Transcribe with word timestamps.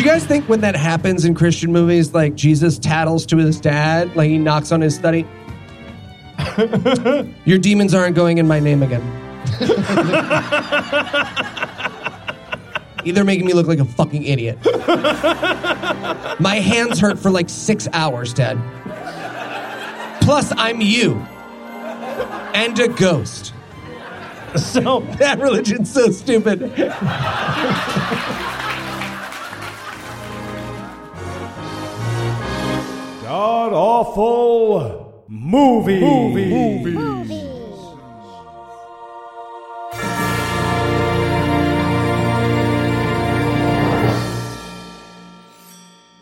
Do 0.00 0.06
you 0.06 0.12
guys 0.12 0.24
think 0.24 0.48
when 0.48 0.62
that 0.62 0.76
happens 0.76 1.26
in 1.26 1.34
Christian 1.34 1.74
movies, 1.74 2.14
like 2.14 2.34
Jesus 2.34 2.78
tattles 2.78 3.26
to 3.26 3.36
his 3.36 3.60
dad, 3.60 4.16
like 4.16 4.30
he 4.30 4.38
knocks 4.38 4.72
on 4.72 4.80
his 4.80 4.94
study? 4.94 5.26
Your 7.44 7.58
demons 7.58 7.92
aren't 7.92 8.16
going 8.16 8.38
in 8.38 8.48
my 8.48 8.60
name 8.60 8.82
again. 8.82 9.02
They're 13.04 13.24
making 13.24 13.44
me 13.44 13.52
look 13.52 13.66
like 13.66 13.78
a 13.78 13.84
fucking 13.84 14.22
idiot. 14.22 14.56
My 16.40 16.62
hands 16.64 16.98
hurt 16.98 17.18
for 17.18 17.30
like 17.30 17.50
six 17.50 17.86
hours, 17.92 18.32
Dad. 18.32 18.58
Plus, 20.22 20.50
I'm 20.56 20.80
you. 20.80 21.16
And 22.54 22.78
a 22.78 22.88
ghost. 22.88 23.52
So, 24.56 25.00
that 25.18 25.38
religion's 25.40 25.92
so 25.92 26.10
stupid. 26.10 26.72
God 33.30 33.72
awful 33.72 35.24
movie. 35.28 36.00
Movies. 36.00 36.96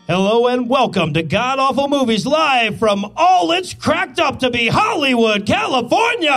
Hello 0.05 0.45
and 0.45 0.69
welcome 0.69 1.15
to 1.15 1.23
God 1.23 1.57
Awful 1.57 1.87
Movies 1.87 2.27
live 2.27 2.77
from 2.77 3.11
all 3.15 3.53
it's 3.53 3.73
cracked 3.73 4.19
up 4.19 4.37
to 4.41 4.51
be 4.51 4.67
Hollywood, 4.67 5.47
California. 5.47 6.29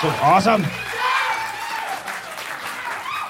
So 0.00 0.08
awesome. 0.08 0.64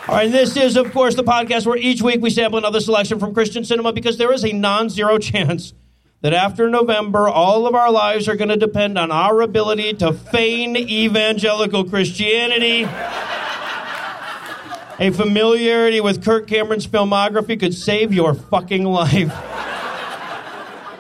All 0.07 0.15
right, 0.15 0.31
this 0.31 0.55
is, 0.55 0.77
of 0.77 0.93
course, 0.93 1.15
the 1.15 1.25
podcast 1.25 1.67
where 1.67 1.79
each 1.79 2.03
week 2.03 2.21
we 2.21 2.29
sample 2.29 2.59
another 2.59 2.81
selection 2.81 3.19
from 3.19 3.33
Christian 3.33 3.65
cinema 3.65 3.93
because 3.93 4.19
there 4.19 4.33
is 4.33 4.45
a 4.45 4.53
non 4.53 4.91
zero 4.91 5.19
chance 5.19 5.73
that 6.21 6.35
after 6.35 6.69
November, 6.69 7.27
all 7.27 7.67
of 7.67 7.75
our 7.75 7.91
lives 7.91 8.29
are 8.29 8.37
going 8.37 8.51
to 8.51 8.57
depend 8.57 8.99
on 8.99 9.11
our 9.11 9.41
ability 9.41 9.95
to 9.95 10.13
feign 10.13 10.77
evangelical 10.77 11.85
Christianity. 11.85 12.83
A 15.01 15.11
familiarity 15.11 16.03
with 16.03 16.23
Kirk 16.25 16.49
Cameron's 16.49 16.87
filmography 16.87 17.59
could 17.59 17.73
save 17.73 18.13
your 18.13 18.35
fucking 18.35 18.85
life. 18.85 19.33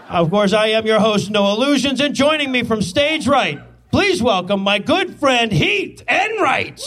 Of 0.09 0.31
course, 0.31 0.55
I 0.55 0.69
am 0.69 0.87
your 0.87 1.01
host, 1.01 1.31
Noah 1.31 1.59
Lugeons, 1.59 2.01
and 2.01 2.15
joining 2.15 2.51
me 2.51 2.63
from 2.63 2.81
stage 2.81 3.29
right, 3.29 3.61
please 3.91 4.23
welcome 4.23 4.61
my 4.61 4.79
good 4.79 5.15
friend 5.17 5.53
Heath 5.53 6.03
Enright. 6.09 6.81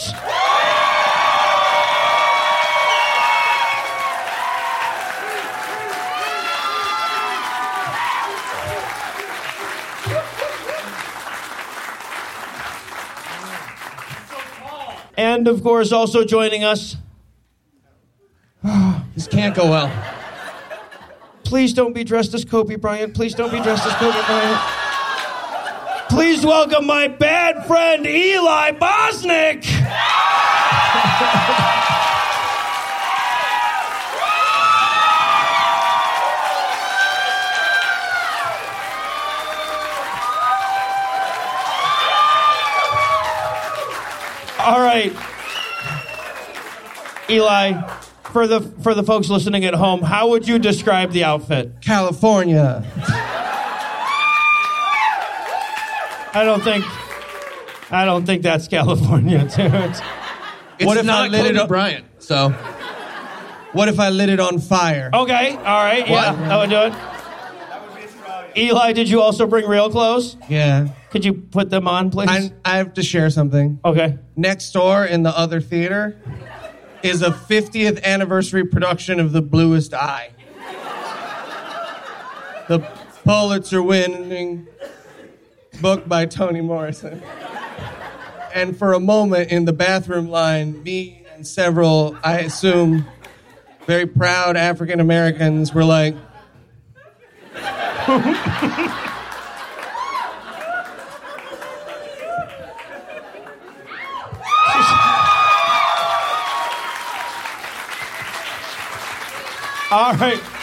And 15.16 15.46
of 15.46 15.62
course, 15.62 15.92
also 15.92 16.24
joining 16.24 16.64
us, 16.64 16.96
This 19.14 19.26
can't 19.28 19.54
go 19.54 19.68
well. 19.70 19.90
please 21.44 21.74
don't 21.74 21.92
be 21.92 22.02
dressed 22.02 22.32
as 22.34 22.44
Kobe 22.44 22.76
Bryant. 22.76 23.14
Please 23.14 23.34
don't 23.34 23.52
be 23.52 23.60
dressed 23.60 23.86
as 23.86 23.92
Kobe 23.94 24.26
Bryant. 24.26 24.81
Please 26.12 26.44
welcome 26.44 26.84
my 26.84 27.08
bad 27.08 27.66
friend 27.66 28.06
Eli 28.06 28.72
Bosnick. 28.72 29.64
All 44.58 44.80
right. 44.80 45.14
Eli, 47.30 47.80
for 48.24 48.46
the 48.46 48.60
for 48.82 48.92
the 48.92 49.02
folks 49.02 49.30
listening 49.30 49.64
at 49.64 49.72
home, 49.72 50.02
how 50.02 50.28
would 50.28 50.46
you 50.46 50.58
describe 50.58 51.12
the 51.12 51.24
outfit? 51.24 51.80
California. 51.80 52.84
I 56.34 56.44
don't 56.44 56.62
think 56.62 56.84
I 57.92 58.04
don't 58.04 58.24
think 58.24 58.42
that's 58.42 58.68
California, 58.68 59.40
dude. 59.56 59.74
It's 59.74 60.00
What 60.86 60.96
if 60.96 61.04
not 61.04 61.26
I 61.26 61.28
lit 61.28 61.40
Kobe 61.42 61.50
it 61.50 61.58
on 61.58 61.68
Bryant? 61.68 62.04
So, 62.18 62.50
what 63.72 63.88
if 63.88 64.00
I 64.00 64.08
lit 64.10 64.28
it 64.30 64.40
on 64.40 64.58
fire? 64.58 65.10
Okay, 65.12 65.56
all 65.56 65.84
right, 65.84 66.08
yeah, 66.08 66.32
that 66.34 66.56
would 66.58 66.70
do 66.70 66.76
it. 66.86 66.94
Eli, 68.56 68.92
did 68.92 69.08
you 69.08 69.20
also 69.20 69.46
bring 69.46 69.66
real 69.66 69.90
clothes? 69.90 70.36
Yeah. 70.48 70.88
Could 71.10 71.24
you 71.24 71.32
put 71.32 71.70
them 71.70 71.88
on, 71.88 72.10
please? 72.10 72.28
I, 72.28 72.52
I 72.64 72.76
have 72.76 72.94
to 72.94 73.02
share 73.02 73.30
something. 73.30 73.78
okay. 73.84 74.18
Next 74.36 74.72
door 74.72 75.04
in 75.06 75.22
the 75.22 75.36
other 75.36 75.60
theater 75.60 76.18
is 77.02 77.22
a 77.22 77.30
50th 77.30 78.02
anniversary 78.04 78.64
production 78.64 79.20
of 79.20 79.32
The 79.32 79.40
Bluest 79.42 79.94
Eye. 79.94 80.30
The 82.68 82.80
Pulitzer 83.24 83.82
winning 83.82 84.66
book 85.82 86.08
by 86.08 86.24
Toni 86.24 86.60
Morrison. 86.60 87.20
And 88.54 88.76
for 88.76 88.92
a 88.92 89.00
moment 89.00 89.50
in 89.50 89.64
the 89.64 89.72
bathroom 89.72 90.28
line, 90.28 90.80
me 90.84 91.26
and 91.34 91.44
several, 91.44 92.16
I 92.22 92.38
assume, 92.38 93.04
very 93.86 94.06
proud 94.06 94.56
African 94.56 95.00
Americans 95.00 95.74
were 95.74 95.84
like, 95.84 96.14
All 109.90 110.14
right. 110.14 110.61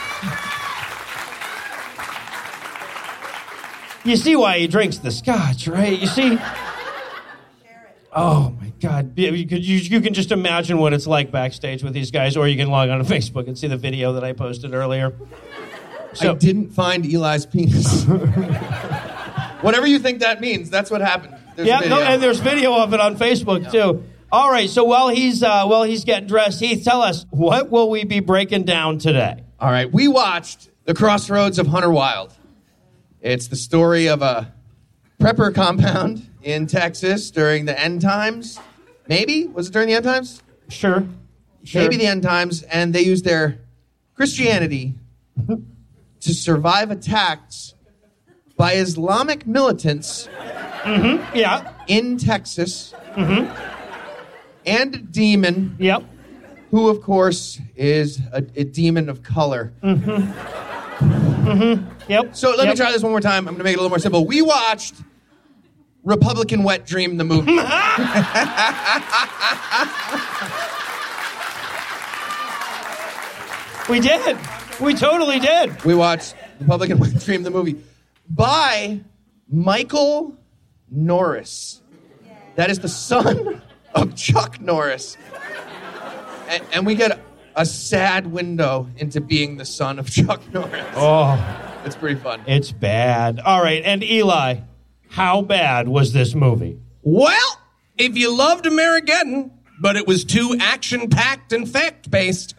You 4.09 4.15
see 4.17 4.35
why 4.35 4.57
he 4.57 4.65
drinks 4.67 4.97
the 4.97 5.11
scotch, 5.11 5.67
right? 5.67 5.97
You 5.99 6.07
see. 6.07 6.39
Oh 8.11 8.55
my 8.59 8.73
God! 8.81 9.13
You, 9.17 9.31
you 9.33 9.45
could- 9.47 9.63
you- 9.63 9.77
you 9.77 10.01
can 10.01 10.15
just 10.15 10.31
imagine 10.31 10.79
what 10.79 10.93
it's 10.93 11.05
like 11.05 11.31
backstage 11.31 11.83
with 11.83 11.93
these 11.93 12.09
guys, 12.09 12.35
or 12.35 12.47
you 12.47 12.57
can 12.57 12.69
log 12.71 12.89
on 12.89 12.97
to 12.97 13.03
Facebook 13.15 13.47
and 13.47 13.55
see 13.55 13.67
the 13.67 13.77
video 13.77 14.13
that 14.13 14.23
I 14.23 14.33
posted 14.33 14.73
earlier. 14.73 15.13
So, 16.13 16.31
I 16.31 16.33
didn't 16.33 16.71
find 16.71 17.05
Eli's 17.05 17.45
penis. 17.45 18.05
Whatever 19.61 19.85
you 19.85 19.99
think 19.99 20.21
that 20.21 20.41
means, 20.41 20.71
that's 20.71 20.89
what 20.89 21.01
happened. 21.01 21.35
There's 21.55 21.67
Yeah, 21.67 21.81
no, 21.81 21.99
and 22.01 22.19
there's 22.23 22.39
video 22.39 22.73
of 22.81 22.93
it 22.95 22.99
on 22.99 23.15
Facebook 23.15 23.71
too. 23.71 24.03
All 24.31 24.49
right, 24.49 24.69
so 24.69 24.85
while 24.85 25.09
he's 25.09 25.43
uh, 25.43 25.65
while 25.67 25.83
he's 25.83 26.03
getting 26.03 26.27
dressed, 26.27 26.59
Heath, 26.61 26.83
tell 26.83 27.03
us 27.03 27.27
what 27.29 27.69
will 27.69 27.91
we 27.91 28.05
be 28.05 28.21
breaking 28.21 28.63
down 28.63 28.97
today? 28.97 29.43
All 29.59 29.69
right, 29.69 29.91
we 29.91 30.07
watched 30.07 30.69
The 30.85 30.95
Crossroads 30.95 31.59
of 31.59 31.67
Hunter 31.67 31.91
Wilde. 31.91 32.33
It's 33.21 33.47
the 33.47 33.55
story 33.57 34.07
of 34.07 34.21
a 34.21 34.53
prepper 35.19 35.53
compound 35.53 36.25
in 36.41 36.67
Texas 36.67 37.31
during 37.31 37.65
the 37.65 37.77
end 37.79 38.01
times. 38.01 38.59
Maybe 39.07 39.45
was 39.45 39.67
it 39.67 39.73
during 39.73 39.89
the 39.89 39.95
end 39.95 40.05
times? 40.05 40.41
Sure, 40.69 41.05
sure. 41.63 41.81
Maybe 41.81 41.97
the 41.97 42.05
end 42.05 42.23
times, 42.23 42.63
and 42.63 42.93
they 42.93 43.01
used 43.01 43.25
their 43.25 43.59
Christianity 44.15 44.93
to 46.21 46.33
survive 46.33 46.91
attacks 46.91 47.73
by 48.55 48.73
Islamic 48.73 49.47
militants 49.47 50.27
mm-hmm. 50.83 51.35
yeah, 51.35 51.73
in 51.87 52.17
Texas 52.17 52.93
mm-hmm. 53.15 53.51
and 54.65 54.95
a 54.95 54.99
demon 54.99 55.75
yep. 55.79 56.03
who, 56.71 56.89
of 56.89 57.01
course, 57.01 57.59
is 57.75 58.21
a, 58.31 58.43
a 58.55 58.63
demon 58.63 59.09
of 59.09 59.23
color. 59.23 59.73
Mm-hmm. 59.81 60.68
Mm-hmm. 61.49 62.11
Yep. 62.11 62.35
So 62.35 62.49
let 62.51 62.59
Yep. 62.65 62.67
me 62.69 62.75
try 62.75 62.91
this 62.91 63.01
one 63.03 63.11
more 63.11 63.21
time. 63.21 63.39
I'm 63.47 63.53
going 63.53 63.57
to 63.59 63.63
make 63.63 63.73
it 63.73 63.77
a 63.77 63.81
little 63.81 63.89
more 63.89 63.99
simple. 63.99 64.25
We 64.25 64.41
watched 64.41 64.95
Republican 66.03 66.63
Wet 66.63 66.85
Dream, 66.85 67.17
the 67.17 67.23
movie. 67.23 67.57
We 73.89 73.99
did. 73.99 74.37
We 74.79 74.93
totally 74.93 75.39
did. 75.39 75.83
we 75.83 75.95
watched 75.95 76.35
Republican 76.59 76.99
Wet 76.99 77.17
Dream, 77.25 77.41
the 77.41 77.49
movie, 77.49 77.81
by 78.29 78.99
Michael 79.51 80.37
Norris. 80.91 81.81
That 82.55 82.69
is 82.69 82.77
the 82.79 82.87
son 82.87 83.63
of 83.95 84.15
Chuck 84.15 84.61
Norris. 84.61 85.17
And, 86.49 86.63
and 86.71 86.85
we 86.85 86.93
get 86.93 87.19
a 87.55 87.65
sad 87.65 88.27
window 88.27 88.87
into 88.97 89.21
being 89.21 89.57
the 89.57 89.65
son 89.65 89.99
of 89.99 90.09
Chuck 90.09 90.41
Norris. 90.53 90.85
Oh, 90.95 91.81
It's 91.85 91.95
pretty 91.95 92.19
fun. 92.19 92.41
it's 92.47 92.71
bad. 92.71 93.39
All 93.39 93.61
right, 93.61 93.81
and 93.83 94.03
Eli, 94.03 94.57
how 95.09 95.41
bad 95.41 95.87
was 95.87 96.13
this 96.13 96.35
movie? 96.35 96.79
Well, 97.01 97.59
if 97.97 98.17
you 98.17 98.35
loved 98.35 98.65
Amerigeddon, 98.65 99.51
but 99.81 99.95
it 99.95 100.05
was 100.07 100.23
too 100.25 100.57
action 100.59 101.09
packed 101.09 101.53
and 101.53 101.67
fact 101.69 102.11
based, 102.11 102.53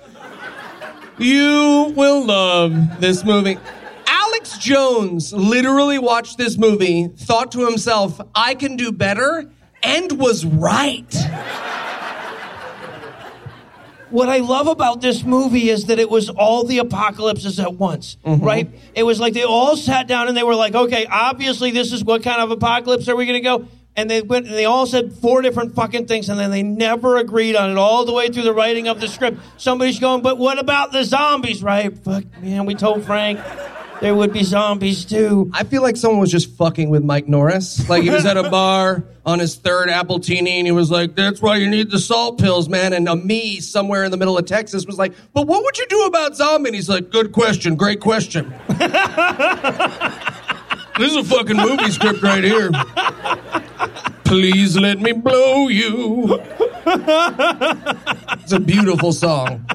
you 1.19 1.93
will 1.97 2.25
love 2.25 3.01
this 3.01 3.25
movie. 3.25 3.59
Alex 4.07 4.59
Jones 4.59 5.33
literally 5.33 5.99
watched 5.99 6.39
this 6.39 6.57
movie, 6.57 7.09
thought 7.09 7.53
to 7.53 7.67
himself, 7.67 8.21
I 8.35 8.55
can 8.55 8.77
do 8.77 8.91
better, 8.91 9.51
and 9.83 10.13
was 10.19 10.45
right. 10.45 11.15
What 14.11 14.29
I 14.29 14.39
love 14.39 14.67
about 14.67 15.01
this 15.01 15.23
movie 15.23 15.71
is 15.71 15.87
that 15.87 15.99
it 15.99 16.11
was 16.11 16.29
all 16.29 16.65
the 16.65 16.79
apocalypses 16.79 17.61
at 17.61 17.75
once, 17.75 18.17
mm-hmm. 18.25 18.45
right? 18.45 18.69
It 18.95 19.05
was 19.05 19.21
like 19.21 19.35
they 19.35 19.45
all 19.45 19.77
sat 19.77 20.09
down 20.09 20.29
and 20.29 20.37
they 20.37 20.43
were 20.43 20.55
like, 20.55 20.75
okay, 20.75 21.07
obviously 21.07 21.71
this 21.71 21.93
is 21.93 22.05
what 22.05 22.23
kind 22.23 22.41
of 22.41 22.51
apocalypse 22.51 23.09
are 23.09 23.17
we 23.17 23.27
going 23.27 23.41
to 23.41 23.41
go? 23.41 23.69
And 23.97 24.11
they 24.11 24.23
went 24.23 24.47
and 24.47 24.55
they 24.55 24.65
all 24.65 24.87
said 24.87 25.13
four 25.13 25.43
different 25.43 25.75
fucking 25.75 26.07
things 26.07 26.29
and 26.29 26.39
then 26.39 26.51
they 26.51 26.63
never 26.63 27.17
agreed 27.17 27.57
on 27.57 27.71
it 27.71 27.77
all 27.77 28.05
the 28.05 28.13
way 28.13 28.29
through 28.29 28.45
the 28.45 28.53
writing 28.53 28.89
of 28.89 29.01
the 29.01 29.09
script. 29.09 29.39
Somebody's 29.57 29.99
going, 29.99 30.23
but 30.23 30.39
what 30.39 30.59
about 30.59 30.93
the 30.93 31.05
zombies, 31.05 31.63
right? 31.63 31.97
Fuck, 31.97 32.25
man, 32.41 32.67
we 32.67 32.75
told 32.75 33.05
Frank 33.05 33.41
there 34.01 34.15
would 34.15 34.33
be 34.33 34.43
zombies 34.43 35.05
too. 35.05 35.51
I 35.53 35.65
feel 35.65 35.83
like 35.83 35.97
someone 35.97 36.21
was 36.21 36.31
just 36.31 36.57
fucking 36.57 36.89
with 36.89 37.05
Mike 37.05 37.29
Norris. 37.29 37.89
Like 37.89 38.03
he 38.03 38.11
was 38.11 38.25
at 38.25 38.37
a 38.37 38.49
bar 38.49 39.05
on 39.27 39.39
his 39.39 39.57
third 39.57 39.91
apple 39.91 40.19
Appletini 40.19 40.59
and 40.59 40.67
he 40.67 40.73
was 40.73 40.91
like, 40.91 41.15
that's 41.15 41.43
why 41.43 41.57
you 41.57 41.69
need 41.69 41.91
the 41.91 41.99
salt 41.99 42.39
pills, 42.39 42.69
man. 42.69 42.93
And 42.95 43.09
a 43.09 43.17
me 43.17 43.61
somewhere 43.61 44.05
in 44.05 44.11
the 44.11 44.17
middle 44.17 44.39
of 44.39 44.47
Texas 44.47 44.87
was 44.87 44.99
like, 44.99 45.13
but 45.35 45.47
what 45.47 45.63
would 45.63 45.77
you 45.77 45.87
do 45.89 46.05
about 46.07 46.35
zombies? 46.35 46.69
And 46.69 46.75
he's 46.75 46.89
like, 46.89 47.11
good 47.11 47.33
question, 47.33 47.77
great 47.77 48.01
question. 48.01 48.55
this 48.69 48.81
is 50.99 51.17
a 51.17 51.25
fucking 51.25 51.57
movie 51.57 51.91
script 51.91 52.23
right 52.23 52.43
here. 52.43 52.71
Please 54.25 54.79
let 54.79 55.01
me 55.01 55.13
blow 55.13 55.69
you. 55.69 56.41
It's 56.87 58.53
a 58.53 58.61
beautiful 58.61 59.13
song. 59.13 59.67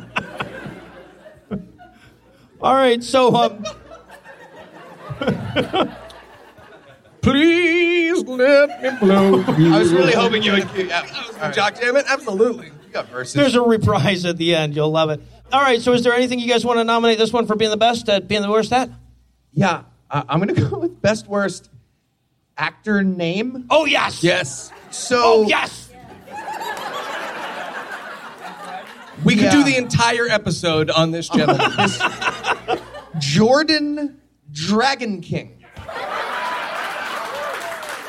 All 2.62 2.74
right, 2.74 3.04
so 3.04 3.36
um, 3.36 3.64
Please 7.22 8.24
let 8.24 8.82
me 8.84 8.90
blow 9.00 9.38
you. 9.58 9.74
I 9.74 9.80
was 9.80 9.92
really 9.92 10.14
hoping 10.14 10.44
you 10.44 10.52
would. 10.54 10.70
Yeah. 10.76 11.06
All 11.36 11.40
right. 11.42 11.54
Jock 11.54 11.80
Jam 11.80 11.96
it? 11.98 12.06
Absolutely. 12.08 12.68
You 12.68 12.74
got 12.94 13.10
verses. 13.10 13.34
there's 13.34 13.56
a 13.56 13.62
reprise 13.62 14.26
at 14.26 14.38
the 14.38 14.54
end. 14.56 14.76
You'll 14.76 14.92
love 14.92 15.10
it. 15.10 15.22
All 15.52 15.62
right, 15.62 15.82
so 15.82 15.94
is 15.94 16.04
there 16.04 16.14
anything 16.14 16.40
you 16.40 16.48
guys 16.48 16.66
want 16.66 16.80
to 16.80 16.84
nominate 16.84 17.18
this 17.20 17.32
one 17.32 17.46
for 17.46 17.56
being 17.56 17.70
the 17.72 17.78
best 17.78 18.10
at 18.10 18.28
being 18.28 18.42
the 18.42 18.50
worst 18.50 18.74
at? 18.74 18.90
yeah, 19.54 19.84
uh, 20.10 20.24
I'm 20.28 20.40
going 20.42 20.54
to 20.56 20.62
go 20.70 20.80
with 20.80 21.02
best 21.02 21.28
worst 21.28 21.70
actor 22.58 23.04
name. 23.04 23.66
Oh 23.70 23.86
yes, 23.86 24.24
Yes. 24.24 24.72
So 24.92 25.20
oh 25.24 25.46
yes. 25.48 25.90
We 29.24 29.36
could 29.36 29.44
Yeah. 29.46 29.52
do 29.52 29.64
the 29.64 29.78
entire 29.78 30.28
episode 30.28 30.90
on 30.90 31.12
this 31.12 31.30
gentleman. 31.30 31.72
Jordan 33.20 34.20
DragonKing 34.56 35.52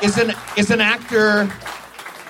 is 0.01 0.17
an 0.17 0.33
is 0.57 0.71
an 0.71 0.79
actor 0.81 1.51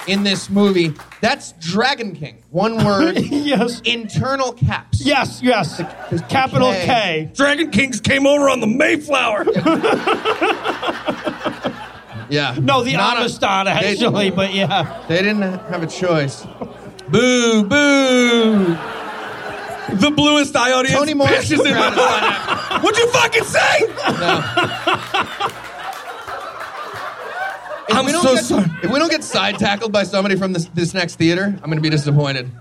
in 0.07 0.23
this 0.23 0.49
movie. 0.49 0.93
That's 1.21 1.53
DragonKing. 1.53 2.37
One 2.49 2.77
word. 2.85 3.17
yes. 3.19 3.79
internal 3.81 4.53
caps. 4.53 5.05
Yes, 5.05 5.41
yes. 5.43 5.77
Capital 6.29 6.71
K. 6.71 6.85
K. 6.85 7.31
DragonKings 7.33 8.03
came 8.03 8.25
over 8.25 8.49
on 8.49 8.59
the 8.59 8.67
Mayflower. 8.67 9.45
Yeah. 12.29 12.57
No, 12.61 12.83
the 12.83 12.91
Not 12.91 13.15
a- 13.15 13.19
Amistad, 13.21 13.67
they- 13.67 13.71
actually, 13.93 14.31
but 14.31 14.53
yeah. 14.53 15.01
They 15.07 15.21
didn't 15.21 15.43
have 15.43 15.81
a 15.81 15.87
choice. 15.87 16.45
boo, 17.07 17.63
boo. 17.63 18.65
The 19.93 20.11
bluest 20.11 20.55
eye 20.55 20.73
audience 20.73 20.97
Tony 20.99 21.13
Morris 21.13 21.47
pishes 21.49 21.65
in 21.65 21.73
my. 21.73 22.79
What'd 22.83 22.97
you 22.99 23.07
fucking 23.11 23.43
say? 23.43 23.77
If 27.89 27.95
I'm 27.95 28.05
we 28.05 28.11
don't 28.11 28.23
so 28.23 28.35
get, 28.35 28.43
sorry. 28.43 28.65
If 28.83 28.91
we 28.91 28.99
don't 28.99 29.09
get 29.09 29.23
side 29.23 29.57
tackled 29.59 29.93
by 29.93 30.03
somebody 30.03 30.35
from 30.35 30.51
this, 30.53 30.65
this 30.73 30.93
next 30.93 31.15
theater, 31.15 31.43
I'm 31.45 31.69
going 31.69 31.77
to 31.77 31.81
be 31.81 31.89
disappointed. 31.89 32.51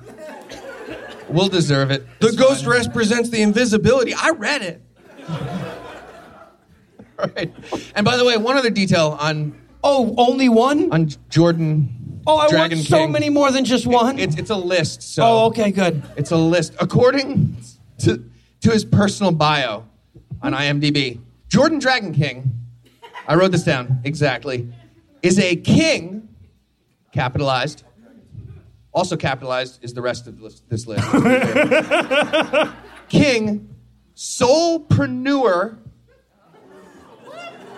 We'll 1.28 1.48
deserve 1.48 1.90
it. 1.90 2.06
The 2.20 2.28
It's 2.28 2.36
ghost 2.36 2.64
fine. 2.64 2.74
represents 2.74 3.30
the 3.30 3.42
invisibility. 3.42 4.14
I 4.14 4.30
read 4.30 4.62
it. 4.62 4.82
Right. 7.18 7.50
And 7.94 8.04
by 8.04 8.18
the 8.18 8.26
way, 8.26 8.36
one 8.36 8.58
other 8.58 8.68
detail 8.68 9.16
on 9.18 9.58
Oh, 9.82 10.14
only 10.18 10.50
one? 10.50 10.92
on 10.92 11.08
Jordan. 11.30 11.95
Oh, 12.26 12.38
I 12.38 12.48
Dragon 12.48 12.78
want 12.78 12.88
so 12.88 12.96
King. 12.98 13.12
many 13.12 13.30
more 13.30 13.50
than 13.52 13.64
just 13.64 13.86
one. 13.86 14.18
It's 14.18 14.36
it's 14.36 14.50
a 14.50 14.56
list. 14.56 15.02
So 15.02 15.22
oh, 15.24 15.44
okay, 15.46 15.70
good. 15.70 16.02
It's 16.16 16.32
a 16.32 16.36
list 16.36 16.74
according 16.80 17.56
to 18.00 18.22
to 18.62 18.70
his 18.70 18.84
personal 18.84 19.30
bio 19.32 19.84
on 20.42 20.52
IMDb. 20.52 21.20
Jordan 21.48 21.80
DragonKing. 21.80 22.44
I 23.28 23.34
wrote 23.36 23.52
this 23.52 23.62
down 23.64 24.00
exactly. 24.04 24.68
Is 25.22 25.38
a 25.38 25.56
king, 25.56 26.28
capitalized. 27.12 27.84
Also 28.92 29.16
capitalized 29.16 29.82
is 29.84 29.94
the 29.94 30.02
rest 30.02 30.26
of 30.26 30.40
this- 30.40 30.62
this 30.68 30.86
list. 30.86 31.04
king, 33.08 33.74
soulpreneur. 34.16 35.78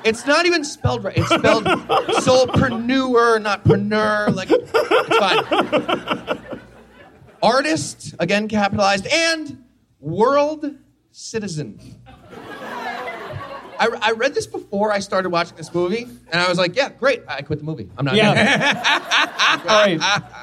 It's 0.04 0.26
not 0.26 0.46
even 0.46 0.64
spelled 0.64 1.04
right. 1.04 1.16
It's 1.16 1.28
spelled 1.28 1.64
soulpreneur, 2.24 3.42
not 3.42 3.64
preneur. 3.64 4.34
Like 4.34 4.50
it's 4.50 4.70
fine 4.70 6.38
artist, 7.42 8.14
again 8.18 8.48
capitalized, 8.48 9.06
and 9.06 9.64
world 10.00 10.74
citizen. 11.10 11.80
I, 13.80 13.86
I 14.02 14.10
read 14.12 14.34
this 14.34 14.48
before 14.48 14.90
I 14.90 14.98
started 14.98 15.30
watching 15.30 15.56
this 15.56 15.72
movie, 15.72 16.02
and 16.02 16.40
I 16.40 16.48
was 16.48 16.58
like, 16.58 16.74
yeah, 16.74 16.88
great. 16.88 17.22
I 17.28 17.42
quit 17.42 17.60
the 17.60 17.64
movie. 17.64 17.88
I'm 17.96 18.06
not. 18.06 18.16
Yeah. 18.16 18.32
All 19.68 19.86
right. 19.86 20.00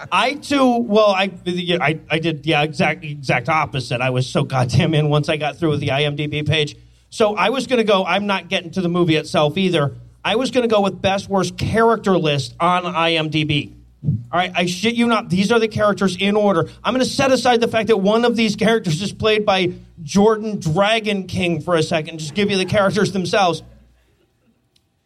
I 0.09 0.35
too. 0.35 0.77
Well, 0.77 1.09
I, 1.09 1.31
I 1.45 1.99
I 2.09 2.19
did 2.19 2.45
yeah 2.45 2.63
exact 2.63 3.03
exact 3.03 3.49
opposite. 3.49 3.99
I 3.99 4.09
was 4.09 4.27
so 4.27 4.43
goddamn 4.43 4.93
in 4.93 5.09
once 5.09 5.27
I 5.27 5.35
got 5.35 5.57
through 5.57 5.71
with 5.71 5.81
the 5.81 5.89
IMDb 5.89 6.47
page. 6.47 6.77
So 7.15 7.33
I 7.33 7.47
was 7.47 7.65
going 7.65 7.77
to 7.77 7.85
go. 7.85 8.03
I'm 8.03 8.27
not 8.27 8.49
getting 8.49 8.71
to 8.71 8.81
the 8.81 8.89
movie 8.89 9.15
itself 9.15 9.57
either. 9.57 9.95
I 10.21 10.35
was 10.35 10.51
going 10.51 10.67
to 10.67 10.75
go 10.75 10.81
with 10.81 11.01
best 11.01 11.29
worst 11.29 11.57
character 11.57 12.17
list 12.17 12.53
on 12.59 12.83
IMDb. 12.83 13.71
All 14.03 14.11
right, 14.33 14.51
I 14.53 14.65
shit 14.65 14.95
you 14.95 15.07
not. 15.07 15.29
These 15.29 15.49
are 15.49 15.57
the 15.57 15.69
characters 15.69 16.17
in 16.19 16.35
order. 16.35 16.69
I'm 16.83 16.93
going 16.93 17.05
to 17.05 17.09
set 17.09 17.31
aside 17.31 17.61
the 17.61 17.69
fact 17.69 17.87
that 17.87 17.95
one 17.95 18.25
of 18.25 18.35
these 18.35 18.57
characters 18.57 19.01
is 19.01 19.13
played 19.13 19.45
by 19.45 19.75
Jordan 20.03 20.57
DragonKing 20.57 21.63
for 21.63 21.77
a 21.77 21.83
second. 21.83 22.17
Just 22.17 22.33
give 22.33 22.51
you 22.51 22.57
the 22.57 22.65
characters 22.65 23.13
themselves. 23.13 23.63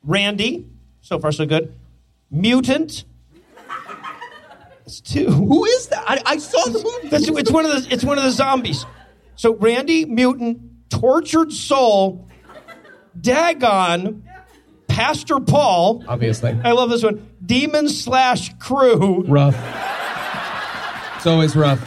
Randy, 0.03 0.65
so 1.01 1.19
far 1.19 1.31
so 1.31 1.45
good. 1.45 1.75
Mutant. 2.31 3.03
It's 4.87 4.99
two. 4.99 5.29
Who 5.29 5.63
is 5.63 5.89
that? 5.89 6.03
I, 6.07 6.21
I 6.25 6.37
saw 6.37 6.71
the 6.71 6.83
movie. 6.83 7.09
That's, 7.09 7.27
it's 7.27 7.51
one 7.51 7.67
of 7.67 7.71
the 7.71 7.93
it's 7.93 8.03
one 8.03 8.17
of 8.17 8.23
the 8.23 8.31
zombies. 8.31 8.83
So 9.35 9.53
Randy, 9.53 10.05
mutant, 10.05 10.68
tortured 10.89 11.51
soul, 11.51 12.27
Dagon, 13.19 14.24
Pastor 14.88 15.39
Paul. 15.39 16.03
Obviously. 16.08 16.58
I 16.63 16.72
love 16.72 16.89
this 16.89 17.03
one. 17.03 17.29
Demon 17.46 17.89
slash 17.89 18.53
crew. 18.60 19.24
Rough. 19.27 19.55
It's 21.17 21.27
always 21.27 21.55
rough. 21.55 21.86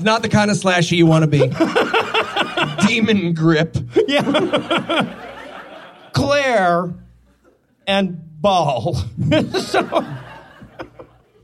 Not 0.00 0.22
the 0.22 0.28
kind 0.28 0.50
of 0.50 0.56
slashy 0.56 0.96
you 0.96 1.06
want 1.06 1.22
to 1.22 1.26
be. 1.26 1.46
Demon 2.86 3.34
grip. 3.34 3.76
Yeah. 4.06 5.16
Claire 6.12 6.94
and 7.86 8.20
Ball. 8.40 8.94
so, 9.58 10.06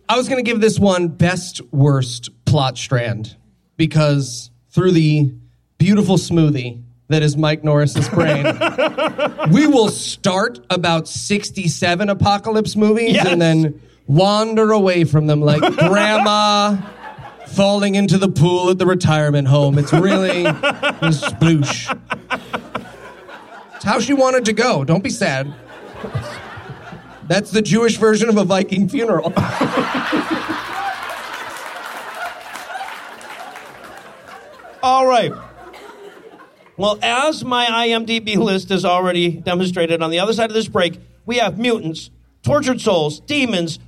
I 0.09 0.17
was 0.17 0.29
going 0.29 0.43
to 0.43 0.49
give 0.51 0.61
this 0.63 0.79
one 0.79 1.09
best 1.09 1.61
worst 1.73 2.31
plot 2.47 2.79
strand. 2.79 3.37
because 3.77 4.51
through 4.71 4.93
the 4.93 5.35
beautiful 5.79 6.17
smoothie 6.17 6.83
that 7.09 7.23
is 7.23 7.37
Mike 7.37 7.63
Norris's 7.63 8.09
brain, 8.09 8.45
we 9.53 9.67
will 9.67 9.89
start 9.89 10.59
about 10.71 11.07
67 11.07 12.09
apocalypse 12.09 12.75
movies 12.75 13.13
Yes. 13.15 13.27
and 13.29 13.41
then 13.41 13.81
wander 14.09 14.73
away 14.73 15.05
from 15.05 15.27
them 15.27 15.41
like 15.41 15.61
grandma 15.77 16.77
falling 17.47 17.95
into 17.95 18.19
the 18.19 18.29
pool 18.29 18.71
at 18.71 18.79
the 18.79 18.87
retirement 18.87 19.47
home. 19.47 19.79
It's 19.79 19.93
really 19.93 20.43
it's 20.47 21.21
sploosh. 21.21 21.97
It's 23.77 23.85
how 23.85 24.01
she 24.01 24.15
wanted 24.15 24.45
to 24.47 24.53
go. 24.53 24.83
Don't 24.85 25.05
be 25.05 25.11
sad. 25.11 25.55
That's 27.29 27.51
the 27.53 27.63
Jewish 27.63 27.97
version 27.99 28.29
of 28.29 28.37
a 28.37 28.45
Viking 28.45 28.89
funeral. 28.89 29.33
All 34.83 35.07
right. 35.07 35.33
Well, 36.79 36.99
as 37.03 37.43
my 37.45 37.65
IMDb 37.67 38.37
list 38.37 38.69
has 38.69 38.85
already 38.85 39.31
demonstrated, 39.31 40.03
on 40.03 40.11
the 40.11 40.19
other 40.19 40.35
side 40.35 40.51
of 40.51 40.55
this 40.55 40.69
break, 40.69 40.99
we 41.25 41.39
have 41.39 41.59
mutants, 41.59 42.11
tortured 42.43 42.81
souls, 42.81 43.21
demons, 43.21 43.79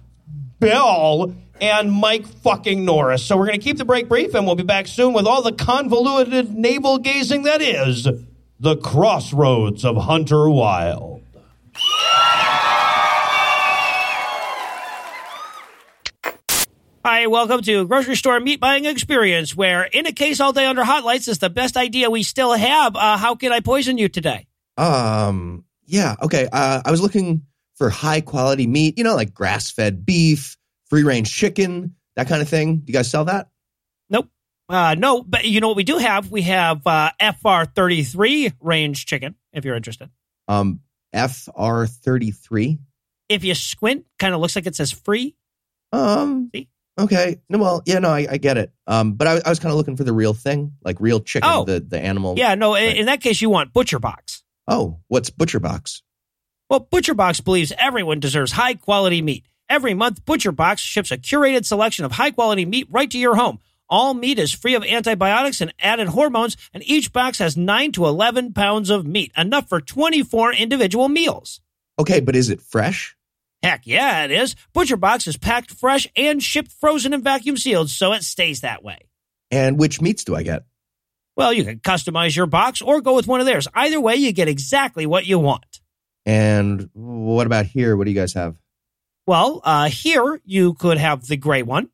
Bell, 0.59 1.35
and 1.61 1.93
Mike 1.93 2.27
fucking 2.27 2.85
Norris. 2.85 3.23
So 3.23 3.37
we're 3.37 3.47
going 3.47 3.61
to 3.61 3.65
keep 3.65 3.77
the 3.77 3.85
break 3.85 4.09
brief, 4.09 4.35
and 4.35 4.47
we'll 4.47 4.57
be 4.57 4.63
back 4.63 4.87
soon 4.87 5.13
with 5.13 5.27
all 5.27 5.43
the 5.43 5.53
convoluted 5.53 6.55
navel 6.55 6.99
gazing 6.99 7.43
that 7.43 7.61
is 7.61 8.09
the 8.59 8.77
crossroads 8.77 9.85
of 9.85 9.97
Hunter 9.97 10.49
Wilde. 10.49 11.23
Hi, 17.05 17.29
welcome 17.29 17.63
to 17.63 17.87
Grocery 17.87 18.17
Store 18.17 18.41
Meat 18.41 18.59
Buying 18.59 18.85
Experience, 18.85 19.57
where 19.57 19.85
in 19.85 20.07
a 20.07 20.13
case 20.13 20.41
all 20.41 20.53
day 20.53 20.67
under 20.67 20.83
hot 20.83 21.05
lights 21.05 21.29
is 21.29 21.39
the 21.39 21.49
best 21.49 21.77
idea 21.77 22.11
we 22.11 22.25
still 22.25 22.53
have. 22.53 22.97
Uh, 22.97 23.17
how 23.17 23.37
can 23.37 23.53
I 23.53 23.61
poison 23.61 23.99
you 23.99 24.09
today? 24.09 24.47
Um, 24.77 25.65
yeah, 25.87 26.17
okay. 26.21 26.49
Uh, 26.53 26.83
I 26.85 26.91
was 26.91 27.01
looking 27.01 27.43
for 27.77 27.89
high 27.89 28.21
quality 28.21 28.67
meat, 28.67 28.99
you 28.99 29.05
know, 29.05 29.15
like 29.15 29.33
grass 29.33 29.71
fed 29.71 30.05
beef, 30.05 30.57
free 30.91 31.05
range 31.05 31.33
chicken, 31.35 31.95
that 32.17 32.27
kind 32.29 32.43
of 32.43 32.49
thing. 32.49 32.79
Do 32.79 32.85
you 32.89 32.95
guys 32.95 33.09
sell 33.09 33.27
that? 33.27 33.49
Nope. 34.11 34.29
Uh, 34.69 34.97
no, 34.99 35.23
but 35.23 35.45
you 35.45 35.61
know 35.61 35.69
what 35.69 35.77
we 35.77 35.85
do 35.85 35.99
have? 35.99 36.31
We 36.33 36.43
have 36.43 36.85
uh, 36.85 37.13
FR33 37.21 38.55
range 38.61 39.07
chicken, 39.07 39.37
if 39.53 39.65
you're 39.65 39.77
interested. 39.77 40.11
Um, 40.49 40.81
FR33. 41.15 42.79
If 43.29 43.45
you 43.45 43.55
squint, 43.55 44.05
kind 44.19 44.35
of 44.35 44.41
looks 44.41 44.57
like 44.57 44.67
it 44.67 44.75
says 44.75 44.91
free. 44.91 45.37
Um, 45.93 46.51
See? 46.53 46.69
Okay. 46.99 47.41
No, 47.49 47.59
well, 47.59 47.83
yeah, 47.87 47.99
no, 47.99 48.09
I, 48.11 48.27
I 48.31 48.37
get 48.39 48.57
it. 48.59 48.73
Um, 48.87 49.13
but 49.15 49.27
I, 49.27 49.41
I 49.45 49.49
was 49.49 49.59
kind 49.59 49.71
of 49.71 49.77
looking 49.77 49.97
for 49.97 50.05
the 50.05 50.13
real 50.13 50.35
thing, 50.35 50.73
like 50.85 50.97
real 51.01 51.21
chicken, 51.21 51.49
Oh. 51.53 51.65
the, 51.65 51.81
the 51.81 51.99
animal. 52.01 52.35
Yeah, 52.37 52.55
no, 52.55 52.75
in, 52.75 52.97
in 52.97 53.07
that 53.07 53.21
case, 53.21 53.41
you 53.41 53.51
want 53.51 53.73
Butcher 53.73 53.99
Box. 53.99 54.43
Oh, 54.67 54.99
what's 55.09 55.31
Butcher 55.31 55.61
Box? 55.61 56.03
Well, 56.69 56.81
Butcher 56.81 57.15
Box 57.15 57.41
believes 57.41 57.73
everyone 57.79 58.21
deserves 58.21 58.53
high 58.53 58.75
quality 58.75 59.23
meat. 59.23 59.45
Every 59.71 59.95
month, 59.95 60.25
Butcher 60.25 60.53
Box 60.53 60.81
ships 60.83 61.11
a 61.11 61.19
curated 61.19 61.65
selection 61.65 62.05
of 62.05 62.13
high 62.13 62.31
quality 62.31 62.65
meat 62.67 62.87
right 62.91 63.11
to 63.11 63.19
your 63.19 63.37
home. 63.37 63.59
All 63.91 64.13
meat 64.13 64.39
is 64.39 64.53
free 64.53 64.75
of 64.75 64.85
antibiotics 64.85 65.63
and 65.63 65.73
added 65.81 66.09
hormones, 66.09 66.59
and 66.75 66.83
each 66.87 67.11
box 67.11 67.39
has 67.39 67.57
9 67.57 67.93
to 67.93 68.05
11 68.05 68.53
pounds 68.53 68.91
of 68.91 69.07
meat, 69.07 69.33
enough 69.35 69.67
for 69.71 69.81
24 69.81 70.53
individual 70.53 71.09
meals. 71.09 71.61
Okay, 71.99 72.21
but 72.21 72.37
is 72.37 72.51
it 72.51 72.61
fresh? 72.61 73.17
Heck 73.63 73.87
yeah, 73.87 74.25
it 74.25 74.31
is. 74.31 74.55
Butcher 74.73 74.97
Box 74.97 75.27
is 75.27 75.37
packed 75.37 75.71
fresh 75.73 76.07
and 76.17 76.43
shipped 76.43 76.71
frozen 76.71 77.13
and 77.13 77.25
vacuum 77.25 77.57
sealed, 77.57 77.91
so 77.91 78.13
it 78.13 78.23
stays 78.23 78.61
that 78.61 78.85
way. 78.85 78.99
And 79.51 79.79
which 79.79 80.01
meats 80.01 80.25
do 80.25 80.37
I 80.37 80.43
get? 80.43 80.65
Well, 81.37 81.53
you 81.53 81.65
can 81.65 81.79
customize 81.79 82.37
your 82.37 82.47
box 82.47 82.83
or 82.83 83.01
go 83.01 83.15
with 83.15 83.27
one 83.27 83.41
of 83.41 83.47
theirs. 83.47 83.69
Either 83.75 84.01
way, 84.01 84.17
you 84.17 84.33
get 84.33 84.49
exactly 84.49 85.07
what 85.07 85.27
you 85.27 85.39
want. 85.39 85.81
And 86.27 86.91
what 86.93 87.47
about 87.47 87.67
here? 87.67 87.97
What 87.97 88.05
do 88.05 88.11
you 88.11 88.21
guys 88.21 88.35
have? 88.35 88.57
Well, 89.27 89.61
uh, 89.65 89.89
here 89.89 90.41
you 90.45 90.75
could 90.75 90.99
have 90.99 91.27
the 91.27 91.37
gray 91.37 91.63
one 91.63 91.91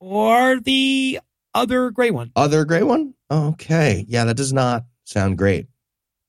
or 0.00 0.60
the 0.60 1.20
other 1.54 1.90
gray 1.90 2.10
one. 2.10 2.32
Other 2.36 2.64
gray 2.64 2.82
one? 2.82 3.14
Okay. 3.30 4.04
Yeah, 4.08 4.24
that 4.24 4.36
does 4.36 4.52
not 4.52 4.84
sound 5.04 5.38
great. 5.38 5.68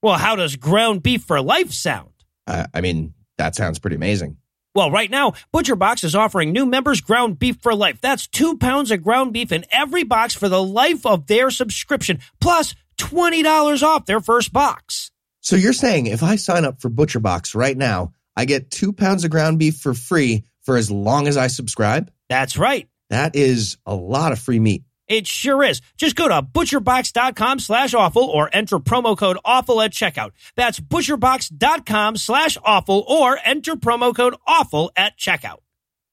Well, 0.02 0.18
how 0.18 0.36
does 0.36 0.56
ground 0.56 1.04
beef 1.04 1.24
for 1.24 1.42
life 1.42 1.72
sound? 1.72 2.12
I, 2.48 2.68
I 2.74 2.82
mean, 2.82 3.14
that 3.38 3.56
sounds 3.56 3.80
pretty 3.80 3.96
amazing. 3.96 4.38
Well, 4.76 4.92
right 4.92 5.10
now, 5.10 5.34
Butcher 5.52 5.76
Box 5.76 6.04
is 6.04 6.16
offering 6.16 6.52
new 6.52 6.66
members 6.66 7.02
ground 7.02 7.40
beef 7.40 7.58
for 7.62 7.74
life. 7.74 8.00
That's 8.02 8.28
two 8.28 8.58
pounds 8.58 8.92
of 8.92 9.02
ground 9.02 9.34
beef 9.34 9.52
in 9.52 9.66
every 9.72 10.04
box 10.04 10.36
for 10.36 10.48
the 10.48 10.64
life 10.64 11.06
of 11.06 11.26
their 11.28 11.50
subscription, 11.50 12.20
plus 12.40 12.76
$20 13.00 13.82
off 13.82 14.06
their 14.06 14.20
first 14.20 14.54
box. 14.54 15.12
So 15.42 15.56
you're 15.56 15.74
saying 15.74 16.06
if 16.06 16.22
I 16.22 16.36
sign 16.36 16.66
up 16.66 16.82
for 16.82 16.90
Butcher 16.90 17.20
Box 17.20 17.56
right 17.56 17.76
now, 17.76 18.12
I 18.36 18.46
get 18.46 18.70
two 18.70 18.94
pounds 18.94 19.24
of 19.24 19.32
ground 19.32 19.58
beef 19.58 19.78
for 19.78 19.94
free 19.94 20.44
for 20.62 20.78
as 20.78 20.92
long 20.92 21.28
as 21.28 21.36
I 21.36 21.48
subscribe? 21.48 22.12
That's 22.30 22.58
right. 22.58 22.88
That 23.10 23.36
is 23.36 23.78
a 23.88 23.96
lot 23.96 24.32
of 24.32 24.40
free 24.40 24.60
meat. 24.60 24.84
It 25.10 25.26
sure 25.26 25.64
is. 25.64 25.82
Just 25.98 26.16
go 26.16 26.28
to 26.28 26.44
butcherbox.com 26.44 27.60
slash 27.60 27.96
awful 27.96 28.24
or 28.24 28.50
enter 28.54 28.78
promo 28.78 29.18
code 29.18 29.40
awful 29.44 29.82
at 29.82 29.92
checkout. 29.92 30.32
That's 30.56 30.80
butcherbox.com 30.80 32.16
slash 32.18 32.58
awful 32.64 33.04
or 33.08 33.40
enter 33.44 33.76
promo 33.76 34.16
code 34.16 34.36
awful 34.48 34.92
at 34.96 35.18
checkout. 35.18 35.58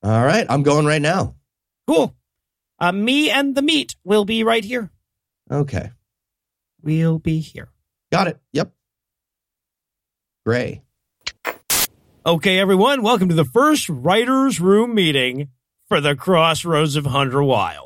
All 0.02 0.24
right, 0.24 0.46
I'm 0.48 0.62
going 0.62 0.86
right 0.86 1.02
now. 1.02 1.34
Cool. 1.86 2.16
Uh, 2.78 2.92
me 2.92 3.30
and 3.30 3.54
the 3.54 3.62
meat 3.62 3.96
will 4.02 4.24
be 4.24 4.44
right 4.44 4.64
here. 4.64 4.90
Okay. 5.50 5.90
We'll 6.82 7.18
be 7.18 7.40
here. 7.40 7.68
Got 8.10 8.28
it. 8.28 8.38
Yep. 8.52 8.72
Gray. 10.44 10.82
Okay, 12.24 12.58
everyone, 12.58 13.02
welcome 13.02 13.28
to 13.28 13.34
the 13.34 13.44
first 13.44 13.88
writer's 13.88 14.60
room 14.60 14.94
meeting 14.94 15.48
for 15.88 16.00
the 16.00 16.16
Crossroads 16.16 16.96
of 16.96 17.06
Hunter 17.06 17.42
Wilde. 17.42 17.85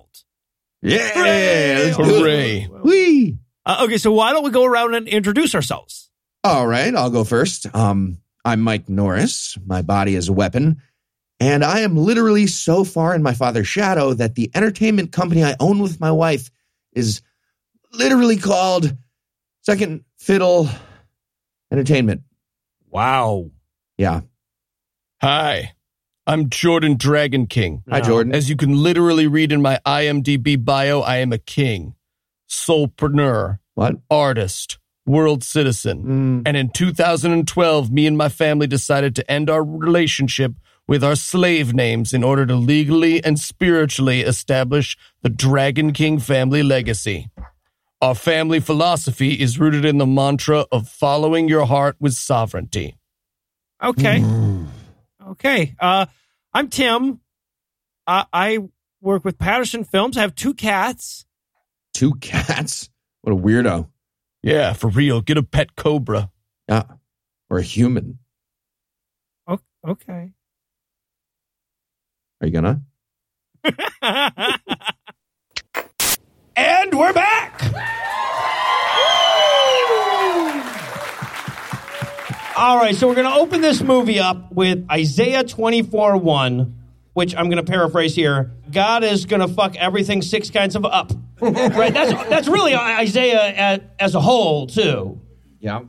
Yeah. 0.82 1.10
Hooray! 1.10 1.84
let's 1.84 1.96
do 1.96 2.02
it. 2.02 2.18
Hooray. 2.18 2.64
Whee! 2.82 3.38
Uh, 3.66 3.82
okay, 3.84 3.98
so 3.98 4.12
why 4.12 4.32
don't 4.32 4.44
we 4.44 4.50
go 4.50 4.64
around 4.64 4.94
and 4.94 5.06
introduce 5.06 5.54
ourselves? 5.54 6.10
All 6.42 6.66
right, 6.66 6.94
I'll 6.94 7.10
go 7.10 7.24
first. 7.24 7.72
Um, 7.74 8.18
I'm 8.44 8.62
Mike 8.62 8.88
Norris. 8.88 9.58
My 9.66 9.82
body 9.82 10.14
is 10.14 10.28
a 10.28 10.32
weapon. 10.32 10.82
And 11.38 11.64
I 11.64 11.80
am 11.80 11.96
literally 11.96 12.46
so 12.46 12.84
far 12.84 13.14
in 13.14 13.22
my 13.22 13.32
father's 13.34 13.68
shadow 13.68 14.14
that 14.14 14.34
the 14.34 14.50
entertainment 14.54 15.12
company 15.12 15.44
I 15.44 15.56
own 15.60 15.78
with 15.78 16.00
my 16.00 16.10
wife 16.10 16.50
is 16.92 17.22
literally 17.92 18.36
called 18.36 18.96
Second 19.62 20.04
Fiddle 20.18 20.68
Entertainment. 21.70 22.22
Wow. 22.88 23.50
Yeah. 23.96 24.20
Hi, 25.22 25.74
I'm 26.30 26.48
Jordan 26.48 26.96
DragonKing. 26.96 27.82
Hi, 27.90 28.00
Jordan. 28.00 28.32
As 28.32 28.48
you 28.48 28.54
can 28.54 28.80
literally 28.80 29.26
read 29.26 29.50
in 29.50 29.60
my 29.60 29.80
IMDb 29.84 30.64
bio, 30.64 31.00
I 31.00 31.16
am 31.16 31.32
a 31.32 31.38
king, 31.38 31.96
soulpreneur, 32.48 33.58
What? 33.74 33.96
artist, 34.08 34.78
world 35.04 35.42
citizen. 35.42 36.04
Mm, 36.04 36.42
And 36.46 36.56
in 36.56 36.68
2012, 36.70 37.90
me 37.90 38.06
and 38.06 38.16
my 38.16 38.28
family 38.28 38.68
decided 38.68 39.16
to 39.16 39.28
end 39.28 39.50
our 39.50 39.64
relationship 39.64 40.52
with 40.86 41.02
our 41.02 41.16
slave 41.16 41.74
names 41.74 42.12
in 42.14 42.22
order 42.22 42.46
to 42.46 42.54
legally 42.54 43.24
and 43.24 43.36
spiritually 43.36 44.20
establish 44.20 44.96
the 45.22 45.30
DragonKing 45.30 46.22
family 46.22 46.62
legacy. 46.62 47.28
Our 48.00 48.14
family 48.14 48.60
philosophy 48.60 49.32
is 49.32 49.58
rooted 49.58 49.84
in 49.84 49.98
the 49.98 50.06
mantra 50.06 50.64
of 50.70 50.88
following 50.88 51.48
your 51.48 51.66
heart 51.66 51.96
with 51.98 52.14
sovereignty. 52.14 52.96
Okay. 53.82 54.24
Okay. 55.28 55.74
Uh, 55.80 56.06
I'm 56.52 56.68
Tim. 56.68 57.20
Uh, 58.06 58.24
I 58.32 58.58
work 59.00 59.24
with 59.24 59.38
Patterson 59.38 59.84
Films. 59.84 60.16
I 60.16 60.22
have 60.22 60.34
two 60.34 60.54
cats. 60.54 61.24
two 61.94 62.14
cats? 62.14 62.90
What 63.22 63.32
a 63.32 63.36
weirdo. 63.36 63.88
Yeah, 64.42 64.72
for 64.72 64.88
real. 64.88 65.20
Get 65.20 65.36
a 65.36 65.42
pet 65.42 65.76
cobra. 65.76 66.30
Yeah. 66.68 66.84
Or 67.50 67.58
a 67.58 67.62
human. 67.62 68.18
O- 69.46 69.60
okay. 69.86 70.32
Are 72.40 72.46
you 72.46 72.52
gonna? 72.52 72.80
and 76.56 76.98
we're 76.98 77.12
back. 77.12 77.60
All 82.56 82.76
right, 82.76 82.94
so 82.94 83.06
we're 83.06 83.14
going 83.14 83.28
to 83.28 83.40
open 83.40 83.60
this 83.60 83.80
movie 83.80 84.18
up 84.18 84.52
with 84.52 84.84
Isaiah 84.90 85.44
24 85.44 86.16
1, 86.16 86.78
which 87.12 87.34
I'm 87.34 87.46
going 87.46 87.64
to 87.64 87.70
paraphrase 87.70 88.14
here. 88.14 88.52
God 88.70 89.04
is 89.04 89.24
going 89.24 89.40
to 89.40 89.48
fuck 89.48 89.76
everything 89.76 90.20
six 90.20 90.50
kinds 90.50 90.74
of 90.76 90.84
up. 90.84 91.12
right? 91.40 91.94
That's, 91.94 92.28
that's 92.28 92.48
really 92.48 92.74
Isaiah 92.74 93.54
as, 93.54 93.80
as 93.98 94.14
a 94.14 94.20
whole, 94.20 94.66
too. 94.66 95.20
Yeah. 95.60 95.82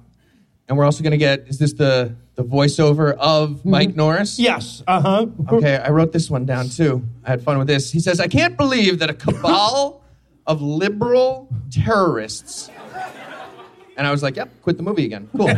And 0.68 0.77
we're 0.77 0.86
also 0.86 1.03
going 1.03 1.12
to 1.12 1.18
get 1.18 1.48
is 1.48 1.58
this 1.60 1.74
the 1.74 2.15
the 2.36 2.44
voiceover 2.44 3.13
of 3.18 3.65
Mike 3.65 3.96
Norris? 3.96 4.39
Yes. 4.39 4.82
Uh 4.88 5.01
huh. 5.01 5.25
Okay, 5.51 5.75
I 5.75 5.89
wrote 5.89 6.13
this 6.13 6.30
one 6.30 6.46
down 6.46 6.70
too. 6.70 7.03
I 7.25 7.32
had 7.32 7.44
fun 7.44 7.58
with 7.58 7.68
this. 7.68 7.91
He 7.91 8.00
says, 8.00 8.22
I 8.22 8.27
can't 8.27 8.56
believe 8.56 9.00
that 9.00 9.10
a 9.10 9.13
cabal 9.13 10.01
of 10.48 10.62
liberal 10.62 11.50
terrorists. 11.70 12.70
And 13.98 14.08
I 14.08 14.12
was 14.12 14.24
like, 14.24 14.36
yep, 14.38 14.50
quit 14.62 14.78
the 14.78 14.84
movie 14.84 15.06
again. 15.06 15.30
Cool. 15.36 15.48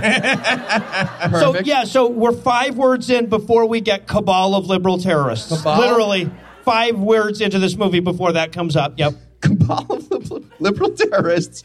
So 1.24 1.52
Perfect. 1.52 1.68
yeah, 1.68 1.84
so 1.86 2.10
we're 2.10 2.32
five 2.34 2.76
words 2.78 3.10
in 3.10 3.28
before 3.28 3.66
we 3.66 3.80
get 3.82 4.08
cabal 4.08 4.56
of 4.56 4.66
liberal 4.68 4.98
terrorists. 5.00 5.50
Cabal? 5.56 5.80
Literally 5.80 6.30
five 6.64 7.00
words 7.00 7.40
into 7.42 7.60
this 7.60 7.76
movie 7.78 8.00
before 8.02 8.34
that 8.34 8.52
comes 8.52 8.76
up. 8.76 8.98
Yep. 9.00 9.14
cabal 9.42 9.86
of 9.90 10.12
liberal, 10.12 10.44
liberal 10.60 10.90
terrorists 10.92 11.64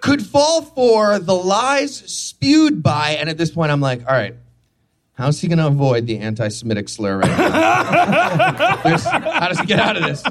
could 0.00 0.24
fall 0.24 0.62
for 0.62 1.18
the 1.18 1.34
lies 1.34 1.94
spewed 1.96 2.82
by, 2.82 3.10
and 3.12 3.28
at 3.28 3.38
this 3.38 3.50
point, 3.50 3.70
I'm 3.72 3.80
like, 3.80 4.00
all 4.06 4.14
right, 4.14 4.34
how's 5.14 5.40
he 5.40 5.48
going 5.48 5.58
to 5.58 5.66
avoid 5.66 6.06
the 6.06 6.18
anti-Semitic 6.18 6.88
slur 6.88 7.18
right 7.18 7.28
now? 7.38 8.76
There's- 8.84 9.04
how 9.04 9.48
does 9.48 9.58
he 9.60 9.66
get 9.66 9.78
out 9.80 9.96
of 9.96 10.02
this? 10.04 10.22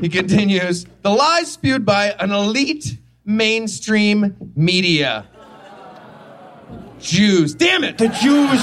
He 0.00 0.08
continues, 0.08 0.86
the 1.02 1.10
lies 1.10 1.50
spewed 1.52 1.84
by 1.84 2.08
an 2.18 2.30
elite 2.32 2.98
mainstream 3.26 4.36
media. 4.56 5.26
Jews. 7.00 7.54
Damn 7.54 7.84
it! 7.84 7.98
The 7.98 8.08
Jews 8.08 8.62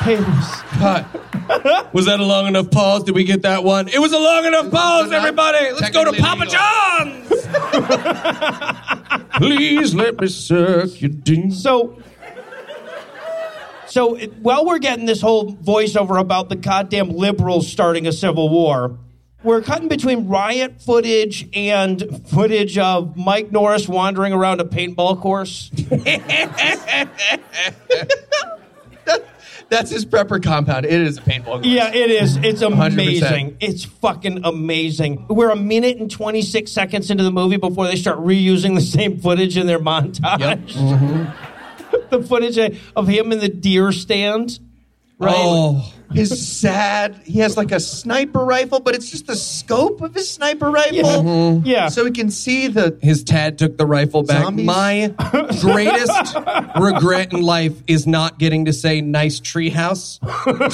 papers. 0.00 0.48
Cut. 0.78 1.92
Was 1.92 2.06
that 2.06 2.20
a 2.20 2.24
long 2.24 2.46
enough 2.46 2.70
pause? 2.70 3.02
Did 3.04 3.14
we 3.14 3.24
get 3.24 3.42
that 3.42 3.64
one? 3.64 3.88
It 3.88 3.98
was 3.98 4.12
a 4.12 4.18
long 4.18 4.44
enough 4.44 4.70
pause, 4.70 5.10
everybody. 5.12 5.72
Let's 5.72 5.90
go 5.90 6.04
to 6.04 6.12
Papa 6.12 6.46
John's. 6.46 7.28
Please 9.38 9.94
let 9.94 10.20
me 10.20 10.28
suck 10.28 11.00
your. 11.00 11.10
So, 11.50 11.98
so 13.86 14.14
it- 14.14 14.34
while 14.38 14.64
we're 14.64 14.78
getting 14.78 15.06
this 15.06 15.20
whole 15.20 15.52
voiceover 15.56 16.18
about 16.20 16.48
the 16.48 16.56
goddamn 16.56 17.10
liberals 17.10 17.66
starting 17.70 18.06
a 18.06 18.12
civil 18.12 18.48
war, 18.48 18.98
we're 19.42 19.62
cutting 19.62 19.88
between 19.88 20.28
riot 20.28 20.80
footage 20.80 21.48
and 21.54 22.26
footage 22.28 22.78
of 22.78 23.16
Mike 23.16 23.50
Norris 23.52 23.88
wandering 23.88 24.32
around 24.32 24.60
a 24.60 24.64
paintball 24.64 25.20
course. 25.20 25.70
That's 29.68 29.90
his 29.90 30.04
prepper 30.04 30.42
compound. 30.42 30.84
It 30.84 31.00
is 31.00 31.16
a 31.16 31.22
paintball. 31.22 31.62
Yeah, 31.64 31.88
it 31.88 32.10
is. 32.10 32.36
It's 32.36 32.62
100%. 32.62 32.92
amazing. 32.92 33.56
It's 33.58 33.84
fucking 33.84 34.44
amazing. 34.44 35.24
We're 35.28 35.48
a 35.48 35.56
minute 35.56 35.96
and 35.96 36.10
26 36.10 36.70
seconds 36.70 37.10
into 37.10 37.24
the 37.24 37.32
movie 37.32 37.56
before 37.56 37.86
they 37.86 37.96
start 37.96 38.18
reusing 38.18 38.74
the 38.74 38.82
same 38.82 39.18
footage 39.18 39.56
in 39.56 39.66
their 39.66 39.78
montage. 39.78 40.74
the 42.10 42.22
footage 42.22 42.58
of 42.94 43.08
him 43.08 43.32
in 43.32 43.38
the 43.38 43.48
deer 43.48 43.92
stand. 43.92 44.58
Right? 45.22 45.34
Oh, 45.36 45.92
his 46.12 46.46
sad. 46.58 47.16
He 47.24 47.38
has 47.38 47.56
like 47.56 47.72
a 47.72 47.80
sniper 47.80 48.44
rifle, 48.44 48.80
but 48.80 48.94
it's 48.94 49.10
just 49.10 49.26
the 49.26 49.34
scope 49.36 50.02
of 50.02 50.12
his 50.14 50.28
sniper 50.30 50.70
rifle, 50.70 50.94
Yeah. 50.94 51.02
Mm-hmm. 51.04 51.66
Yeah. 51.66 51.88
so 51.88 52.04
he 52.04 52.10
can 52.10 52.30
see 52.30 52.68
the. 52.68 52.98
his 53.00 53.24
Tad 53.24 53.56
took 53.58 53.78
the 53.78 53.86
rifle 53.86 54.22
back. 54.22 54.42
Zombies? 54.42 54.66
My 54.66 55.14
greatest 55.62 56.36
regret 56.78 57.32
in 57.32 57.40
life 57.40 57.82
is 57.86 58.06
not 58.06 58.38
getting 58.38 58.66
to 58.66 58.72
say 58.74 59.00
"nice 59.00 59.40
treehouse" 59.40 60.18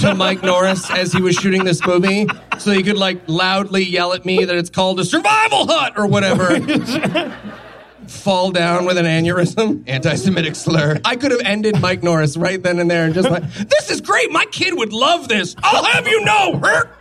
to 0.01 0.15
Mike 0.17 0.43
Norris 0.43 0.91
as 0.91 1.13
he 1.13 1.23
was 1.23 1.37
shooting 1.37 1.63
this 1.65 1.87
movie, 1.87 2.27
so 2.59 2.73
he 2.73 2.83
could 2.83 2.97
like 2.99 3.21
loudly 3.29 3.85
yell 3.85 4.13
at 4.15 4.25
me 4.25 4.45
that 4.45 4.57
it's 4.57 4.71
called 4.71 4.99
a 4.99 5.05
survival 5.05 5.69
hut 5.69 5.93
or 5.97 6.07
whatever. 6.09 6.59
Fall 8.09 8.51
down 8.51 8.85
with 8.85 8.99
an 8.99 9.07
aneurysm. 9.07 9.85
Anti-Semitic 9.87 10.57
slur. 10.57 11.01
I 11.05 11.17
could 11.17 11.31
have 11.31 11.43
ended 11.45 11.81
Mike 11.81 12.03
Norris 12.03 12.37
right 12.37 12.63
then 12.63 12.79
and 12.79 12.91
there 12.91 13.05
and 13.05 13.15
just 13.15 13.31
like, 13.31 13.43
this 13.53 13.91
is 13.91 14.01
great. 14.01 14.33
My 14.33 14.47
kid 14.47 14.75
would 14.77 14.93
love 14.93 15.29
this. 15.29 15.55
I'll 15.63 15.85
have 15.85 16.09
you 16.09 16.25
know. 16.25 16.59
Hurt. 16.59 16.95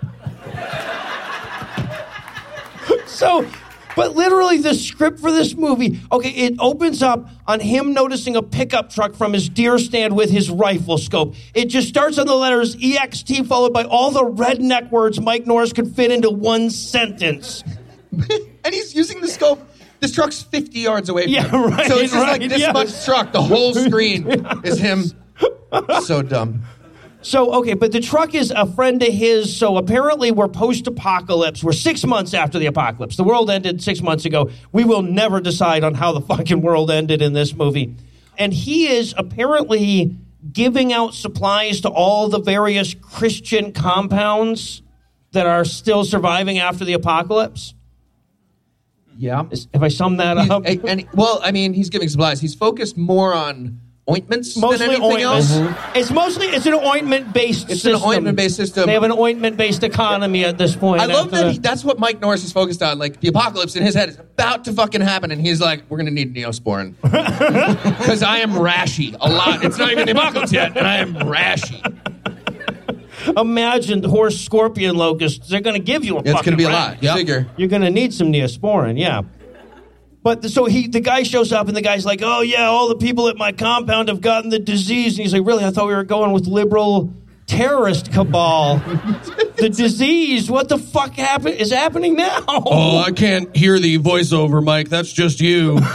So, 3.05 3.47
but 3.95 4.15
literally, 4.15 4.59
the 4.59 4.75
script 4.75 5.19
for 5.19 5.31
this 5.31 5.55
movie, 5.55 5.99
okay, 6.11 6.29
it 6.29 6.53
opens 6.59 7.01
up 7.01 7.29
on 7.47 7.59
him 7.59 7.93
noticing 7.93 8.35
a 8.35 8.43
pickup 8.43 8.91
truck 8.91 9.15
from 9.15 9.33
his 9.33 9.49
deer 9.49 9.79
stand 9.79 10.15
with 10.15 10.29
his 10.29 10.51
rifle 10.51 10.99
scope. 10.99 11.33
It 11.55 11.65
just 11.65 11.87
starts 11.87 12.19
on 12.19 12.27
the 12.27 12.35
letters 12.35 12.75
EXT, 12.75 13.47
followed 13.47 13.73
by 13.73 13.85
all 13.85 14.11
the 14.11 14.23
redneck 14.23 14.91
words 14.91 15.19
Mike 15.19 15.47
Norris 15.47 15.73
could 15.73 15.95
fit 15.95 16.11
into 16.11 16.29
one 16.29 16.69
sentence. 16.69 17.63
and 18.11 18.73
he's 18.73 18.93
using 18.93 19.19
the 19.19 19.27
scope. 19.27 19.67
This 19.99 20.11
truck's 20.11 20.41
50 20.41 20.79
yards 20.79 21.09
away 21.09 21.23
from 21.23 21.33
Yeah, 21.33 21.47
him. 21.47 21.63
right, 21.71 21.87
So 21.87 21.97
it's 21.97 22.11
just 22.13 22.27
like 22.27 22.41
this 22.41 22.59
yes. 22.59 22.73
much 22.73 23.05
truck. 23.05 23.31
The 23.31 23.41
whole 23.41 23.73
screen 23.73 24.27
is 24.63 24.79
him. 24.79 25.03
So 26.03 26.21
dumb. 26.21 26.63
So, 27.21 27.51
okay, 27.55 27.73
but 27.73 27.91
the 27.91 27.99
truck 27.99 28.35
is 28.35 28.51
a 28.55 28.65
friend 28.65 29.01
of 29.01 29.11
his. 29.11 29.57
So 29.57 29.75
apparently, 29.77 30.31
we're 30.31 30.47
post 30.47 30.87
apocalypse. 30.87 31.63
We're 31.63 31.73
six 31.73 32.05
months 32.05 32.33
after 32.33 32.57
the 32.59 32.67
apocalypse. 32.67 33.17
The 33.17 33.23
world 33.23 33.49
ended 33.49 33.81
six 33.81 34.01
months 34.01 34.23
ago. 34.25 34.49
We 34.71 34.85
will 34.85 35.01
never 35.01 35.41
decide 35.41 35.83
on 35.83 35.93
how 35.95 36.13
the 36.13 36.21
fucking 36.21 36.61
world 36.61 36.89
ended 36.91 37.21
in 37.21 37.33
this 37.33 37.53
movie. 37.53 37.95
And 38.37 38.53
he 38.53 38.87
is 38.87 39.13
apparently 39.17 40.15
giving 40.53 40.93
out 40.93 41.15
supplies 41.15 41.81
to 41.81 41.89
all 41.89 42.29
the 42.29 42.39
various 42.39 42.93
Christian 42.93 43.73
compounds 43.73 44.81
that 45.31 45.47
are 45.47 45.65
still 45.65 46.05
surviving 46.05 46.59
after 46.59 46.85
the 46.85 46.93
apocalypse. 46.93 47.73
Yeah. 49.17 49.43
Is- 49.51 49.67
If 49.73 49.81
I 49.81 49.87
sum 49.89 50.17
that 50.17 50.37
He's- 50.37 50.49
up, 50.49 50.63
and, 50.65 50.85
and- 50.87 51.07
well, 51.13 51.39
I 51.43 51.51
mean, 51.51 51.73
he's 51.73 51.89
giving 51.89 52.07
supplies. 52.09 52.39
He's 52.39 52.55
focused 52.55 52.97
more 52.97 53.33
on 53.33 53.79
ointments 54.09 54.55
mostly 54.55 54.77
than 54.87 54.95
anything 55.01 55.25
ointments. 55.25 55.51
else. 55.51 55.59
Mm-hmm. 55.69 55.97
It's 55.97 56.11
mostly 56.11 56.45
it's 56.47 56.65
an 56.65 56.75
ointment 56.75 57.33
based. 57.33 57.69
It's 57.69 57.83
an 57.83 57.95
ointment-based 57.95 58.55
system. 58.55 58.85
They 58.85 58.93
have 58.93 59.03
an 59.03 59.11
ointment 59.11 59.57
based 59.57 59.83
economy 59.83 60.45
at 60.45 60.57
this 60.57 60.77
point. 60.77 61.01
I 61.01 61.07
love 61.07 61.25
after 61.25 61.35
that 61.35 61.43
the- 61.43 61.51
he, 61.51 61.57
that's 61.59 61.83
what 61.83 61.99
Mike 61.99 62.21
Norris 62.21 62.45
is 62.45 62.53
focused 62.53 62.81
on. 62.81 62.99
Like 62.99 63.19
the 63.19 63.27
apocalypse 63.27 63.75
in 63.75 63.83
his 63.83 63.95
head 63.95 64.07
is 64.07 64.15
about 64.17 64.63
to 64.63 64.71
fucking 64.71 65.01
happen, 65.01 65.31
and 65.31 65.41
he's 65.41 65.59
like, 65.59 65.83
"We're 65.89 65.97
gonna 65.97 66.11
need 66.11 66.33
Neosporin 66.33 66.93
because 67.99 68.23
I 68.23 68.37
am 68.37 68.51
rashy 68.51 69.13
a 69.19 69.29
lot. 69.29 69.65
It's 69.65 69.77
not 69.77 69.91
even 69.91 70.05
the 70.05 70.13
apocalypse 70.13 70.53
yet, 70.53 70.77
and 70.77 70.87
I 70.87 70.97
am 70.97 71.13
rashy. 71.15 71.81
Imagine 73.35 74.01
the 74.01 74.09
horse 74.09 74.39
scorpion 74.39 74.95
locusts. 74.95 75.49
They're 75.49 75.61
going 75.61 75.75
to 75.75 75.83
give 75.83 76.05
you 76.05 76.17
a 76.17 76.21
It's 76.23 76.41
gonna 76.41 76.57
be 76.57 76.63
a 76.63 76.69
lot. 76.69 77.01
You 77.03 77.13
figure. 77.13 77.47
You're 77.57 77.67
going 77.69 77.81
to 77.81 77.89
need 77.89 78.13
some 78.13 78.31
neosporin, 78.31 78.99
yeah. 78.99 79.23
But 80.23 80.41
the, 80.41 80.49
so 80.49 80.65
he, 80.65 80.87
the 80.87 80.99
guy 80.99 81.23
shows 81.23 81.53
up, 81.53 81.67
and 81.67 81.77
the 81.77 81.81
guy's 81.81 82.05
like, 82.05 82.19
"Oh 82.21 82.41
yeah, 82.41 82.65
all 82.65 82.89
the 82.89 82.97
people 82.97 83.29
at 83.29 83.37
my 83.37 83.53
compound 83.53 84.09
have 84.09 84.19
gotten 84.19 84.49
the 84.49 84.59
disease." 84.59 85.13
And 85.13 85.23
he's 85.23 85.31
like, 85.31 85.45
"Really? 85.45 85.63
I 85.63 85.71
thought 85.71 85.87
we 85.87 85.95
were 85.95 86.03
going 86.03 86.33
with 86.33 86.47
liberal 86.47 87.13
terrorist 87.45 88.11
cabal. 88.11 88.77
the 89.57 89.69
disease? 89.73 90.51
What 90.51 90.67
the 90.67 90.77
fuck 90.77 91.13
happen- 91.13 91.53
is 91.53 91.71
happening 91.71 92.17
now?" 92.17 92.43
Oh, 92.47 92.97
I 92.97 93.11
can't 93.11 93.55
hear 93.55 93.79
the 93.79 93.99
voiceover, 93.99 94.61
Mike. 94.61 94.89
That's 94.89 95.13
just 95.13 95.39
you. 95.39 95.77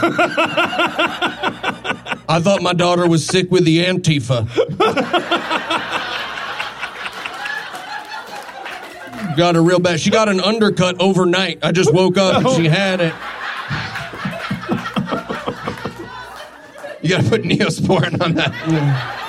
I 2.27 2.39
thought 2.41 2.63
my 2.63 2.73
daughter 2.73 3.07
was 3.07 3.27
sick 3.27 3.51
with 3.51 3.65
the 3.65 3.85
Antifa. 3.85 4.49
got 9.35 9.55
her 9.55 9.63
real 9.63 9.79
bad. 9.79 9.99
She 9.99 10.09
got 10.09 10.29
an 10.29 10.39
undercut 10.39 10.99
overnight. 10.99 11.59
I 11.63 11.71
just 11.71 11.93
woke 11.93 12.17
up 12.17 12.37
and 12.37 12.49
she 12.55 12.67
oh. 12.67 12.71
had 12.71 13.01
it. 13.01 13.13
You 17.01 17.09
gotta 17.09 17.29
put 17.29 17.43
Neosporin 17.43 18.21
on 18.21 18.35
that." 18.35 19.19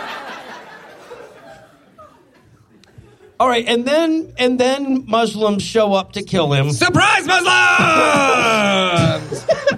All 3.40 3.48
right, 3.48 3.66
and 3.66 3.84
then 3.84 4.32
and 4.38 4.60
then 4.60 5.04
Muslims 5.08 5.64
show 5.64 5.92
up 5.92 6.12
to 6.12 6.22
kill 6.22 6.52
him. 6.52 6.70
Surprise 6.70 7.26
Muslims! 7.26 7.54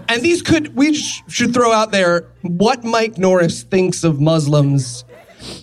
and 0.09 0.23
these 0.23 0.43
could, 0.43 0.77
we 0.77 0.95
sh- 0.95 1.23
should 1.29 1.55
throw 1.55 1.73
out 1.73 1.91
there 1.91 2.27
what 2.43 2.85
Mike 2.85 3.17
Norris 3.17 3.62
thinks 3.62 4.05
of 4.05 4.21
Muslims 4.21 5.06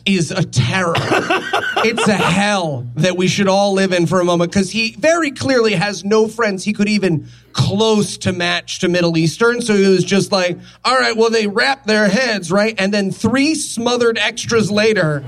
is 0.06 0.32
a 0.32 0.43
terror. 0.43 0.93
it's 0.98 2.08
a 2.08 2.13
hell 2.13 2.88
that 2.96 3.17
we 3.17 3.28
should 3.28 3.48
all 3.48 3.74
live 3.74 3.93
in 3.93 4.08
for 4.08 4.19
a 4.19 4.26
moment 4.26 4.52
because 4.52 4.72
he 4.72 4.96
very 5.00 5.32
clearly 5.32 5.74
has 5.74 6.04
no 6.04 6.28
friends 6.28 6.63
he 6.63 6.74
could 6.74 6.89
even 6.89 7.28
close 7.54 8.17
to 8.17 8.34
match 8.34 8.80
to 8.80 8.89
Middle 8.89 9.17
Eastern. 9.17 9.62
So 9.62 9.76
he 9.76 9.88
was 9.88 10.04
just 10.04 10.32
like, 10.32 10.58
all 10.84 10.98
right, 10.98 11.15
well, 11.15 11.30
they 11.30 11.48
wrap 11.48 11.86
their 11.86 12.10
heads, 12.10 12.52
right? 12.52 12.76
And 12.78 12.93
then 12.93 13.12
three 13.12 13.56
smothered 13.56 14.17
extras 14.17 14.72
later, 14.72 15.24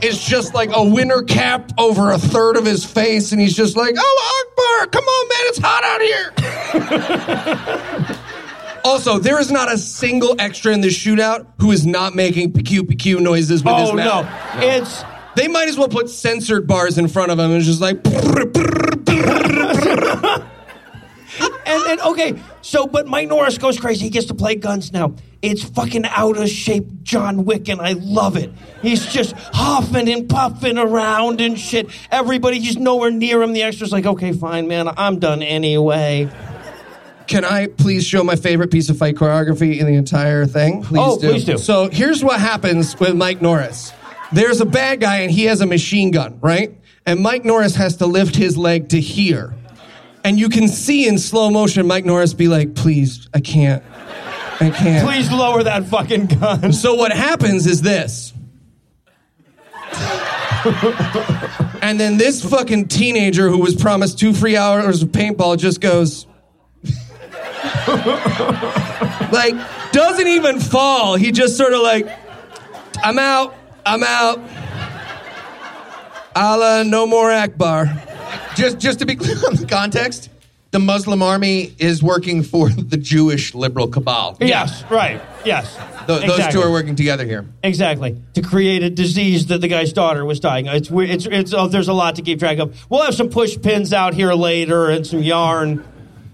it's 0.00 0.24
just 0.24 0.54
like 0.54 0.70
a 0.72 0.84
winter 0.84 1.22
cap 1.22 1.72
over 1.78 2.10
a 2.10 2.18
third 2.18 2.56
of 2.56 2.64
his 2.64 2.84
face, 2.84 3.32
and 3.32 3.40
he's 3.40 3.56
just 3.56 3.76
like, 3.76 3.96
"Oh 3.98 4.44
Akbar, 4.46 4.86
come 4.92 5.04
on, 5.04 5.28
man, 5.28 5.46
it's 5.48 5.58
hot 5.60 5.84
out 5.84 6.00
here." 8.06 8.24
also, 8.84 9.18
there 9.18 9.40
is 9.40 9.50
not 9.50 9.72
a 9.72 9.78
single 9.78 10.36
extra 10.38 10.72
in 10.72 10.80
this 10.80 10.96
shootout 10.96 11.46
who 11.60 11.72
is 11.72 11.86
not 11.86 12.14
making 12.14 12.52
PQ 12.52 12.80
PQ 12.82 13.20
noises 13.20 13.64
with 13.64 13.76
his 13.76 13.90
Oh 13.90 13.94
mouth. 13.94 14.24
no, 14.26 14.66
it's 14.66 15.02
They 15.36 15.48
might 15.48 15.68
as 15.68 15.78
well 15.78 15.88
put 15.88 16.10
censored 16.10 16.66
bars 16.66 16.98
in 16.98 17.08
front 17.08 17.32
of 17.32 17.38
him. 17.38 17.50
It's 17.52 17.66
just 17.66 17.80
like, 17.80 17.98
And 21.66 21.84
then 21.84 22.00
okay, 22.00 22.40
so 22.62 22.86
but 22.86 23.06
Mike 23.06 23.28
Norris 23.28 23.58
goes 23.58 23.78
crazy. 23.78 24.04
He 24.04 24.10
gets 24.10 24.26
to 24.26 24.34
play 24.34 24.54
guns 24.54 24.90
now. 24.92 25.14
It's 25.42 25.62
fucking 25.62 26.04
out 26.06 26.36
of 26.38 26.48
shape 26.48 27.02
John 27.02 27.44
Wick, 27.44 27.68
and 27.68 27.80
I 27.80 27.92
love 27.92 28.36
it. 28.36 28.50
He's 28.82 29.04
just 29.06 29.32
huffing 29.52 30.08
and 30.08 30.28
puffing 30.28 30.78
around 30.78 31.40
and 31.42 31.58
shit. 31.58 31.90
Everybody, 32.10 32.58
he's 32.58 32.76
nowhere 32.78 33.10
near 33.10 33.42
him. 33.42 33.52
The 33.52 33.62
extra's 33.62 33.92
like, 33.92 34.06
okay, 34.06 34.32
fine, 34.32 34.66
man, 34.66 34.88
I'm 34.88 35.18
done 35.20 35.42
anyway. 35.42 36.28
Can 37.28 37.44
I 37.44 37.66
please 37.66 38.06
show 38.06 38.24
my 38.24 38.36
favorite 38.36 38.70
piece 38.70 38.88
of 38.88 38.96
fight 38.96 39.14
choreography 39.14 39.78
in 39.78 39.86
the 39.86 39.94
entire 39.94 40.46
thing? 40.46 40.82
Please 40.82 41.02
Oh, 41.04 41.18
please 41.18 41.44
do. 41.44 41.58
So 41.58 41.88
here's 41.90 42.24
what 42.24 42.40
happens 42.40 42.98
with 42.98 43.14
Mike 43.14 43.42
Norris. 43.42 43.92
There's 44.32 44.60
a 44.60 44.66
bad 44.66 45.00
guy 45.00 45.18
and 45.18 45.30
he 45.30 45.44
has 45.44 45.60
a 45.60 45.66
machine 45.66 46.10
gun, 46.10 46.38
right? 46.40 46.76
And 47.06 47.20
Mike 47.20 47.44
Norris 47.44 47.74
has 47.76 47.96
to 47.98 48.06
lift 48.06 48.34
his 48.34 48.56
leg 48.56 48.88
to 48.90 49.00
here. 49.00 49.54
And 50.24 50.38
you 50.38 50.48
can 50.48 50.68
see 50.68 51.06
in 51.06 51.18
slow 51.18 51.50
motion 51.50 51.86
Mike 51.86 52.04
Norris 52.04 52.34
be 52.34 52.48
like, 52.48 52.74
please, 52.74 53.28
I 53.32 53.40
can't. 53.40 53.82
I 54.60 54.70
can't. 54.70 55.06
Please 55.06 55.30
lower 55.30 55.62
that 55.62 55.84
fucking 55.86 56.26
gun. 56.26 56.72
So 56.72 56.94
what 56.94 57.12
happens 57.12 57.66
is 57.66 57.82
this. 57.82 58.32
and 61.82 62.00
then 62.00 62.16
this 62.18 62.44
fucking 62.44 62.88
teenager 62.88 63.48
who 63.48 63.58
was 63.58 63.74
promised 63.76 64.18
two 64.18 64.32
free 64.32 64.56
hours 64.56 65.02
of 65.02 65.10
paintball 65.10 65.58
just 65.58 65.80
goes. 65.80 66.26
like, 69.32 69.54
doesn't 69.92 70.26
even 70.26 70.60
fall. 70.60 71.16
He 71.16 71.32
just 71.32 71.56
sort 71.56 71.72
of 71.72 71.80
like, 71.80 72.08
I'm 73.02 73.18
out, 73.18 73.54
I'm 73.84 74.02
out. 74.02 74.40
Allah, 76.36 76.84
no 76.84 77.06
more 77.06 77.30
Akbar. 77.30 77.86
Just, 78.54 78.78
just 78.78 78.98
to 79.00 79.06
be 79.06 79.16
clear 79.16 79.36
on 79.48 79.56
the 79.56 79.66
context, 79.66 80.30
the 80.70 80.78
Muslim 80.78 81.22
army 81.22 81.74
is 81.78 82.02
working 82.02 82.42
for 82.42 82.68
the 82.68 82.96
Jewish 82.96 83.54
liberal 83.54 83.88
cabal. 83.88 84.36
Yes, 84.40 84.84
right. 84.90 85.20
Yes. 85.44 85.76
Th- 86.06 86.26
those 86.26 86.48
two 86.48 86.60
are 86.60 86.70
working 86.70 86.94
together 86.94 87.24
here. 87.24 87.46
Exactly. 87.62 88.20
To 88.34 88.42
create 88.42 88.82
a 88.82 88.90
disease 88.90 89.46
that 89.46 89.60
the 89.60 89.68
guy's 89.68 89.92
daughter 89.92 90.24
was 90.24 90.40
dying. 90.40 90.68
of. 90.68 90.74
It's. 90.74 90.90
It's, 90.90 91.26
it's, 91.26 91.54
oh, 91.54 91.68
there's 91.68 91.88
a 91.88 91.92
lot 91.92 92.16
to 92.16 92.22
keep 92.22 92.38
track 92.38 92.58
of. 92.58 92.78
We'll 92.90 93.02
have 93.02 93.14
some 93.14 93.30
push 93.30 93.60
pins 93.60 93.92
out 93.92 94.14
here 94.14 94.32
later 94.34 94.90
and 94.90 95.06
some 95.06 95.22
yarn. 95.22 95.84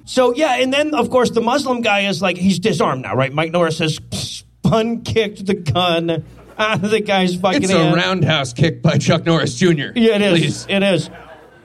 So, 0.05 0.35
yeah, 0.35 0.57
and 0.57 0.73
then, 0.73 0.95
of 0.95 1.09
course, 1.11 1.31
the 1.31 1.41
Muslim 1.41 1.81
guy 1.81 2.01
is 2.01 2.21
like, 2.21 2.37
he's 2.37 2.59
disarmed 2.59 3.03
now, 3.03 3.15
right? 3.17 3.33
Mike 3.33 3.53
Norris 3.53 3.79
has 3.79 3.99
spun 4.11 5.03
kicked 5.03 5.47
the 5.47 5.55
gun 5.55 6.25
out 6.59 6.85
of 6.85 6.91
the 6.91 7.01
guy's 7.01 7.35
fucking 7.37 7.63
It's 7.63 7.73
hand. 7.73 7.95
a 7.95 7.97
roundhouse 7.97 8.53
kick 8.53 8.83
by 8.83 8.99
Chuck 8.99 9.25
Norris 9.25 9.55
Jr. 9.55 9.93
Yeah, 9.97 10.17
it 10.17 10.23
is. 10.23 10.39
Please. 10.39 10.67
It 10.69 10.83
is. 10.83 11.11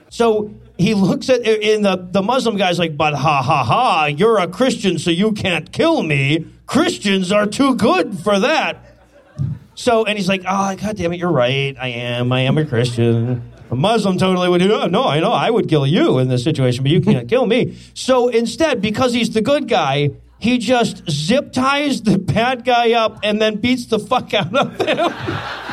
So 0.08 0.54
he 0.78 0.94
looks 0.94 1.28
at 1.28 1.42
in 1.46 1.82
the 1.82 2.08
the 2.10 2.22
Muslim 2.22 2.56
guy's 2.56 2.78
like, 2.78 2.96
but 2.96 3.14
ha 3.14 3.42
ha 3.42 3.62
ha, 3.62 4.06
you're 4.06 4.38
a 4.38 4.48
Christian, 4.48 4.98
so 4.98 5.10
you 5.10 5.32
can't 5.32 5.70
kill 5.70 6.02
me. 6.02 6.46
Christians 6.66 7.30
are 7.30 7.46
too 7.46 7.74
good 7.76 8.18
for 8.18 8.40
that. 8.40 8.78
So 9.74 10.04
and 10.04 10.18
he's 10.18 10.28
like, 10.28 10.42
ah, 10.46 10.72
oh 10.72 10.76
god 10.76 10.96
damn 10.96 11.12
it, 11.12 11.18
you're 11.18 11.30
right. 11.30 11.76
I 11.78 11.88
am. 11.88 12.32
I 12.32 12.40
am 12.40 12.58
a 12.58 12.64
Christian. 12.64 13.52
A 13.70 13.76
Muslim 13.76 14.18
totally 14.18 14.48
would 14.48 14.58
do. 14.58 14.72
Oh, 14.72 14.86
no, 14.86 15.06
I 15.06 15.20
know. 15.20 15.32
I 15.32 15.48
would 15.48 15.68
kill 15.68 15.86
you 15.86 16.18
in 16.18 16.28
this 16.28 16.42
situation, 16.42 16.82
but 16.82 16.90
you 16.90 17.00
can't 17.00 17.28
kill 17.28 17.46
me. 17.46 17.76
So 17.94 18.28
instead, 18.28 18.80
because 18.80 19.12
he's 19.12 19.30
the 19.30 19.42
good 19.42 19.68
guy, 19.68 20.10
he 20.38 20.58
just 20.58 21.08
zip 21.10 21.52
ties 21.52 22.02
the 22.02 22.18
bad 22.34 22.64
guy 22.64 22.92
up 22.92 23.20
and 23.22 23.40
then 23.40 23.56
beats 23.56 23.86
the 23.86 23.98
fuck 23.98 24.32
out 24.32 24.54
of 24.54 24.80
him. 24.80 25.12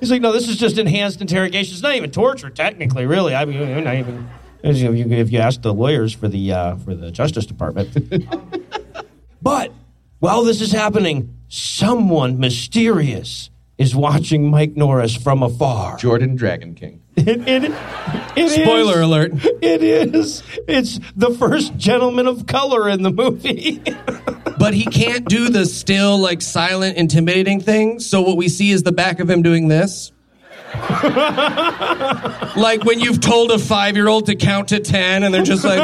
He's 0.00 0.10
like, 0.10 0.20
no, 0.20 0.30
this 0.30 0.46
is 0.48 0.58
just 0.58 0.78
enhanced 0.78 1.20
interrogation. 1.20 1.72
It's 1.72 1.82
not 1.82 1.94
even 1.94 2.10
torture, 2.10 2.50
technically, 2.50 3.06
really. 3.06 3.34
I 3.34 3.44
mean, 3.46 3.58
you're 3.68 3.80
not 3.80 3.94
even. 3.94 4.28
If 4.62 4.76
you, 4.76 5.06
if 5.10 5.32
you 5.32 5.38
ask 5.38 5.62
the 5.62 5.72
lawyers 5.72 6.12
for 6.12 6.28
the 6.28 6.52
uh, 6.52 6.76
for 6.76 6.94
the 6.94 7.10
Justice 7.10 7.46
Department. 7.46 7.96
but 9.42 9.72
while 10.18 10.44
this 10.44 10.60
is 10.60 10.70
happening, 10.70 11.34
someone 11.48 12.38
mysterious 12.38 13.50
is 13.78 13.94
watching 13.94 14.50
Mike 14.50 14.76
Norris 14.76 15.14
from 15.16 15.42
afar. 15.42 15.96
Jordan 15.96 16.36
DragonKing. 16.38 17.00
It, 17.18 17.48
it, 17.48 17.72
it 18.36 18.50
Spoiler 18.50 18.96
is- 19.00 19.00
alert. 19.00 19.32
It 19.62 19.82
is. 19.82 20.42
It's 20.68 21.00
the 21.16 21.30
first 21.30 21.74
gentleman 21.76 22.26
of 22.26 22.46
color 22.46 22.88
in 22.90 23.02
the 23.02 23.10
movie. 23.10 23.82
But 24.58 24.72
he 24.72 24.86
can't 24.86 25.26
do 25.28 25.50
the 25.50 25.66
still, 25.66 26.16
like, 26.18 26.40
silent, 26.40 26.96
intimidating 26.96 27.60
thing. 27.60 28.00
So 28.00 28.22
what 28.22 28.38
we 28.38 28.48
see 28.48 28.70
is 28.70 28.82
the 28.84 28.92
back 28.92 29.20
of 29.20 29.28
him 29.28 29.42
doing 29.42 29.68
this. 29.68 30.12
like 32.56 32.82
when 32.84 32.98
you've 32.98 33.20
told 33.20 33.50
a 33.50 33.58
five 33.58 33.96
year 33.96 34.08
old 34.08 34.26
to 34.26 34.34
count 34.34 34.68
to 34.68 34.80
10 34.80 35.24
and 35.24 35.34
they're 35.34 35.42
just 35.42 35.62
like. 35.62 35.78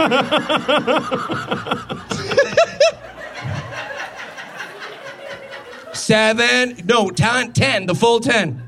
Seven, 5.92 6.80
no, 6.84 7.10
ten, 7.10 7.52
10, 7.52 7.86
the 7.86 7.94
full 7.94 8.20
10. 8.20 8.62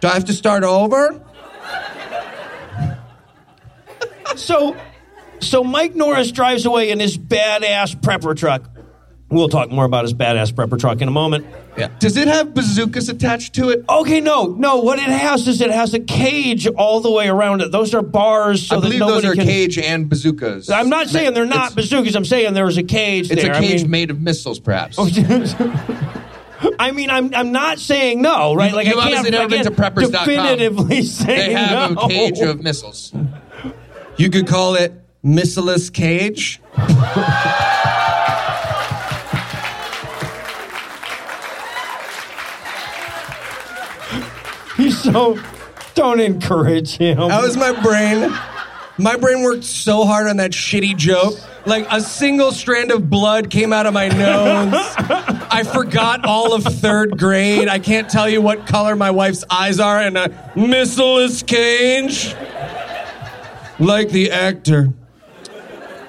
Do 0.00 0.08
I 0.08 0.14
have 0.14 0.24
to 0.26 0.32
start 0.32 0.64
over? 0.64 1.20
So, 4.36 4.76
so 5.40 5.62
Mike 5.62 5.94
Norris 5.94 6.32
drives 6.32 6.64
away 6.64 6.90
in 6.90 6.98
his 7.00 7.18
badass 7.18 7.94
prepper 7.96 8.36
truck. 8.36 8.71
We'll 9.32 9.48
talk 9.48 9.70
more 9.70 9.86
about 9.86 10.04
his 10.04 10.12
badass 10.12 10.52
prepper 10.52 10.78
truck 10.78 11.00
in 11.00 11.08
a 11.08 11.10
moment. 11.10 11.46
Yeah. 11.76 11.88
Does 11.98 12.18
it 12.18 12.28
have 12.28 12.52
bazookas 12.52 13.08
attached 13.08 13.54
to 13.54 13.70
it? 13.70 13.82
Okay, 13.88 14.20
no, 14.20 14.44
no. 14.46 14.76
What 14.80 14.98
it 14.98 15.04
has 15.04 15.48
is 15.48 15.62
it 15.62 15.70
has 15.70 15.94
a 15.94 16.00
cage 16.00 16.66
all 16.66 17.00
the 17.00 17.10
way 17.10 17.28
around 17.28 17.62
it. 17.62 17.72
Those 17.72 17.94
are 17.94 18.02
bars, 18.02 18.66
so 18.66 18.76
I 18.76 18.80
that 18.80 18.86
believe 18.86 19.00
nobody 19.00 19.22
those 19.28 19.32
are 19.32 19.34
can. 19.36 19.46
cage 19.46 19.78
and 19.78 20.06
bazookas. 20.08 20.68
I'm 20.68 20.90
not 20.90 21.08
saying 21.08 21.32
they're 21.32 21.46
not 21.46 21.68
It's, 21.68 21.74
bazookas. 21.76 22.14
I'm 22.14 22.26
saying 22.26 22.52
there 22.52 22.66
was 22.66 22.76
a 22.76 22.82
cage 22.82 23.30
it's 23.30 23.42
there. 23.42 23.52
a 23.52 23.58
cage 23.58 23.80
I 23.80 23.82
mean, 23.84 23.90
made 23.90 24.10
of 24.10 24.20
missiles, 24.20 24.60
perhaps. 24.60 24.96
Oh, 24.98 25.08
I 26.78 26.92
mean, 26.92 27.08
I'm 27.10 27.34
I'm 27.34 27.52
not 27.52 27.78
saying 27.78 28.20
no, 28.20 28.54
right? 28.54 28.72
Like 28.74 28.86
you've 28.86 28.98
I 28.98 29.08
can't, 29.10 29.16
obviously 29.16 29.30
never 29.30 29.44
I 29.44 29.46
been 29.48 29.62
can't 29.64 29.76
to 29.76 29.82
preppers.com. 29.82 30.26
definitively 30.28 31.02
say 31.06 31.36
they 31.48 31.52
have 31.54 31.92
no. 31.92 32.02
a 32.02 32.08
cage 32.08 32.38
of 32.40 32.62
missiles. 32.62 33.12
You 34.18 34.28
could 34.28 34.46
call 34.46 34.74
it 34.74 34.92
Missileless 35.24 35.90
Cage. 35.90 36.60
so. 45.12 45.38
Don't 45.94 46.20
encourage 46.20 46.96
him. 46.96 47.18
That 47.18 47.42
was 47.42 47.56
my 47.58 47.72
brain. 47.82 48.34
My 48.98 49.16
brain 49.16 49.42
worked 49.42 49.64
so 49.64 50.04
hard 50.06 50.26
on 50.26 50.38
that 50.38 50.52
shitty 50.52 50.96
joke. 50.96 51.34
Like 51.66 51.86
a 51.90 52.00
single 52.00 52.50
strand 52.50 52.90
of 52.90 53.10
blood 53.10 53.50
came 53.50 53.72
out 53.74 53.84
of 53.86 53.92
my 53.92 54.08
nose. 54.08 54.72
I 54.74 55.64
forgot 55.70 56.24
all 56.24 56.54
of 56.54 56.64
third 56.64 57.18
grade. 57.18 57.68
I 57.68 57.78
can't 57.78 58.08
tell 58.08 58.26
you 58.28 58.40
what 58.40 58.66
color 58.66 58.96
my 58.96 59.10
wife's 59.10 59.44
eyes 59.50 59.80
are 59.80 60.02
in 60.02 60.16
a 60.16 60.28
missileless 60.56 61.42
cage. 61.46 62.34
Like 63.78 64.08
the 64.10 64.30
actor. 64.30 64.94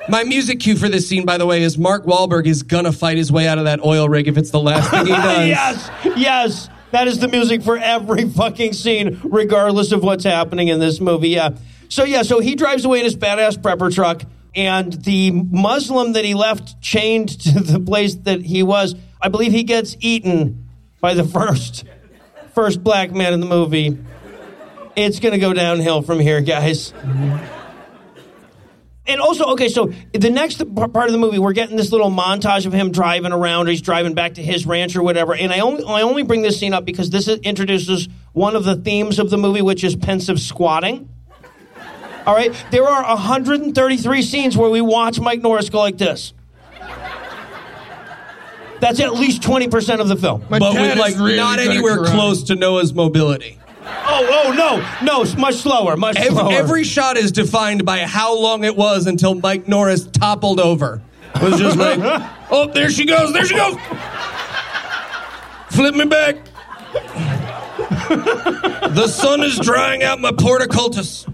My 0.09 0.23
music 0.23 0.59
cue 0.61 0.75
for 0.75 0.89
this 0.89 1.07
scene, 1.07 1.25
by 1.25 1.37
the 1.37 1.45
way, 1.45 1.61
is 1.63 1.77
Mark 1.77 2.05
Wahlberg 2.05 2.45
is 2.45 2.63
gonna 2.63 2.91
fight 2.91 3.17
his 3.17 3.31
way 3.31 3.47
out 3.47 3.57
of 3.57 3.65
that 3.65 3.83
oil 3.83 4.07
rig 4.09 4.27
if 4.27 4.37
it's 4.37 4.51
the 4.51 4.59
last 4.59 4.89
thing 4.91 5.05
he 5.07 5.11
does. 5.13 5.47
yes, 5.47 5.89
yes. 6.17 6.69
That 6.93 7.07
is 7.07 7.17
the 7.17 7.27
music 7.27 7.63
for 7.63 7.75
every 7.75 8.29
fucking 8.29 8.73
scene, 8.73 9.19
regardless 9.23 9.91
of 9.93 10.03
what's 10.03 10.23
happening 10.23 10.67
in 10.67 10.79
this 10.79 11.01
movie. 11.01 11.29
Yeah. 11.29 11.57
So 11.89 12.03
yeah, 12.03 12.21
so 12.21 12.39
he 12.39 12.53
drives 12.53 12.85
away 12.85 12.99
in 12.99 13.05
his 13.05 13.15
badass 13.15 13.57
prepper 13.57 13.91
truck, 13.91 14.21
and 14.53 14.93
the 14.93 15.31
Muslim 15.31 16.13
that 16.13 16.23
he 16.23 16.35
left 16.35 16.79
chained 16.81 17.29
to 17.45 17.61
the 17.61 17.79
place 17.79 18.13
that 18.13 18.41
he 18.41 18.61
was, 18.61 18.93
I 19.19 19.29
believe 19.29 19.51
he 19.51 19.63
gets 19.63 19.97
eaten 20.01 20.69
by 21.01 21.15
the 21.15 21.23
first 21.23 21.83
first 22.53 22.83
black 22.83 23.11
man 23.11 23.33
in 23.33 23.39
the 23.39 23.47
movie. 23.47 23.97
It's 24.95 25.19
gonna 25.19 25.39
go 25.39 25.51
downhill 25.51 26.03
from 26.03 26.19
here, 26.19 26.41
guys. 26.41 26.91
Mm-hmm. 26.91 27.62
And 29.05 29.19
also, 29.19 29.47
okay, 29.51 29.67
so 29.67 29.91
the 30.13 30.29
next 30.29 30.63
part 30.75 31.07
of 31.07 31.11
the 31.11 31.17
movie, 31.17 31.37
we're 31.37 31.51
getting 31.51 31.75
this 31.75 31.91
little 31.91 32.09
montage 32.09 32.65
of 32.65 32.71
him 32.71 32.91
driving 32.91 33.33
around, 33.33 33.67
or 33.67 33.71
he's 33.71 33.81
driving 33.81 34.13
back 34.13 34.35
to 34.35 34.43
his 34.43 34.65
ranch 34.65 34.95
or 34.95 35.03
whatever. 35.03 35.35
And 35.35 35.51
I 35.51 35.59
only, 35.59 35.83
I 35.83 36.03
only 36.03 36.23
bring 36.23 36.41
this 36.41 36.57
scene 36.57 36.73
up 36.73 36.85
because 36.85 37.09
this 37.09 37.27
introduces 37.27 38.07
one 38.31 38.55
of 38.55 38.63
the 38.63 38.77
themes 38.77 39.19
of 39.19 39.29
the 39.29 39.37
movie, 39.37 39.61
which 39.61 39.83
is 39.83 39.95
pensive 39.97 40.39
squatting. 40.39 41.09
All 42.25 42.33
right, 42.33 42.53
there 42.71 42.87
are 42.87 43.03
133 43.03 44.21
scenes 44.21 44.55
where 44.55 44.69
we 44.69 44.79
watch 44.79 45.19
Mike 45.19 45.41
Norris 45.41 45.69
go 45.69 45.79
like 45.79 45.97
this. 45.97 46.33
That's 48.79 48.99
at 49.01 49.13
least 49.13 49.41
20% 49.41 49.99
of 49.99 50.07
the 50.07 50.15
film. 50.15 50.45
My 50.49 50.59
But 50.59 50.73
dad 50.73 50.97
with 50.97 50.99
like 50.99 51.17
not 51.17 51.59
anywhere 51.59 52.05
close 52.05 52.43
to 52.43 52.55
Noah's 52.55 52.93
mobility. 52.93 53.59
Oh, 53.85 54.45
oh, 54.45 54.51
no, 54.51 55.05
no, 55.05 55.21
it's 55.23 55.35
much 55.35 55.55
slower, 55.55 55.95
much 55.97 56.15
Every, 56.17 56.29
slower. 56.31 56.53
every 56.53 56.83
shot 56.83 57.17
is 57.17 57.31
defined 57.31 57.85
by 57.85 57.99
how 57.99 58.37
long 58.37 58.63
it 58.63 58.75
was 58.75 59.07
until 59.07 59.35
Mike 59.35 59.67
Norris 59.67 60.05
toppled 60.07 60.59
over. 60.59 61.01
It 61.35 61.41
was 61.41 61.59
just 61.59 61.77
like, 61.77 61.99
oh, 62.51 62.69
there 62.73 62.89
she 62.89 63.05
goes, 63.05 63.33
there 63.33 63.45
she 63.45 63.55
goes. 63.55 63.75
Flip 65.69 65.95
me 65.95 66.05
back. 66.05 66.37
the 68.93 69.07
sun 69.07 69.41
is 69.41 69.57
drying 69.59 70.03
out 70.03 70.19
my 70.19 70.31
porticultus. 70.31 71.25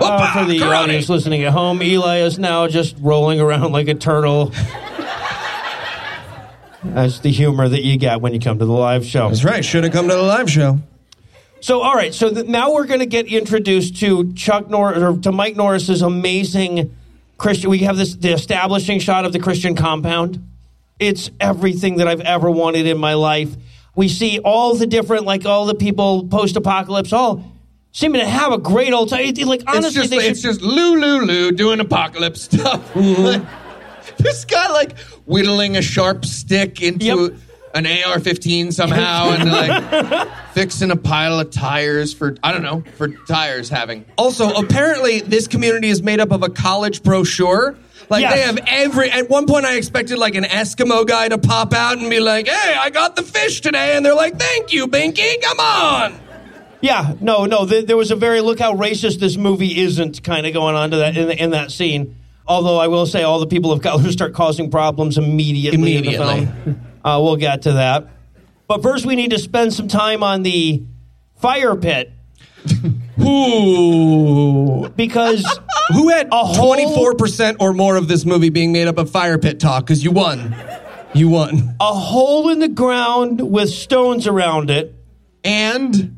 Uh, 0.00 0.32
for 0.32 0.44
the 0.44 0.58
Karate. 0.60 0.76
audience 0.76 1.08
listening 1.08 1.42
at 1.42 1.52
home, 1.52 1.82
Eli 1.82 2.18
is 2.18 2.38
now 2.38 2.68
just 2.68 2.96
rolling 3.00 3.40
around 3.40 3.72
like 3.72 3.88
a 3.88 3.94
turtle. 3.94 4.52
That's 6.84 7.18
the 7.20 7.30
humor 7.30 7.68
that 7.68 7.82
you 7.82 7.96
get 7.96 8.20
when 8.20 8.32
you 8.32 8.40
come 8.40 8.58
to 8.58 8.64
the 8.64 8.72
live 8.72 9.04
show. 9.04 9.28
That's 9.28 9.44
right. 9.44 9.64
Should 9.64 9.84
have 9.84 9.92
come 9.92 10.08
to 10.08 10.14
the 10.14 10.22
live 10.22 10.48
show. 10.50 10.78
So, 11.60 11.80
all 11.82 11.94
right. 11.94 12.14
So 12.14 12.32
th- 12.32 12.46
now 12.46 12.72
we're 12.72 12.86
going 12.86 13.00
to 13.00 13.06
get 13.06 13.26
introduced 13.26 13.96
to 14.00 14.32
Chuck 14.34 14.70
Norris 14.70 15.02
or 15.02 15.16
to 15.22 15.32
Mike 15.32 15.56
Norris's 15.56 16.02
amazing 16.02 16.94
Christian. 17.36 17.70
We 17.70 17.78
have 17.80 17.96
this 17.96 18.14
the 18.14 18.32
establishing 18.32 19.00
shot 19.00 19.24
of 19.24 19.32
the 19.32 19.40
Christian 19.40 19.74
compound. 19.74 20.44
It's 21.00 21.30
everything 21.40 21.96
that 21.96 22.06
I've 22.08 22.20
ever 22.20 22.48
wanted 22.50 22.86
in 22.86 22.98
my 22.98 23.14
life. 23.14 23.54
We 23.96 24.08
see 24.08 24.38
all 24.38 24.74
the 24.76 24.86
different, 24.86 25.24
like 25.24 25.46
all 25.46 25.66
the 25.66 25.74
people 25.74 26.28
post 26.28 26.54
apocalypse, 26.56 27.12
all 27.12 27.44
seeming 27.90 28.20
to 28.20 28.26
have 28.28 28.52
a 28.52 28.58
great 28.58 28.92
old 28.92 29.08
time. 29.08 29.20
It- 29.22 29.38
Like 29.44 29.62
honestly, 29.66 29.86
it's 29.88 29.94
just, 29.94 30.10
they 30.10 30.16
it's 30.28 30.40
should- 30.40 30.48
just 30.50 30.62
Lou 30.62 30.96
Lou 30.96 31.22
Lou 31.22 31.50
doing 31.52 31.80
apocalypse 31.80 32.42
stuff. 32.42 32.94
this 34.18 34.44
guy 34.44 34.68
like 34.70 34.98
whittling 35.26 35.76
a 35.76 35.82
sharp 35.82 36.24
stick 36.24 36.82
into 36.82 37.04
Yep. 37.04 37.32
an 37.74 37.86
AR-15 37.86 38.72
somehow, 38.72 39.30
and 39.30 39.50
like 39.50 40.28
fixing 40.54 40.90
a 40.90 40.96
pile 40.96 41.38
of 41.40 41.50
tires 41.50 42.12
for 42.14 42.36
I 42.42 42.52
don't 42.52 42.62
know 42.62 42.82
for 42.96 43.08
tires 43.08 43.68
having. 43.68 44.04
Also, 44.16 44.48
apparently, 44.50 45.20
this 45.20 45.46
community 45.48 45.88
is 45.88 46.02
made 46.02 46.20
up 46.20 46.32
of 46.32 46.42
a 46.42 46.48
college 46.48 47.02
brochure. 47.02 47.76
Like 48.10 48.22
Yes. 48.22 48.32
they 48.34 48.40
have 48.40 48.58
every. 48.66 49.10
At 49.10 49.28
one 49.28 49.46
point, 49.46 49.66
I 49.66 49.76
expected 49.76 50.16
like 50.18 50.34
an 50.34 50.44
Eskimo 50.44 51.06
guy 51.06 51.28
to 51.28 51.36
pop 51.36 51.74
out 51.74 51.98
and 51.98 52.08
be 52.08 52.20
like, 52.20 52.48
"Hey, 52.48 52.74
I 52.74 52.88
got 52.88 53.16
the 53.16 53.22
fish 53.22 53.60
today," 53.60 53.96
and 53.96 54.06
they're 54.06 54.14
like, 54.14 54.38
"Thank 54.38 54.72
you, 54.72 54.86
Binky. 54.88 55.40
Come 55.42 55.60
on." 55.60 56.14
Yeah, 56.80 57.14
no, 57.20 57.44
no. 57.44 57.66
Th- 57.66 57.84
there 57.86 57.96
was 57.98 58.10
a 58.10 58.16
very 58.16 58.40
look 58.40 58.60
how 58.60 58.74
racist 58.74 59.18
this 59.18 59.36
movie 59.36 59.78
isn't 59.80 60.22
kind 60.22 60.46
of 60.46 60.54
going 60.54 60.74
on 60.76 60.92
to 60.92 60.96
that 60.98 61.16
in, 61.18 61.30
in 61.32 61.50
that 61.50 61.70
scene. 61.70 62.14
Although 62.48 62.78
I 62.78 62.88
will 62.88 63.04
say, 63.06 63.22
all 63.22 63.38
the 63.40 63.46
people 63.46 63.70
of 63.72 63.82
color 63.82 64.10
start 64.10 64.32
causing 64.34 64.70
problems 64.70 65.18
immediately. 65.18 65.74
In 65.76 65.80
Immediately. 66.00 66.44
the 66.46 66.46
film. 66.64 66.80
Uh, 67.04 67.20
we'll 67.22 67.36
get 67.36 67.62
to 67.62 67.72
that. 67.74 68.08
But 68.66 68.82
first, 68.82 69.04
we 69.06 69.16
need 69.16 69.30
to 69.30 69.38
spend 69.38 69.72
some 69.74 69.86
time 69.86 70.22
on 70.22 70.42
the 70.42 70.82
fire 71.36 71.76
pit 71.76 72.10
Ooh. 73.20 74.88
because 74.96 75.44
Who 75.92 76.08
had 76.10 76.28
A 76.30 76.44
whole- 76.44 76.66
twenty 76.66 76.84
four 76.94 77.14
percent 77.14 77.58
or 77.60 77.72
more 77.72 77.96
of 77.96 78.08
this 78.08 78.24
movie 78.26 78.50
being 78.50 78.72
made 78.72 78.88
up 78.88 78.98
of 78.98 79.10
fire 79.10 79.38
pit 79.38 79.58
talk? 79.60 79.84
Because 79.86 80.04
you 80.04 80.10
won. 80.10 80.54
You 81.14 81.28
won. 81.30 81.74
a 81.80 81.92
hole 81.94 82.50
in 82.50 82.58
the 82.58 82.68
ground 82.68 83.40
with 83.50 83.70
stones 83.70 84.26
around 84.26 84.70
it. 84.70 84.94
and 85.44 86.17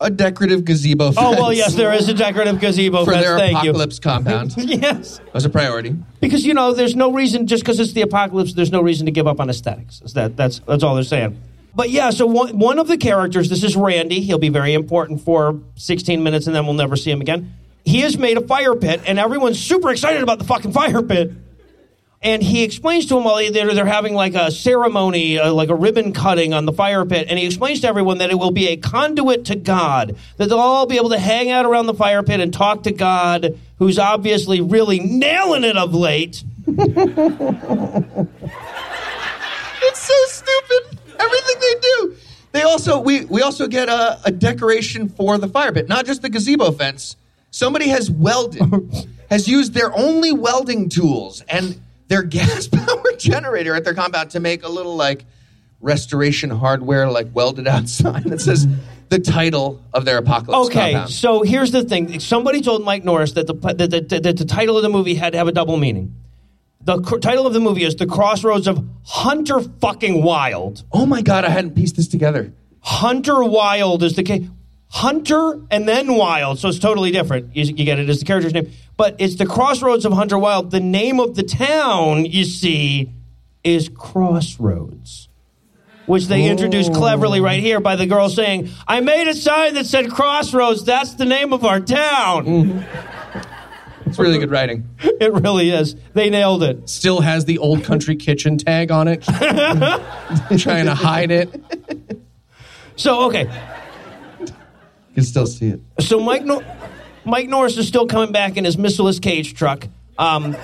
a 0.00 0.10
decorative 0.10 0.64
gazebo. 0.64 1.12
Oh 1.16 1.32
well, 1.32 1.52
yes, 1.52 1.74
there 1.74 1.92
is 1.92 2.08
a 2.08 2.14
decorative 2.14 2.60
gazebo 2.60 3.04
for 3.04 3.12
fence. 3.12 3.24
their 3.24 3.38
Thank 3.38 3.58
apocalypse 3.58 3.98
compound. 3.98 4.54
Yes. 4.56 5.20
as 5.34 5.44
a 5.44 5.50
priority. 5.50 5.96
Because 6.20 6.44
you 6.46 6.54
know, 6.54 6.72
there's 6.72 6.94
no 6.94 7.12
reason 7.12 7.46
just 7.46 7.62
because 7.64 7.80
it's 7.80 7.92
the 7.92 8.02
apocalypse. 8.02 8.52
There's 8.52 8.70
no 8.70 8.80
reason 8.80 9.06
to 9.06 9.12
give 9.12 9.26
up 9.26 9.40
on 9.40 9.50
aesthetics. 9.50 10.00
That 10.12 10.36
that's 10.36 10.60
that's 10.60 10.82
all 10.82 10.94
they're 10.94 11.04
saying. 11.04 11.40
But 11.74 11.90
yeah, 11.90 12.10
so 12.10 12.26
one 12.26 12.58
one 12.58 12.78
of 12.78 12.88
the 12.88 12.96
characters, 12.96 13.48
this 13.48 13.62
is 13.64 13.76
Randy. 13.76 14.20
He'll 14.20 14.38
be 14.38 14.48
very 14.48 14.74
important 14.74 15.20
for 15.20 15.60
16 15.76 16.22
minutes, 16.22 16.46
and 16.46 16.54
then 16.54 16.64
we'll 16.66 16.74
never 16.74 16.96
see 16.96 17.10
him 17.10 17.20
again. 17.20 17.54
He 17.84 18.00
has 18.00 18.18
made 18.18 18.36
a 18.36 18.40
fire 18.46 18.74
pit, 18.74 19.00
and 19.06 19.18
everyone's 19.18 19.58
super 19.58 19.90
excited 19.90 20.22
about 20.22 20.38
the 20.38 20.44
fucking 20.44 20.72
fire 20.72 21.02
pit. 21.02 21.32
And 22.20 22.42
he 22.42 22.64
explains 22.64 23.06
to 23.06 23.14
them 23.14 23.24
while 23.24 23.36
they're, 23.52 23.72
they're 23.74 23.86
having 23.86 24.14
like 24.14 24.34
a 24.34 24.50
ceremony, 24.50 25.38
uh, 25.38 25.52
like 25.52 25.68
a 25.68 25.74
ribbon 25.74 26.12
cutting 26.12 26.52
on 26.52 26.66
the 26.66 26.72
fire 26.72 27.04
pit. 27.04 27.28
And 27.30 27.38
he 27.38 27.46
explains 27.46 27.80
to 27.82 27.88
everyone 27.88 28.18
that 28.18 28.30
it 28.30 28.38
will 28.38 28.50
be 28.50 28.68
a 28.68 28.76
conduit 28.76 29.44
to 29.46 29.54
God, 29.54 30.16
that 30.36 30.48
they'll 30.48 30.58
all 30.58 30.86
be 30.86 30.96
able 30.96 31.10
to 31.10 31.18
hang 31.18 31.50
out 31.50 31.64
around 31.64 31.86
the 31.86 31.94
fire 31.94 32.24
pit 32.24 32.40
and 32.40 32.52
talk 32.52 32.82
to 32.84 32.92
God, 32.92 33.56
who's 33.78 34.00
obviously 34.00 34.60
really 34.60 34.98
nailing 34.98 35.62
it 35.62 35.76
of 35.76 35.94
late. 35.94 36.42
It's 39.88 40.00
so 40.00 40.14
stupid. 40.26 40.98
Everything 41.18 41.60
they 41.60 41.80
do. 41.80 42.16
They 42.52 42.62
also 42.62 43.00
we 43.00 43.24
we 43.26 43.42
also 43.42 43.66
get 43.66 43.88
a, 43.88 44.18
a 44.24 44.30
decoration 44.30 45.08
for 45.08 45.38
the 45.38 45.48
fire 45.48 45.72
pit, 45.72 45.88
not 45.88 46.06
just 46.06 46.22
the 46.22 46.28
gazebo 46.28 46.72
fence. 46.72 47.16
Somebody 47.50 47.88
has 47.88 48.10
welded, 48.10 48.60
has 49.30 49.48
used 49.48 49.74
their 49.74 49.96
only 49.96 50.32
welding 50.32 50.88
tools 50.88 51.42
and 51.48 51.80
their 52.08 52.22
gas 52.36 52.66
powered 52.68 53.18
generator 53.18 53.74
at 53.74 53.84
their 53.84 53.94
compound 53.94 54.30
to 54.30 54.40
make 54.40 54.64
a 54.64 54.68
little 54.68 54.96
like 54.96 55.24
restoration 55.80 56.50
hardware 56.50 57.08
like 57.10 57.28
welded 57.32 57.68
out 57.68 57.88
sign 57.88 58.22
that 58.24 58.40
says 58.40 58.66
the 59.10 59.18
title 59.18 59.82
of 59.94 60.04
their 60.04 60.18
apocalypse 60.18 60.68
Okay, 60.68 60.92
compound. 60.92 61.10
so 61.10 61.42
here's 61.42 61.70
the 61.72 61.82
thing. 61.84 62.20
Somebody 62.20 62.60
told 62.60 62.84
Mike 62.84 63.04
Norris 63.04 63.32
that 63.32 63.46
the, 63.46 63.54
that, 63.54 63.90
that, 63.90 64.22
that 64.22 64.36
the 64.36 64.44
title 64.44 64.76
of 64.76 64.82
the 64.82 64.90
movie 64.90 65.14
had 65.14 65.32
to 65.32 65.38
have 65.38 65.48
a 65.48 65.52
double 65.52 65.76
meaning. 65.78 66.14
The 66.82 67.00
cr- 67.00 67.18
title 67.18 67.46
of 67.46 67.52
the 67.54 67.60
movie 67.60 67.84
is 67.84 67.96
The 67.96 68.06
Crossroads 68.06 68.66
of 68.66 68.86
Hunter 69.04 69.60
fucking 69.80 70.22
Wilde. 70.22 70.84
Oh 70.92 71.06
my 71.06 71.22
god, 71.22 71.44
I 71.44 71.48
hadn't 71.50 71.74
pieced 71.74 71.96
this 71.96 72.08
together. 72.08 72.52
Hunter 72.80 73.42
Wilde 73.44 74.02
is 74.02 74.14
the 74.14 74.22
case. 74.22 74.46
Hunter 74.90 75.60
and 75.70 75.86
then 75.86 76.14
Wild, 76.14 76.58
so 76.58 76.68
it's 76.68 76.78
totally 76.78 77.10
different. 77.10 77.54
You, 77.54 77.64
you 77.64 77.84
get 77.84 77.98
it 77.98 78.08
as 78.08 78.20
the 78.20 78.24
character's 78.24 78.54
name, 78.54 78.70
but 78.96 79.16
it's 79.18 79.36
the 79.36 79.46
Crossroads 79.46 80.04
of 80.04 80.12
Hunter 80.12 80.38
Wilde. 80.38 80.70
The 80.70 80.80
name 80.80 81.20
of 81.20 81.36
the 81.36 81.42
town, 81.42 82.24
you 82.24 82.44
see, 82.44 83.12
is 83.62 83.90
Crossroads, 83.90 85.28
which 86.06 86.26
they 86.26 86.48
introduced 86.48 86.94
cleverly 86.94 87.40
right 87.40 87.60
here 87.60 87.80
by 87.80 87.96
the 87.96 88.06
girl 88.06 88.30
saying, 88.30 88.70
"I 88.86 89.00
made 89.00 89.28
a 89.28 89.34
sign 89.34 89.74
that 89.74 89.84
said 89.86 90.10
Crossroads. 90.10 90.84
That's 90.84 91.14
the 91.14 91.26
name 91.26 91.52
of 91.52 91.64
our 91.64 91.80
town." 91.80 92.46
Mm. 92.46 92.84
It's 94.06 94.18
really 94.18 94.38
good 94.38 94.50
writing. 94.50 94.88
It 95.20 95.32
really 95.32 95.70
is. 95.70 95.96
They 96.14 96.30
nailed 96.30 96.62
it. 96.62 96.88
Still 96.88 97.20
has 97.20 97.44
the 97.44 97.58
old 97.58 97.82
country 97.82 98.14
kitchen 98.14 98.56
tag 98.56 98.90
on 98.92 99.08
it. 99.08 99.22
Trying 100.58 100.86
to 100.86 100.94
hide 100.94 101.30
it. 101.32 101.60
So 102.94 103.26
okay, 103.26 103.50
can 105.18 105.24
still 105.24 105.46
see 105.46 105.68
it. 105.68 105.80
so 106.00 106.20
Mike 106.20 106.44
Nor- 106.44 106.64
Mike 107.24 107.48
Norris 107.48 107.76
is 107.76 107.88
still 107.88 108.06
coming 108.06 108.30
back 108.30 108.56
in 108.56 108.64
his 108.64 108.76
missileless 108.76 109.20
cage 109.20 109.54
truck, 109.54 109.88
um, 110.16 110.56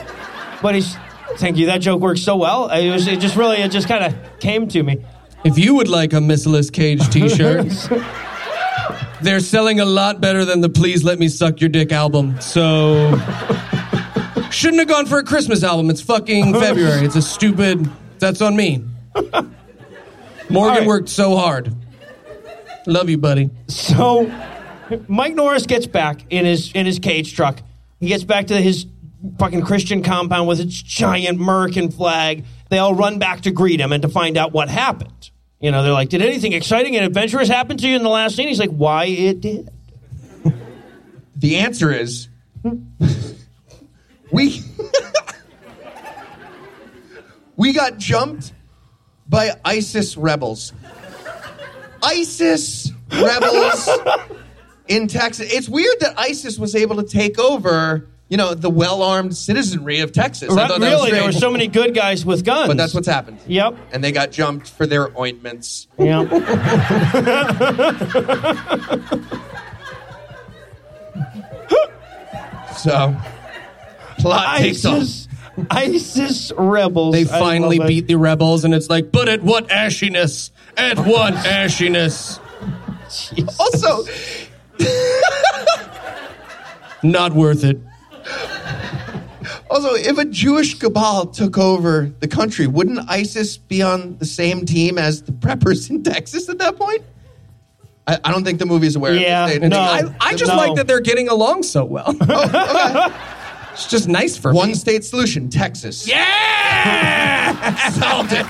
but 0.62 0.74
he's. 0.74 0.96
Thank 1.36 1.56
you. 1.56 1.66
That 1.66 1.78
joke 1.78 2.00
works 2.00 2.20
so 2.22 2.36
well. 2.36 2.70
It, 2.70 2.92
was, 2.92 3.08
it 3.08 3.18
just 3.18 3.34
really, 3.34 3.56
it 3.56 3.72
just 3.72 3.88
kind 3.88 4.04
of 4.04 4.38
came 4.38 4.68
to 4.68 4.82
me. 4.84 5.04
If 5.44 5.58
you 5.58 5.74
would 5.74 5.88
like 5.88 6.12
a 6.12 6.20
missileless 6.20 6.70
cage 6.70 7.08
T-shirt, 7.08 7.66
they're 9.22 9.40
selling 9.40 9.80
a 9.80 9.84
lot 9.84 10.20
better 10.20 10.44
than 10.44 10.60
the 10.60 10.68
"Please 10.68 11.02
Let 11.02 11.18
Me 11.18 11.26
Suck 11.26 11.60
Your 11.60 11.70
Dick" 11.70 11.90
album. 11.90 12.40
So 12.40 13.18
shouldn't 14.52 14.78
have 14.78 14.88
gone 14.88 15.06
for 15.06 15.18
a 15.18 15.24
Christmas 15.24 15.64
album. 15.64 15.90
It's 15.90 16.02
fucking 16.02 16.52
February. 16.60 17.04
It's 17.04 17.16
a 17.16 17.22
stupid. 17.22 17.90
That's 18.20 18.40
on 18.40 18.54
me. 18.54 18.84
Morgan 20.50 20.78
right. 20.78 20.86
worked 20.86 21.08
so 21.08 21.36
hard. 21.36 21.74
Love 22.86 23.08
you, 23.08 23.18
buddy. 23.18 23.50
So 23.68 24.30
Mike 25.08 25.34
Norris 25.34 25.66
gets 25.66 25.86
back 25.86 26.24
in 26.30 26.44
his 26.44 26.72
in 26.72 26.86
his 26.86 26.98
cage 26.98 27.34
truck. 27.34 27.60
He 28.00 28.08
gets 28.08 28.24
back 28.24 28.48
to 28.48 28.60
his 28.60 28.86
fucking 29.38 29.62
Christian 29.62 30.02
compound 30.02 30.48
with 30.48 30.60
its 30.60 30.80
giant 30.80 31.40
American 31.40 31.90
flag. 31.90 32.44
They 32.68 32.78
all 32.78 32.94
run 32.94 33.18
back 33.18 33.42
to 33.42 33.50
greet 33.50 33.80
him 33.80 33.92
and 33.92 34.02
to 34.02 34.08
find 34.08 34.36
out 34.36 34.52
what 34.52 34.68
happened. 34.68 35.30
You 35.60 35.70
know, 35.70 35.82
they're 35.82 35.92
like, 35.92 36.10
"Did 36.10 36.20
anything 36.20 36.52
exciting 36.52 36.94
and 36.96 37.06
adventurous 37.06 37.48
happen 37.48 37.78
to 37.78 37.88
you 37.88 37.96
in 37.96 38.02
the 38.02 38.10
last 38.10 38.36
scene?" 38.36 38.48
He's 38.48 38.60
like, 38.60 38.70
"Why 38.70 39.06
it 39.06 39.40
did." 39.40 39.70
The 41.36 41.56
answer 41.56 41.92
is 41.92 42.28
we 44.32 44.62
we 47.56 47.72
got 47.72 47.98
jumped 47.98 48.52
by 49.28 49.52
ISIS 49.64 50.16
rebels. 50.16 50.72
ISIS 52.04 52.92
rebels 53.12 53.88
in 54.88 55.06
Texas. 55.08 55.52
It's 55.52 55.68
weird 55.68 55.96
that 56.00 56.18
ISIS 56.18 56.58
was 56.58 56.74
able 56.74 56.96
to 56.96 57.02
take 57.04 57.38
over, 57.38 58.06
you 58.28 58.36
know, 58.36 58.54
the 58.54 58.70
well-armed 58.70 59.36
citizenry 59.36 60.00
of 60.00 60.12
Texas. 60.12 60.50
I 60.50 60.54
thought 60.66 60.68
that 60.68 60.80
was 60.80 60.88
really, 60.88 61.10
there 61.12 61.24
were 61.24 61.32
strange. 61.32 61.40
so 61.42 61.50
many 61.50 61.66
good 61.68 61.94
guys 61.94 62.24
with 62.24 62.44
guns. 62.44 62.68
but 62.68 62.76
that's 62.76 62.94
what's 62.94 63.08
happened. 63.08 63.38
Yep. 63.46 63.76
And 63.92 64.02
they 64.04 64.12
got 64.12 64.30
jumped 64.32 64.70
for 64.70 64.86
their 64.86 65.16
ointments. 65.18 65.86
Yep. 65.98 66.30
So 72.76 73.16
plot 74.18 74.58
takes 74.58 74.84
off. 74.84 74.98
ISIS, 74.98 75.28
ISIS 75.70 76.52
rebels. 76.56 77.14
They 77.14 77.24
finally 77.24 77.78
beat 77.78 78.06
the 78.06 78.16
rebels, 78.16 78.64
and 78.64 78.74
it's 78.74 78.90
like, 78.90 79.12
but 79.12 79.28
at 79.28 79.42
what 79.42 79.68
ashiness? 79.68 80.50
At 80.76 80.98
what 80.98 81.34
ashiness? 81.34 82.40
Also, 83.60 84.04
Not 87.02 87.32
worth 87.34 87.64
it. 87.64 87.78
Also, 89.70 89.94
if 89.94 90.16
a 90.18 90.24
Jewish 90.24 90.78
cabal 90.78 91.26
took 91.26 91.58
over 91.58 92.10
the 92.20 92.28
country, 92.28 92.66
wouldn't 92.66 93.00
ISIS 93.10 93.56
be 93.58 93.82
on 93.82 94.16
the 94.18 94.24
same 94.24 94.64
team 94.64 94.96
as 94.98 95.22
the 95.22 95.32
preppers 95.32 95.90
in 95.90 96.02
Texas 96.02 96.48
at 96.48 96.58
that 96.58 96.76
point? 96.76 97.02
I, 98.06 98.18
I 98.24 98.30
don't 98.30 98.44
think 98.44 98.58
the 98.58 98.66
movie's 98.66 98.96
aware 98.96 99.14
Yeah, 99.14 99.44
of 99.44 99.50
this. 99.50 99.60
They- 99.60 99.68
no. 99.68 99.78
I, 99.80 100.02
I 100.20 100.34
just 100.34 100.50
No. 100.50 100.56
like 100.56 100.74
that 100.76 100.86
they're 100.86 101.00
getting 101.00 101.28
along 101.28 101.62
so 101.64 101.84
well. 101.84 102.14
Oh, 102.26 103.33
it's 103.74 103.86
just 103.86 104.08
nice 104.08 104.36
for 104.36 104.52
One 104.52 104.68
me. 104.68 104.74
state 104.74 105.04
solution, 105.04 105.50
Texas. 105.50 106.08
Yeah! 106.08 107.74
Solved 107.90 108.32
it. 108.32 108.46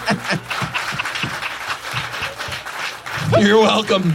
You're 3.45 3.59
welcome. 3.61 4.13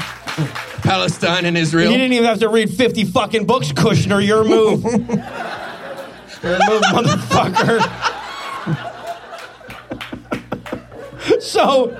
Palestine 0.81 1.45
and 1.45 1.57
Israel. 1.57 1.91
You 1.91 1.97
didn't 1.97 2.13
even 2.13 2.25
have 2.27 2.39
to 2.39 2.47
read 2.49 2.69
50 2.69 3.05
fucking 3.05 3.45
books, 3.45 3.71
Kushner. 3.71 4.25
Your 4.25 4.43
move. 4.43 4.83
Your 6.43 6.57
move, 6.69 6.81
motherfucker. 6.93 7.81
so, 11.41 11.97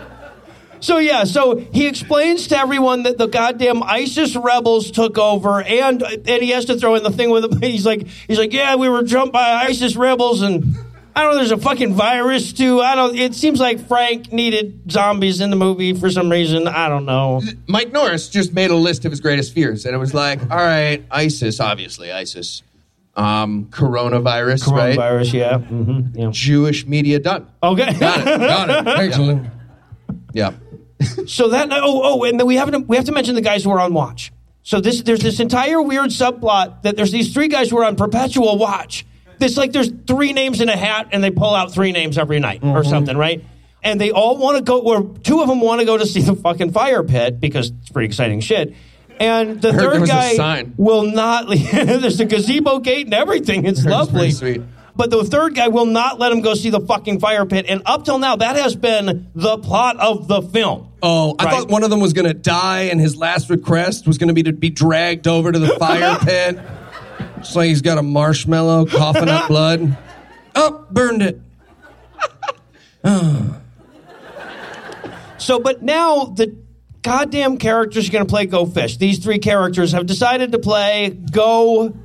so 0.80 0.98
yeah, 0.98 1.24
so 1.24 1.58
he 1.58 1.88
explains 1.88 2.48
to 2.48 2.58
everyone 2.58 3.04
that 3.04 3.18
the 3.18 3.28
goddamn 3.28 3.84
ISIS 3.84 4.36
rebels 4.36 4.92
took 4.92 5.18
over, 5.18 5.62
and 5.62 6.02
and 6.02 6.44
he 6.44 6.50
has 6.50 6.66
to 6.66 6.78
throw 6.78 6.96
in 6.96 7.04
the 7.04 7.12
thing 7.12 7.30
with 7.30 7.46
him. 7.46 7.62
He's 7.62 7.86
like, 7.86 8.08
he's 8.08 8.38
like, 8.40 8.54
yeah, 8.54 8.76
we 8.76 8.90
were 8.90 9.04
jumped 9.04 9.34
by 9.34 9.66
ISIS 9.68 9.96
rebels, 9.96 10.42
and 10.42 10.76
I 11.16 11.24
don't 11.24 11.32
know, 11.34 11.38
there's 11.38 11.52
a 11.52 11.58
fucking 11.58 11.94
virus 11.94 12.54
too. 12.54 12.80
I 12.82 12.96
don't. 12.96 13.16
It 13.18 13.36
seems 13.36 13.60
like 13.60 13.86
Frank 13.88 14.32
needed 14.32 14.90
zombies 14.92 15.42
in 15.42 15.50
the 15.50 15.56
movie 15.56 15.94
for 15.94 16.10
some 16.10 16.30
reason. 16.30 16.68
I 16.68 16.88
don't 16.88 17.06
know. 17.06 17.42
Mike 17.68 17.92
Norris 17.92 18.30
just 18.30 18.54
made 18.54 18.72
a 18.72 18.76
list 18.76 19.06
of 19.06 19.12
his 19.12 19.20
greatest 19.20 19.54
fears, 19.54 19.86
and 19.86 19.94
it 19.94 19.98
was 19.98 20.14
like, 20.14 20.42
all 20.50 20.58
right, 20.58 21.04
ISIS, 21.12 21.60
obviously, 21.60 22.12
ISIS. 22.12 22.64
Um, 23.16 23.66
coronavirus, 23.66 24.72
right? 24.72 24.98
Coronavirus, 24.98 25.34
yeah. 25.34 25.58
hmm 25.58 26.02
yeah. 26.14 26.30
Jewish 26.32 26.86
media 26.86 27.20
done. 27.20 27.48
Okay. 27.62 27.94
Got 28.00 28.20
it. 28.22 28.40
Got 28.40 28.70
it. 28.70 28.88
Excellent. 29.00 29.48
Yeah. 30.34 30.54
So 31.28 31.50
that 31.50 31.70
oh 31.72 32.02
oh, 32.04 32.24
and 32.24 32.40
then 32.40 32.48
we 32.48 32.56
have 32.56 32.72
to 32.72 32.80
we 32.80 32.98
have 32.98 33.06
to 33.06 33.12
mention 33.12 33.36
the 33.36 33.42
guys 33.42 33.64
who 33.64 33.72
are 33.72 33.80
on 33.80 33.94
watch. 33.94 34.32
So 34.64 34.82
this 34.82 35.02
there's 35.02 35.22
this 35.22 35.40
entire 35.40 35.82
weird 35.82 36.10
subplot 36.10 36.84
that 36.84 36.96
there's 36.96 37.12
these 37.12 37.34
three 37.34 37.48
guys 37.48 37.70
who 37.70 37.78
are 37.78 37.86
on 37.86 37.96
perpetual 37.96 38.58
watch. 38.58 39.06
It's 39.40 39.58
like 39.58 39.72
there's 39.72 39.92
three 40.06 40.34
names 40.34 40.60
in 40.60 40.68
a 40.68 40.76
hat, 40.76 41.10
and 41.12 41.24
they 41.24 41.32
pull 41.32 41.56
out 41.56 41.74
three 41.74 41.92
names 41.92 42.18
every 42.18 42.40
night 42.40 42.64
or 42.64 42.84
something, 42.84 43.16
right? 43.16 43.44
And 43.82 44.00
they 44.00 44.12
all 44.12 44.38
want 44.38 44.58
to 44.58 44.64
go. 44.64 44.80
Or 44.82 45.18
two 45.24 45.42
of 45.42 45.48
them 45.48 45.62
want 45.62 45.80
to 45.80 45.86
go 45.86 45.98
to 45.98 46.06
see 46.06 46.22
the 46.22 46.36
fucking 46.36 46.72
fire 46.72 47.04
pit 47.04 47.40
because 47.40 47.70
it's 47.70 47.90
pretty 47.90 48.08
exciting 48.08 48.42
shit. 48.42 48.76
And 49.20 49.62
the 49.62 49.74
third 49.74 50.08
guy 50.08 50.66
will 50.78 51.04
not. 51.04 51.48
there's 51.72 52.20
a 52.20 52.26
gazebo 52.26 52.80
gate 52.80 53.06
and 53.06 53.14
everything. 53.14 53.66
It's 53.66 53.86
lovely. 53.86 54.32
sweet. 54.32 54.62
But 55.00 55.12
the 55.12 55.24
third 55.24 55.56
guy 55.56 55.70
will 55.70 55.86
not 55.86 56.20
let 56.20 56.30
him 56.34 56.42
go 56.42 56.56
see 56.56 56.72
the 56.72 56.82
fucking 56.82 57.22
fire 57.22 57.46
pit. 57.46 57.68
And 57.70 57.82
up 57.86 58.04
till 58.04 58.20
now, 58.20 58.36
that 58.36 58.58
has 58.58 58.76
been 58.76 59.30
the 59.34 59.58
plot 59.60 59.98
of 59.98 60.28
the 60.28 60.42
film. 60.42 60.90
Oh, 61.02 61.38
I 61.40 61.46
Right. 61.46 61.54
thought 61.54 61.70
one 61.70 61.84
of 61.84 61.90
them 61.90 62.02
was 62.02 62.12
going 62.12 62.28
to 62.28 62.34
die, 62.34 62.82
and 62.92 63.00
his 63.00 63.16
last 63.16 63.50
request 63.50 64.06
was 64.06 64.18
going 64.18 64.28
to 64.28 64.34
be 64.34 64.44
to 64.44 64.52
be 64.52 64.70
dragged 64.70 65.26
over 65.26 65.54
to 65.54 65.58
the 65.58 65.70
fire 65.80 66.18
pit. 66.22 66.60
It's 67.38 67.56
like 67.56 67.70
he's 67.70 67.82
got 67.82 67.98
a 67.98 68.04
marshmallow 68.04 68.88
coughing 68.88 69.30
up 69.30 69.48
blood. 69.48 69.96
Oh, 70.54 70.86
burned 70.92 71.22
it. 71.22 71.40
So, 75.38 75.60
but 75.60 75.82
now 75.82 76.26
the 76.26 76.58
goddamn 77.04 77.58
characters 77.58 78.10
are 78.10 78.12
going 78.12 78.26
to 78.26 78.30
play 78.30 78.46
Go 78.48 78.66
Fish. 78.66 78.98
These 78.98 79.20
three 79.20 79.40
characters 79.40 79.94
have 79.94 80.06
decided 80.06 80.52
to 80.52 80.60
play 80.60 81.10
Go 81.32 81.96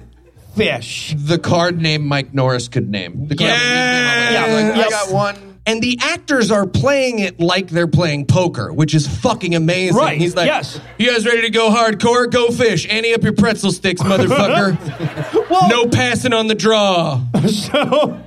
Fish. 0.56 1.14
The 1.16 1.38
card 1.38 1.80
name 1.80 2.06
Mike 2.06 2.32
Norris 2.34 2.68
could 2.68 2.88
name. 2.88 3.26
The 3.28 3.36
card 3.36 3.50
Yeah. 3.50 4.30
yeah. 4.30 4.70
Like, 4.76 4.86
I 4.86 4.90
got 4.90 5.12
one. 5.12 5.36
And 5.66 5.82
the 5.82 5.98
actors 6.02 6.50
are 6.50 6.66
playing 6.66 7.20
it 7.20 7.40
like 7.40 7.68
they're 7.68 7.86
playing 7.86 8.26
poker, 8.26 8.70
which 8.70 8.94
is 8.94 9.06
fucking 9.08 9.54
amazing. 9.54 9.96
Right, 9.96 10.18
He's 10.18 10.36
like, 10.36 10.46
yes. 10.46 10.78
You 10.98 11.10
guys 11.10 11.24
ready 11.24 11.40
to 11.42 11.50
go 11.50 11.70
hardcore? 11.70 12.30
Go 12.30 12.50
fish. 12.50 12.86
Ante 12.86 13.14
up 13.14 13.22
your 13.22 13.32
pretzel 13.32 13.72
sticks, 13.72 14.02
motherfucker. 14.02 15.40
Well, 15.50 15.68
no 15.68 15.86
passing 15.88 16.32
on 16.32 16.46
the 16.48 16.54
draw. 16.54 17.20
so, 17.48 18.18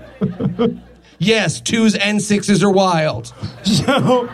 Yes, 1.20 1.62
twos 1.62 1.96
and 1.96 2.22
sixes 2.22 2.64
are 2.64 2.70
wild. 2.72 3.34
so, 3.64 4.30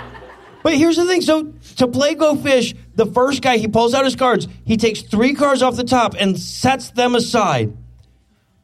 but 0.64 0.74
here's 0.76 0.98
the 0.98 1.06
thing. 1.06 1.22
So, 1.22 1.54
to 1.78 1.88
play 1.88 2.14
Go 2.14 2.36
Fish, 2.36 2.76
the 2.96 3.06
first 3.06 3.42
guy, 3.42 3.58
he 3.58 3.68
pulls 3.68 3.94
out 3.94 4.04
his 4.06 4.16
cards. 4.18 4.48
He 4.66 4.76
takes 4.78 5.02
three 5.02 5.34
cards 5.34 5.62
off 5.62 5.76
the 5.78 5.84
top 5.86 6.16
and 6.20 6.38
sets 6.38 6.92
them 6.92 7.16
aside. 7.16 7.76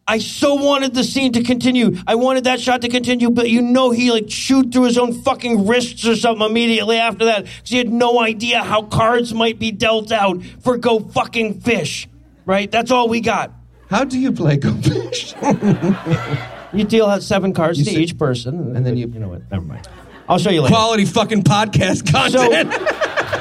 I 0.10 0.18
so 0.18 0.56
wanted 0.56 0.96
the 0.96 1.04
scene 1.04 1.34
to 1.34 1.44
continue. 1.44 1.96
I 2.08 2.16
wanted 2.16 2.46
that 2.46 2.60
shot 2.60 2.82
to 2.82 2.90
continue, 2.90 3.30
but 3.30 3.50
you 3.50 3.62
know 3.62 3.92
he 3.92 4.12
like 4.12 4.28
chewed 4.28 4.74
through 4.74 4.86
his 4.86 4.98
own 4.98 5.14
fucking 5.22 5.68
wrists 5.68 6.06
or 6.08 6.16
something 6.16 6.46
immediately 6.50 6.98
after 6.98 7.26
that 7.26 7.44
because 7.46 7.70
he 7.70 7.78
had 7.78 7.90
no 7.90 8.20
idea 8.20 8.64
how 8.64 8.82
cards 8.84 9.34
might 9.34 9.60
be 9.60 9.72
dealt 9.72 10.12
out 10.12 10.42
for 10.62 10.78
Go 10.78 11.00
fucking 11.00 11.62
Fish. 11.62 12.08
Right? 12.46 12.72
That's 12.72 12.90
all 12.90 13.08
we 13.08 13.22
got. 13.22 13.52
How 13.90 14.04
do 14.04 14.18
you 14.20 14.32
play 14.32 14.58
Go 14.58 14.74
Fish? 14.82 15.36
You 16.72 16.84
deal 16.84 17.08
out 17.08 17.24
seven 17.24 17.52
cards 17.54 17.80
to 17.80 17.86
said- 17.86 17.96
each 17.96 18.16
person, 18.16 18.76
and 18.76 18.86
then 18.86 18.96
you- 18.96 19.08
you 19.12 19.20
know 19.20 19.30
what? 19.30 19.42
Never 19.52 19.66
mind. 19.66 19.88
I'll 20.28 20.38
show 20.38 20.52
you 20.52 20.62
later. 20.62 20.76
Quality 20.76 21.06
fucking 21.06 21.42
podcast 21.42 22.12
content. 22.12 22.72
So 22.72 22.80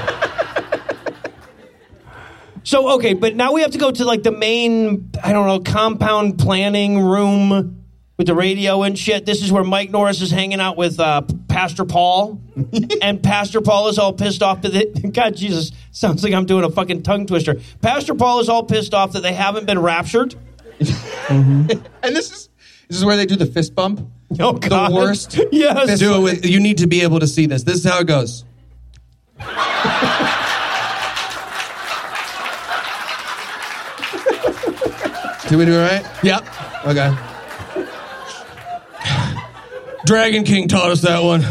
okay, 2.74 3.14
but 3.14 3.37
now 3.37 3.52
we 3.52 3.62
have 3.62 3.70
to 3.72 3.78
go 3.78 3.90
to 3.90 4.04
like 4.04 4.22
the 4.22 4.33
main, 4.33 5.11
I 5.22 5.33
don't 5.33 5.46
know, 5.46 5.61
compound 5.61 6.38
planning 6.38 7.00
room 7.00 7.85
with 8.16 8.26
the 8.26 8.35
radio 8.35 8.83
and 8.83 8.98
shit. 8.98 9.24
This 9.24 9.42
is 9.42 9.52
where 9.52 9.64
Mike 9.64 9.90
Norris 9.90 10.20
is 10.20 10.31
hanging 10.31 10.61
out 10.61 10.76
with 10.76 10.98
uh, 10.98 11.22
Pastor 11.48 11.85
Paul, 11.85 12.40
and 13.02 13.22
Pastor 13.22 13.61
Paul 13.61 13.88
is 13.88 13.98
all 13.98 14.12
pissed 14.12 14.42
off 14.42 14.62
that 14.62 14.72
they, 14.72 14.85
God 15.11 15.37
Jesus 15.37 15.72
sounds 15.92 16.22
like 16.24 16.33
I'm 16.35 16.46
doing 16.46 16.64
a 16.64 16.70
fucking 16.70 17.02
tongue 17.04 17.26
twister. 17.26 17.57
Pastor 17.81 18.14
Paul 18.14 18.40
is 18.40 18.48
all 18.48 18.64
pissed 18.64 18.92
off 18.94 19.12
that 19.12 19.20
they 19.22 19.33
haven't 19.33 19.66
been 19.66 19.78
raptured. 19.78 20.35
and 21.28 21.68
this 22.02 22.31
is 22.33 22.48
this 22.88 22.96
is 22.96 23.04
where 23.04 23.16
they 23.16 23.26
do 23.26 23.37
the 23.37 23.46
fist 23.46 23.74
bump. 23.74 24.09
Oh 24.38 24.52
God, 24.52 24.90
The 24.90 24.94
worst. 24.94 25.40
yes, 25.52 25.98
Do 25.98 26.16
it 26.16 26.20
with, 26.20 26.46
you 26.46 26.61
need 26.61 26.78
to 26.78 26.87
be 26.87 27.02
able 27.02 27.20
to 27.20 27.26
see 27.26 27.46
this. 27.46 27.62
This 27.62 27.76
is 27.76 27.85
how 27.85 28.00
it 28.00 28.07
goes. 28.07 28.44
Did 35.48 35.56
we 35.56 35.64
do 35.64 35.72
it 35.78 35.82
right? 35.82 36.06
Yep. 36.22 36.46
Okay. 36.87 37.16
DragonKing 40.06 40.68
taught 40.68 40.90
us 40.90 41.00
that 41.02 41.22
one. 41.22 41.42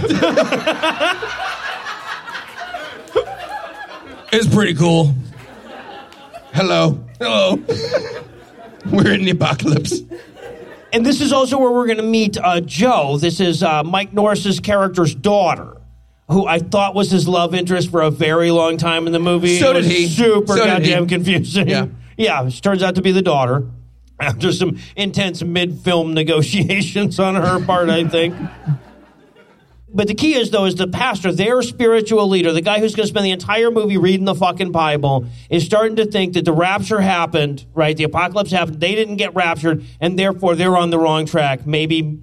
it's 4.31 4.47
pretty 4.53 4.75
cool. 4.75 5.15
Hello. 6.53 7.03
Hello. 7.19 7.55
We're 8.91 9.13
in 9.13 9.25
the 9.25 9.31
apocalypse. 9.31 10.01
And 10.93 11.03
this 11.05 11.19
is 11.19 11.33
also 11.33 11.57
where 11.57 11.71
we're 11.71 11.87
going 11.87 11.97
to 11.97 12.03
meet 12.03 12.37
uh, 12.37 12.61
Joe. 12.61 13.17
This 13.17 13.39
is 13.39 13.63
uh, 13.63 13.83
Mike 13.83 14.13
Norris's 14.13 14.59
character's 14.59 15.13
daughter, 15.15 15.77
who 16.29 16.45
I 16.45 16.59
thought 16.59 16.93
was 16.93 17.09
his 17.09 17.27
love 17.27 17.55
interest 17.55 17.89
for 17.89 18.01
a 18.01 18.11
very 18.11 18.51
long 18.51 18.77
time 18.77 19.07
in 19.07 19.13
the 19.13 19.19
movie. 19.19 19.59
So 19.59 19.71
It 19.71 19.73
did 19.73 19.79
was 19.79 19.87
he. 19.87 20.07
Super 20.07 20.55
So 20.55 20.65
goddamn 20.65 21.07
confusing. 21.07 21.67
Yeah. 21.67 21.87
yeah. 22.15 22.47
She 22.49 22.61
turns 22.61 22.83
out 22.83 22.93
to 22.95 23.01
be 23.01 23.11
the 23.11 23.21
daughter 23.23 23.67
after 24.19 24.51
some 24.51 24.77
intense 24.95 25.43
mid-film 25.43 26.13
negotiations 26.13 27.19
on 27.19 27.35
her 27.35 27.63
part, 27.65 27.89
I 27.89 28.07
think. 28.07 28.35
But 29.89 30.07
the 30.07 30.15
key 30.15 30.35
is, 30.35 30.51
though, 30.51 30.65
is 30.65 30.75
the 30.75 30.87
pastor, 30.87 31.31
their 31.31 31.61
spiritual 31.61 32.27
leader, 32.27 32.51
the 32.51 32.61
guy 32.61 32.79
who's 32.79 32.93
going 32.93 33.05
to 33.05 33.09
spend 33.09 33.25
the 33.25 33.31
entire 33.31 33.71
movie 33.71 33.97
reading 33.97 34.25
the 34.25 34.35
fucking 34.35 34.71
Bible, 34.71 35.25
is 35.49 35.65
starting 35.65 35.95
to 35.95 36.05
think 36.05 36.33
that 36.33 36.45
the 36.45 36.51
rapture 36.51 36.99
happened, 36.99 37.65
right? 37.73 37.95
The 37.95 38.03
apocalypse 38.03 38.51
happened. 38.51 38.79
They 38.79 38.95
didn't 38.95 39.15
get 39.15 39.33
raptured, 39.33 39.85
and 40.01 40.19
therefore 40.19 40.55
they're 40.55 40.75
on 40.75 40.89
the 40.89 40.99
wrong 40.99 41.25
track. 41.25 41.65
Maybe 41.65 42.19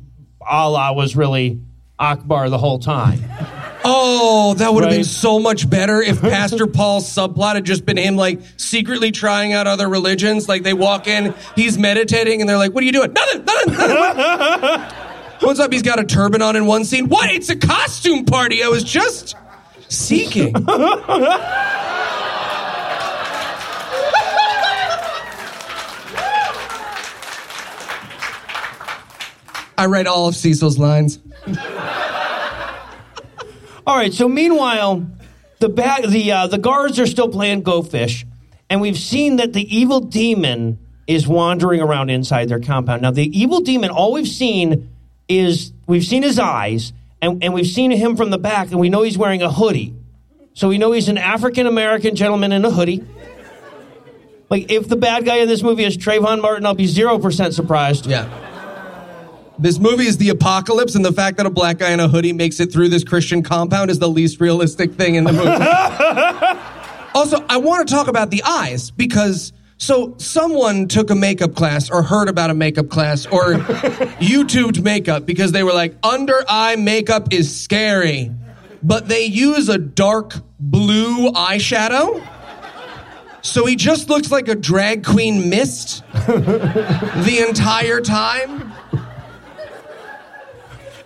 Allah 0.47 0.93
was 0.93 1.17
really 1.17 1.61
Akbar 1.99 2.51
the 2.51 2.59
whole 2.59 2.79
time. 2.79 3.21
Oh, 3.87 4.55
that 4.55 4.73
would 4.73 4.83
have 4.83 4.93
been 4.93 5.05
so 5.05 5.39
much 5.39 5.69
better 5.69 6.01
if 6.01 6.21
Pastor 6.23 6.67
Paul's 6.67 7.07
subplot 7.07 7.57
had 7.57 7.65
just 7.65 7.85
been 7.85 7.99
him 7.99 8.17
like 8.17 8.41
secretly 8.57 9.11
trying 9.11 9.53
out 9.53 9.67
other 9.67 9.89
religions. 9.89 10.49
Like 10.49 10.63
they 10.63 10.73
walk 10.73 11.07
in, 11.07 11.35
he's 11.55 11.77
meditating, 11.77 12.41
and 12.41 12.49
they're 12.49 12.57
like, 12.57 12.73
"What 12.73 12.83
are 12.83 12.87
you 12.87 12.93
doing? 12.93 13.13
Nothing, 13.13 13.45
nothing." 13.45 13.75
nothing. 13.75 14.97
What's 15.41 15.61
up? 15.61 15.73
He's 15.73 15.83
got 15.83 15.99
a 15.99 16.05
turban 16.05 16.41
on 16.41 16.57
in 16.57 16.65
one 16.65 16.85
scene. 16.85 17.09
What? 17.09 17.31
It's 17.31 17.51
a 17.51 17.57
costume 17.57 18.25
party. 18.25 18.63
I 18.63 18.69
was 18.69 18.83
just 18.83 19.37
seeking. 19.89 20.55
I 29.77 29.87
read 29.87 30.07
all 30.07 30.29
of 30.29 30.37
Cecil's 30.37 30.79
lines. 30.79 31.19
All 33.87 33.97
right. 33.97 34.13
So 34.13 34.29
meanwhile, 34.29 35.07
the 35.61 35.69
ba- 35.69 36.07
the 36.07 36.33
uh, 36.33 36.47
the 36.47 36.59
guards 36.59 36.99
are 36.99 37.07
still 37.07 37.29
playing 37.29 37.63
Go 37.63 37.83
Fish, 37.83 38.25
and 38.71 38.81
we've 38.81 38.99
seen 38.99 39.37
that 39.37 39.53
the 39.53 39.77
evil 39.77 40.01
demon 40.01 40.79
is 41.07 41.29
wandering 41.29 41.81
around 41.81 42.09
inside 42.09 42.49
their 42.49 42.61
compound. 42.61 43.03
Now, 43.03 43.11
the 43.11 43.27
evil 43.39 43.61
demon, 43.61 43.91
all 43.91 44.13
we've 44.13 44.29
seen 44.29 44.89
is 45.29 45.73
we've 45.87 46.05
seen 46.05 46.23
his 46.23 46.39
eyes, 46.39 46.93
and, 47.21 47.45
and 47.45 47.53
we've 47.53 47.67
seen 47.67 47.91
him 47.91 48.17
from 48.17 48.31
the 48.31 48.39
back, 48.39 48.71
and 48.71 48.81
we 48.81 48.89
know 48.89 49.03
he's 49.03 49.19
wearing 49.19 49.43
a 49.43 49.53
hoodie. 49.53 49.95
So 50.55 50.69
we 50.69 50.79
know 50.79 50.93
he's 50.93 51.09
an 51.09 51.19
African 51.19 51.67
American 51.67 52.15
gentleman 52.17 52.53
in 52.53 52.65
a 52.65 52.71
hoodie. 52.71 53.05
Like, 54.51 54.71
if 54.71 54.89
the 54.89 54.97
bad 54.97 55.25
guy 55.25 55.37
in 55.37 55.49
this 55.49 55.63
movie 55.63 55.85
is 55.85 55.97
Trayvon 55.97 56.41
Martin, 56.41 56.65
I'll 56.65 56.75
be 56.75 56.87
zero 56.87 57.19
percent 57.19 57.55
surprised. 57.55 58.07
Yeah. 58.07 58.29
This 59.59 59.79
movie 59.79 60.07
is 60.07 60.17
the 60.17 60.31
apocalypse, 60.31 60.97
and 60.97 61.05
the 61.05 61.13
fact 61.13 61.37
that 61.37 61.47
a 61.47 61.51
black 61.51 61.79
guy 61.79 61.93
in 61.93 62.01
a 62.01 62.09
hoodie 62.09 62.33
makes 62.33 62.59
it 62.59 62.73
through 62.73 62.89
this 62.89 63.05
Christian 63.05 63.43
compound 63.43 63.91
is 63.91 64.01
the 64.01 64.09
least 64.09 64.41
realistic 64.41 64.95
thing 64.95 65.15
in 65.15 65.25
the 65.25 65.33
movie. 65.33 65.49
also, 67.15 67.45
I 67.49 67.59
want 67.59 67.87
to 67.87 67.95
talk 67.95 68.09
about 68.09 68.31
the 68.31 68.43
eyes 68.43 68.91
because 68.91 69.53
so 69.77 70.15
someone 70.19 70.89
took 70.89 71.11
a 71.11 71.15
makeup 71.15 71.55
class 71.55 71.89
or 71.89 72.03
heard 72.03 72.29
about 72.29 72.51
a 72.51 72.55
makeup 72.55 72.89
class 72.89 73.27
or 73.27 73.55
YouTubed 73.55 74.83
makeup 74.83 75.25
because 75.25 75.53
they 75.53 75.63
were 75.63 75.73
like, 75.73 75.97
under 76.03 76.45
eye 76.49 76.75
makeup 76.75 77.33
is 77.33 77.55
scary, 77.63 78.33
but 78.83 79.07
they 79.09 79.25
use 79.25 79.69
a 79.69 79.79
dark 79.79 80.35
blue 80.59 81.31
eyeshadow. 81.31 82.27
So 83.43 83.67
he 83.67 83.77
just 83.77 84.09
looks 84.09 84.33
like 84.33 84.49
a 84.49 84.55
drag 84.55 85.05
queen 85.05 85.49
mist 85.49 86.03
the 86.13 87.45
entire 87.47 88.01
time. 88.01 88.74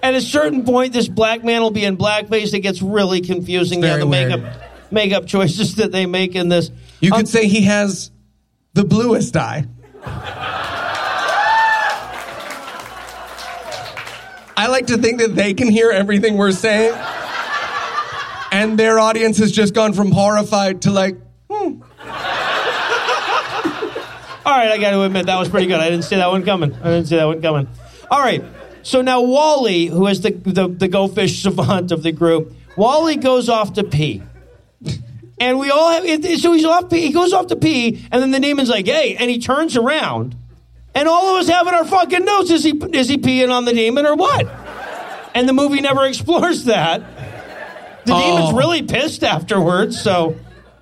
At 0.02 0.14
a 0.14 0.20
certain 0.20 0.64
point, 0.64 0.92
this 0.92 1.08
black 1.08 1.42
man 1.44 1.60
will 1.60 1.70
be 1.72 1.84
in 1.84 1.96
blackface. 1.96 2.54
It 2.54 2.60
gets 2.60 2.80
really 2.80 3.20
confusing. 3.20 3.82
Yeah, 3.82 3.96
the 3.98 4.06
very 4.06 4.26
makeup 4.28 4.62
makeup 4.90 5.26
choices 5.26 5.74
that 5.76 5.92
they 5.92 6.06
make 6.06 6.34
in 6.34 6.48
this. 6.48 6.70
You 7.00 7.12
Um, 7.12 7.18
could 7.18 7.28
say 7.28 7.46
he 7.48 7.62
has 7.62 8.10
the 8.74 8.84
bluest 8.84 9.36
eye. 9.36 9.66
I 14.56 14.66
like 14.68 14.86
to 14.88 14.98
think 14.98 15.20
that 15.20 15.34
they 15.36 15.54
can 15.54 15.68
hear 15.68 15.90
everything 15.90 16.36
we're 16.36 16.52
saying. 16.52 16.92
And 18.50 18.78
their 18.78 18.98
audience 18.98 19.38
has 19.38 19.52
just 19.52 19.74
gone 19.74 19.92
from 19.92 20.10
horrified 20.10 20.82
to 20.82 20.90
like, 20.90 21.16
hmm. 21.50 21.82
All 24.46 24.54
right, 24.56 24.70
I 24.72 24.78
got 24.78 24.92
to 24.92 25.02
admit 25.02 25.26
that 25.26 25.38
was 25.38 25.48
pretty 25.50 25.66
good. 25.66 25.78
I 25.78 25.90
didn't 25.90 26.04
see 26.06 26.16
that 26.16 26.28
one 26.30 26.44
coming. 26.44 26.74
I 26.74 26.84
didn't 26.84 27.06
see 27.06 27.16
that 27.16 27.26
one 27.26 27.42
coming. 27.42 27.68
All 28.10 28.18
right, 28.20 28.42
so 28.82 29.02
now 29.02 29.20
Wally, 29.20 29.86
who 29.86 30.06
is 30.06 30.20
the 30.22 30.30
the, 30.30 30.68
the 30.68 30.88
go 30.88 31.08
fish 31.08 31.42
savant 31.42 31.92
of 31.92 32.02
the 32.02 32.12
group, 32.12 32.54
Wally 32.76 33.16
goes 33.16 33.48
off 33.48 33.74
to 33.74 33.84
pee. 33.84 34.22
And 35.40 35.58
we 35.58 35.70
all 35.70 35.90
have, 35.92 36.04
so 36.40 36.52
he's 36.52 36.64
off 36.64 36.90
pee, 36.90 37.00
he 37.02 37.12
goes 37.12 37.32
off 37.32 37.46
to 37.48 37.56
pee, 37.56 38.04
and 38.10 38.22
then 38.22 38.32
the 38.32 38.40
demon's 38.40 38.68
like, 38.68 38.86
hey, 38.86 39.14
and 39.16 39.30
he 39.30 39.38
turns 39.38 39.76
around, 39.76 40.34
and 40.94 41.08
all 41.08 41.36
of 41.36 41.40
us 41.40 41.48
have 41.48 41.66
in 41.68 41.74
our 41.74 41.84
fucking 41.84 42.24
notes, 42.24 42.50
is 42.50 42.64
he, 42.64 42.70
is 42.92 43.08
he 43.08 43.18
peeing 43.18 43.52
on 43.52 43.64
the 43.64 43.72
demon 43.72 44.04
or 44.04 44.16
what? 44.16 44.46
And 45.34 45.48
the 45.48 45.52
movie 45.52 45.80
never 45.80 46.04
explores 46.08 46.64
that. 46.64 47.02
The 48.04 48.14
oh. 48.14 48.20
demon's 48.20 48.54
really 48.54 48.82
pissed 48.82 49.22
afterwards, 49.22 50.00
so 50.00 50.36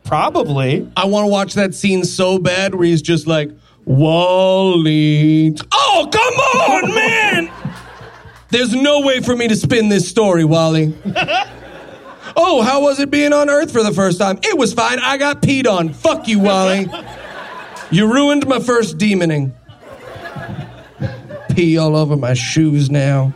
probably. 0.04 0.90
I 0.96 1.06
want 1.06 1.24
to 1.24 1.28
watch 1.28 1.54
that 1.54 1.74
scene 1.74 2.04
so 2.04 2.38
bad 2.38 2.74
where 2.74 2.86
he's 2.86 3.02
just 3.02 3.26
like, 3.26 3.50
Wally. 3.84 5.54
Oh, 5.72 6.08
come 6.10 6.34
on, 6.34 6.94
man! 6.94 7.25
There's 8.48 8.74
no 8.74 9.00
way 9.00 9.20
for 9.20 9.34
me 9.34 9.48
to 9.48 9.56
spin 9.56 9.88
this 9.88 10.08
story, 10.08 10.44
Wally. 10.44 10.94
oh, 12.36 12.62
how 12.62 12.82
was 12.82 13.00
it 13.00 13.10
being 13.10 13.32
on 13.32 13.50
Earth 13.50 13.72
for 13.72 13.82
the 13.82 13.92
first 13.92 14.18
time? 14.18 14.38
It 14.42 14.56
was 14.56 14.72
fine. 14.72 14.98
I 15.00 15.16
got 15.16 15.42
peed 15.42 15.66
on. 15.66 15.92
Fuck 15.92 16.28
you, 16.28 16.38
Wally. 16.38 16.88
You 17.90 18.12
ruined 18.12 18.46
my 18.46 18.60
first 18.60 18.98
demoning. 18.98 19.52
Pee 21.50 21.78
all 21.78 21.96
over 21.96 22.16
my 22.16 22.34
shoes 22.34 22.90
now. 22.90 23.32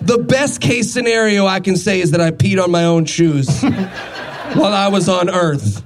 The 0.00 0.18
best 0.18 0.60
case 0.60 0.92
scenario 0.92 1.46
I 1.46 1.60
can 1.60 1.76
say 1.76 2.00
is 2.00 2.10
that 2.12 2.20
I 2.20 2.30
peed 2.30 2.62
on 2.62 2.70
my 2.70 2.84
own 2.84 3.04
shoes 3.04 3.62
while 3.62 4.72
I 4.72 4.88
was 4.88 5.08
on 5.08 5.30
Earth. 5.30 5.82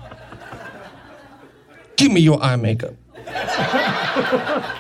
Give 1.97 2.13
me 2.13 2.21
your 2.21 2.43
eye 2.43 2.57
makeup. 2.57 2.95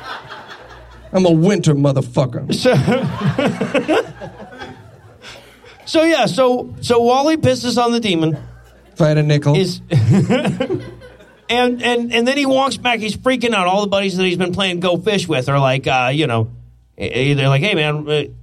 I'm 1.12 1.24
a 1.26 1.30
winter 1.30 1.74
motherfucker. 1.74 2.46
So 5.88 6.02
so 6.02 6.02
yeah, 6.04 6.26
so 6.26 6.74
so 6.82 7.00
Wally 7.00 7.38
pisses 7.38 7.82
on 7.82 7.92
the 7.92 8.00
demon. 8.00 8.36
If 8.92 9.00
I 9.00 9.08
had 9.08 9.16
a 9.16 9.22
nickel. 9.22 9.56
is 9.56 9.80
and 9.90 10.82
and 11.48 12.12
and 12.12 12.28
then 12.28 12.36
he 12.36 12.44
walks 12.44 12.76
back. 12.76 12.98
He's 13.00 13.16
freaking 13.16 13.54
out. 13.54 13.66
All 13.66 13.80
the 13.80 13.86
buddies 13.86 14.14
that 14.18 14.24
he's 14.24 14.36
been 14.36 14.52
playing 14.52 14.80
Go 14.80 14.98
Fish 14.98 15.26
with 15.26 15.48
are 15.48 15.58
like, 15.58 15.86
uh, 15.86 16.10
you 16.12 16.26
know, 16.26 16.50
eh, 16.98 17.32
they're 17.32 17.48
like, 17.48 17.62
hey 17.62 17.74
man, 17.74 18.06
uh, 18.06 18.12
h- 18.12 18.34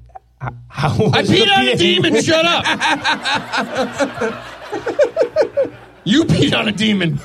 how 0.69 0.89
I 0.89 1.21
was 1.21 1.29
the 1.29 1.35
peed 1.35 1.55
on 1.55 1.67
a 1.67 1.71
PA?" 1.73 1.77
demon. 1.77 2.21
Shut 2.23 2.45
up. 2.45 2.65
you 6.03 6.23
peed 6.23 6.57
on 6.57 6.67
a 6.67 6.71
demon. 6.71 7.17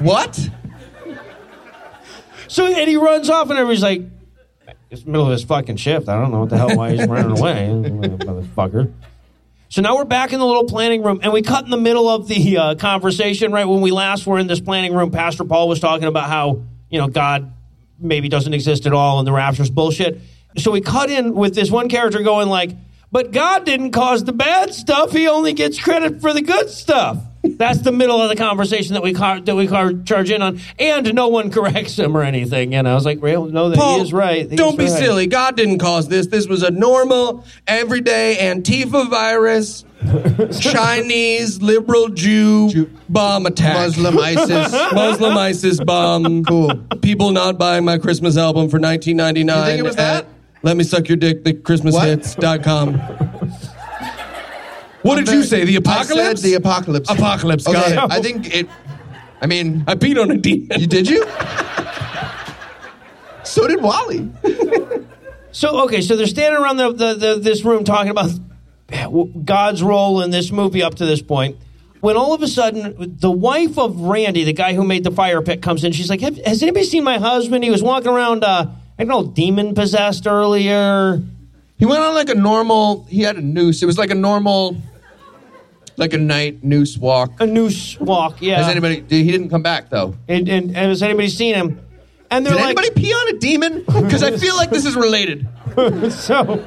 what? 0.00 0.38
So 2.48 2.66
and 2.66 2.88
he 2.88 2.96
runs 2.96 3.28
off, 3.28 3.50
and 3.50 3.58
everybody's 3.58 3.82
like, 3.82 4.02
it's 4.92 5.04
the 5.04 5.10
middle 5.10 5.24
of 5.24 5.32
his 5.32 5.42
fucking 5.42 5.76
shift. 5.76 6.06
I 6.10 6.20
don't 6.20 6.30
know 6.30 6.40
what 6.40 6.50
the 6.50 6.58
hell 6.58 6.76
why 6.76 6.90
he's 6.90 7.08
running 7.08 7.38
away, 7.38 7.68
motherfucker. 7.68 8.92
So 9.70 9.80
now 9.80 9.96
we're 9.96 10.04
back 10.04 10.34
in 10.34 10.38
the 10.38 10.44
little 10.44 10.66
planning 10.66 11.02
room, 11.02 11.20
and 11.22 11.32
we 11.32 11.40
cut 11.40 11.64
in 11.64 11.70
the 11.70 11.78
middle 11.78 12.10
of 12.10 12.28
the 12.28 12.58
uh, 12.58 12.74
conversation. 12.74 13.52
Right 13.52 13.64
when 13.64 13.80
we 13.80 13.90
last 13.90 14.26
were 14.26 14.38
in 14.38 14.48
this 14.48 14.60
planning 14.60 14.94
room, 14.94 15.10
Pastor 15.10 15.44
Paul 15.44 15.66
was 15.66 15.80
talking 15.80 16.08
about 16.08 16.28
how 16.28 16.62
you 16.90 16.98
know 16.98 17.08
God 17.08 17.54
maybe 17.98 18.28
doesn't 18.28 18.52
exist 18.52 18.84
at 18.84 18.92
all, 18.92 19.18
and 19.18 19.26
the 19.26 19.32
rapture's 19.32 19.70
bullshit. 19.70 20.20
So 20.58 20.70
we 20.70 20.82
cut 20.82 21.08
in 21.08 21.34
with 21.34 21.54
this 21.54 21.70
one 21.70 21.88
character 21.88 22.22
going 22.22 22.50
like, 22.50 22.72
"But 23.10 23.32
God 23.32 23.64
didn't 23.64 23.92
cause 23.92 24.24
the 24.24 24.34
bad 24.34 24.74
stuff; 24.74 25.12
He 25.12 25.26
only 25.26 25.54
gets 25.54 25.80
credit 25.80 26.20
for 26.20 26.34
the 26.34 26.42
good 26.42 26.68
stuff." 26.68 27.16
That's 27.62 27.82
the 27.82 27.92
middle 27.92 28.20
of 28.20 28.28
the 28.28 28.34
conversation 28.34 28.94
that 28.94 29.04
we 29.04 29.14
car- 29.14 29.40
that 29.40 29.54
we 29.54 29.68
car- 29.68 29.92
charge 30.04 30.32
in 30.32 30.42
on, 30.42 30.58
and 30.80 31.14
no 31.14 31.28
one 31.28 31.48
corrects 31.52 31.96
him 31.96 32.16
or 32.16 32.22
anything. 32.22 32.74
And 32.74 32.88
I 32.88 32.94
was 32.94 33.04
like, 33.04 33.22
"Well, 33.22 33.44
no, 33.44 33.68
that 33.68 33.78
Paul, 33.78 33.98
he 33.98 34.02
is 34.02 34.12
right. 34.12 34.50
He 34.50 34.56
Don't 34.56 34.72
is 34.72 34.78
be 34.78 34.84
right." 34.86 34.98
silly. 35.00 35.26
God 35.28 35.56
didn't 35.56 35.78
cause 35.78 36.08
this. 36.08 36.26
This 36.26 36.48
was 36.48 36.64
a 36.64 36.72
normal, 36.72 37.44
everyday 37.68 38.36
Antifa 38.40 39.08
virus, 39.08 39.84
Chinese 40.60 41.62
liberal 41.62 42.08
Jew, 42.08 42.90
bomb 43.08 43.46
attack. 43.46 43.74
Muslim 43.76 44.18
ISIS. 44.18 44.72
Muslim 44.92 45.38
ISIS 45.38 45.78
bomb. 45.84 46.44
Cool. 46.44 46.74
People 47.00 47.30
not 47.30 47.58
buying 47.58 47.84
my 47.84 47.96
Christmas 47.98 48.36
album 48.36 48.70
for 48.70 48.80
1999. 48.80 49.56
You 49.56 49.64
think 49.66 49.78
it 49.78 49.86
was 49.86 49.94
that? 49.96 50.26
Let 50.64 50.76
me 50.76 50.82
suck 50.84 51.08
your 51.08 51.16
dick. 51.16 51.42
The 51.44 51.54
ChristmasHits.com. 51.54 53.50
What 55.02 55.16
did 55.16 55.28
you 55.28 55.42
say? 55.42 55.64
The 55.64 55.74
I 55.74 55.78
apocalypse? 55.78 56.40
said 56.40 56.48
the 56.50 56.54
apocalypse. 56.54 57.10
Apocalypse, 57.10 57.66
Okay, 57.66 57.92
it. 57.92 57.98
I 57.98 58.20
think 58.22 58.54
it. 58.54 58.68
I 59.40 59.46
mean, 59.46 59.84
I 59.88 59.94
beat 59.94 60.16
on 60.18 60.30
a 60.30 60.36
demon. 60.36 60.80
you 60.80 60.86
did 60.86 61.08
you? 61.08 61.26
so 63.44 63.66
did 63.66 63.82
Wally. 63.82 64.30
So 65.50 65.82
okay, 65.84 66.00
so 66.00 66.16
they're 66.16 66.26
standing 66.26 66.60
around 66.62 66.76
the, 66.78 66.92
the, 66.92 67.14
the 67.14 67.38
this 67.40 67.64
room 67.64 67.84
talking 67.84 68.10
about 68.10 68.30
God's 69.44 69.82
role 69.82 70.22
in 70.22 70.30
this 70.30 70.50
movie 70.50 70.82
up 70.82 70.94
to 70.96 71.06
this 71.06 71.20
point. 71.20 71.56
When 72.00 72.16
all 72.16 72.32
of 72.34 72.42
a 72.42 72.48
sudden, 72.48 73.16
the 73.20 73.30
wife 73.30 73.78
of 73.78 74.00
Randy, 74.00 74.44
the 74.44 74.52
guy 74.52 74.74
who 74.74 74.82
made 74.84 75.04
the 75.04 75.10
fire 75.12 75.40
pit, 75.42 75.62
comes 75.62 75.84
in. 75.84 75.92
She's 75.92 76.10
like, 76.10 76.20
"Have- 76.20 76.38
"Has 76.38 76.62
anybody 76.62 76.84
seen 76.84 77.04
my 77.04 77.18
husband? 77.18 77.62
He 77.64 77.70
was 77.70 77.82
walking 77.82 78.08
around, 78.08 78.42
uh, 78.44 78.66
I 78.98 79.04
don't 79.04 79.08
know, 79.08 79.30
demon 79.30 79.74
possessed 79.74 80.26
earlier." 80.26 81.22
He 81.78 81.84
went 81.86 82.02
on 82.02 82.14
like 82.14 82.28
a 82.28 82.34
normal. 82.34 83.04
He 83.08 83.20
had 83.22 83.36
a 83.36 83.40
noose. 83.40 83.82
It 83.82 83.86
was 83.86 83.98
like 83.98 84.10
a 84.10 84.14
normal, 84.16 84.76
like 85.96 86.12
a 86.12 86.18
night 86.18 86.62
noose 86.64 86.96
walk. 86.98 87.40
A 87.40 87.46
noose 87.46 87.98
walk, 88.00 88.40
yeah. 88.40 88.58
Has 88.58 88.68
anybody? 88.68 89.04
He 89.08 89.30
didn't 89.30 89.50
come 89.50 89.62
back 89.62 89.90
though. 89.90 90.14
And, 90.28 90.48
and, 90.48 90.66
and 90.66 90.76
has 90.76 91.02
anybody 91.02 91.28
seen 91.28 91.54
him? 91.54 91.80
And 92.30 92.46
they're 92.46 92.54
Did 92.54 92.60
like, 92.60 92.78
anybody 92.78 92.90
pee 93.00 93.12
on 93.12 93.34
a 93.34 93.38
demon? 93.38 93.84
Because 94.02 94.22
I 94.22 94.36
feel 94.36 94.56
like 94.56 94.70
this 94.70 94.86
is 94.86 94.96
related. 94.96 95.46
so 96.10 96.66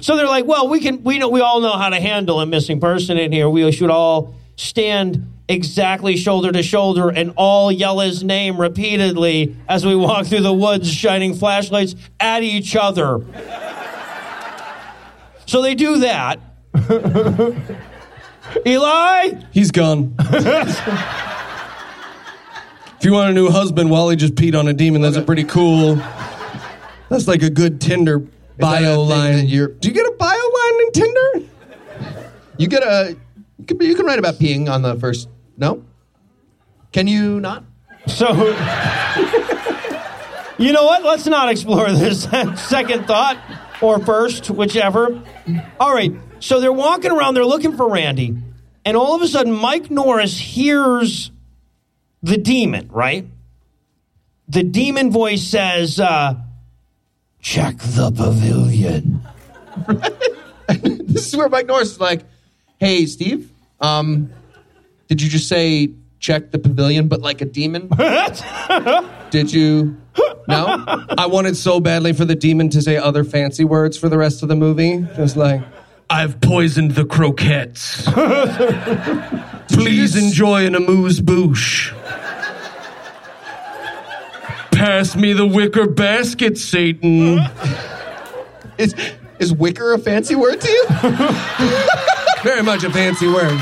so 0.00 0.16
they're 0.16 0.26
like 0.26 0.46
well 0.46 0.68
we 0.68 0.80
can 0.80 1.02
we 1.02 1.18
know 1.18 1.28
we 1.28 1.40
all 1.40 1.60
know 1.60 1.76
how 1.76 1.88
to 1.88 2.00
handle 2.00 2.40
a 2.40 2.46
missing 2.46 2.80
person 2.80 3.18
in 3.18 3.30
here 3.32 3.48
we 3.48 3.70
should 3.72 3.90
all 3.90 4.34
stand 4.56 5.32
exactly 5.48 6.16
shoulder 6.16 6.50
to 6.52 6.62
shoulder 6.62 7.08
and 7.08 7.32
all 7.36 7.70
yell 7.70 8.00
his 8.00 8.22
name 8.24 8.60
repeatedly 8.60 9.56
as 9.68 9.84
we 9.84 9.94
walk 9.94 10.26
through 10.26 10.40
the 10.40 10.52
woods 10.52 10.90
shining 10.90 11.34
flashlights 11.34 11.94
at 12.18 12.42
each 12.42 12.74
other 12.76 13.20
so 15.46 15.62
they 15.62 15.74
do 15.74 15.98
that 15.98 16.40
eli 18.66 19.34
He's 19.52 19.70
gone. 19.70 20.14
if 20.18 20.84
you 23.04 23.12
want 23.12 23.30
a 23.30 23.32
new 23.32 23.48
husband, 23.50 23.90
Wally 23.90 24.16
just 24.16 24.34
peed 24.34 24.58
on 24.58 24.68
a 24.68 24.72
demon. 24.72 25.02
That's 25.02 25.16
a 25.16 25.22
pretty 25.22 25.44
cool. 25.44 25.96
That's 27.08 27.26
like 27.26 27.42
a 27.42 27.50
good 27.50 27.80
Tinder 27.80 28.18
bio 28.58 29.02
line. 29.02 29.46
you're- 29.46 29.74
Do 29.80 29.88
you 29.88 29.94
get 29.94 30.06
a 30.06 30.14
bio 30.18 30.28
line 30.28 30.80
in 30.86 30.92
Tinder? 30.92 31.48
You 32.58 32.68
get 32.68 32.82
a. 32.82 33.16
You 33.58 33.64
can, 33.66 33.80
you 33.82 33.94
can 33.94 34.06
write 34.06 34.18
about 34.18 34.34
peeing 34.34 34.70
on 34.70 34.82
the 34.82 34.96
first. 34.96 35.28
No. 35.56 35.82
Can 36.92 37.06
you 37.06 37.40
not? 37.40 37.64
So, 38.06 38.32
you 40.58 40.72
know 40.72 40.84
what? 40.84 41.04
Let's 41.04 41.26
not 41.26 41.48
explore 41.50 41.90
this 41.92 42.24
second 42.68 43.06
thought 43.06 43.38
or 43.80 43.98
first, 44.00 44.50
whichever. 44.50 45.22
All 45.78 45.94
right. 45.94 46.12
So 46.40 46.60
they're 46.60 46.72
walking 46.72 47.10
around, 47.10 47.34
they're 47.34 47.44
looking 47.44 47.76
for 47.76 47.88
Randy, 47.88 48.36
and 48.84 48.96
all 48.96 49.14
of 49.14 49.22
a 49.22 49.28
sudden, 49.28 49.52
Mike 49.52 49.90
Norris 49.90 50.38
hears 50.38 51.30
the 52.22 52.36
demon, 52.36 52.88
right? 52.90 53.26
The 54.48 54.62
demon 54.62 55.10
voice 55.10 55.42
says, 55.42 56.00
uh, 56.00 56.34
check 57.40 57.78
the 57.78 58.10
pavilion. 58.10 59.22
this 60.68 61.28
is 61.28 61.36
where 61.36 61.48
Mike 61.48 61.66
Norris 61.66 61.92
is 61.92 62.00
like, 62.00 62.22
"Hey, 62.78 63.06
Steve, 63.06 63.50
um, 63.80 64.30
did 65.08 65.22
you 65.22 65.28
just 65.28 65.48
say 65.48 65.90
check 66.18 66.50
the 66.50 66.58
pavilion, 66.58 67.08
but 67.08 67.20
like 67.20 67.40
a 67.40 67.44
demon? 67.44 67.88
did 69.30 69.52
you? 69.52 69.96
No. 70.48 70.84
I 71.16 71.26
wanted 71.26 71.56
so 71.56 71.80
badly 71.80 72.12
for 72.12 72.24
the 72.24 72.34
demon 72.34 72.68
to 72.70 72.82
say 72.82 72.96
other 72.96 73.24
fancy 73.24 73.64
words 73.64 73.96
for 73.96 74.08
the 74.08 74.18
rest 74.18 74.42
of 74.42 74.48
the 74.48 74.56
movie. 74.56 75.06
Just 75.16 75.36
like, 75.36 75.62
I've 76.10 76.40
poisoned 76.40 76.96
the 76.96 77.04
croquettes. 77.04 78.04
Please 79.72 80.16
enjoy 80.16 80.66
an 80.66 80.74
amuse 80.74 81.20
bouche. 81.20 81.92
Pass 84.72 85.14
me 85.14 85.32
the 85.32 85.46
wicker 85.46 85.86
basket, 85.86 86.58
Satan. 86.58 87.38
Is 88.78 88.94
is 89.38 89.52
wicker 89.52 89.92
a 89.92 89.98
fancy 89.98 90.34
word 90.34 90.60
to 90.60 90.70
you? 90.70 90.86
Very 92.42 92.62
much 92.62 92.84
a 92.84 92.90
fancy 92.90 93.26
word. 93.26 93.58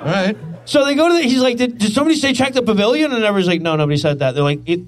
All 0.00 0.06
right. 0.06 0.36
So 0.64 0.84
they 0.84 0.94
go 0.94 1.08
to 1.08 1.14
the, 1.14 1.22
he's 1.22 1.40
like, 1.40 1.56
did, 1.56 1.78
did 1.78 1.92
somebody 1.92 2.16
say 2.16 2.32
check 2.32 2.52
the 2.52 2.62
pavilion? 2.62 3.12
And 3.12 3.24
everybody's 3.24 3.48
like, 3.48 3.60
no, 3.60 3.76
nobody 3.76 3.96
said 3.96 4.20
that. 4.20 4.34
They're 4.34 4.44
like, 4.44 4.68
it, 4.68 4.80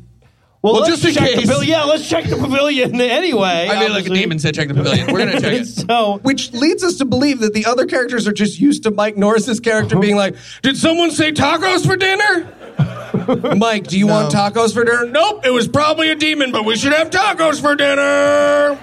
well, 0.63 0.73
Well, 0.75 0.83
let's 0.83 0.89
just 1.03 1.05
in 1.05 1.15
check 1.15 1.29
case. 1.31 1.37
the 1.37 1.43
pavilion. 1.43 1.69
Yeah, 1.71 1.85
let's 1.85 2.09
check 2.09 2.25
the 2.25 2.37
pavilion 2.37 3.01
anyway. 3.01 3.69
I 3.71 3.79
mean, 3.81 3.81
like 3.81 3.81
a 3.81 3.85
obviously. 3.91 4.19
demon 4.19 4.39
said, 4.39 4.55
check 4.55 4.69
the 4.69 4.75
pavilion. 4.75 5.13
We're 5.13 5.19
gonna 5.21 5.41
check 5.41 5.53
it. 5.61 5.65
so 5.67 6.19
Which 6.23 6.53
leads 6.53 6.83
us 6.83 6.97
to 6.99 7.05
believe 7.05 7.41
that 7.41 7.53
the 7.55 7.67
other 7.67 7.87
characters 7.87 8.27
are 8.27 8.33
just 8.33 8.59
used 8.61 8.83
to 8.85 8.91
Mike 8.91 9.17
Norris's 9.17 9.61
character 9.61 9.99
being 9.99 10.17
like, 10.17 10.35
Did 10.63 10.77
someone 10.77 11.11
say 11.11 11.33
tacos 11.33 11.87
for 11.87 11.97
dinner? 11.97 12.53
Mike, 13.57 13.87
do 13.87 13.99
you 13.99 14.07
want 14.07 14.33
tacos 14.33 14.73
for 14.75 14.85
dinner? 14.85 15.07
Nope, 15.07 15.45
it 15.47 15.51
was 15.51 15.67
probably 15.69 16.11
a 16.11 16.15
demon, 16.15 16.53
but 16.53 16.65
we 16.65 16.77
should 16.77 16.93
have 16.93 17.11
tacos 17.11 17.61
for 17.61 17.75
dinner. 17.75 18.79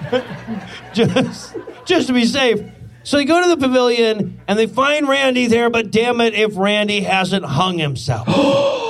just, 0.92 1.56
just 1.86 2.06
to 2.08 2.12
be 2.12 2.24
safe. 2.26 2.60
So 3.04 3.16
they 3.18 3.24
go 3.26 3.42
to 3.42 3.48
the 3.48 3.56
pavilion 3.56 4.40
and 4.48 4.58
they 4.58 4.66
find 4.66 5.06
Randy 5.08 5.46
there, 5.46 5.68
but 5.70 5.90
damn 5.90 6.20
it 6.20 6.34
if 6.34 6.56
Randy 6.56 7.00
hasn't 7.02 7.44
hung 7.44 7.78
himself. 7.78 8.26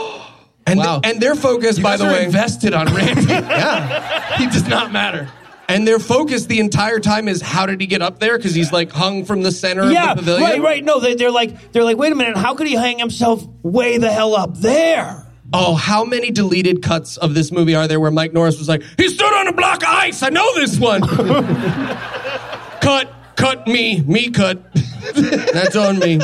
And, 0.66 0.78
Wow. 0.78 1.00
and 1.04 1.20
their 1.20 1.34
focus, 1.34 1.76
You 1.76 1.82
by 1.84 1.90
guys 1.92 1.98
the 2.00 2.06
are 2.06 2.12
way, 2.12 2.24
invested 2.24 2.72
on 2.74 2.86
Randy. 2.94 3.22
yeah, 3.28 4.36
he 4.38 4.46
does 4.46 4.66
not 4.66 4.92
matter. 4.92 5.28
and 5.68 5.86
their 5.86 5.98
focus 5.98 6.46
the 6.46 6.58
entire 6.60 7.00
time 7.00 7.28
is 7.28 7.42
how 7.42 7.66
did 7.66 7.80
he 7.80 7.86
get 7.86 8.00
up 8.02 8.18
there? 8.18 8.36
Because 8.38 8.54
he's 8.54 8.72
like 8.72 8.90
hung 8.90 9.24
from 9.26 9.42
the 9.42 9.50
center 9.52 9.90
yeah, 9.90 10.12
of 10.12 10.16
the 10.18 10.22
pavilion. 10.22 10.50
right, 10.50 10.60
right. 10.62 10.84
No, 10.84 11.00
they, 11.00 11.14
they're 11.16 11.30
like, 11.30 11.72
they're 11.72 11.84
like, 11.84 11.96
wait 11.98 12.12
a 12.12 12.14
minute, 12.14 12.36
how 12.36 12.54
could 12.54 12.66
he 12.66 12.74
hang 12.74 12.98
himself 12.98 13.44
way 13.62 13.98
the 13.98 14.10
hell 14.10 14.34
up 14.34 14.56
there? 14.58 15.20
Oh, 15.52 15.74
how 15.74 16.04
many 16.04 16.30
deleted 16.30 16.82
cuts 16.82 17.16
of 17.18 17.34
this 17.34 17.52
movie 17.52 17.74
are 17.76 17.86
there 17.86 18.00
where 18.00 18.10
Mike 18.10 18.32
Norris 18.32 18.58
was 18.58 18.68
like, 18.68 18.82
he 18.96 19.08
stood 19.08 19.32
on 19.32 19.46
a 19.48 19.52
block 19.52 19.82
of 19.82 19.88
ice. 19.88 20.22
I 20.22 20.30
know 20.30 20.54
this 20.54 20.78
one. 20.78 21.02
cut, 22.80 23.12
cut 23.36 23.66
me, 23.66 24.00
me 24.02 24.30
cut. 24.30 24.60
That's 25.14 25.76
on 25.76 25.98
me. 25.98 26.18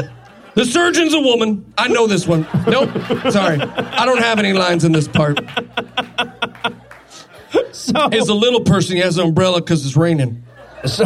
The 0.60 0.66
surgeon's 0.66 1.14
a 1.14 1.20
woman. 1.20 1.72
I 1.78 1.88
know 1.88 2.06
this 2.06 2.26
one. 2.26 2.46
Nope. 2.68 2.90
Sorry. 3.30 3.58
I 3.62 4.04
don't 4.04 4.18
have 4.18 4.38
any 4.38 4.52
lines 4.52 4.84
in 4.84 4.92
this 4.92 5.08
part. 5.08 5.40
So, 7.72 7.94
As 8.12 8.28
a 8.28 8.34
little 8.34 8.60
person, 8.60 8.96
he 8.96 9.00
has 9.02 9.16
an 9.16 9.28
umbrella 9.28 9.62
because 9.62 9.86
it's 9.86 9.96
raining. 9.96 10.42
So 10.84 11.04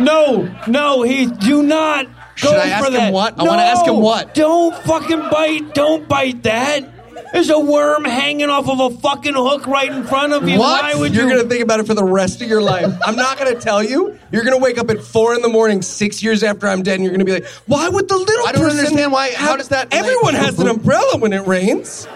no, 0.00 0.48
no, 0.66 1.02
he 1.02 1.26
do 1.26 1.62
not 1.62 2.06
go 2.06 2.12
Should 2.34 2.54
I 2.54 2.68
for 2.68 2.74
ask 2.74 2.86
him 2.88 2.92
that. 2.94 3.12
what? 3.12 3.38
I 3.38 3.42
wanna 3.42 3.62
ask 3.62 3.84
him 3.84 3.94
No, 3.94 4.00
what. 4.00 4.34
Don't 4.34 4.74
fucking 4.84 5.20
bite. 5.30 5.74
Don't 5.74 6.08
bite 6.08 6.42
that. 6.44 6.97
There's 7.32 7.50
a 7.50 7.58
worm 7.58 8.04
hanging 8.04 8.48
off 8.48 8.68
of 8.68 8.80
a 8.80 8.90
fucking 8.98 9.34
hook 9.34 9.66
right 9.66 9.90
in 9.90 10.04
front 10.04 10.32
of 10.32 10.48
you. 10.48 10.58
What? 10.58 10.82
Why 10.82 10.94
would 10.94 11.14
You're 11.14 11.24
you? 11.24 11.30
going 11.34 11.42
to 11.42 11.48
think 11.48 11.62
about 11.62 11.80
it 11.80 11.86
for 11.86 11.94
the 11.94 12.04
rest 12.04 12.40
of 12.42 12.48
your 12.48 12.62
life. 12.62 12.92
I'm 13.04 13.16
not 13.16 13.38
going 13.38 13.54
to 13.54 13.60
tell 13.60 13.82
you. 13.82 14.18
You're 14.32 14.44
going 14.44 14.56
to 14.56 14.62
wake 14.62 14.78
up 14.78 14.88
at 14.90 15.02
four 15.02 15.34
in 15.34 15.42
the 15.42 15.48
morning, 15.48 15.82
six 15.82 16.22
years 16.22 16.42
after 16.42 16.66
I'm 16.68 16.82
dead, 16.82 16.94
and 16.94 17.04
you're 17.04 17.12
going 17.12 17.20
to 17.20 17.26
be 17.26 17.32
like, 17.32 17.46
why 17.66 17.88
would 17.88 18.08
the 18.08 18.16
little 18.16 18.46
I 18.46 18.52
don't 18.52 18.62
person 18.62 18.78
understand 18.80 19.12
why- 19.12 19.32
how 19.34 19.56
does 19.56 19.68
that 19.68 19.92
relate? 19.92 20.04
Everyone 20.04 20.34
has 20.34 20.58
an 20.58 20.68
umbrella 20.68 21.18
when 21.18 21.32
it 21.32 21.46
rains. 21.46 22.08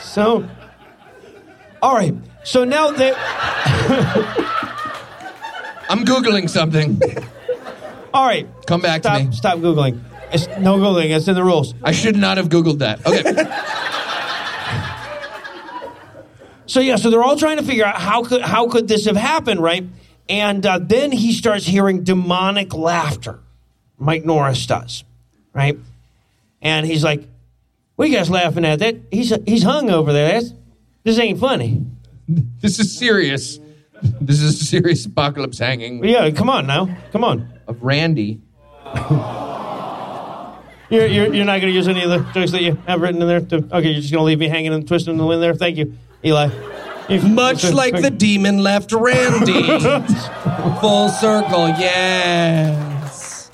So, 0.00 0.48
all 1.82 1.94
right. 1.94 2.14
So 2.44 2.64
now 2.64 2.90
they. 2.92 3.12
I'm 5.88 6.04
googling 6.04 6.48
something. 6.50 7.00
All 8.12 8.26
right. 8.26 8.48
Come 8.66 8.80
back 8.80 9.02
to 9.02 9.18
me. 9.24 9.32
Stop 9.32 9.58
googling. 9.58 10.00
It's 10.32 10.48
no 10.58 10.78
googling. 10.78 11.14
It's 11.14 11.28
in 11.28 11.34
the 11.34 11.44
rules. 11.44 11.74
I 11.84 11.92
should 11.92 12.16
not 12.16 12.36
have 12.38 12.48
googled 12.48 12.78
that. 12.78 13.04
Okay. 13.06 13.22
So 16.66 16.80
yeah, 16.80 16.96
so 16.96 17.10
they're 17.10 17.22
all 17.22 17.36
trying 17.36 17.58
to 17.58 17.62
figure 17.62 17.84
out 17.84 17.96
how 17.96 18.22
could 18.22 18.42
how 18.42 18.68
could 18.68 18.88
this 18.88 19.06
have 19.06 19.16
happened, 19.16 19.60
right? 19.60 19.84
And 20.28 20.64
uh, 20.66 20.80
then 20.82 21.12
he 21.12 21.32
starts 21.32 21.64
hearing 21.64 22.02
demonic 22.04 22.74
laughter. 22.74 23.38
Mike 23.98 24.24
Norris 24.24 24.66
does, 24.66 25.04
right? 25.54 25.78
And 26.60 26.84
he's 26.86 27.04
like, 27.04 27.26
"What 27.94 28.06
are 28.06 28.08
you 28.08 28.16
guys 28.16 28.28
laughing 28.28 28.64
at? 28.64 28.80
That 28.80 28.96
he's 29.10 29.32
he's 29.46 29.62
hung 29.62 29.90
over 29.90 30.12
there. 30.12 30.32
That's, 30.40 30.52
this 31.04 31.18
ain't 31.18 31.38
funny." 31.38 31.84
this 32.60 32.78
is 32.78 32.98
serious. 32.98 33.60
This 34.20 34.42
is 34.42 34.60
a 34.60 34.64
serious 34.64 35.06
apocalypse 35.06 35.58
hanging 35.58 36.04
Yeah, 36.04 36.30
come 36.30 36.50
on 36.50 36.66
now, 36.66 36.94
come 37.12 37.24
on. 37.24 37.48
of 37.66 37.82
Randy. 37.82 38.40
You're, 40.88 41.06
you're, 41.06 41.34
you're 41.34 41.44
not 41.44 41.60
going 41.60 41.72
to 41.72 41.76
use 41.76 41.88
any 41.88 42.04
of 42.04 42.10
the 42.10 42.18
jokes 42.32 42.52
that 42.52 42.62
you 42.62 42.76
have 42.86 43.00
written 43.00 43.20
in 43.20 43.26
there? 43.26 43.40
To, 43.40 43.56
okay, 43.56 43.90
you're 43.90 44.00
just 44.00 44.12
going 44.12 44.20
to 44.20 44.24
leave 44.24 44.38
me 44.38 44.46
hanging 44.48 44.72
and 44.72 44.86
twisting 44.86 45.14
in 45.14 45.18
the 45.18 45.26
wind 45.26 45.42
there? 45.42 45.52
Thank 45.52 45.78
you, 45.78 45.94
Eli. 46.24 46.48
Much 47.08 47.64
like 47.72 48.00
the 48.00 48.10
demon 48.10 48.58
left 48.58 48.92
Randy. 48.92 49.62
Full 50.80 51.08
circle, 51.08 51.68
yes. 51.68 53.50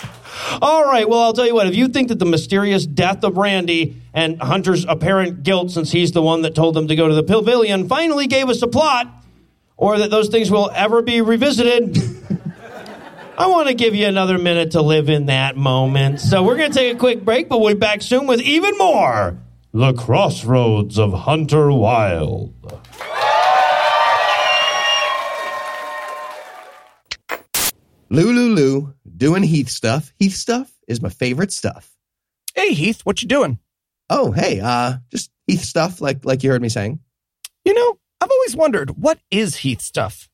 All 0.61 0.85
right, 0.85 1.07
well, 1.07 1.19
I'll 1.19 1.33
tell 1.33 1.45
you 1.45 1.53
what. 1.53 1.67
If 1.67 1.75
you 1.75 1.87
think 1.87 2.07
that 2.07 2.19
the 2.19 2.25
mysterious 2.25 2.85
death 2.85 3.23
of 3.23 3.37
Randy 3.37 4.01
and 4.13 4.41
Hunter's 4.41 4.85
apparent 4.85 5.43
guilt, 5.43 5.71
since 5.71 5.91
he's 5.91 6.11
the 6.11 6.21
one 6.21 6.41
that 6.43 6.55
told 6.55 6.75
them 6.75 6.87
to 6.87 6.95
go 6.95 7.07
to 7.07 7.13
the 7.13 7.23
pavilion, 7.23 7.87
finally 7.87 8.27
gave 8.27 8.49
us 8.49 8.61
a 8.61 8.67
plot, 8.67 9.07
or 9.77 9.97
that 9.99 10.09
those 10.09 10.29
things 10.29 10.49
will 10.49 10.71
ever 10.73 11.01
be 11.01 11.21
revisited, 11.21 11.97
I 13.37 13.47
want 13.47 13.67
to 13.67 13.73
give 13.73 13.95
you 13.95 14.05
another 14.05 14.37
minute 14.37 14.71
to 14.71 14.81
live 14.81 15.09
in 15.09 15.27
that 15.27 15.57
moment. 15.57 16.19
So 16.19 16.43
we're 16.43 16.57
going 16.57 16.71
to 16.71 16.77
take 16.77 16.95
a 16.95 16.99
quick 16.99 17.25
break, 17.25 17.49
but 17.49 17.59
we'll 17.59 17.73
be 17.73 17.79
back 17.79 18.01
soon 18.01 18.27
with 18.27 18.41
even 18.41 18.77
more 18.77 19.37
The 19.73 19.93
Crossroads 19.93 20.99
of 20.99 21.13
Hunter 21.13 21.71
Wilde. 21.71 22.53
Lulu 28.09 28.53
Lou, 28.53 28.93
doing 29.17 29.43
Heath 29.43 29.69
stuff. 29.69 30.13
Heath 30.19 30.35
stuff 30.35 30.71
is 30.87 31.01
my 31.01 31.09
favorite 31.09 31.51
stuff. 31.51 31.89
Hey, 32.53 32.73
Heath, 32.73 33.01
what 33.03 33.21
you 33.21 33.27
doing? 33.27 33.57
Oh, 34.09 34.31
hey, 34.31 34.59
uh, 34.59 34.97
just 35.09 35.31
Heath 35.47 35.63
stuff, 35.63 36.01
like 36.01 36.23
like 36.25 36.43
you 36.43 36.51
heard 36.51 36.61
me 36.61 36.69
saying. 36.69 36.99
You 37.65 37.73
know, 37.73 37.97
I've 38.21 38.29
always 38.29 38.55
wondered 38.55 38.91
what 38.91 39.19
is 39.31 39.55
Heath 39.55 39.81
stuff. 39.81 40.29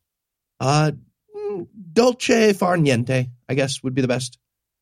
Uh, 0.60 0.92
mm, 1.36 1.68
dolce 1.94 2.52
far 2.54 2.76
niente, 2.76 3.30
I 3.48 3.54
guess 3.54 3.82
would 3.84 3.94
be 3.96 4.02
the 4.02 4.08
best 4.10 4.38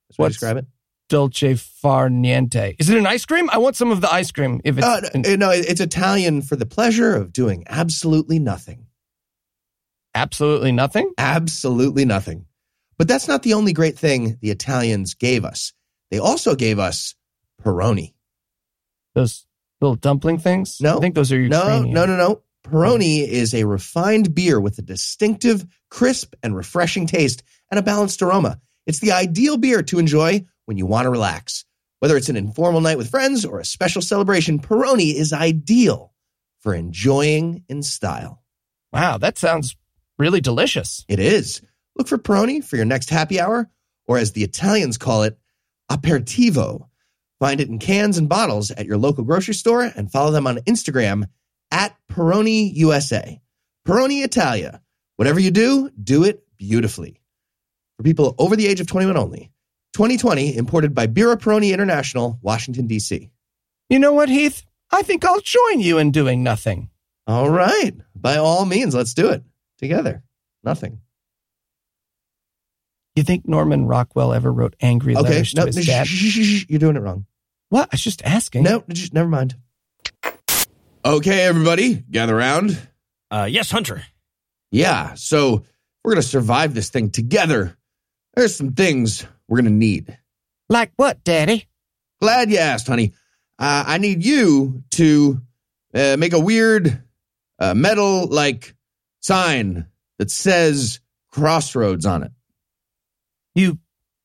best 0.09 0.17
way 0.17 0.23
to 0.23 0.27
What's- 0.27 0.35
describe 0.35 0.57
it. 0.57 0.65
Dolce 1.09 1.55
far 1.55 2.09
niente. 2.09 2.75
Is 2.79 2.89
it 2.89 2.97
an 2.97 3.07
ice 3.07 3.25
cream? 3.25 3.49
I 3.49 3.57
want 3.59 3.75
some 3.75 3.91
of 3.91 4.01
the 4.01 4.11
ice 4.11 4.31
cream. 4.31 4.59
If 4.65 4.77
it's 4.77 4.85
Uh, 4.85 5.01
n- 5.13 5.39
no, 5.39 5.51
it's 5.51 5.79
Italian 5.79 6.41
for 6.41 6.55
the 6.55 6.65
pleasure 6.65 7.15
of 7.15 7.31
doing 7.31 7.63
absolutely 7.67 8.39
nothing. 8.39 8.85
absolutely 10.15 10.71
nothing. 10.71 11.11
Absolutely 11.17 12.03
nothing. 12.05 12.45
But 12.97 13.07
that's 13.07 13.27
not 13.27 13.43
the 13.43 13.53
only 13.53 13.73
great 13.73 13.97
thing 13.99 14.37
the 14.41 14.49
Italians 14.49 15.13
gave 15.13 15.45
us. 15.45 15.73
They 16.09 16.17
also 16.19 16.55
gave 16.55 16.79
us 16.79 17.13
Peroni. 17.63 18.13
Those 19.13 19.45
little 19.79 19.95
dumpling 19.95 20.39
things. 20.39 20.77
No. 20.81 20.97
I 20.97 20.99
think 21.01 21.13
those 21.15 21.31
are 21.31 21.39
No, 21.39 21.83
no, 21.83 22.05
no, 22.05 22.15
no. 22.17 22.41
Peroni 22.63 23.25
is 23.27 23.53
a 23.53 23.63
refined 23.65 24.33
beer 24.33 24.59
with 24.59 24.77
a 24.79 24.81
distinctive, 24.81 25.65
crisp, 25.89 26.33
and 26.43 26.55
refreshing 26.55 27.05
taste 27.07 27.43
and 27.71 27.79
a 27.79 27.83
balanced 27.83 28.21
aroma. 28.21 28.59
It's 28.87 28.99
the 28.99 29.11
ideal 29.11 29.57
beer 29.57 29.83
to 29.83 29.99
enjoy 29.99 30.45
when 30.67 30.77
you 30.77 30.85
want 30.85 31.05
to 31.05 31.09
relax. 31.09 31.65
Whether 31.99 32.17
it's 32.17 32.29
an 32.29 32.37
informal 32.37 32.81
night 32.81 32.97
with 32.97 33.09
friends 33.09 33.45
or 33.45 33.59
a 33.59 33.65
special 33.65 34.03
celebration, 34.03 34.59
Peroni 34.59 35.15
is 35.15 35.33
ideal 35.33 36.13
for 36.59 36.75
enjoying 36.75 37.63
in 37.69 37.81
style. 37.81 38.43
Wow, 38.93 39.17
that 39.17 39.37
sounds 39.37 39.75
really 40.19 40.41
delicious. 40.41 41.05
It 41.07 41.19
is. 41.19 41.61
Look 41.95 42.07
for 42.07 42.17
Peroni 42.17 42.63
for 42.63 42.75
your 42.75 42.85
next 42.85 43.09
happy 43.09 43.39
hour, 43.39 43.69
or 44.05 44.17
as 44.17 44.33
the 44.33 44.43
Italians 44.43 44.97
call 44.97 45.23
it, 45.23 45.39
aperitivo. 45.89 46.87
Find 47.39 47.61
it 47.61 47.69
in 47.69 47.79
cans 47.79 48.17
and 48.17 48.29
bottles 48.29 48.69
at 48.69 48.85
your 48.85 48.97
local 48.97 49.23
grocery 49.23 49.53
store 49.53 49.83
and 49.83 50.11
follow 50.11 50.31
them 50.31 50.47
on 50.47 50.57
Instagram 50.57 51.25
at 51.71 51.95
Peroni 52.11 52.73
USA. 52.75 53.41
Peroni 53.87 54.23
Italia. 54.23 54.81
Whatever 55.15 55.39
you 55.39 55.51
do, 55.51 55.89
do 55.91 56.25
it 56.25 56.43
beautifully. 56.57 57.21
For 57.97 58.03
people 58.03 58.35
over 58.37 58.55
the 58.55 58.67
age 58.67 58.81
of 58.81 58.87
21 58.87 59.17
only. 59.17 59.51
2020, 59.97 60.55
imported 60.55 60.93
by 60.93 61.07
Birra 61.07 61.37
Peroni 61.37 61.73
International, 61.73 62.37
Washington, 62.43 62.85
D.C. 62.85 63.31
You 63.89 63.97
know 63.97 64.13
what, 64.13 64.29
Heath? 64.29 64.63
I 64.91 65.01
think 65.01 65.25
I'll 65.25 65.41
join 65.41 65.79
you 65.79 65.97
in 65.97 66.11
doing 66.11 66.43
nothing. 66.43 66.91
All 67.25 67.49
right. 67.49 67.93
By 68.15 68.37
all 68.37 68.65
means, 68.65 68.93
let's 68.93 69.15
do 69.15 69.29
it 69.29 69.41
together. 69.79 70.21
Nothing. 70.63 70.99
You 73.15 73.23
think 73.23 73.47
Norman 73.47 73.87
Rockwell 73.87 74.33
ever 74.35 74.53
wrote 74.53 74.75
angry 74.81 75.15
Okay. 75.17 75.23
letters 75.29 75.55
No, 75.55 75.63
to 75.63 75.67
his 75.67 75.77
no, 75.77 75.81
dad? 75.81 76.05
shh, 76.07 76.11
shh, 76.11 76.31
shh, 76.31 76.45
shh, 76.61 76.65
you're 76.69 76.77
doing 76.79 76.95
it 76.95 76.99
wrong. 77.01 77.25
What? 77.69 77.89
I 77.91 77.95
was 77.95 78.03
just 78.03 78.21
asking. 78.23 78.61
No, 78.63 78.83
just 78.89 79.15
never 79.15 79.27
mind. 79.27 79.55
Okay, 81.03 81.41
everybody, 81.41 81.95
gather 81.95 82.37
around. 82.37 82.79
Uh, 83.31 83.47
yes, 83.49 83.71
Hunter. 83.71 84.03
Yeah, 84.69 85.15
so 85.15 85.63
we're 86.03 86.11
gonna 86.11 86.21
survive 86.21 86.75
this 86.75 86.91
thing 86.91 87.09
together. 87.09 87.75
There's 88.35 88.55
some 88.55 88.73
things 88.73 89.25
we're 89.47 89.57
gonna 89.57 89.69
need. 89.69 90.17
Like 90.69 90.91
what, 90.95 91.23
Daddy? 91.23 91.67
Glad 92.19 92.49
you 92.51 92.57
asked, 92.57 92.87
honey. 92.87 93.13
Uh, 93.59 93.83
I 93.87 93.97
need 93.97 94.23
you 94.23 94.83
to 94.91 95.41
uh, 95.93 96.15
make 96.19 96.33
a 96.33 96.39
weird 96.39 97.01
uh, 97.59 97.73
metal 97.73 98.27
like 98.27 98.75
sign 99.19 99.87
that 100.19 100.29
says 100.31 100.99
crossroads 101.31 102.05
on 102.05 102.23
it 102.23 102.31
You 103.55 103.79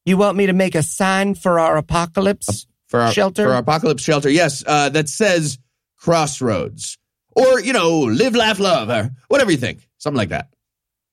you 0.05 0.17
want 0.17 0.37
me 0.37 0.47
to 0.47 0.53
make 0.53 0.75
a 0.75 0.83
sign 0.83 1.35
for 1.35 1.59
our 1.59 1.77
apocalypse? 1.77 2.67
for 2.89 3.01
our 3.01 3.13
Shelter? 3.13 3.45
for 3.47 3.53
our 3.53 3.61
apocalypse 3.61 4.03
shelter. 4.03 4.29
Yes, 4.29 4.63
uh, 4.67 4.91
that 4.91 5.09
says 5.09 5.59
crossroads, 5.97 6.99
or 7.35 7.59
you 7.61 7.73
know, 7.73 8.01
live, 8.01 8.35
laugh, 8.35 8.59
love, 8.59 8.91
or 8.91 9.11
whatever 9.29 9.51
you 9.51 9.57
think, 9.57 9.89
something 9.99 10.19
like 10.19 10.29
that. 10.29 10.49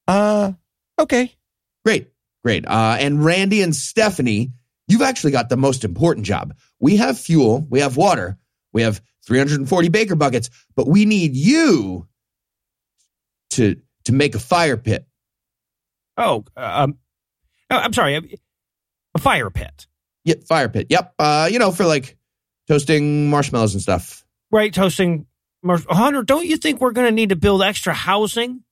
Uh 0.08 0.54
okay. 1.00 1.34
Great, 1.86 2.09
great. 2.44 2.66
Uh, 2.68 2.98
and 3.00 3.24
Randy 3.24 3.62
and 3.62 3.76
Stephanie, 3.76 4.52
you've 4.88 5.02
actually 5.02 5.32
got 5.32 5.50
the 5.50 5.58
most 5.58 5.84
important 5.84 6.26
job. 6.26 6.54
We 6.80 6.98
have 6.98 7.18
fuel, 7.18 7.66
we 7.70 7.80
have 7.80 7.98
water, 7.98 8.38
we 8.74 8.82
have 8.82 9.02
340 9.26 9.90
baker 9.90 10.16
buckets, 10.16 10.50
but 10.76 10.88
we 10.88 11.06
need 11.06 11.36
you 11.36 12.08
to 13.52 13.76
to 14.06 14.12
make 14.12 14.36
a 14.36 14.40
fire 14.40 14.78
pit. 14.78 15.06
Oh, 16.18 16.44
um, 16.58 16.98
oh, 17.70 17.78
I'm 17.78 17.94
sorry. 17.94 18.40
A 19.16 19.20
fire 19.20 19.50
pit. 19.50 19.88
Yeah, 20.24 20.36
fire 20.48 20.70
pit. 20.70 20.88
Yep. 20.90 21.14
Uh, 21.18 21.50
you 21.52 21.60
know, 21.60 21.72
for 21.72 21.86
like 21.86 22.18
toasting 22.68 23.30
marshmallows 23.30 23.74
and 23.74 23.82
stuff. 23.82 24.26
Right, 24.52 24.74
toasting. 24.74 25.26
Mar- 25.62 25.80
Hunter, 25.90 26.24
don't 26.24 26.46
you 26.46 26.58
think 26.58 26.80
we're 26.80 26.92
going 26.92 27.08
to 27.08 27.12
need 27.12 27.30
to 27.30 27.36
build 27.36 27.62
extra 27.62 27.94
housing? 27.94 28.64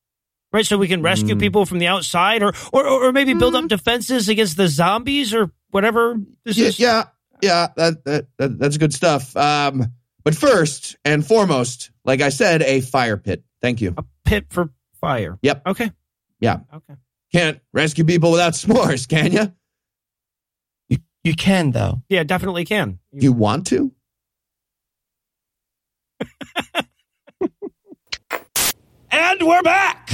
Right, 0.57 0.65
so 0.65 0.75
we 0.79 0.87
can 0.87 1.03
rescue 1.03 1.35
Mm. 1.35 1.39
people 1.39 1.67
from 1.67 1.77
the 1.77 1.85
outside, 1.85 2.41
or, 2.41 2.51
or 2.73 2.87
or 2.87 3.11
maybe 3.11 3.35
build 3.35 3.53
up 3.53 3.67
defenses 3.67 4.27
against 4.27 4.57
the 4.57 4.67
zombies, 4.67 5.31
or 5.31 5.51
whatever. 5.69 6.15
This 6.45 6.57
Yeah, 6.57 6.65
is. 6.65 6.79
yeah, 6.79 7.03
yeah. 7.43 7.67
That, 7.75 8.03
that, 8.05 8.25
that 8.39 8.57
that's 8.57 8.77
good 8.77 8.91
stuff. 8.91 9.37
Um, 9.37 9.93
but 10.23 10.33
first 10.33 10.97
and 11.05 11.23
foremost, 11.23 11.91
like 12.05 12.21
I 12.21 12.29
said, 12.29 12.63
a 12.63 12.81
fire 12.81 13.17
pit. 13.17 13.43
Thank 13.61 13.81
you. 13.81 13.93
a 13.99 14.03
pit 14.25 14.47
for 14.49 14.71
fire. 14.99 15.37
Yep. 15.43 15.61
Okay. 15.67 15.91
Yeah. 16.39 16.61
Okay. 16.73 16.95
Can't 17.31 17.59
rescue 17.71 18.03
people 18.03 18.31
without 18.31 18.53
s'mores, 18.59 19.07
can 19.07 19.31
you? 19.31 19.53
You 20.89 20.97
you 21.23 21.35
can 21.35 21.69
though. 21.69 22.01
Yeah, 22.09 22.23
definitely 22.23 22.65
can. 22.65 22.97
You 23.11 23.31
want 23.31 23.67
to? 23.67 23.91
And 29.11 29.41
we're 29.41 29.61
back. 29.63 30.11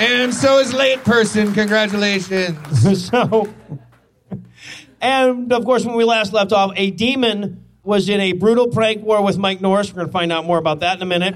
And 0.00 0.34
so 0.34 0.58
is 0.58 0.72
late 0.72 1.02
person. 1.04 1.52
Congratulations. 1.54 3.06
so, 3.08 3.48
and 5.00 5.52
of 5.52 5.64
course, 5.64 5.84
when 5.84 5.94
we 5.96 6.04
last 6.04 6.32
left 6.32 6.52
off, 6.52 6.72
a 6.76 6.90
demon 6.90 7.64
was 7.84 8.08
in 8.08 8.20
a 8.20 8.32
brutal 8.32 8.68
prank 8.68 9.02
war 9.04 9.22
with 9.22 9.38
Mike 9.38 9.60
Norris. 9.60 9.90
We're 9.90 9.96
going 9.96 10.06
to 10.08 10.12
find 10.12 10.32
out 10.32 10.44
more 10.44 10.58
about 10.58 10.80
that 10.80 10.96
in 10.96 11.02
a 11.02 11.06
minute. 11.06 11.34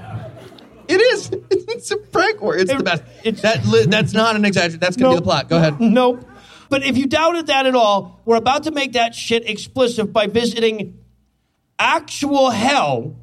It 0.87 0.99
is. 1.01 1.31
It's 1.69 1.91
a 1.91 1.97
prank 1.97 2.41
war. 2.41 2.55
It's 2.57 2.71
It- 2.71 2.77
the 2.77 2.83
best. 2.83 3.03
it's- 3.23 3.41
that 3.43 3.61
that's 3.91 4.13
not 4.13 4.35
an 4.35 4.45
exaggeration. 4.45 4.79
That's 4.79 4.95
gonna 4.97 5.11
be 5.11 5.15
the 5.17 5.21
plot. 5.21 5.47
Go 5.47 5.57
ahead. 5.57 5.79
Nope. 5.79 6.27
But 6.69 6.83
if 6.83 6.97
you 6.97 7.05
doubted 7.05 7.47
that 7.47 7.65
at 7.67 7.75
all, 7.75 8.19
we're 8.25 8.37
about 8.37 8.63
to 8.63 8.71
make 8.71 8.93
that 8.93 9.13
shit 9.13 9.47
explicit 9.47 10.11
by 10.11 10.25
visiting 10.27 10.97
actual 11.77 12.49
hell. 12.49 13.15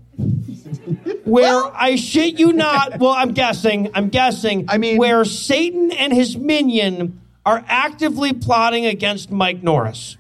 Where 1.25 1.65
I 1.75 1.97
shit 1.97 2.39
you 2.39 2.53
not, 2.53 2.99
well, 3.01 3.13
I'm 3.13 3.33
guessing, 3.33 3.91
I'm 3.95 4.09
guessing, 4.09 4.67
I 4.69 4.79
mean- 4.79 4.99
where 4.99 5.25
Satan 5.25 5.91
and 5.93 6.13
his 6.13 6.37
minion 6.37 7.21
are 7.47 7.65
actively 7.69 8.33
plotting 8.33 8.87
against 8.87 9.31
Mike 9.31 9.63
Norris. 9.63 10.17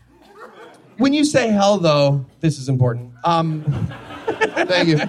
When 0.97 1.13
you 1.13 1.25
say 1.25 1.49
hell, 1.49 1.79
though, 1.79 2.25
this 2.41 2.59
is 2.59 2.69
important. 2.69 3.13
Um, 3.25 3.63
thank 4.27 4.89
you. 4.89 5.01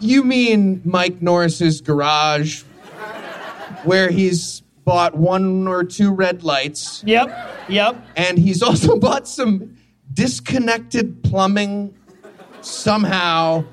You 0.00 0.24
mean 0.24 0.80
Mike 0.84 1.22
Norris's 1.22 1.80
garage, 1.80 2.62
where 3.84 4.10
he's 4.10 4.62
bought 4.84 5.16
one 5.16 5.68
or 5.68 5.84
two 5.84 6.12
red 6.12 6.42
lights, 6.42 7.04
Yep, 7.06 7.68
yep. 7.68 8.04
and 8.16 8.36
he's 8.36 8.62
also 8.62 8.96
bought 8.98 9.28
some 9.28 9.76
disconnected 10.12 11.22
plumbing 11.22 11.94
somehow, 12.62 13.64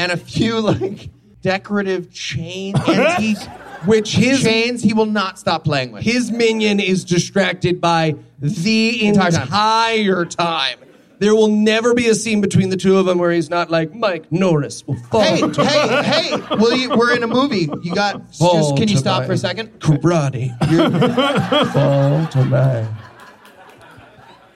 and 0.00 0.12
a 0.12 0.16
few 0.16 0.60
like 0.60 1.10
decorative 1.42 2.12
chain 2.12 2.74
antique 2.88 3.38
Which 3.84 4.14
his 4.14 4.42
chains 4.42 4.82
he 4.82 4.92
will 4.92 5.06
not 5.06 5.38
stop 5.38 5.64
playing 5.64 5.92
with. 5.92 6.02
his 6.02 6.30
minion 6.30 6.80
is 6.80 7.04
distracted 7.04 7.80
by 7.80 8.14
the 8.40 9.06
Entire 9.06 9.28
entire 9.28 10.24
time. 10.24 10.76
time. 10.78 10.88
There 11.18 11.34
will 11.34 11.48
never 11.48 11.92
be 11.92 12.08
a 12.08 12.14
scene 12.14 12.40
between 12.40 12.70
the 12.70 12.78
two 12.78 12.96
of 12.96 13.04
them 13.04 13.18
where 13.18 13.30
he's 13.30 13.50
not 13.50 13.70
like 13.70 13.94
Mike 13.94 14.32
Norris 14.32 14.86
will 14.86 14.96
fall. 14.96 15.20
Hey, 15.20 15.40
to 15.42 15.64
hey, 15.66 16.02
hey! 16.02 16.56
Will 16.56 16.74
you? 16.74 16.88
We're 16.96 17.14
in 17.14 17.22
a 17.22 17.26
movie. 17.26 17.68
You 17.82 17.94
got. 17.94 18.32
Just, 18.32 18.74
can 18.78 18.88
you 18.88 18.96
stop 18.96 19.26
for 19.26 19.32
a 19.32 19.36
second? 19.36 19.80
Karate. 19.80 20.48
fall 21.74 22.26
to 22.28 22.44
my. 22.46 22.88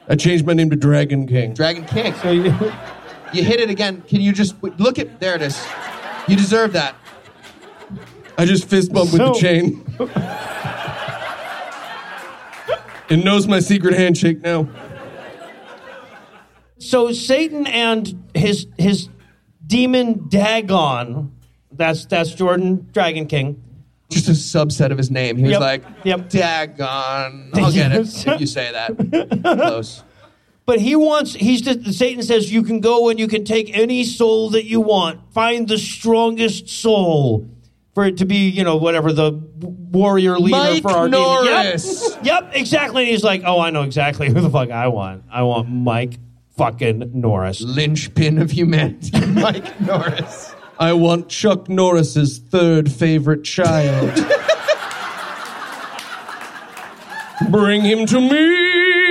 I 0.09 0.17
changed 0.17 0.47
my 0.47 0.55
name 0.55 0.71
to 0.71 0.77
DragonKing. 0.77 1.55
Dragon 1.55 1.85
King. 1.85 2.15
So 2.23 2.31
you, 2.31 2.45
You 3.35 3.43
hit 3.43 3.61
it 3.61 3.69
again. 3.71 4.03
Can 4.03 4.21
you 4.21 4.33
just 4.33 4.55
look 4.63 4.99
at? 4.99 5.19
There 5.21 5.35
it 5.35 5.43
is. 5.43 5.61
You 6.29 6.37
deserve 6.37 6.73
that. 6.75 6.95
I 8.39 8.45
just 8.45 8.69
fist 8.69 8.93
bump 8.93 9.13
with 9.13 9.21
the 9.21 9.33
chain. 9.35 9.85
it 13.11 13.25
knows 13.25 13.47
my 13.47 13.61
secret 13.61 13.95
handshake 13.95 14.41
now. 14.41 14.69
so 16.79 17.13
Satan 17.13 17.67
and 17.67 18.23
his 18.35 18.67
his 18.79 19.09
demon 19.67 20.29
Dagon, 20.29 21.33
that's 21.73 22.07
that's 22.07 22.33
Jordan 22.35 22.89
DragonKing. 22.93 23.57
Just 24.11 24.29
a 24.29 24.33
subset 24.33 24.91
of 24.93 24.99
his 24.99 25.11
name. 25.11 25.37
He 25.37 25.43
was 25.45 25.53
Yep. 25.53 25.61
like, 25.61 25.85
Yep. 26.05 26.29
Dagon. 26.29 27.51
I'll 27.55 27.73
get 27.73 27.91
it 27.93 28.27
if 28.27 28.41
you 28.41 28.47
say 28.47 28.71
that. 28.73 29.43
Close. 29.43 30.05
But 30.67 30.81
he 30.81 30.97
wants, 30.97 31.35
he's 31.35 31.61
just, 31.61 31.93
Satan 31.93 32.23
says, 32.23 32.51
you 32.51 32.63
can 32.63 32.81
go 32.81 33.11
and 33.11 33.19
you 33.19 33.29
can 33.29 33.45
take 33.45 33.77
any 33.77 34.03
soul 34.05 34.51
that 34.51 34.65
you 34.65 34.81
want. 34.81 35.33
Find 35.35 35.69
the 35.69 35.77
strongest 35.77 36.71
soul 36.71 37.51
for 37.95 38.07
it 38.07 38.17
to 38.19 38.25
be, 38.25 38.49
you 38.49 38.65
know, 38.65 38.77
whatever, 38.77 39.13
the 39.13 39.33
warrior 39.33 40.39
leader 40.39 40.57
Mike 40.57 40.83
for 40.83 40.91
our 40.91 41.09
Norris. 41.09 42.01
demon. 42.01 42.25
Yep. 42.25 42.43
yep, 42.45 42.51
exactly. 42.55 43.03
And 43.03 43.11
he's 43.11 43.23
like, 43.23 43.43
oh, 43.45 43.61
I 43.61 43.71
know 43.71 43.83
exactly 43.83 44.29
who 44.29 44.41
the 44.41 44.51
fuck 44.51 44.71
I 44.71 44.89
want. 44.89 45.25
I 45.31 45.43
want 45.43 45.69
Mike 45.69 46.19
fucking 46.57 47.11
Norris. 47.13 47.61
Linchpin 47.61 48.39
of 48.39 48.51
humanity, 48.51 49.25
Mike 49.27 49.79
Norris. 49.81 50.55
I 50.79 50.95
want 50.95 51.29
Chuck 51.29 51.69
Norris's 51.69 52.39
third 52.39 52.91
favorite 52.91 53.45
child. 53.45 54.13
Bring 57.51 57.83
him 57.83 58.07
to 58.07 58.21
me. 58.21 59.04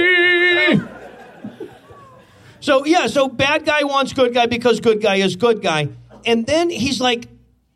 So 2.63 2.85
yeah, 2.85 3.07
so 3.07 3.27
bad 3.27 3.65
guy 3.65 3.83
wants 3.83 4.13
good 4.13 4.33
guy 4.33 4.45
because 4.45 4.79
good 4.79 5.01
guy 5.01 5.15
is 5.15 5.35
good 5.35 5.61
guy. 5.61 5.89
And 6.25 6.45
then 6.45 6.69
he's 6.69 7.01
like, 7.01 7.27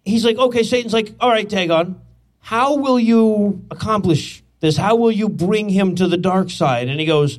he's 0.05 0.23
like, 0.23 0.38
okay, 0.38 0.63
Satan's 0.63 0.93
like, 0.93 1.13
all 1.19 1.29
right, 1.29 1.47
Dagon, 1.47 1.99
how 2.39 2.77
will 2.77 2.97
you 2.97 3.65
accomplish 3.69 4.41
this? 4.61 4.77
How 4.77 4.95
will 4.95 5.11
you 5.11 5.27
bring 5.27 5.67
him 5.67 5.95
to 5.95 6.07
the 6.07 6.15
dark 6.15 6.49
side? 6.49 6.88
And 6.88 7.01
he 7.01 7.05
goes, 7.05 7.38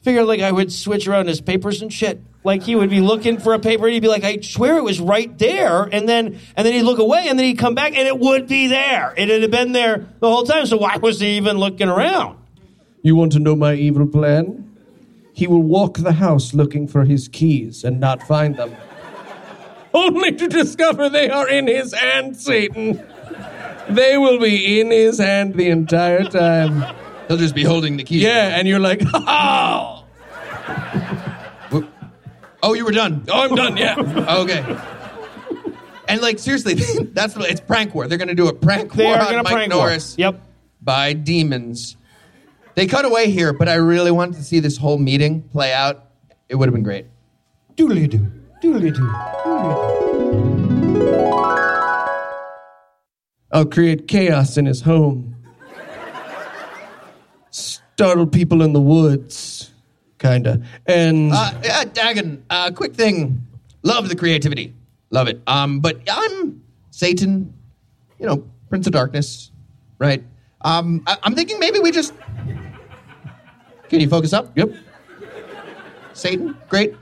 figure 0.00 0.24
like 0.24 0.40
I 0.40 0.50
would 0.50 0.72
switch 0.72 1.06
around 1.06 1.28
his 1.28 1.42
papers 1.42 1.82
and 1.82 1.92
shit. 1.92 2.22
Like 2.42 2.62
he 2.62 2.74
would 2.74 2.88
be 2.88 3.02
looking 3.02 3.38
for 3.38 3.52
a 3.52 3.58
paper 3.58 3.84
and 3.84 3.92
he'd 3.92 4.00
be 4.00 4.08
like, 4.08 4.24
I 4.24 4.40
swear 4.40 4.78
it 4.78 4.82
was 4.82 4.98
right 4.98 5.36
there. 5.36 5.82
And 5.82 6.08
then 6.08 6.38
and 6.56 6.66
then 6.66 6.72
he'd 6.72 6.84
look 6.84 6.98
away 6.98 7.28
and 7.28 7.38
then 7.38 7.44
he'd 7.44 7.58
come 7.58 7.74
back 7.74 7.94
and 7.94 8.08
it 8.08 8.18
would 8.18 8.48
be 8.48 8.68
there. 8.68 9.12
It 9.18 9.28
had 9.28 9.50
been 9.50 9.72
there 9.72 10.06
the 10.20 10.30
whole 10.30 10.44
time. 10.44 10.64
So 10.64 10.78
why 10.78 10.96
was 10.96 11.20
he 11.20 11.36
even 11.36 11.58
looking 11.58 11.90
around? 11.90 12.38
You 13.02 13.14
want 13.14 13.32
to 13.32 13.40
know 13.40 13.56
my 13.56 13.74
evil 13.74 14.06
plan? 14.06 14.65
He 15.36 15.46
will 15.46 15.62
walk 15.62 15.98
the 15.98 16.12
house 16.14 16.54
looking 16.54 16.88
for 16.88 17.04
his 17.04 17.28
keys 17.28 17.84
and 17.84 18.00
not 18.00 18.22
find 18.22 18.56
them. 18.56 18.74
Only 19.92 20.32
to 20.32 20.48
discover 20.48 21.10
they 21.10 21.28
are 21.28 21.46
in 21.46 21.66
his 21.66 21.92
hand, 21.92 22.38
Satan. 22.38 23.06
They 23.90 24.16
will 24.16 24.38
be 24.40 24.80
in 24.80 24.90
his 24.90 25.18
hand 25.18 25.52
the 25.54 25.68
entire 25.68 26.24
time. 26.24 26.82
He'll 27.28 27.36
just 27.36 27.54
be 27.54 27.64
holding 27.64 27.98
the 27.98 28.04
keys. 28.04 28.22
Yeah, 28.22 28.56
and 28.58 28.66
you're 28.66 28.78
like, 28.78 29.02
oh! 29.12 30.04
Oh, 32.62 32.72
you 32.72 32.86
were 32.86 32.90
done. 32.92 33.22
Oh, 33.28 33.42
I'm 33.42 33.54
done. 33.54 33.76
Yeah. 33.76 33.96
Oh, 34.28 34.42
okay. 34.44 34.64
And 36.08 36.22
like 36.22 36.38
seriously, 36.38 36.74
that's 37.12 37.36
what 37.36 37.50
it's 37.50 37.60
prank 37.60 37.94
war. 37.94 38.08
They're 38.08 38.16
going 38.16 38.28
to 38.28 38.34
do 38.34 38.48
a 38.48 38.54
prank 38.54 38.94
They 38.94 39.04
war 39.04 39.16
are 39.16 39.20
on 39.20 39.24
going 39.32 39.36
to 39.36 39.42
Mike 39.42 39.52
prank 39.52 39.72
war. 39.74 39.82
Norris 39.88 40.14
Yep. 40.16 40.40
by 40.80 41.12
demons. 41.12 41.96
They 42.76 42.86
cut 42.86 43.04
away 43.06 43.30
here, 43.30 43.52
but 43.54 43.68
I 43.70 43.74
really 43.76 44.10
wanted 44.10 44.36
to 44.36 44.44
see 44.44 44.60
this 44.60 44.76
whole 44.76 44.98
meeting 44.98 45.40
play 45.48 45.72
out. 45.72 46.10
It 46.50 46.56
would 46.56 46.68
have 46.68 46.74
been 46.74 46.82
great. 46.82 47.06
Doodly 47.74 48.08
doo. 48.08 48.30
Doodly 48.62 48.94
doo. 48.94 49.10
I'll 53.50 53.64
create 53.64 54.06
chaos 54.08 54.58
in 54.58 54.66
his 54.66 54.82
home. 54.82 55.34
Startle 57.50 58.26
people 58.26 58.60
in 58.60 58.74
the 58.74 58.80
woods, 58.80 59.70
kinda. 60.18 60.60
And 60.84 61.32
Uh, 61.32 61.52
yeah, 61.64 61.84
Dagon, 61.84 62.44
uh, 62.50 62.70
quick 62.72 62.94
thing. 62.94 63.40
Love 63.84 64.10
the 64.10 64.16
creativity. 64.16 64.74
Love 65.10 65.28
it. 65.28 65.40
Um, 65.46 65.80
but 65.80 66.00
I'm 66.10 66.60
Satan, 66.90 67.54
you 68.18 68.26
know, 68.26 68.44
Prince 68.68 68.86
of 68.86 68.92
Darkness, 68.92 69.50
right? 69.98 70.22
Um, 70.60 71.02
I- 71.06 71.16
I'm 71.22 71.34
thinking 71.34 71.58
maybe 71.58 71.78
we 71.78 71.90
just. 71.90 72.12
Can 73.88 74.00
you 74.00 74.08
focus 74.08 74.32
up? 74.32 74.56
yep. 74.56 74.70
Satan, 76.12 76.56
great. 76.68 76.94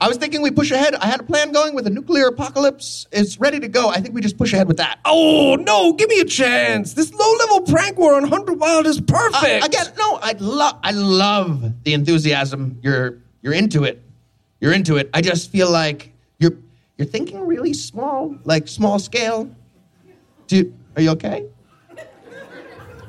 I 0.00 0.08
was 0.08 0.16
thinking 0.16 0.42
we 0.42 0.50
push 0.50 0.72
ahead. 0.72 0.96
I 0.96 1.06
had 1.06 1.20
a 1.20 1.22
plan 1.22 1.52
going 1.52 1.76
with 1.76 1.86
a 1.86 1.90
nuclear 1.90 2.26
apocalypse. 2.26 3.06
It's 3.12 3.38
ready 3.38 3.60
to 3.60 3.68
go. 3.68 3.88
I 3.88 4.00
think 4.00 4.16
we 4.16 4.20
just 4.20 4.36
push 4.36 4.52
ahead 4.52 4.66
with 4.66 4.78
that. 4.78 4.98
Oh 5.04 5.54
no! 5.54 5.92
Give 5.92 6.08
me 6.08 6.18
a 6.18 6.24
chance. 6.24 6.94
This 6.94 7.14
low-level 7.14 7.60
prank 7.72 7.96
war 7.98 8.14
on 8.16 8.24
Hunter 8.26 8.52
Wilde 8.52 8.86
is 8.86 8.98
Uh, 8.98 9.02
perfect. 9.06 9.64
again, 9.64 9.86
no, 9.96 10.18
I 10.20 10.32
love, 10.40 10.78
I 10.82 10.90
love 10.90 11.84
the 11.84 11.94
enthusiasm. 11.94 12.80
You're, 12.82 13.18
you're 13.42 13.52
into 13.52 13.84
it. 13.84 14.02
You're 14.60 14.72
into 14.72 14.96
it. 14.96 15.08
I 15.14 15.20
just 15.20 15.50
feel 15.52 15.70
like 15.70 16.12
you're, 16.40 16.54
you're 16.98 17.06
thinking 17.06 17.46
really 17.46 17.72
small, 17.72 18.36
like 18.42 18.66
small 18.66 18.98
scale. 18.98 19.54
Do 20.48 20.74
are 20.96 21.02
you 21.02 21.10
okay? 21.10 21.46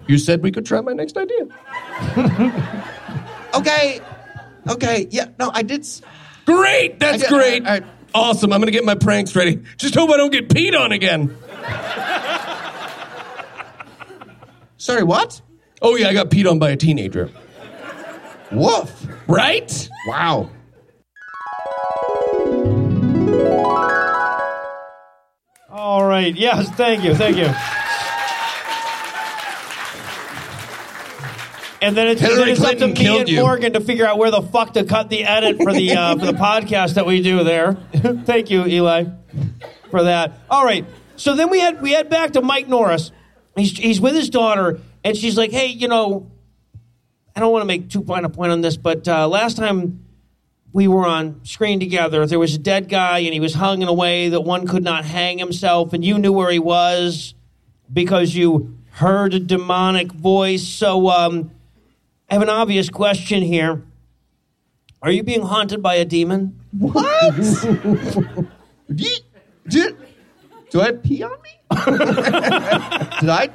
You 0.07 0.17
said 0.17 0.43
we 0.43 0.51
could 0.51 0.65
try 0.65 0.81
my 0.81 0.93
next 0.93 1.17
idea. 1.17 1.47
Okay, 3.55 4.01
okay, 4.67 5.07
yeah, 5.11 5.27
no, 5.37 5.51
I 5.53 5.61
did. 5.61 5.81
s- 5.81 6.01
Great. 6.47 6.97
That's 6.99 7.17
I 7.17 7.17
get- 7.19 7.29
great. 7.29 7.61
all 7.67 7.71
right. 7.71 7.83
Awesome. 8.15 8.51
I'm 8.51 8.59
gonna 8.61 8.71
get 8.71 8.83
my 8.83 8.95
pranks 8.95 9.35
ready. 9.35 9.61
Just 9.77 9.93
hope 9.93 10.09
I 10.09 10.17
don't 10.17 10.31
get 10.31 10.49
peed 10.49 10.75
on 10.75 10.91
again. 10.91 11.29
Sorry, 14.77 15.03
what? 15.03 15.39
Oh 15.83 15.95
yeah, 15.95 16.07
I 16.07 16.13
got 16.13 16.31
peed 16.31 16.49
on 16.49 16.57
by 16.57 16.71
a 16.71 16.75
teenager. 16.75 17.29
Woof. 18.51 19.07
Right? 19.27 19.87
Wow. 20.07 20.49
All 25.69 26.05
right. 26.05 26.35
Yes. 26.35 26.69
Thank 26.71 27.03
you. 27.03 27.15
Thank 27.15 27.37
you. 27.37 27.51
And 31.83 31.97
then 31.97 32.07
it's, 32.07 32.21
Hillary 32.21 32.37
then 32.37 32.49
it's 32.49 32.63
up 32.63 32.77
to 32.77 32.87
me 32.87 33.19
and 33.19 33.29
you. 33.29 33.41
Morgan 33.41 33.73
to 33.73 33.81
figure 33.81 34.05
out 34.05 34.17
where 34.17 34.31
the 34.31 34.41
fuck 34.41 34.73
to 34.73 34.85
cut 34.85 35.09
the 35.09 35.23
edit 35.23 35.57
for 35.57 35.73
the 35.73 35.91
uh, 35.91 36.17
for 36.17 36.25
the 36.25 36.33
podcast 36.33 36.93
that 36.95 37.05
we 37.05 37.21
do 37.21 37.43
there. 37.43 37.73
Thank 37.93 38.49
you, 38.49 38.65
Eli, 38.65 39.05
for 39.91 40.03
that. 40.03 40.39
All 40.49 40.63
right. 40.63 40.85
So 41.15 41.35
then 41.35 41.49
we 41.49 41.59
had 41.59 41.81
we 41.81 41.91
had 41.91 42.09
back 42.09 42.31
to 42.31 42.41
Mike 42.41 42.67
Norris. 42.67 43.11
He's 43.55 43.77
he's 43.77 43.99
with 43.99 44.15
his 44.15 44.29
daughter, 44.29 44.79
and 45.03 45.15
she's 45.15 45.37
like, 45.37 45.51
"Hey, 45.51 45.67
you 45.67 45.87
know, 45.87 46.31
I 47.35 47.39
don't 47.39 47.51
want 47.51 47.63
to 47.63 47.67
make 47.67 47.89
too 47.89 48.03
fine 48.03 48.25
a 48.25 48.29
point 48.29 48.51
on 48.51 48.61
this, 48.61 48.77
but 48.77 49.07
uh, 49.07 49.27
last 49.27 49.57
time 49.57 50.05
we 50.71 50.87
were 50.87 51.05
on 51.05 51.43
screen 51.45 51.79
together, 51.79 52.25
there 52.25 52.39
was 52.39 52.55
a 52.55 52.59
dead 52.59 52.89
guy, 52.89 53.19
and 53.19 53.33
he 53.33 53.39
was 53.39 53.53
hung 53.53 53.81
in 53.81 53.87
a 53.87 53.93
way 53.93 54.29
that 54.29 54.41
one 54.41 54.67
could 54.67 54.83
not 54.83 55.05
hang 55.05 55.37
himself, 55.37 55.93
and 55.93 56.03
you 56.03 56.17
knew 56.17 56.33
where 56.33 56.51
he 56.51 56.59
was 56.59 57.35
because 57.91 58.35
you 58.35 58.77
heard 58.91 59.33
a 59.33 59.39
demonic 59.39 60.11
voice. 60.11 60.67
So, 60.67 61.09
um, 61.09 61.51
I 62.33 62.35
have 62.35 62.41
an 62.41 62.49
obvious 62.49 62.89
question 62.89 63.43
here. 63.43 63.83
Are 65.03 65.11
you 65.11 65.21
being 65.21 65.43
haunted 65.43 65.83
by 65.83 65.97
a 65.97 66.03
demon? 66.03 66.59
What? 66.75 67.35
Did, 68.91 69.21
did, 69.67 69.97
do 70.71 70.81
I 70.81 70.93
pee 70.93 71.21
on 71.21 71.37
me? 71.43 71.49
did 73.19 73.29
I? 73.29 73.49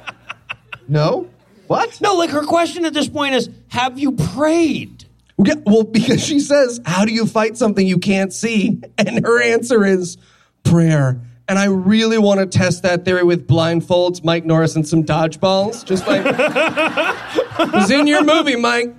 No. 0.87 1.29
What? 1.67 1.99
No, 1.99 2.13
like 2.13 2.29
her 2.29 2.45
question 2.45 2.85
at 2.85 2.93
this 2.93 3.09
point 3.09 3.35
is 3.35 3.49
Have 3.67 3.99
you 3.99 4.13
prayed? 4.13 5.03
Yeah, 5.37 5.55
well, 5.65 5.83
because 5.83 6.25
she 6.25 6.39
says, 6.39 6.79
How 6.85 7.03
do 7.03 7.11
you 7.11 7.25
fight 7.25 7.57
something 7.57 7.85
you 7.85 7.97
can't 7.97 8.31
see? 8.31 8.81
And 8.97 9.25
her 9.25 9.41
answer 9.43 9.83
is 9.83 10.15
prayer. 10.63 11.19
And 11.49 11.57
I 11.57 11.65
really 11.65 12.19
want 12.19 12.39
to 12.39 12.45
test 12.45 12.83
that 12.83 13.03
theory 13.05 13.23
with 13.23 13.47
blindfolds, 13.47 14.23
Mike 14.23 14.45
Norris, 14.45 14.75
and 14.75 14.87
some 14.87 15.03
dodgeballs. 15.03 15.83
Just 15.83 16.05
like, 16.05 16.21
it 17.59 17.73
was 17.73 17.89
in 17.89 18.05
your 18.05 18.23
movie, 18.23 18.55
Mike. 18.55 18.93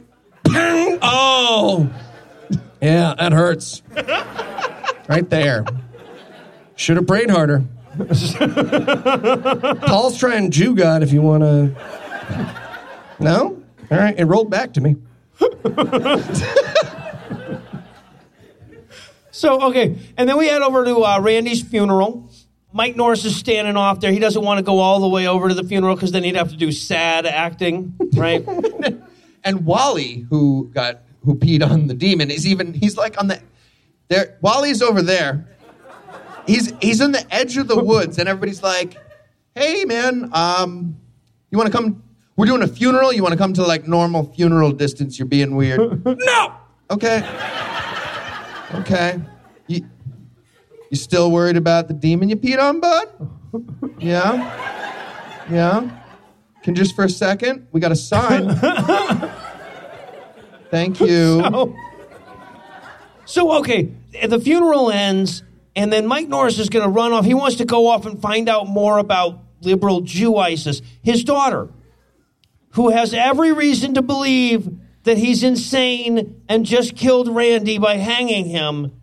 Pang! 0.45 0.99
Oh. 1.01 1.89
Yeah, 2.83 3.15
that 3.17 3.33
hurts. 3.33 3.83
Right 5.09 5.31
there. 5.31 5.65
Should 6.75 6.97
have 6.97 7.07
prayed 7.07 7.31
harder. 7.31 7.65
Paul's 9.87 10.19
trying 10.19 10.51
Jew 10.51 10.75
God 10.75 11.05
if 11.05 11.13
you 11.13 11.23
want 11.23 11.45
to. 11.45 12.47
No? 13.21 13.63
All 13.93 13.99
right, 13.99 14.19
it 14.19 14.25
rolled 14.25 14.51
back 14.51 14.73
to 14.75 14.81
me. 14.81 14.97
So, 19.41 19.69
okay. 19.71 19.97
And 20.19 20.29
then 20.29 20.37
we 20.37 20.49
head 20.49 20.61
over 20.61 20.85
to 20.85 21.03
uh, 21.03 21.19
Randy's 21.19 21.63
funeral. 21.63 22.30
Mike 22.73 22.97
Norris 22.97 23.25
is 23.25 23.37
standing 23.37 23.77
off 23.77 24.01
there. 24.01 24.13
He 24.13 24.19
doesn't 24.19 24.43
want 24.43 24.59
to 24.59 24.63
go 24.63 24.79
all 24.79 25.01
the 25.01 25.09
way 25.09 25.27
over 25.27 25.49
to 25.49 25.55
the 25.55 25.65
funeral 25.65 25.95
because 25.95 26.13
then 26.13 26.23
he'd 26.23 26.37
have 26.37 26.51
to 26.51 26.57
do 26.57 26.71
sad 26.73 27.27
acting, 27.27 27.95
right? 28.15 28.47
And 29.43 29.65
Wally, 29.65 30.27
who 30.29 30.71
got 30.75 31.01
who 31.25 31.35
peed 31.35 31.67
on 31.67 31.87
the 31.87 31.95
demon, 31.95 32.31
is 32.31 32.47
even 32.47 32.75
he's 32.75 32.99
like 32.99 33.19
on 33.19 33.29
the 33.29 33.41
there. 34.09 34.37
Wally's 34.43 34.83
over 34.83 35.01
there. 35.01 35.49
He's 36.47 36.73
he's 36.83 37.01
on 37.01 37.13
the 37.13 37.25
edge 37.35 37.57
of 37.57 37.67
the 37.67 37.83
woods, 37.83 38.19
and 38.19 38.29
everybody's 38.29 38.63
like, 38.63 38.99
"Hey, 39.55 39.87
man, 39.87 40.29
um, 40.35 40.95
you 41.51 41.57
want 41.57 41.73
to 41.73 41.77
come? 41.77 42.03
We're 42.37 42.45
doing 42.45 42.63
a 42.63 42.69
funeral. 42.69 43.15
You 43.15 43.23
want 43.23 43.33
to 43.33 43.39
come 43.39 43.55
to 43.55 43.63
like 43.63 43.89
normal 43.89 44.31
funeral 44.35 44.73
distance? 44.73 45.19
You're 45.19 45.27
being 45.29 45.57
weird. 45.57 46.03
No! 46.05 46.55
Okay, 46.91 47.27
okay. 48.75 49.21
You 49.69 49.87
you 50.91 50.97
still 50.97 51.31
worried 51.31 51.57
about 51.57 51.89
the 51.89 51.95
demon 51.95 52.29
you 52.29 52.37
peed 52.37 52.61
on, 52.61 52.81
bud? 52.81 53.09
Yeah, 53.99 55.47
yeah. 55.51 56.03
Can 56.63 56.75
just 56.75 56.95
for 56.95 57.05
a 57.05 57.09
second? 57.09 57.69
We 57.73 57.81
got 57.81 57.93
a 57.93 57.97
sign. 57.97 58.55
Thank 60.71 61.01
you. 61.01 61.41
So, 61.41 61.75
so, 63.25 63.59
okay, 63.59 63.93
the 64.27 64.39
funeral 64.39 64.91
ends, 64.91 65.43
and 65.75 65.93
then 65.93 66.07
Mike 66.07 66.29
Norris 66.29 66.59
is 66.59 66.69
going 66.69 66.85
to 66.85 66.91
run 66.91 67.13
off. 67.13 67.25
He 67.25 67.35
wants 67.35 67.57
to 67.57 67.65
go 67.65 67.87
off 67.87 68.05
and 68.07 68.21
find 68.21 68.49
out 68.49 68.69
more 68.69 68.99
about 68.99 69.41
liberal 69.61 70.01
Jew 70.03 70.37
ISIS. 70.37 70.83
His 71.03 71.25
daughter, 71.25 71.69
who 72.73 72.91
has 72.91 73.15
every 73.15 73.53
reason 73.53 73.95
to 73.95 74.03
believe 74.03 74.69
that 75.05 75.17
he's 75.17 75.43
insane 75.43 76.43
and 76.49 76.67
just 76.67 76.97
killed 76.97 77.29
Randy 77.29 77.79
by 77.79 77.97
hanging 77.97 78.47
him, 78.47 79.00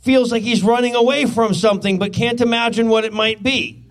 feels 0.00 0.30
like 0.32 0.42
he's 0.42 0.62
running 0.62 0.94
away 0.94 1.26
from 1.26 1.54
something 1.54 1.98
but 1.98 2.12
can't 2.12 2.40
imagine 2.40 2.88
what 2.88 3.04
it 3.04 3.12
might 3.12 3.42
be. 3.42 3.82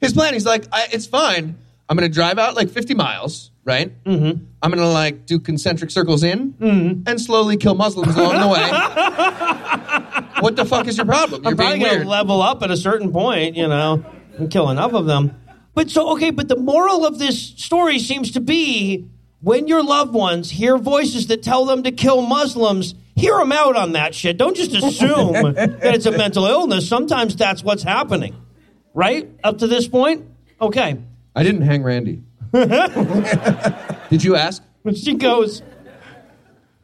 His 0.00 0.12
plan, 0.12 0.34
he's 0.34 0.44
like, 0.44 0.66
I, 0.70 0.88
it's 0.92 1.06
fine. 1.06 1.56
I'm 1.88 1.96
going 1.96 2.08
to 2.08 2.14
drive 2.14 2.38
out 2.38 2.54
like 2.56 2.70
50 2.70 2.94
miles, 2.94 3.50
right? 3.64 3.92
Mm-hmm. 4.04 4.44
I'm 4.62 4.70
going 4.70 4.82
to 4.82 4.88
like 4.88 5.24
do 5.26 5.38
concentric 5.38 5.90
circles 5.90 6.22
in 6.22 6.52
Mm-hmm. 6.54 7.08
and 7.08 7.20
slowly 7.20 7.56
kill 7.56 7.74
Muslims 7.74 8.14
along 8.16 8.40
the 8.40 8.48
way. 8.48 8.68
what 10.40 10.56
the 10.56 10.64
fuck 10.64 10.86
is 10.88 10.96
your 10.96 11.06
problem? 11.06 11.42
You're 11.42 11.52
I'm 11.52 11.56
probably 11.56 11.78
going 11.78 12.02
to 12.02 12.08
level 12.08 12.42
up 12.42 12.62
at 12.62 12.70
a 12.70 12.76
certain 12.76 13.12
point, 13.12 13.56
you 13.56 13.66
know, 13.68 14.04
and 14.36 14.50
kill 14.50 14.70
enough 14.70 14.92
of 14.92 15.06
them. 15.06 15.34
But 15.74 15.90
so, 15.90 16.10
okay, 16.12 16.30
but 16.30 16.48
the 16.48 16.56
moral 16.56 17.04
of 17.06 17.18
this 17.18 17.40
story 17.40 17.98
seems 17.98 18.30
to 18.32 18.40
be 18.40 19.08
when 19.40 19.66
your 19.68 19.82
loved 19.82 20.12
ones 20.14 20.50
hear 20.50 20.78
voices 20.78 21.26
that 21.28 21.42
tell 21.42 21.64
them 21.64 21.82
to 21.82 21.90
kill 21.92 22.22
Muslims, 22.22 22.94
hear 23.16 23.36
them 23.38 23.52
out 23.52 23.76
on 23.76 23.92
that 23.92 24.14
shit. 24.14 24.36
Don't 24.36 24.56
just 24.56 24.74
assume 24.74 25.32
that 25.54 25.78
it's 25.82 26.06
a 26.06 26.12
mental 26.12 26.46
illness. 26.46 26.88
Sometimes 26.88 27.36
that's 27.36 27.62
what's 27.62 27.82
happening, 27.82 28.34
right? 28.92 29.28
Up 29.42 29.58
to 29.58 29.66
this 29.66 29.88
point? 29.88 30.26
Okay. 30.60 30.98
I 31.34 31.42
didn't 31.42 31.62
hang 31.62 31.82
Randy. 31.82 32.22
Did 32.52 34.22
you 34.22 34.36
ask? 34.36 34.62
She 34.94 35.14
goes, 35.14 35.62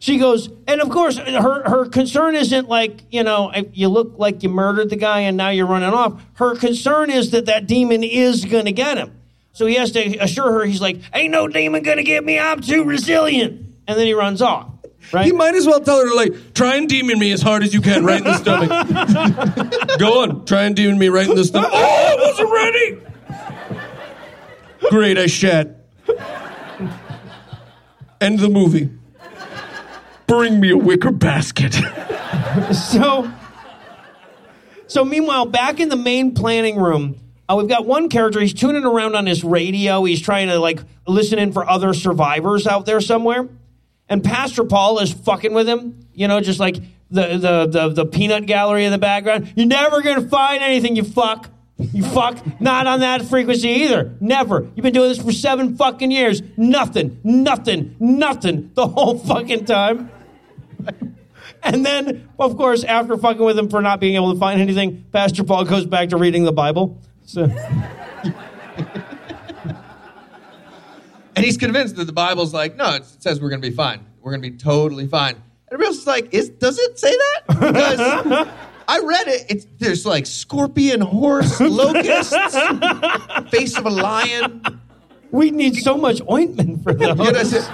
she 0.00 0.18
goes, 0.18 0.48
and 0.66 0.80
of 0.80 0.88
course, 0.88 1.18
her 1.18 1.68
her 1.68 1.86
concern 1.86 2.34
isn't 2.34 2.68
like 2.68 3.02
you 3.10 3.22
know 3.22 3.52
you 3.72 3.88
look 3.88 4.14
like 4.16 4.42
you 4.42 4.48
murdered 4.48 4.90
the 4.90 4.96
guy 4.96 5.20
and 5.20 5.36
now 5.36 5.50
you're 5.50 5.66
running 5.66 5.90
off. 5.90 6.20
Her 6.34 6.56
concern 6.56 7.10
is 7.10 7.30
that 7.30 7.46
that 7.46 7.66
demon 7.66 8.02
is 8.02 8.44
going 8.46 8.64
to 8.64 8.72
get 8.72 8.96
him. 8.96 9.20
So 9.52 9.66
he 9.66 9.74
has 9.74 9.92
to 9.92 10.16
assure 10.18 10.50
her 10.52 10.64
he's 10.64 10.80
like, 10.80 11.00
ain't 11.12 11.32
no 11.32 11.46
demon 11.46 11.82
going 11.82 11.98
to 11.98 12.02
get 12.02 12.24
me. 12.24 12.38
I'm 12.38 12.60
too 12.60 12.84
resilient. 12.84 13.66
And 13.86 13.98
then 13.98 14.06
he 14.06 14.14
runs 14.14 14.40
off. 14.40 14.68
Right? 15.12 15.26
He 15.26 15.32
might 15.32 15.55
as 15.55 15.66
well 15.66 15.80
tell 15.80 15.98
her 15.98 16.09
to 16.09 16.14
like 16.14 16.55
try 16.55 16.76
and 16.76 16.88
demon 16.88 17.18
me 17.18 17.32
as 17.32 17.42
hard 17.42 17.62
as 17.62 17.74
you 17.74 17.80
can, 17.80 18.05
right 18.05 18.18
in 18.18 18.24
the 18.24 18.36
stomach. 18.36 19.98
Go 19.98 20.22
on, 20.22 20.44
try 20.44 20.64
and 20.64 20.76
demon 20.76 20.98
me 20.98 21.09
right 21.09 21.28
in 21.28 21.34
the 21.34 21.44
stomach. 21.44 21.70
Oh, 21.72 21.76
I 21.76 22.16
wasn't 22.16 22.51
ready. 22.53 23.01
Great, 24.90 25.18
I 25.18 25.26
shat. 25.26 25.84
End 28.20 28.38
the 28.38 28.48
movie. 28.48 28.90
Bring 30.26 30.61
me 30.61 30.70
a 30.70 30.76
wicker 30.76 31.11
basket. 31.11 31.74
so 32.72 33.30
so 34.86 35.05
meanwhile 35.05 35.46
back 35.46 35.80
in 35.80 35.88
the 35.88 35.96
main 35.96 36.34
planning 36.34 36.76
room 36.76 37.18
uh, 37.48 37.55
we've 37.57 37.68
got 37.68 37.86
one 37.86 38.09
character 38.09 38.40
he's 38.40 38.55
tuning 38.55 38.84
around 38.84 39.14
on 39.14 39.26
his 39.26 39.44
radio 39.44 40.05
he's 40.05 40.20
trying 40.20 40.48
to 40.48 40.59
like 40.59 40.80
listen 41.07 41.38
in 41.38 41.53
for 41.53 41.68
other 41.68 41.92
survivors 41.94 42.66
out 42.66 42.86
there 42.86 43.01
somewhere 43.01 43.48
and 44.11 44.22
pastor 44.22 44.64
paul 44.64 44.98
is 44.98 45.12
fucking 45.12 45.54
with 45.54 45.66
him 45.66 46.06
you 46.12 46.28
know 46.28 46.40
just 46.40 46.61
like 46.61 46.76
the 47.11 47.36
the 47.38 47.66
the, 47.66 47.88
the 47.88 48.06
peanut 48.06 48.46
gallery 48.46 48.84
in 48.84 48.92
the 48.92 48.98
background. 48.98 49.52
You're 49.56 49.66
never 49.66 50.00
gonna 50.02 50.28
find 50.28 50.62
anything 50.62 50.96
you 50.96 51.04
fuck. 51.04 51.50
You 51.78 52.04
fuck. 52.04 52.61
Not 52.61 52.86
on 52.86 53.00
that 53.00 53.24
frequency 53.24 53.68
either. 53.68 54.14
Never. 54.20 54.68
You've 54.74 54.82
been 54.82 54.92
doing 54.92 55.08
this 55.08 55.22
for 55.22 55.32
seven 55.32 55.76
fucking 55.76 56.11
years. 56.11 56.42
Nothing. 56.56 57.18
Nothing. 57.24 57.96
Nothing. 57.98 58.70
The 58.74 58.86
whole 58.86 59.18
fucking 59.18 59.64
time. 59.64 60.11
And 61.62 61.84
then, 61.84 62.28
of 62.38 62.56
course, 62.56 62.84
after 62.84 63.16
fucking 63.18 63.42
with 63.42 63.58
him 63.58 63.68
for 63.68 63.82
not 63.82 64.00
being 64.00 64.14
able 64.14 64.32
to 64.32 64.38
find 64.38 64.61
anything, 64.61 65.04
Pastor 65.12 65.44
Paul 65.44 65.64
goes 65.64 65.84
back 65.84 66.11
to 66.11 66.16
reading 66.16 66.44
the 66.44 66.52
Bible. 66.52 66.98
So, 67.24 67.50
And 71.36 71.44
he's 71.44 71.56
convinced 71.56 71.96
that 71.96 72.04
the 72.06 72.12
Bible's 72.12 72.52
like, 72.52 72.76
no, 72.76 72.94
it 72.96 73.04
says 73.20 73.40
we're 73.40 73.50
going 73.50 73.62
to 73.62 73.68
be 73.70 73.74
fine. 73.74 74.04
We're 74.20 74.32
going 74.32 74.42
to 74.42 74.50
be 74.50 74.56
totally 74.56 75.06
fine. 75.06 75.34
And 75.34 75.42
everybody 75.72 75.88
else 75.88 75.98
is 75.98 76.06
like, 76.06 76.34
is, 76.34 76.48
does 76.50 76.78
it 76.78 76.98
say 76.98 77.10
that? 77.16 77.42
Because 77.48 78.48
I 78.88 78.98
read 78.98 79.28
it. 79.28 79.46
It's, 79.48 79.66
there's 79.78 80.04
like 80.04 80.26
scorpion, 80.26 81.00
horse, 81.00 81.60
locusts, 81.60 82.34
face 83.50 83.78
of 83.78 83.86
a 83.86 83.90
lion. 83.90 84.80
we 85.30 85.50
need 85.52 85.76
so 85.76 85.96
much 85.96 86.20
ointment 86.30 86.82
for 86.82 86.92
those. 86.92 87.08
You 87.10 87.14
know, 87.14 87.24
it's- 87.40 87.70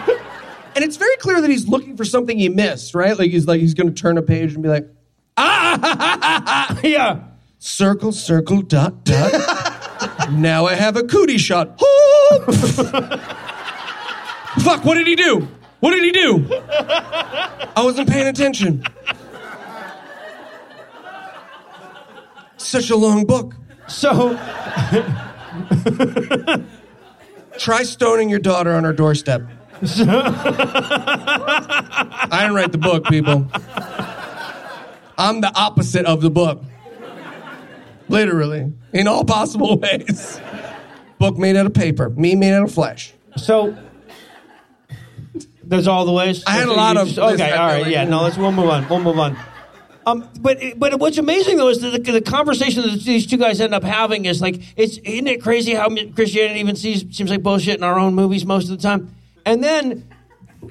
and 0.75 0.85
it's 0.85 0.99
very 0.99 1.17
clear 1.17 1.41
that 1.41 1.49
he's 1.49 1.67
looking 1.67 1.97
for 1.97 2.05
something 2.05 2.39
he 2.39 2.51
missed, 2.51 2.95
right? 2.95 3.19
Like 3.19 3.31
he's 3.31 3.47
like 3.47 3.61
he's 3.61 3.73
going 3.73 3.87
to 3.89 3.95
turn 3.95 4.19
a 4.19 4.23
page 4.23 4.53
and 4.53 4.63
be 4.63 4.69
like, 4.69 4.87
ah, 5.39 6.79
yeah. 6.85 7.21
circle, 7.59 8.13
circle, 8.13 8.61
dot, 8.61 9.03
dot. 9.05 10.31
now 10.33 10.67
I 10.67 10.75
have 10.75 10.97
a 10.97 11.03
cootie 11.05 11.39
shot. 11.39 11.81
Fuck! 14.67 14.85
What 14.85 14.97
did 14.97 15.07
he 15.07 15.15
do? 15.15 15.47
What 15.79 15.93
did 15.93 16.03
he 16.03 16.11
do? 16.11 16.45
I 16.51 17.83
wasn't 17.85 18.11
paying 18.11 18.27
attention. 18.27 18.83
Such 22.57 22.91
a 22.91 22.97
long 22.97 23.27
book. 23.27 23.55
So, 23.87 24.31
Try 27.59 27.85
stoning 27.85 28.29
your 28.29 28.41
daughter 28.41 28.75
on 28.75 28.83
her 28.83 28.93
doorstep. 28.93 29.43
I 29.83 29.87
didn't 32.33 32.57
write 32.57 32.73
the 32.73 32.79
book, 32.79 33.05
people. 33.05 33.47
I'm 35.17 35.43
the 35.43 35.53
opposite 35.55 36.07
of 36.07 36.23
the 36.23 36.31
book. 36.31 36.61
Literally, 38.09 38.73
in 38.93 39.07
all 39.07 39.25
possible 39.25 39.79
ways. 39.79 40.41
Book 41.21 41.39
made 41.39 41.55
out 41.55 41.67
of 41.67 41.75
paper, 41.75 42.11
me 42.11 42.35
made 42.35 42.53
out 42.53 42.65
of 42.65 42.75
flesh. 42.75 43.15
so 43.37 43.77
there's 45.67 45.89
all 45.89 46.05
the 46.05 46.13
ways. 46.13 46.43
I 46.47 46.53
had 46.53 46.69
a 46.69 46.73
lot 46.73 46.97
of- 46.97 47.19
Okay, 47.19 47.51
all 47.53 47.67
right, 47.67 47.87
yeah. 47.89 48.05
No, 48.05 48.23
let's 48.23 48.37
we'll 48.39 48.53
move 48.53 48.69
on. 48.71 48.89
We'll 48.89 49.01
move 49.01 49.19
on. 49.19 49.37
Um, 50.07 50.29
but 50.41 50.59
but 50.77 51.01
what's 51.01 51.19
amazing 51.19 51.57
though 51.57 51.69
is 51.69 51.81
that 51.81 52.05
the, 52.05 52.13
the 52.13 52.21
conversation 52.21 52.83
that 52.83 53.01
these 53.03 53.27
two 53.27 53.37
guys 53.39 53.61
end 53.61 53.75
up 53.75 53.83
having 53.83 54.25
is 54.25 54.41
like 54.41 54.61
it's 54.77 54.99
isn't 54.99 55.27
it 55.27 55.43
crazy 55.43 55.75
how 55.75 55.89
Christianity 56.15 56.61
even 56.61 56.77
sees 56.77 57.05
seems 57.11 57.29
like 57.29 57.43
bullshit 57.43 57.77
in 57.79 57.83
our 57.83 57.99
own 57.99 58.15
movies 58.15 58.47
most 58.47 58.71
of 58.71 58.71
the 58.71 58.83
time, 58.83 59.13
and 59.45 59.65
then 59.65 60.09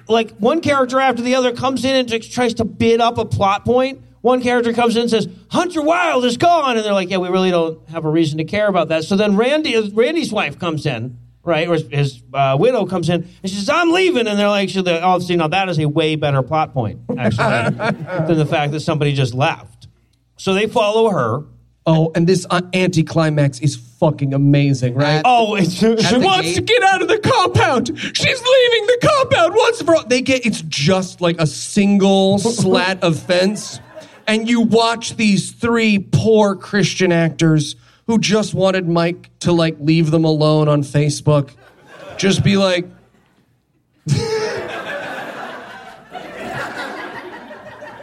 like 0.08 0.32
one 0.38 0.62
character 0.62 1.02
after 1.02 1.22
the 1.22 1.36
other 1.36 1.52
comes 1.54 1.84
in 1.84 1.96
and 1.96 2.08
just 2.08 2.32
tries 2.32 2.54
to 2.56 2.64
bid 2.66 3.02
up 3.02 3.18
a 3.18 3.26
plot 3.26 3.66
point. 3.66 4.02
One 4.22 4.42
character 4.42 4.72
comes 4.74 4.96
in 4.96 5.02
and 5.04 5.12
says, 5.12 5.28
"Hunter 5.50 5.82
Wilde 5.82 6.24
is 6.24 6.38
gone," 6.38 6.78
and 6.78 6.86
they're 6.86 6.94
like, 6.94 7.10
"Yeah, 7.10 7.18
we 7.18 7.28
really 7.28 7.52
don't 7.52 7.78
have 7.90 8.06
a 8.06 8.10
reason 8.10 8.38
to 8.38 8.46
care 8.46 8.68
about 8.68 8.88
that." 8.88 9.04
So 9.04 9.18
then 9.18 9.36
Randy, 9.36 9.78
Randy's 9.94 10.32
wife 10.32 10.58
comes 10.58 10.86
in, 10.86 11.18
right, 11.46 11.68
or 11.68 11.74
his, 11.74 11.88
his 11.90 12.24
uh, 12.34 12.58
widow 12.60 12.86
comes 12.86 13.08
in, 13.10 13.22
and 13.42 13.50
she 13.50 13.56
says, 13.56 13.70
"I'm 13.70 13.92
leaving," 13.92 14.28
and 14.28 14.38
they're 14.38 14.50
like, 14.50 14.70
so 14.70 14.82
they're, 14.82 15.00
"Oh, 15.04 15.20
see, 15.20 15.36
now 15.36 15.48
that 15.48 15.70
is 15.70 15.80
a 15.80 15.88
way 15.88 16.16
better 16.16 16.42
plot 16.44 16.74
point 16.74 17.00
actually 17.18 17.76
than 18.28 18.38
the 18.38 18.46
fact 18.46 18.72
that 18.74 18.82
somebody 18.82 19.14
just 19.14 19.34
left." 19.34 19.88
So 20.38 20.54
they 20.54 20.68
follow 20.68 21.10
her. 21.10 21.44
Oh, 21.88 22.12
and 22.16 22.26
this 22.26 22.48
uh, 22.50 22.62
anticlimax 22.74 23.60
is 23.60 23.76
fucking 23.76 24.34
amazing, 24.34 24.96
right? 24.96 25.18
At- 25.18 25.22
Oh, 25.24 25.54
it's 25.54 25.76
She 25.76 25.86
wants 26.18 26.48
gate? 26.48 26.56
to 26.56 26.62
get 26.64 26.82
out 26.82 27.04
of 27.04 27.08
the 27.08 27.20
compound. 27.20 27.88
She's 27.96 28.42
leaving 28.42 28.86
the 28.88 28.98
compound 29.08 29.54
once 29.56 29.82
for 29.84 29.96
all. 29.96 30.04
They 30.08 30.22
get 30.22 30.48
it's 30.48 30.62
just 30.64 31.22
like 31.22 31.40
a 31.40 31.46
single 31.46 32.40
slat 32.40 33.04
of 33.04 33.20
fence, 33.20 33.80
and 34.26 34.50
you 34.50 34.62
watch 34.62 35.16
these 35.16 35.52
three 35.52 36.00
poor 36.00 36.56
Christian 36.56 37.12
actors 37.12 37.76
who 38.08 38.20
just 38.20 38.54
wanted 38.54 38.88
Mike 38.88 39.30
to 39.40 39.52
like 39.52 39.78
leave 39.80 40.12
them 40.12 40.26
alone 40.26 40.68
on 40.68 40.84
Facebook, 40.84 41.52
just 42.18 42.44
be 42.44 42.58
like. 42.58 42.88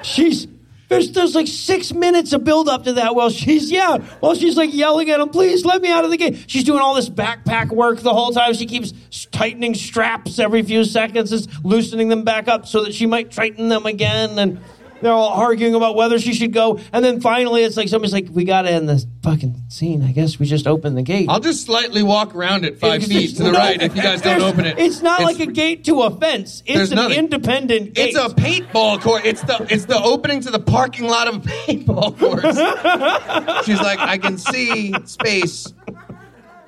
she's 0.03 0.49
there's 0.93 1.11
there's 1.13 1.35
like 1.35 1.47
six 1.47 1.93
minutes 1.93 2.35
of 2.35 2.45
build 2.45 2.69
up 2.69 2.85
to 2.85 2.93
that. 2.95 3.15
Well, 3.15 3.31
she's 3.31 3.71
yeah. 3.71 3.97
Well, 4.21 4.35
she's 4.35 4.59
like 4.59 4.75
yelling 4.75 5.09
at 5.09 5.21
him, 5.21 5.31
"Please 5.31 5.65
let 5.65 5.81
me 5.81 5.91
out 5.91 6.05
of 6.05 6.11
the 6.11 6.19
gate." 6.19 6.45
She's 6.49 6.65
doing 6.65 6.81
all 6.81 6.95
this 6.95 7.09
backpack 7.09 7.69
work 7.69 8.01
the 8.01 8.13
whole 8.13 8.31
time. 8.33 8.53
She 8.53 8.67
keeps 8.67 8.93
tightening 9.31 9.75
straps 9.75 10.39
every 10.39 10.63
few 10.63 10.85
seconds, 10.85 11.33
is 11.33 11.49
loosening 11.65 12.09
them 12.09 12.25
back 12.25 12.47
up 12.47 12.67
so 12.67 12.85
that 12.85 12.93
she 12.93 13.07
might 13.07 13.33
tighten 13.33 13.69
them 13.69 13.87
again. 13.87 14.39
And 14.39 14.61
they're 15.03 15.13
all 15.13 15.29
arguing 15.29 15.75
about 15.75 15.95
whether 15.97 16.19
she 16.19 16.33
should 16.33 16.53
go. 16.53 16.79
And 16.93 17.05
then 17.05 17.21
finally, 17.21 17.63
it's 17.65 17.77
like 17.77 17.89
somebody's 17.89 18.13
like, 18.15 18.29
"We 18.31 18.45
got 18.45 18.63
to 18.63 18.71
end 18.71 18.89
this 18.89 19.05
fucking 19.23 19.65
scene. 19.69 20.03
I 20.03 20.13
guess 20.13 20.39
we 20.39 20.47
just 20.47 20.67
open 20.67 20.95
the 20.95 21.03
gate." 21.03 21.27
I'll 21.29 21.41
just 21.41 21.67
slightly 21.67 22.03
walk 22.03 22.35
around 22.35 22.65
it 22.65 22.79
five 22.79 23.03
It's- 23.03 23.09
feet 23.09 23.37
to 23.37 23.43
the 23.43 23.53
not- 23.53 23.59
right 23.59 23.83
if 23.83 23.95
you 23.95 24.03
guys 24.03 24.23
don't 24.23 24.39
there's- 24.39 24.53
open 24.53 24.65
it. 24.67 24.79
It's 24.79 25.03
not 25.03 25.23
like 25.23 25.41
a 25.41 25.47
gate 25.47 25.85
to 25.85 26.03
a 26.03 26.11
fence. 26.11 26.63
It's 26.65 26.77
There's 26.77 26.91
an 26.93 26.97
nothing. 26.97 27.19
independent 27.19 27.95
gate. 27.95 28.15
It's 28.15 28.19
a 28.19 28.29
paintball 28.35 29.01
court. 29.03 29.27
It's 29.27 29.43
the 29.43 29.67
it's 29.69 29.85
the 29.87 30.01
opening 30.03 30.41
to 30.43 30.51
the 30.51 30.61
parking 30.61 31.07
lot 31.09 31.29
of 31.29 31.37
a 31.37 31.41
paintball 31.49 32.19
course. 32.19 33.65
She's 33.67 33.81
like, 33.81 33.99
I 33.99 34.19
can 34.19 34.39
see 34.39 34.95
space. 35.05 35.73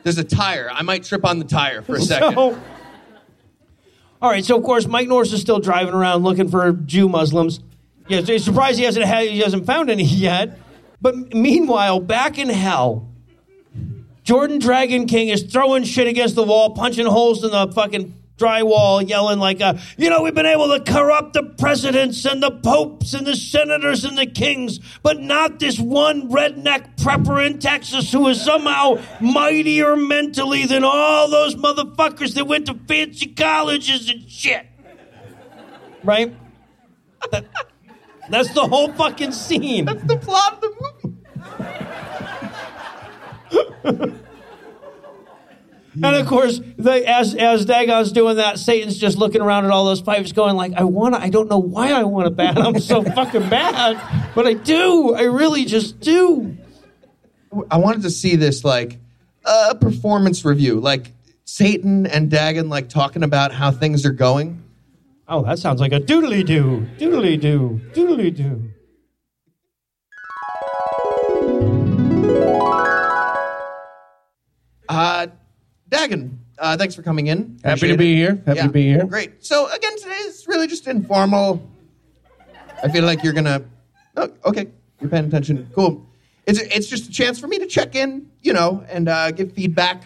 There's 0.02 0.18
a 0.18 0.24
tire. 0.24 0.68
I 0.72 0.82
might 0.82 1.04
trip 1.04 1.24
on 1.24 1.38
the 1.38 1.44
tire 1.46 1.80
for 1.82 1.94
a 1.96 2.00
second. 2.00 2.34
So, 2.34 2.58
all 4.22 4.30
right, 4.30 4.44
so 4.44 4.56
of 4.56 4.62
course 4.64 4.86
Mike 4.86 5.08
Norris 5.08 5.32
is 5.32 5.40
still 5.40 5.58
driving 5.60 5.94
around 5.94 6.22
looking 6.24 6.48
for 6.48 6.72
Jew 6.72 7.08
Muslims. 7.08 7.60
Yeah, 8.08 8.20
he's 8.20 8.44
surprised 8.44 8.78
he 8.78 8.84
hasn't 8.84 9.06
had, 9.06 9.28
he 9.28 9.38
hasn't 9.40 9.66
found 9.66 9.90
any 9.90 10.04
yet. 10.04 10.58
But 11.00 11.34
meanwhile, 11.34 12.00
back 12.00 12.38
in 12.38 12.48
hell, 12.48 13.08
Jordan 14.22 14.58
DragonKing 14.58 15.32
is 15.32 15.42
throwing 15.42 15.84
shit 15.84 16.06
against 16.06 16.34
the 16.34 16.42
wall, 16.42 16.70
punching 16.70 17.04
holes 17.06 17.44
in 17.44 17.50
the 17.50 17.70
fucking 17.72 18.14
drywall, 18.38 19.06
yelling 19.06 19.38
like, 19.38 19.60
uh, 19.60 19.74
"You 19.96 20.10
know, 20.10 20.22
we've 20.22 20.34
been 20.34 20.46
able 20.46 20.68
to 20.76 20.80
corrupt 20.80 21.34
the 21.34 21.42
presidents 21.42 22.24
and 22.24 22.42
the 22.42 22.50
popes 22.50 23.14
and 23.14 23.26
the 23.26 23.36
senators 23.36 24.04
and 24.04 24.16
the 24.16 24.26
kings, 24.26 24.80
but 25.02 25.20
not 25.20 25.58
this 25.58 25.78
one 25.78 26.30
redneck 26.30 26.96
prepper 26.96 27.44
in 27.46 27.58
Texas 27.58 28.10
who 28.10 28.26
is 28.28 28.40
somehow 28.40 28.98
mightier 29.20 29.94
mentally 29.94 30.66
than 30.66 30.84
all 30.84 31.30
those 31.30 31.54
motherfuckers 31.54 32.34
that 32.34 32.46
went 32.46 32.66
to 32.66 32.74
fancy 32.88 33.26
colleges 33.26 34.08
and 34.08 34.28
shit." 34.28 34.66
Right? 36.02 36.34
That- 38.30 38.30
that's 38.30 38.54
the 38.54 38.66
whole 38.66 38.92
fucking 38.92 39.32
scene. 39.32 39.84
That's 39.84 40.02
the 40.04 40.16
plot 40.16 40.54
of 40.54 40.60
the 40.60 40.70
movie. 40.80 41.14
And 46.02 46.16
of 46.16 46.26
course, 46.26 46.60
the, 46.76 47.08
as 47.08 47.36
as 47.36 47.64
Dagon's 47.66 48.10
doing 48.10 48.36
that, 48.36 48.58
Satan's 48.58 48.98
just 48.98 49.16
looking 49.16 49.40
around 49.40 49.64
at 49.64 49.70
all 49.70 49.84
those 49.84 50.02
pipes, 50.02 50.32
going 50.32 50.56
like, 50.56 50.72
"I 50.74 50.82
want 50.82 51.14
to. 51.14 51.20
I 51.20 51.28
don't 51.28 51.48
know 51.48 51.58
why 51.60 51.92
I 51.92 52.02
want 52.02 52.26
to 52.26 52.30
ban 52.30 52.56
them 52.56 52.80
so 52.80 53.02
fucking 53.14 53.48
bad, 53.48 54.00
but 54.34 54.44
I 54.44 54.54
do. 54.54 55.14
I 55.14 55.22
really 55.22 55.64
just 55.66 56.00
do." 56.00 56.56
I 57.70 57.76
wanted 57.76 58.02
to 58.02 58.10
see 58.10 58.34
this 58.34 58.64
like 58.64 58.98
a 59.44 59.76
performance 59.76 60.44
review, 60.44 60.80
like 60.80 61.12
Satan 61.44 62.06
and 62.06 62.28
Dagon 62.28 62.68
like 62.68 62.88
talking 62.88 63.22
about 63.22 63.52
how 63.52 63.70
things 63.70 64.04
are 64.04 64.10
going. 64.12 64.63
Oh, 65.26 65.42
that 65.44 65.58
sounds 65.58 65.80
like 65.80 65.92
a 65.92 66.00
doodly 66.00 66.44
doo, 66.44 66.86
doodly 66.98 67.40
doo, 67.40 67.80
doodly 67.94 68.34
doo. 68.34 68.70
Uh, 74.88 75.26
Dagon, 75.88 76.38
uh, 76.58 76.76
thanks 76.76 76.94
for 76.94 77.02
coming 77.02 77.28
in. 77.28 77.58
Happy 77.64 77.78
Appreciate 77.80 77.88
to 77.92 77.96
be 77.98 78.12
it. 78.12 78.16
here. 78.16 78.42
Happy 78.46 78.56
Yeah, 78.58 78.66
to 78.66 78.72
be 78.72 78.82
here. 78.82 79.04
Great. 79.06 79.44
So 79.44 79.68
again, 79.72 79.96
today 79.98 80.14
is 80.26 80.46
really 80.46 80.66
just 80.66 80.86
informal. 80.86 81.66
I 82.82 82.88
feel 82.88 83.04
like 83.04 83.22
you're 83.22 83.32
gonna. 83.32 83.62
Oh, 84.16 84.28
okay, 84.44 84.68
you're 85.00 85.10
paying 85.10 85.24
attention. 85.26 85.68
Cool. 85.74 86.06
It's 86.46 86.58
it's 86.60 86.86
just 86.86 87.08
a 87.08 87.10
chance 87.12 87.38
for 87.38 87.46
me 87.46 87.58
to 87.58 87.66
check 87.66 87.94
in, 87.94 88.30
you 88.42 88.52
know, 88.52 88.84
and 88.88 89.08
uh, 89.08 89.30
give 89.30 89.52
feedback. 89.52 90.02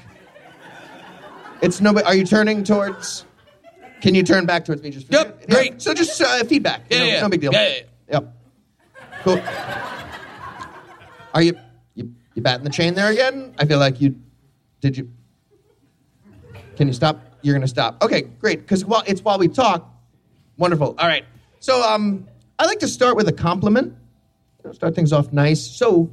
It's 1.61 1.81
no. 1.81 1.93
Are 2.03 2.15
you 2.15 2.25
turning 2.25 2.63
towards? 2.63 3.25
Can 4.01 4.15
you 4.15 4.23
turn 4.23 4.47
back 4.47 4.65
towards 4.65 4.83
me? 4.83 4.91
Just 4.91 5.07
for 5.07 5.13
Yep, 5.15 5.39
Yeah, 5.49 5.55
great. 5.55 5.83
So 5.83 5.93
just 5.95 6.21
uh, 6.21 6.45
feedback. 6.45 6.83
you 6.91 6.97
Yeah, 6.97 7.03
know, 7.05 7.11
yeah. 7.11 7.21
No 7.23 7.29
big 7.29 7.41
deal. 7.41 7.53
Yeah, 7.53 7.69
yeah, 7.69 7.83
Yep. 8.13 8.35
Cool. 9.25 9.43
Are 11.35 11.43
you 11.43 11.59
you 11.95 12.15
you 12.35 12.43
batting 12.43 12.65
the 12.65 12.71
chain 12.71 12.95
there 12.95 13.11
again? 13.11 13.55
I 13.59 13.65
feel 13.65 13.79
like 13.79 14.01
you. 14.01 14.17
Did 14.81 14.97
you? 14.97 15.11
Can 16.77 16.87
you 16.87 16.95
stop? 16.95 17.21
You're 17.43 17.55
gonna 17.55 17.69
stop. 17.69 18.03
Okay, 18.03 18.23
great. 18.23 18.61
Because 18.61 18.85
while 18.85 19.03
it's 19.07 19.23
while 19.23 19.39
we 19.39 19.49
talk. 19.49 19.89
Wonderful. 20.57 20.95
All 20.99 21.07
right. 21.07 21.25
So 21.61 21.83
um, 21.89 22.27
I 22.59 22.67
like 22.67 22.81
to 22.81 22.89
start 22.89 23.17
with 23.17 23.29
a 23.29 23.33
compliment. 23.33 23.95
You 24.63 24.69
know, 24.71 24.73
start 24.73 24.95
things 24.95 25.13
off 25.13 25.33
nice. 25.33 25.61
So 25.61 26.11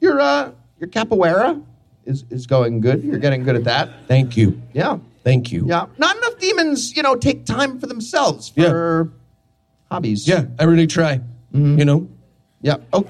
your 0.00 0.20
uh 0.20 0.52
your 0.78 0.88
capoeira 0.88 1.62
is 2.04 2.24
is 2.30 2.46
going 2.46 2.80
good. 2.80 3.02
You're 3.02 3.18
getting 3.18 3.42
good 3.42 3.56
at 3.56 3.64
that. 3.64 3.90
Thank 4.06 4.36
you. 4.36 4.60
Yeah. 4.72 4.98
Thank 5.26 5.50
you. 5.50 5.64
Yeah. 5.66 5.86
Not 5.98 6.16
enough 6.16 6.38
demons, 6.38 6.96
you 6.96 7.02
know, 7.02 7.16
take 7.16 7.46
time 7.46 7.80
for 7.80 7.88
themselves 7.88 8.48
for 8.48 9.12
hobbies. 9.90 10.28
Yeah, 10.28 10.44
I 10.56 10.62
really 10.62 10.86
try. 10.86 11.16
Mm-hmm. 11.52 11.78
You 11.80 11.84
know? 11.84 12.08
Yeah. 12.62 12.76
Oh. 12.92 13.02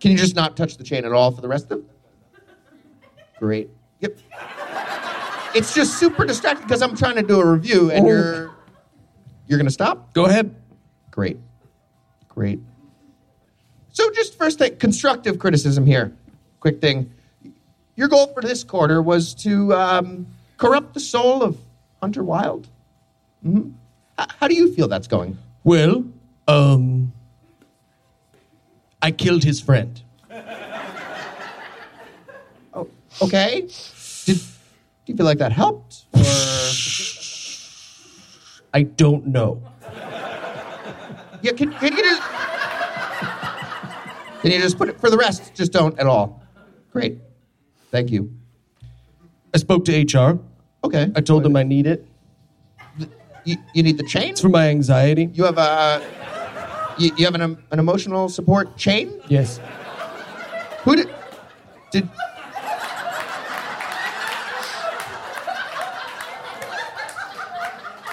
Can 0.00 0.12
you 0.12 0.16
just 0.16 0.34
not 0.34 0.56
touch 0.56 0.78
the 0.78 0.84
chain 0.84 1.04
at 1.04 1.12
all 1.12 1.30
for 1.30 1.42
the 1.42 1.48
rest 1.48 1.70
of? 1.70 1.84
Great. 3.38 3.68
Yep. 4.00 4.18
It's 5.54 5.74
just 5.74 5.98
super 5.98 6.24
distracting 6.24 6.66
because 6.66 6.80
I'm 6.80 6.96
trying 6.96 7.16
to 7.16 7.22
do 7.22 7.38
a 7.38 7.44
review 7.44 7.90
and 7.90 8.06
Oh. 8.06 8.08
you're 8.08 8.50
you're 9.46 9.58
gonna 9.58 9.68
stop. 9.68 10.14
Go 10.14 10.24
ahead. 10.24 10.54
Great. 11.10 11.38
Great. 12.30 12.60
So 13.92 14.10
just 14.12 14.38
first 14.38 14.58
thing, 14.58 14.76
constructive 14.76 15.38
criticism 15.38 15.84
here. 15.84 16.16
Quick 16.60 16.80
thing. 16.80 17.12
Your 18.00 18.08
goal 18.08 18.28
for 18.32 18.40
this 18.40 18.64
quarter 18.64 19.02
was 19.02 19.34
to 19.44 19.74
um, 19.74 20.26
corrupt 20.56 20.94
the 20.94 21.00
soul 21.00 21.42
of 21.42 21.58
Hunter 22.00 22.24
Wilde. 22.24 22.66
hmm 23.42 23.72
H- 24.18 24.26
how 24.38 24.48
do 24.48 24.54
you 24.54 24.72
feel 24.72 24.88
that's 24.88 25.06
going? 25.06 25.36
Well, 25.64 26.06
um, 26.48 27.12
I 29.02 29.10
killed 29.10 29.44
his 29.44 29.60
friend. 29.60 30.00
Oh, 32.72 32.88
okay. 33.20 33.68
Did 34.24 34.36
do 34.38 34.42
you 35.06 35.16
feel 35.16 35.26
like 35.26 35.38
that 35.38 35.52
helped? 35.52 36.06
Or 36.14 36.20
I 38.72 38.84
don't 38.84 39.26
know. 39.26 39.60
yeah, 41.42 41.52
can, 41.52 41.70
can 41.74 41.94
you 41.96 42.02
just 42.02 42.22
can 44.40 44.52
you 44.52 44.58
just 44.60 44.78
put 44.78 44.88
it 44.88 44.98
for 45.00 45.10
the 45.10 45.18
rest? 45.18 45.52
Just 45.54 45.72
don't 45.72 45.98
at 45.98 46.06
all. 46.06 46.42
Great. 46.92 47.18
Thank 47.90 48.10
you. 48.10 48.32
I 49.54 49.58
spoke 49.58 49.84
to 49.86 49.92
HR. 49.92 50.38
Okay. 50.84 51.10
I 51.14 51.20
told 51.20 51.42
them 51.42 51.56
I 51.56 51.62
need 51.62 51.86
it. 51.86 52.06
You, 53.44 53.56
you 53.74 53.82
need 53.82 53.96
the 53.98 54.04
chain. 54.04 54.30
It's 54.30 54.40
for 54.40 54.48
my 54.48 54.68
anxiety. 54.68 55.30
You 55.32 55.44
have 55.44 55.58
a 55.58 56.02
you, 56.98 57.10
you 57.16 57.24
have 57.24 57.34
an, 57.34 57.58
an 57.70 57.78
emotional 57.78 58.28
support 58.28 58.76
chain. 58.76 59.10
Yes. 59.28 59.60
Who 60.84 60.96
did 60.96 61.10
did 61.90 62.08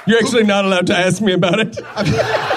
You're 0.08 0.20
actually 0.20 0.44
not 0.44 0.64
allowed 0.64 0.88
to 0.88 0.98
ask 0.98 1.22
me 1.22 1.34
about 1.34 1.60
it. 1.60 1.78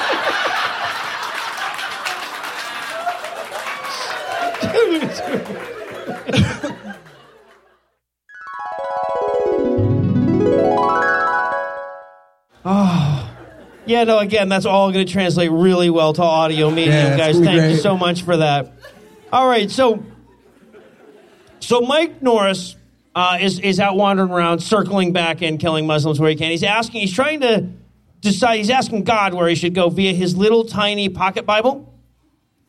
Yeah, 13.90 14.04
no, 14.04 14.20
again, 14.20 14.48
that's 14.48 14.66
all 14.66 14.92
going 14.92 15.04
to 15.04 15.12
translate 15.12 15.50
really 15.50 15.90
well 15.90 16.12
to 16.12 16.22
audio 16.22 16.70
medium, 16.70 16.94
Yeah, 16.94 17.16
guys. 17.16 17.36
gonna 17.36 17.50
be 17.50 17.58
Thank 17.58 17.72
you 17.72 17.78
so 17.78 17.98
much 17.98 18.22
for 18.22 18.36
that. 18.36 18.72
All 19.32 19.48
right, 19.48 19.68
so 19.68 20.04
so 21.58 21.80
Mike 21.80 22.22
Norris 22.22 22.76
uh, 23.16 23.38
is 23.40 23.58
is 23.58 23.80
out 23.80 23.96
wandering 23.96 24.30
around, 24.30 24.60
circling 24.60 25.12
back 25.12 25.42
and 25.42 25.58
killing 25.58 25.88
Muslims 25.88 26.20
where 26.20 26.30
he 26.30 26.36
can. 26.36 26.52
He's 26.52 26.62
asking, 26.62 27.00
he's 27.00 27.12
trying 27.12 27.40
to 27.40 27.68
decide. 28.20 28.58
He's 28.58 28.70
asking 28.70 29.02
God 29.02 29.34
where 29.34 29.48
he 29.48 29.56
should 29.56 29.74
go 29.74 29.88
via 29.88 30.12
his 30.12 30.36
little 30.36 30.64
tiny 30.64 31.08
pocket 31.08 31.44
Bible, 31.44 31.92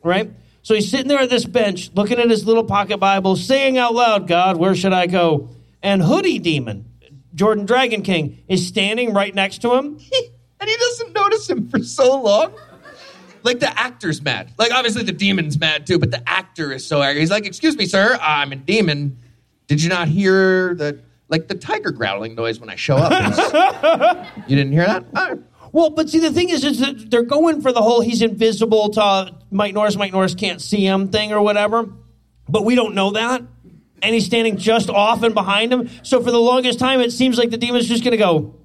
right? 0.03 0.32
So 0.63 0.74
he's 0.74 0.89
sitting 0.89 1.07
there 1.07 1.19
at 1.19 1.30
this 1.30 1.45
bench, 1.45 1.91
looking 1.93 2.17
at 2.17 2.32
his 2.32 2.47
little 2.47 2.63
pocket 2.63 2.97
Bible, 2.97 3.36
saying 3.36 3.78
out 3.78 3.93
loud, 3.93 4.28
"God, 4.28 4.57
where 4.57 4.74
should 4.74 4.93
I 4.93 5.05
go?" 5.05 5.49
And 5.84 6.01
Hoodie 6.01 6.39
Demon, 6.39 6.86
Jordan 7.36 7.67
DragonKing, 7.67 8.38
is 8.47 8.65
standing 8.65 9.13
right 9.13 9.36
next 9.36 9.59
to 9.59 9.76
him. 9.76 9.99
and 10.62 10.70
he 10.70 10.78
doesn't 10.78 11.14
notice 11.14 11.49
him 11.49 11.68
for 11.68 11.80
so 11.80 12.22
long. 12.22 12.53
Like 13.43 13.59
the 13.59 13.78
actor's 13.78 14.22
mad. 14.22 14.51
Like 14.59 14.72
obviously 14.72 15.03
the 15.03 15.12
demon's 15.12 15.59
mad 15.59 15.88
too, 15.88 15.97
but 15.97 16.12
the 16.12 16.28
actor 16.30 16.72
is 16.72 16.86
so 16.86 17.01
angry. 17.01 17.22
He's 17.22 17.32
like, 17.32 17.47
"Excuse 17.47 17.76
me, 17.76 17.88
sir, 17.88 18.18
I'm 18.22 18.51
a 18.51 18.55
demon. 18.55 19.18
Did 19.68 19.82
you 19.82 19.89
not 19.89 20.07
hear 20.07 20.76
the 20.76 20.99
like 21.28 21.47
the 21.47 21.55
tiger 21.55 21.91
growling 21.91 22.36
noise 22.36 22.59
when 22.59 22.70
I 22.70 22.76
show 22.76 22.97
up?" 22.97 24.28
You 24.47 24.55
didn't 24.55 24.74
hear 24.74 24.86
that? 24.86 25.05
Right. 25.12 25.39
Well, 25.72 25.89
but 25.89 26.09
see, 26.09 26.20
the 26.20 26.32
thing 26.32 26.49
is, 26.49 26.64
is 26.64 26.80
that 26.80 27.09
they're 27.09 27.24
going 27.24 27.62
for 27.62 27.72
the 27.72 27.82
whole 27.82 28.01
he's 28.01 28.22
invisible 28.22 28.89
to 28.89 29.01
uh, 29.01 29.32
Mike 29.49 29.74
Norris, 29.74 29.95
Mike 29.95 30.12
Norris 30.12 30.36
can't 30.36 30.62
see 30.62 30.86
him 30.86 31.07
thing 31.07 31.32
or 31.32 31.41
whatever. 31.41 31.89
But 32.47 32.66
we 32.66 32.76
don't 32.76 32.93
know 32.93 33.12
that. 33.12 33.41
And 34.03 34.14
he's 34.14 34.26
standing 34.26 34.57
just 34.57 34.89
off 34.89 35.24
and 35.24 35.34
behind 35.34 35.72
him. 35.72 35.89
So 36.03 36.22
for 36.22 36.32
the 36.32 36.39
longest 36.39 36.80
time, 36.80 36.99
it 36.99 37.12
seems 37.12 37.38
like 37.38 37.51
the 37.51 37.57
demon's 37.57 37.88
just 37.88 38.03
going 38.03 38.12
to 38.12 38.18
go. 38.18 38.55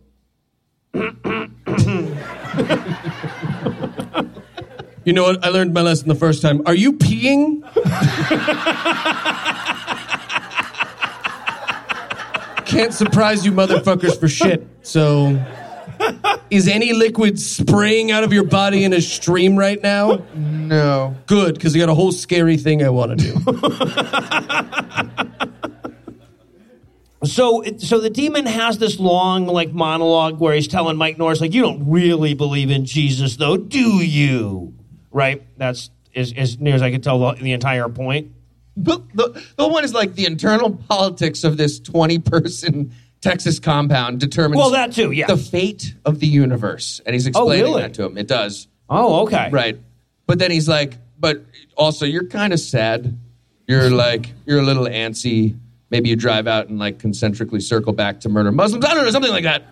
You 5.04 5.12
know 5.12 5.22
what? 5.22 5.44
I 5.44 5.50
learned 5.50 5.72
my 5.72 5.82
lesson 5.82 6.08
the 6.08 6.16
first 6.16 6.42
time. 6.42 6.62
Are 6.66 6.74
you 6.74 6.94
peeing? 6.94 7.62
Can't 12.66 12.92
surprise 12.92 13.46
you 13.46 13.52
motherfuckers 13.52 14.18
for 14.18 14.26
shit. 14.26 14.66
So, 14.82 15.40
is 16.50 16.66
any 16.66 16.92
liquid 16.92 17.38
spraying 17.38 18.10
out 18.10 18.24
of 18.24 18.32
your 18.32 18.44
body 18.44 18.82
in 18.82 18.92
a 18.92 19.00
stream 19.00 19.56
right 19.56 19.80
now? 19.80 20.24
No. 20.34 21.14
Good, 21.26 21.54
because 21.54 21.76
I 21.76 21.78
got 21.78 21.88
a 21.88 21.94
whole 21.94 22.10
scary 22.10 22.56
thing 22.56 22.82
I 22.82 22.88
want 22.90 23.20
to 23.20 23.24
do. 23.24 23.34
So, 27.26 27.62
so 27.78 28.00
the 28.00 28.10
demon 28.10 28.46
has 28.46 28.78
this 28.78 28.98
long 28.98 29.46
like 29.46 29.72
monologue 29.72 30.38
where 30.40 30.54
he's 30.54 30.68
telling 30.68 30.96
Mike 30.96 31.18
Norris 31.18 31.40
like, 31.40 31.54
"You 31.54 31.62
don't 31.62 31.90
really 31.90 32.34
believe 32.34 32.70
in 32.70 32.84
Jesus, 32.84 33.36
though, 33.36 33.56
do 33.56 34.02
you?" 34.02 34.74
Right? 35.10 35.42
That's 35.56 35.90
as, 36.14 36.32
as 36.36 36.58
near 36.58 36.74
as 36.74 36.82
I 36.82 36.90
could 36.90 37.02
tell 37.02 37.18
the, 37.18 37.32
the 37.42 37.52
entire 37.52 37.88
point. 37.88 38.32
But 38.76 39.02
the, 39.14 39.42
the 39.56 39.66
one 39.66 39.84
is 39.84 39.94
like 39.94 40.14
the 40.14 40.26
internal 40.26 40.70
politics 40.70 41.44
of 41.44 41.56
this 41.56 41.80
20 41.80 42.18
person 42.18 42.92
Texas 43.20 43.58
compound 43.58 44.20
determines 44.20 44.58
Well, 44.58 44.70
that 44.70 44.92
too, 44.92 45.10
yeah. 45.10 45.26
the 45.26 45.36
fate 45.36 45.94
of 46.04 46.20
the 46.20 46.26
universe. 46.26 47.00
And 47.04 47.14
he's 47.14 47.26
oh, 47.26 47.30
explaining 47.30 47.64
really? 47.64 47.82
that 47.82 47.94
to 47.94 48.04
him. 48.04 48.18
It 48.18 48.28
does. 48.28 48.68
Oh, 48.88 49.22
okay. 49.22 49.48
Right. 49.50 49.78
But 50.26 50.38
then 50.38 50.50
he's 50.50 50.68
like, 50.68 50.94
but 51.18 51.44
also 51.76 52.04
you're 52.04 52.28
kind 52.28 52.52
of 52.52 52.60
sad. 52.60 53.18
You're 53.66 53.90
like, 53.90 54.32
you're 54.44 54.60
a 54.60 54.62
little 54.62 54.84
antsy. 54.84 55.58
Maybe 55.90 56.08
you 56.08 56.16
drive 56.16 56.46
out 56.46 56.68
and 56.68 56.78
like 56.78 56.98
concentrically 56.98 57.60
circle 57.60 57.92
back 57.92 58.20
to 58.20 58.28
murder 58.28 58.52
Muslims. 58.52 58.84
I 58.84 58.94
don't 58.94 59.04
know, 59.04 59.10
something 59.10 59.30
like 59.30 59.44
that. 59.44 59.64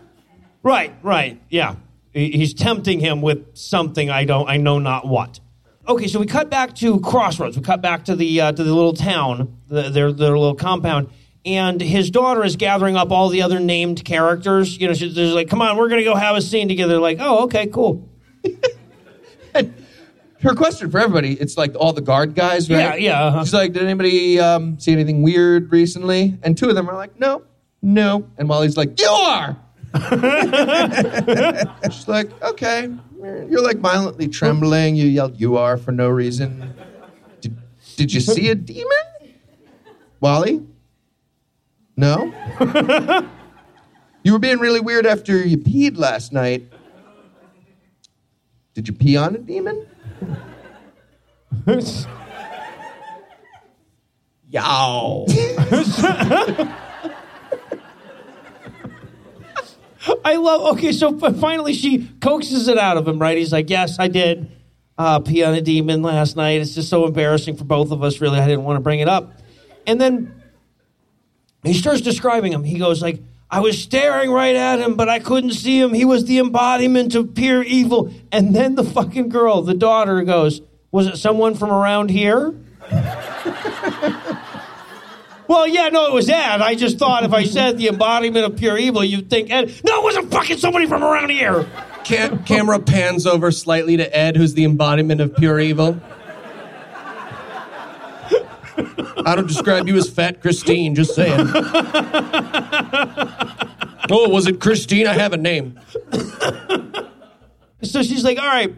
Right, 0.62 0.94
right, 1.02 1.40
yeah. 1.50 1.76
He's 2.12 2.54
tempting 2.54 3.00
him 3.00 3.22
with 3.22 3.56
something 3.56 4.08
I 4.08 4.24
don't, 4.24 4.48
I 4.48 4.56
know 4.56 4.78
not 4.78 5.06
what. 5.06 5.40
Okay, 5.86 6.06
so 6.06 6.18
we 6.20 6.26
cut 6.26 6.48
back 6.48 6.74
to 6.76 7.00
Crossroads. 7.00 7.56
We 7.56 7.62
cut 7.62 7.82
back 7.82 8.04
to 8.06 8.16
the 8.16 8.40
uh, 8.40 8.52
to 8.52 8.64
the 8.64 8.72
little 8.72 8.94
town, 8.94 9.58
the, 9.68 9.90
their 9.90 10.12
their 10.12 10.38
little 10.38 10.54
compound, 10.54 11.10
and 11.44 11.78
his 11.80 12.10
daughter 12.10 12.42
is 12.42 12.56
gathering 12.56 12.96
up 12.96 13.10
all 13.10 13.28
the 13.28 13.42
other 13.42 13.60
named 13.60 14.02
characters. 14.02 14.78
You 14.78 14.88
know, 14.88 14.94
she's, 14.94 15.14
she's 15.14 15.34
like, 15.34 15.50
"Come 15.50 15.60
on, 15.60 15.76
we're 15.76 15.90
gonna 15.90 16.04
go 16.04 16.14
have 16.14 16.36
a 16.36 16.40
scene 16.40 16.68
together." 16.68 16.98
Like, 16.98 17.18
oh, 17.20 17.44
okay, 17.44 17.66
cool. 17.66 18.08
Her 20.44 20.54
question 20.54 20.90
for 20.90 20.98
everybody, 20.98 21.32
it's 21.40 21.56
like 21.56 21.74
all 21.74 21.94
the 21.94 22.02
guard 22.02 22.34
guys, 22.34 22.68
right? 22.68 23.00
Yeah, 23.00 23.12
yeah, 23.12 23.24
uh-huh. 23.24 23.44
She's 23.44 23.54
like, 23.54 23.72
did 23.72 23.82
anybody 23.82 24.38
um, 24.38 24.78
see 24.78 24.92
anything 24.92 25.22
weird 25.22 25.72
recently? 25.72 26.38
And 26.42 26.56
two 26.56 26.68
of 26.68 26.74
them 26.74 26.86
are 26.90 26.94
like, 26.94 27.18
no, 27.18 27.44
no. 27.80 28.28
And 28.36 28.46
Molly's 28.46 28.76
like, 28.76 29.00
you 29.00 29.08
are. 29.08 29.56
She's 31.90 32.06
like, 32.08 32.42
okay. 32.42 32.90
You're 33.18 33.62
like 33.62 33.78
violently 33.78 34.28
trembling. 34.28 34.96
You 34.96 35.06
yelled, 35.06 35.40
you 35.40 35.56
are 35.56 35.78
for 35.78 35.92
no 35.92 36.10
reason. 36.10 36.74
Did, 37.40 37.56
did 37.96 38.12
you 38.12 38.20
see 38.20 38.50
a 38.50 38.54
demon? 38.54 38.90
Wally? 40.20 40.62
No? 41.96 42.34
you 44.22 44.32
were 44.34 44.38
being 44.38 44.58
really 44.58 44.80
weird 44.80 45.06
after 45.06 45.42
you 45.42 45.56
peed 45.56 45.96
last 45.96 46.34
night. 46.34 46.70
Did 48.74 48.88
you 48.88 48.92
pee 48.92 49.16
on 49.16 49.34
a 49.36 49.38
demon? 49.38 49.86
Yow. 54.48 55.26
I 60.24 60.36
love. 60.36 60.76
Okay, 60.76 60.92
so 60.92 61.18
finally 61.18 61.72
she 61.72 62.06
coaxes 62.20 62.68
it 62.68 62.78
out 62.78 62.96
of 62.96 63.08
him. 63.08 63.18
Right? 63.18 63.38
He's 63.38 63.52
like, 63.52 63.70
"Yes, 63.70 63.98
I 63.98 64.08
did 64.08 64.50
uh, 64.98 65.20
pee 65.20 65.42
on 65.42 65.54
a 65.54 65.60
demon 65.60 66.02
last 66.02 66.36
night. 66.36 66.60
It's 66.60 66.74
just 66.74 66.88
so 66.88 67.06
embarrassing 67.06 67.56
for 67.56 67.64
both 67.64 67.90
of 67.90 68.02
us. 68.02 68.20
Really, 68.20 68.38
I 68.38 68.46
didn't 68.46 68.64
want 68.64 68.76
to 68.76 68.80
bring 68.80 69.00
it 69.00 69.08
up." 69.08 69.32
And 69.86 70.00
then 70.00 70.42
he 71.62 71.74
starts 71.74 72.00
describing 72.00 72.52
him. 72.52 72.62
He 72.62 72.78
goes 72.78 73.02
like, 73.02 73.20
"I 73.50 73.60
was 73.60 73.80
staring 73.80 74.30
right 74.30 74.56
at 74.56 74.80
him, 74.80 74.94
but 74.94 75.08
I 75.08 75.18
couldn't 75.18 75.52
see 75.52 75.78
him. 75.78 75.92
He 75.92 76.04
was 76.04 76.24
the 76.24 76.38
embodiment 76.38 77.14
of 77.14 77.34
pure 77.34 77.62
evil." 77.62 78.10
And 78.32 78.54
then 78.54 78.74
the 78.74 78.84
fucking 78.84 79.28
girl, 79.28 79.62
the 79.62 79.74
daughter, 79.74 80.22
goes, 80.22 80.60
"Was 80.90 81.06
it 81.06 81.16
someone 81.16 81.54
from 81.54 81.70
around 81.70 82.10
here?" 82.10 82.54
Well, 85.46 85.68
yeah, 85.68 85.88
no, 85.88 86.06
it 86.06 86.12
was 86.12 86.28
Ed. 86.28 86.62
I 86.62 86.74
just 86.74 86.98
thought 86.98 87.24
if 87.24 87.32
I 87.32 87.44
said 87.44 87.76
the 87.76 87.88
embodiment 87.88 88.46
of 88.46 88.56
pure 88.56 88.78
evil, 88.78 89.04
you'd 89.04 89.28
think 89.28 89.50
Ed. 89.50 89.72
No, 89.84 90.00
it 90.00 90.02
wasn't 90.02 90.30
fucking 90.30 90.58
somebody 90.58 90.86
from 90.86 91.04
around 91.04 91.30
here. 91.30 91.68
Cam- 92.04 92.44
camera 92.44 92.78
pans 92.78 93.26
over 93.26 93.50
slightly 93.50 93.96
to 93.98 94.16
Ed, 94.16 94.36
who's 94.36 94.54
the 94.54 94.64
embodiment 94.64 95.20
of 95.20 95.36
pure 95.36 95.60
evil. 95.60 96.00
I 98.76 99.34
don't 99.34 99.46
describe 99.46 99.88
you 99.88 99.96
as 99.96 100.08
fat 100.10 100.40
Christine, 100.40 100.94
just 100.94 101.14
saying. 101.14 101.48
oh, 104.10 104.28
was 104.28 104.46
it 104.46 104.60
Christine? 104.60 105.06
I 105.06 105.12
have 105.14 105.32
a 105.32 105.36
name. 105.36 105.78
So 107.82 108.02
she's 108.02 108.24
like, 108.24 108.38
all 108.38 108.46
right, 108.48 108.74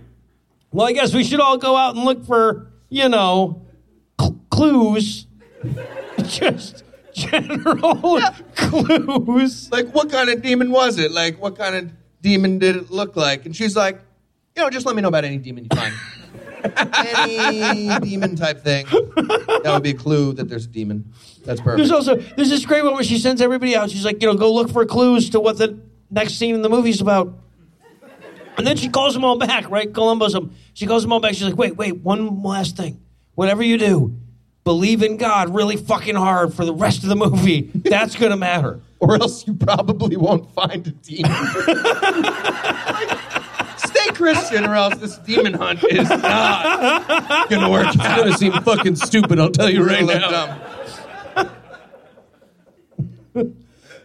well, 0.72 0.86
I 0.86 0.92
guess 0.92 1.14
we 1.14 1.24
should 1.24 1.40
all 1.40 1.58
go 1.58 1.76
out 1.76 1.94
and 1.94 2.04
look 2.04 2.24
for, 2.26 2.72
you 2.88 3.08
know, 3.08 3.62
cl- 4.20 4.38
clues. 4.50 5.26
Just 6.24 6.84
general 7.12 8.20
clues. 8.56 9.70
Like, 9.70 9.88
what 9.94 10.10
kind 10.10 10.28
of 10.28 10.42
demon 10.42 10.70
was 10.70 10.98
it? 10.98 11.12
Like, 11.12 11.40
what 11.40 11.56
kind 11.56 11.74
of 11.76 11.92
demon 12.20 12.58
did 12.58 12.76
it 12.76 12.90
look 12.90 13.16
like? 13.16 13.46
And 13.46 13.54
she's 13.54 13.76
like, 13.76 14.00
you 14.56 14.62
know, 14.62 14.70
just 14.70 14.86
let 14.86 14.96
me 14.96 15.02
know 15.02 15.08
about 15.08 15.24
any 15.24 15.38
demon 15.38 15.68
you 15.70 15.76
find. 15.76 15.94
Any 16.64 17.98
demon 18.00 18.36
type 18.36 18.62
thing. 18.62 18.86
That 18.86 19.62
would 19.66 19.82
be 19.82 19.90
a 19.90 19.94
clue 19.94 20.32
that 20.34 20.48
there's 20.48 20.66
a 20.66 20.68
demon. 20.68 21.12
That's 21.44 21.60
perfect. 21.60 21.78
There's 21.78 21.92
also 21.92 22.16
there's 22.16 22.50
this 22.50 22.64
great 22.64 22.84
one 22.84 22.94
where 22.94 23.04
she 23.04 23.18
sends 23.18 23.40
everybody 23.40 23.76
out. 23.76 23.90
She's 23.90 24.04
like, 24.04 24.20
you 24.20 24.28
know, 24.28 24.34
go 24.34 24.52
look 24.52 24.70
for 24.70 24.84
clues 24.84 25.30
to 25.30 25.40
what 25.40 25.58
the 25.58 25.80
next 26.10 26.34
scene 26.34 26.54
in 26.54 26.62
the 26.62 26.68
movie's 26.68 27.00
about. 27.00 27.38
And 28.58 28.66
then 28.66 28.76
she 28.76 28.88
calls 28.88 29.12
them 29.12 29.24
all 29.24 29.36
back, 29.36 29.68
right? 29.68 29.92
Columbo 29.92 30.28
them. 30.28 30.54
She 30.72 30.86
calls 30.86 31.02
them 31.02 31.12
all 31.12 31.20
back. 31.20 31.34
She's 31.34 31.44
like, 31.44 31.56
wait, 31.56 31.76
wait, 31.76 31.98
one 31.98 32.42
last 32.42 32.76
thing. 32.76 33.00
Whatever 33.34 33.62
you 33.62 33.76
do, 33.76 34.16
believe 34.64 35.02
in 35.02 35.18
God 35.18 35.54
really 35.54 35.76
fucking 35.76 36.14
hard 36.14 36.54
for 36.54 36.64
the 36.64 36.72
rest 36.72 37.02
of 37.02 37.10
the 37.10 37.16
movie. 37.16 37.70
That's 37.74 38.16
gonna 38.16 38.36
matter. 38.36 38.80
or 38.98 39.16
else 39.16 39.46
you 39.46 39.54
probably 39.54 40.16
won't 40.16 40.52
find 40.54 40.86
a 40.86 40.90
demon. 40.90 41.30
Like, 44.20 44.36
stay 44.36 44.48
Christian, 44.48 44.64
or 44.64 44.74
else 44.74 44.96
this 44.98 45.18
demon 45.18 45.54
hunt 45.54 45.84
is 45.84 46.08
not 46.08 47.48
gonna 47.50 47.70
work 47.70 47.86
It's 47.88 47.96
gonna 47.96 48.36
seem 48.36 48.52
fucking 48.62 48.96
stupid, 48.96 49.38
I'll 49.38 49.50
tell 49.50 49.70
you 49.70 49.84
right 49.84 50.04
now. 50.04 50.30
dumb. 50.30 50.60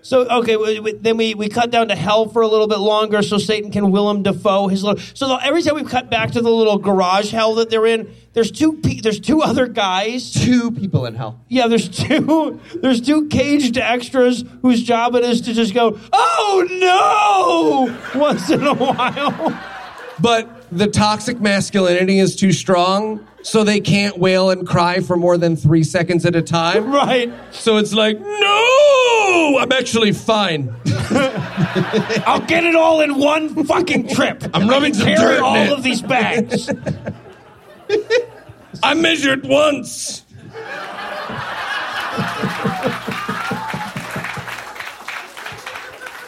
So 0.04 0.28
okay, 0.28 0.58
we, 0.58 0.80
we, 0.80 0.94
then 0.94 1.16
we, 1.16 1.36
we 1.36 1.48
cut 1.48 1.70
down 1.70 1.88
to 1.90 1.96
hell 1.96 2.28
for 2.28 2.42
a 2.42 2.48
little 2.48 2.68
bit 2.68 2.80
longer, 2.80 3.22
so 3.22 3.38
Satan 3.38 3.72
can 3.72 3.92
Willem 3.92 4.24
Dafoe 4.24 4.68
his 4.68 4.84
little. 4.84 5.02
So 5.14 5.28
the, 5.28 5.36
every 5.46 5.62
time 5.62 5.76
we 5.76 5.84
cut 5.84 6.10
back 6.10 6.32
to 6.32 6.42
the 6.42 6.50
little 6.50 6.80
garage 6.80 7.32
hell 7.32 7.56
that 7.56 7.70
they're 7.70 7.86
in, 7.86 8.14
there's 8.34 8.52
two 8.52 8.74
pe- 8.74 9.00
there's 9.00 9.20
two 9.20 9.42
other 9.42 9.68
guys. 9.68 10.32
Two 10.32 10.72
people 10.72 11.06
in 11.06 11.16
hell. 11.16 11.40
Yeah, 11.50 11.68
there's 11.68 11.88
two 11.88 12.60
there's 12.76 13.00
two 13.00 13.28
caged 13.28 13.78
extras 13.78 14.44
whose 14.64 14.82
job 14.82 15.16
it 15.16 15.24
is 15.24 15.42
to 15.42 15.54
just 15.54 15.74
go, 15.74 16.00
oh 16.12 16.68
no, 18.12 18.20
once 18.20 18.50
in 18.50 18.66
a 18.66 18.74
while. 18.74 19.62
But 20.22 20.70
the 20.72 20.88
toxic 20.88 21.42
masculinity 21.42 22.20
is 22.20 22.36
too 22.36 22.52
strong, 22.52 23.26
so 23.42 23.64
they 23.64 23.80
can't 23.80 24.18
wail 24.20 24.50
and 24.52 24.68
cry 24.68 25.00
for 25.00 25.18
more 25.18 25.38
than 25.38 25.56
three 25.56 25.84
seconds 25.84 26.26
at 26.26 26.36
a 26.36 26.42
time. 26.42 26.92
Right. 26.92 27.34
So 27.52 27.78
it's 27.78 27.94
like, 27.94 28.20
no, 28.20 29.58
I'm 29.60 29.72
actually 29.72 30.12
fine. 30.12 30.74
I'll 32.26 32.46
get 32.46 32.64
it 32.64 32.76
all 32.76 33.02
in 33.02 33.18
one 33.18 33.66
fucking 33.66 34.10
trip. 34.10 34.44
I'm 34.54 34.70
rubbing 34.70 34.94
some 34.94 35.08
Carry 35.08 35.18
dirt 35.18 35.38
in 35.38 35.44
all 35.44 35.56
it. 35.56 35.72
of 35.72 35.84
these 35.84 36.02
bags. 36.02 36.70
I 38.84 38.94
measured 38.94 39.46
once. 39.46 40.24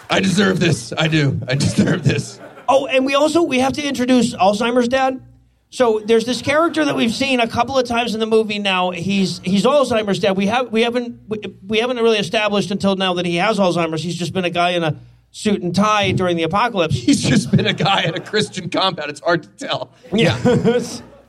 I 0.09 0.19
deserve 0.21 0.59
this. 0.59 0.93
I 0.97 1.07
do. 1.07 1.39
I 1.47 1.55
deserve 1.55 2.03
this. 2.03 2.39
Oh, 2.68 2.86
and 2.88 3.05
we 3.05 3.16
also 3.16 3.43
we 3.43 3.59
have 3.59 3.74
to 3.74 3.82
introduce 3.82 4.34
Alzheimer's 4.36 4.88
dad. 4.88 5.22
So 5.70 5.99
there's 6.05 6.26
this 6.26 6.41
character 6.41 6.86
that 6.86 6.95
we've 6.95 7.14
seen 7.14 7.39
a 7.39 7.47
couple 7.47 7.78
of 7.78 7.88
times 7.88 8.14
in 8.14 8.20
the 8.20 8.28
movie 8.28 8.59
now. 8.59 8.91
He's 8.91 9.39
he's 9.39 9.66
Alzheimer's 9.66 10.20
dad. 10.20 10.38
We 10.38 10.45
have 10.47 10.72
we 10.72 10.84
haven't 10.84 11.22
we, 11.28 11.39
we 11.68 11.80
haven't 11.80 11.97
really 11.97 12.20
established 12.20 12.70
until 12.72 12.95
now 12.95 13.16
that 13.16 13.26
he 13.26 13.38
has 13.38 13.57
Alzheimer's. 13.57 14.03
He's 14.03 14.16
just 14.16 14.34
been 14.34 14.45
a 14.45 14.51
guy 14.51 14.72
in 14.72 14.84
a 14.84 14.99
suit 15.32 15.64
and 15.64 15.76
tie 15.76 16.11
during 16.11 16.38
the 16.38 16.43
apocalypse. 16.43 16.93
He's 16.95 17.24
just 17.24 17.49
been 17.49 17.66
a 17.66 17.74
guy 17.74 18.03
at 18.03 18.16
a 18.16 18.20
Christian 18.20 18.70
compound. 18.70 19.09
It's 19.09 19.22
hard 19.22 19.43
to 19.43 19.49
tell. 19.49 19.91
Yeah. 20.11 20.38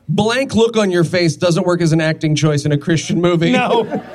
Blank 0.08 0.54
look 0.54 0.76
on 0.76 0.90
your 0.90 1.04
face 1.04 1.36
doesn't 1.36 1.64
work 1.64 1.80
as 1.80 1.92
an 1.92 2.02
acting 2.02 2.34
choice 2.34 2.66
in 2.66 2.72
a 2.72 2.78
Christian 2.78 3.20
movie. 3.20 3.52
no. 3.52 4.02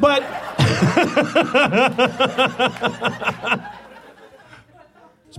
But 0.00 0.22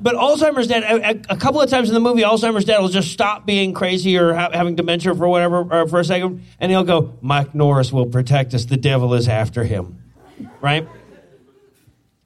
But 0.01 0.15
Alzheimer's 0.15 0.67
dad, 0.67 0.83
a, 0.83 1.33
a- 1.33 1.37
couple 1.37 1.61
of 1.61 1.69
times 1.69 1.89
in 1.89 1.93
the 1.93 1.99
movie, 1.99 2.21
Alzheimer's 2.21 2.65
dad 2.65 2.79
will 2.79 2.89
just 2.89 3.11
stop 3.11 3.45
being 3.45 3.73
crazy 3.73 4.17
or 4.17 4.33
ha- 4.33 4.51
having 4.53 4.75
dementia 4.75 5.13
for 5.15 5.27
whatever 5.27 5.61
or 5.61 5.87
for 5.87 5.99
a 5.99 6.05
second, 6.05 6.43
and 6.59 6.71
he'll 6.71 6.83
go, 6.83 7.17
"Mike 7.21 7.53
Norris 7.53 7.91
will 7.91 8.05
protect 8.05 8.53
us. 8.53 8.65
The 8.65 8.77
devil 8.77 9.13
is 9.13 9.27
after 9.27 9.63
him." 9.63 10.01
Right? 10.61 10.87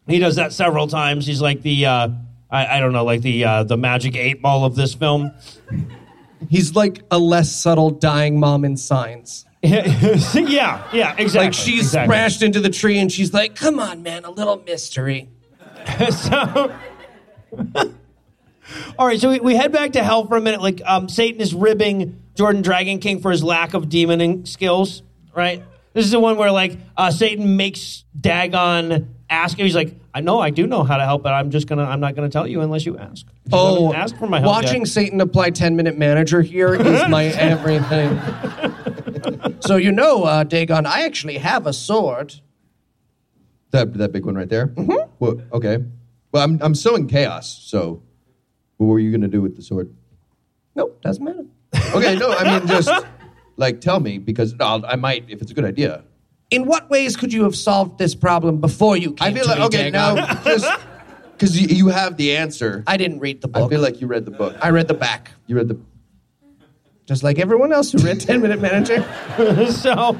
He 0.07 0.19
does 0.19 0.35
that 0.35 0.53
several 0.53 0.87
times. 0.87 1.25
He's 1.25 1.41
like 1.41 1.61
the, 1.61 1.85
uh, 1.85 2.09
I, 2.51 2.77
I 2.77 2.79
don't 2.79 2.91
know, 2.91 3.05
like 3.05 3.21
the 3.21 3.45
uh, 3.45 3.63
the 3.63 3.77
magic 3.77 4.15
eight 4.15 4.41
ball 4.41 4.65
of 4.65 4.75
this 4.75 4.93
film. 4.93 5.31
He's 6.49 6.75
like 6.75 7.01
a 7.09 7.17
less 7.17 7.51
subtle 7.55 7.89
dying 7.89 8.39
mom 8.39 8.65
in 8.65 8.77
signs. 8.77 9.45
yeah, 9.63 10.83
yeah, 10.91 11.15
exactly. 11.17 11.39
Like 11.39 11.53
she's 11.53 11.85
exactly. 11.85 12.09
crashed 12.09 12.41
into 12.41 12.59
the 12.59 12.69
tree 12.69 12.99
and 12.99 13.09
she's 13.09 13.33
like, 13.33 13.55
come 13.55 13.79
on, 13.79 14.03
man, 14.03 14.25
a 14.25 14.29
little 14.29 14.57
mystery. 14.57 15.29
so, 16.11 16.75
all 18.97 19.07
right, 19.07 19.19
so 19.19 19.29
we, 19.29 19.39
we 19.39 19.55
head 19.55 19.71
back 19.71 19.93
to 19.93 20.03
hell 20.03 20.25
for 20.25 20.37
a 20.37 20.41
minute. 20.41 20.61
Like 20.61 20.81
um, 20.85 21.09
Satan 21.09 21.41
is 21.41 21.53
ribbing 21.53 22.21
Jordan 22.35 22.63
DragonKing 22.63 23.21
for 23.21 23.31
his 23.31 23.43
lack 23.43 23.73
of 23.73 23.85
demoning 23.85 24.47
skills. 24.47 25.03
Right. 25.35 25.63
This 25.93 26.05
is 26.05 26.11
the 26.11 26.19
one 26.19 26.37
where 26.37 26.51
like 26.51 26.77
uh, 26.97 27.11
Satan 27.11 27.55
makes 27.57 28.03
Dagon 28.19 29.15
ask 29.29 29.57
him. 29.59 29.65
He's 29.65 29.75
like, 29.75 29.95
"I 30.13 30.21
know, 30.21 30.39
I 30.39 30.49
do 30.49 30.65
know 30.65 30.83
how 30.83 30.97
to 30.97 31.05
help, 31.05 31.21
but 31.23 31.33
I'm 31.33 31.51
just 31.51 31.67
gonna, 31.67 31.83
I'm 31.83 31.99
not 31.99 32.15
gonna 32.15 32.29
tell 32.29 32.47
you 32.47 32.61
unless 32.61 32.85
you 32.85 32.97
ask." 32.97 33.25
You 33.45 33.51
Oh, 33.51 33.85
haven't 33.91 34.01
asked 34.01 34.17
for 34.17 34.27
my 34.27 34.39
help. 34.39 34.51
watching 34.51 34.81
yet. 34.81 34.87
Satan 34.87 35.21
apply 35.21 35.51
10 35.51 35.75
minute 35.75 35.97
manager 35.97 36.41
here 36.41 36.73
is 36.81 37.07
my 37.09 37.25
everything. 37.25 38.19
so, 39.59 39.75
you 39.75 39.91
know, 39.91 40.23
uh, 40.23 40.43
Dagon, 40.43 40.85
I 40.87 41.01
actually 41.03 41.37
have 41.37 41.67
a 41.67 41.73
sword. 41.73 42.33
That 43.71 43.93
that 43.95 44.11
big 44.11 44.25
one 44.25 44.35
right 44.35 44.49
there. 44.49 44.67
Mm-hmm. 44.67 45.11
Well, 45.19 45.41
okay. 45.51 45.77
Well, 46.33 46.43
I'm 46.43 46.59
I'm 46.61 46.75
sowing 46.75 47.07
chaos. 47.07 47.61
So, 47.63 48.01
what 48.77 48.87
were 48.87 48.99
you 48.99 49.11
gonna 49.11 49.27
do 49.27 49.41
with 49.41 49.55
the 49.55 49.61
sword? 49.61 49.93
Nope, 50.75 50.99
doesn't 51.01 51.23
matter. 51.23 51.45
Okay, 51.95 52.15
no, 52.15 52.33
I 52.33 52.59
mean 52.59 52.67
just 52.67 52.91
like 53.57 53.79
tell 53.79 53.99
me 53.99 54.17
because 54.17 54.55
I'll, 54.59 54.83
I 54.85 54.95
might 54.95 55.25
if 55.29 55.41
it's 55.41 55.51
a 55.51 55.53
good 55.53 55.63
idea. 55.65 56.03
In 56.49 56.65
what 56.65 56.89
ways 56.89 57.15
could 57.15 57.31
you 57.31 57.43
have 57.43 57.55
solved 57.55 57.99
this 57.99 58.15
problem 58.15 58.59
before 58.59 58.97
you 58.97 59.13
came 59.13 59.27
I 59.27 59.33
feel 59.33 59.43
to 59.43 59.49
like 59.49 59.59
me, 59.59 59.65
okay 59.65 59.91
Dagon? 59.91 60.15
now 60.15 60.43
just 60.43 60.67
because 61.33 61.59
you, 61.59 61.67
you 61.75 61.87
have 61.89 62.17
the 62.17 62.35
answer. 62.35 62.83
I 62.87 62.97
didn't 62.97 63.19
read 63.19 63.41
the 63.41 63.47
book. 63.47 63.63
I 63.63 63.69
feel 63.69 63.81
like 63.81 64.01
you 64.01 64.07
read 64.07 64.25
the 64.25 64.31
book. 64.31 64.55
I 64.59 64.71
read 64.71 64.87
the 64.87 64.93
back, 64.95 65.31
You 65.45 65.55
read 65.55 65.67
the. 65.67 65.79
just 67.05 67.21
like 67.23 67.37
everyone 67.37 67.71
else 67.71 67.91
who 67.91 67.99
read 67.99 68.19
10 68.19 68.41
minute 68.41 68.59
manager. 68.59 69.03
so. 69.71 70.17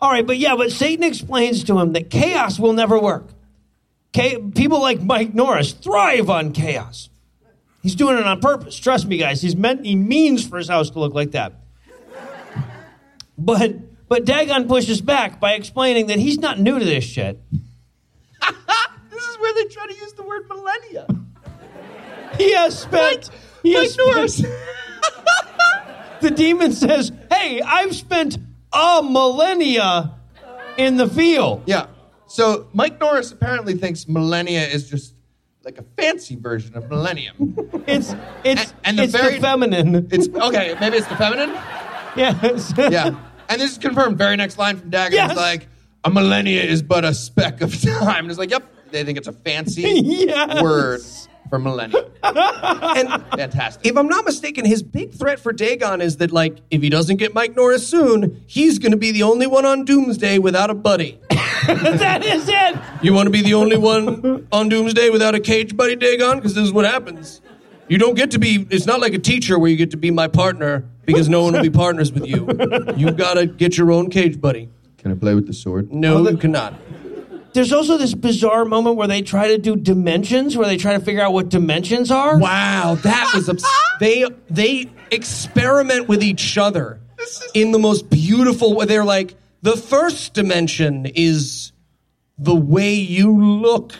All 0.00 0.10
right, 0.10 0.26
but 0.26 0.38
yeah, 0.38 0.56
but 0.56 0.72
Satan 0.72 1.04
explains 1.04 1.62
to 1.64 1.78
him 1.78 1.92
that 1.92 2.10
chaos 2.10 2.58
will 2.58 2.72
never 2.74 2.98
work. 2.98 3.28
People 4.16 4.80
like 4.80 5.02
Mike 5.02 5.34
Norris 5.34 5.72
thrive 5.72 6.30
on 6.30 6.52
chaos. 6.52 7.10
He's 7.82 7.94
doing 7.94 8.16
it 8.18 8.24
on 8.26 8.40
purpose. 8.40 8.76
Trust 8.78 9.06
me, 9.06 9.16
guys. 9.18 9.42
He's 9.42 9.54
meant 9.54 9.84
he 9.84 9.94
means 9.94 10.46
for 10.46 10.58
his 10.58 10.68
house 10.68 10.90
to 10.90 10.98
look 10.98 11.14
like 11.14 11.32
that. 11.32 11.52
But 13.38 14.08
but 14.08 14.24
Dagon 14.24 14.66
pushes 14.66 15.00
back 15.00 15.38
by 15.38 15.52
explaining 15.52 16.06
that 16.06 16.18
he's 16.18 16.38
not 16.38 16.58
new 16.58 16.78
to 16.78 16.84
this 16.84 17.04
shit. 17.04 17.40
This 19.10 19.24
is 19.24 19.38
where 19.38 19.54
they 19.54 19.64
try 19.64 19.86
to 19.86 19.94
use 19.94 20.12
the 20.12 20.22
word 20.24 20.46
millennia. 20.46 21.06
he 22.36 22.52
has 22.52 22.78
spent. 22.78 23.30
he 23.62 23.72
has 23.72 23.94
spent- 23.94 24.52
the 26.20 26.30
demon 26.30 26.72
says, 26.72 27.12
"Hey, 27.32 27.62
I've 27.62 27.96
spent 27.96 28.36
a 28.74 29.02
millennia 29.02 30.12
in 30.76 30.98
the 30.98 31.08
field." 31.08 31.62
Yeah. 31.64 31.86
So 32.36 32.68
Mike 32.74 33.00
Norris 33.00 33.32
apparently 33.32 33.72
thinks 33.74 34.06
millennia 34.06 34.60
is 34.66 34.90
just 34.90 35.14
like 35.64 35.78
a 35.78 35.82
fancy 35.96 36.36
version 36.36 36.76
of 36.76 36.90
millennium. 36.90 37.34
It's 37.86 38.14
it's 38.44 38.62
And- 38.62 38.72
and 38.84 38.98
the 38.98 39.04
it's 39.04 39.12
very- 39.14 39.34
the 39.36 39.40
feminine. 39.40 40.08
It's 40.10 40.28
okay, 40.28 40.74
maybe 40.78 40.98
it's 40.98 41.06
the 41.06 41.16
feminine? 41.16 41.50
Yes. 42.14 42.74
Yeah. 42.78 43.16
And 43.48 43.58
this 43.60 43.72
is 43.72 43.78
confirmed. 43.78 44.18
Very 44.18 44.36
next 44.36 44.58
line 44.58 44.76
from 44.76 44.90
Dagger 44.90 45.14
Yes. 45.14 45.30
is 45.30 45.36
like, 45.38 45.68
a 46.04 46.10
millennia 46.10 46.62
is 46.62 46.82
but 46.82 47.04
a 47.06 47.14
speck 47.14 47.62
of 47.62 47.80
time. 47.80 48.24
And 48.24 48.30
it's 48.30 48.38
like, 48.38 48.50
yep, 48.50 48.64
they 48.90 49.02
think 49.04 49.16
it's 49.16 49.28
a 49.28 49.32
fancy 49.32 49.82
Yes. 50.04 50.62
word 50.62 51.00
for 51.48 51.58
millennium. 51.60 52.04
And 52.22 53.08
Fantastic. 53.36 53.86
if 53.86 53.96
I'm 53.96 54.08
not 54.08 54.24
mistaken, 54.24 54.64
his 54.66 54.82
big 54.82 55.14
threat 55.14 55.38
for 55.38 55.52
Dagon 55.52 56.00
is 56.00 56.16
that, 56.16 56.32
like, 56.32 56.58
if 56.72 56.82
he 56.82 56.88
doesn't 56.90 57.16
get 57.18 57.34
Mike 57.34 57.54
Norris 57.56 57.86
soon, 57.86 58.42
he's 58.46 58.78
going 58.80 58.90
to 58.92 58.98
be 58.98 59.12
the 59.12 59.22
only 59.22 59.46
one 59.46 59.64
on 59.64 59.84
Doomsday 59.84 60.38
without 60.40 60.70
a 60.70 60.74
buddy. 60.74 61.20
that 61.98 62.24
is 62.24 62.48
it. 62.48 62.76
You 63.02 63.12
want 63.12 63.26
to 63.26 63.30
be 63.30 63.42
the 63.42 63.54
only 63.54 63.76
one 63.76 64.46
on 64.52 64.68
Doomsday 64.68 65.10
without 65.10 65.34
a 65.34 65.40
cage 65.40 65.76
buddy, 65.76 65.96
Dagon? 65.96 66.36
Because 66.38 66.54
this 66.54 66.64
is 66.64 66.72
what 66.72 66.84
happens. 66.84 67.40
You 67.88 67.98
don't 67.98 68.14
get 68.14 68.32
to 68.32 68.38
be, 68.38 68.66
it's 68.70 68.86
not 68.86 69.00
like 69.00 69.14
a 69.14 69.18
teacher 69.18 69.58
where 69.58 69.70
you 69.70 69.76
get 69.76 69.92
to 69.92 69.96
be 69.96 70.10
my 70.10 70.26
partner 70.28 70.84
because 71.04 71.28
no 71.28 71.44
one 71.44 71.52
will 71.52 71.62
be 71.62 71.70
partners 71.70 72.12
with 72.12 72.26
you. 72.26 72.46
You've 72.96 73.16
got 73.16 73.34
to 73.34 73.46
get 73.46 73.78
your 73.78 73.92
own 73.92 74.10
cage 74.10 74.40
buddy. 74.40 74.68
Can 74.98 75.12
I 75.12 75.14
play 75.14 75.34
with 75.34 75.46
the 75.46 75.52
sword? 75.52 75.92
No, 75.92 76.28
you 76.28 76.36
cannot. 76.36 76.74
There's 77.52 77.72
also 77.72 77.96
this 77.96 78.12
bizarre 78.12 78.64
moment 78.64 78.96
where 78.96 79.08
they 79.08 79.22
try 79.22 79.48
to 79.48 79.56
do 79.56 79.76
dimensions, 79.76 80.56
where 80.56 80.66
they 80.66 80.76
try 80.76 80.92
to 80.92 81.00
figure 81.00 81.22
out 81.22 81.32
what 81.32 81.48
dimensions 81.48 82.10
are. 82.10 82.38
Wow, 82.38 82.96
that 83.02 83.30
was 83.34 83.48
abs- 83.48 83.64
they 84.00 84.26
they 84.50 84.90
experiment 85.10 86.06
with 86.06 86.22
each 86.22 86.58
other 86.58 87.00
in 87.54 87.72
the 87.72 87.78
most 87.78 88.10
beautiful 88.10 88.74
way. 88.74 88.84
They're 88.84 89.04
like 89.04 89.36
the 89.66 89.76
first 89.76 90.32
dimension 90.32 91.06
is 91.14 91.72
the 92.38 92.54
way 92.54 92.94
you 92.94 93.36
look 93.36 93.92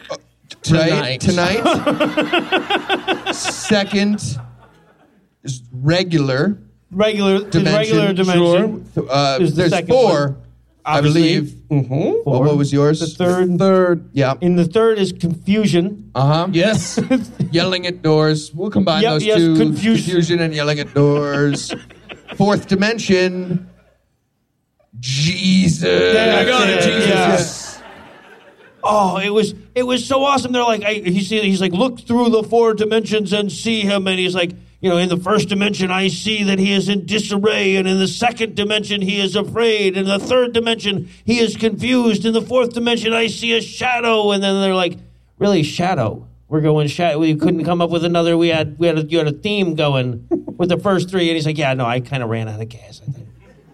Right? 0.71 1.21
tonight. 1.21 1.63
Tonight. 1.65 3.33
Second 3.35 4.23
is 5.43 5.63
regular 5.73 6.59
Regular, 6.93 7.39
dimension. 7.51 7.99
regular 7.99 8.13
dimension. 8.13 8.87
Sure. 8.95 9.11
Uh, 9.11 9.39
Is 9.41 9.51
the 9.51 9.57
there's 9.63 9.71
second 9.73 9.89
four, 9.91 10.13
one. 10.29 10.37
I 10.85 10.99
Obviously. 10.99 11.41
believe. 11.69 12.25
What, 12.25 12.43
what 12.45 12.57
was 12.57 12.73
yours? 12.73 13.01
The 13.01 13.07
third, 13.09 13.59
Third, 13.59 14.09
Yeah. 14.13 14.35
in 14.41 14.55
the 14.55 14.65
third 14.67 14.99
is 15.01 15.13
confusion. 15.13 16.13
Uh 16.15 16.27
huh. 16.27 16.49
yes, 16.53 17.01
yelling 17.51 17.87
at 17.89 18.03
doors. 18.03 18.55
We'll 18.55 18.71
combine 18.71 19.03
Yep, 19.03 19.13
those 19.15 19.25
yes, 19.25 19.39
two. 19.39 19.57
confusion. 19.57 20.39
and 20.41 20.55
yelling 20.55 20.79
at 20.79 20.95
doors. 20.95 21.75
Fourth 22.37 22.69
dimension. 22.69 23.69
Jesus. 25.01 25.85
I 25.85 26.45
got 26.45 26.69
it, 26.69 26.83
Jesus. 26.83 27.09
Yes. 27.09 27.83
Oh, 28.83 29.19
it 29.19 29.31
was 29.31 29.55
it 29.75 29.83
was 29.83 30.07
so 30.07 30.23
awesome. 30.23 30.53
They're 30.53 30.63
like, 30.63 30.85
I, 30.85 30.95
he's 30.95 31.29
he's 31.29 31.61
like, 31.61 31.73
look 31.73 32.01
through 32.01 32.31
the 32.31 32.43
four 32.43 32.73
dimensions 32.73 33.33
and 33.33 33.51
see 33.51 33.81
him, 33.81 34.07
and 34.07 34.19
he's 34.19 34.35
like, 34.35 34.53
you 34.81 34.91
know, 34.91 34.99
in 34.99 35.09
the 35.09 35.17
first 35.17 35.49
dimension, 35.49 35.91
I 35.91 36.09
see 36.09 36.45
that 36.45 36.59
he 36.59 36.73
is 36.73 36.89
in 36.89 37.07
disarray, 37.07 37.77
and 37.77 37.89
in 37.89 37.99
the 37.99 38.07
second 38.07 38.55
dimension, 38.55 39.01
he 39.01 39.21
is 39.21 39.35
afraid, 39.35 39.97
in 39.97 40.07
the 40.07 40.19
third 40.19 40.53
dimension, 40.53 41.09
he 41.25 41.41
is 41.41 41.57
confused, 41.57 42.25
in 42.25 42.33
the 42.33 42.43
fourth 42.43 42.75
dimension, 42.75 43.13
I 43.13 43.27
see 43.27 43.57
a 43.57 43.61
shadow, 43.61 44.31
and 44.31 44.43
then 44.43 44.61
they're 44.61 44.75
like, 44.75 44.99
really, 45.39 45.63
shadow? 45.63 46.29
We're 46.49 46.61
going 46.61 46.87
shadow. 46.87 47.19
We 47.19 47.35
couldn't 47.35 47.65
come 47.65 47.81
up 47.81 47.91
with 47.91 48.05
another. 48.05 48.39
We 48.39 48.49
had 48.49 48.79
we 48.79 48.87
had 48.87 48.99
a, 48.99 49.03
you 49.03 49.19
had 49.19 49.27
a 49.27 49.33
theme 49.33 49.75
going 49.75 50.29
with 50.57 50.69
the 50.69 50.79
first 50.79 51.11
three, 51.11 51.29
and 51.29 51.35
he's 51.35 51.47
like, 51.47 51.59
yeah, 51.59 51.75
no, 51.75 51.85
I 51.85 51.99
kind 51.99 52.23
of 52.23 52.29
ran 52.29 52.49
out 52.49 52.61
of 52.61 52.69
gas. 52.69 53.03
I 53.07 53.11
think. 53.11 53.26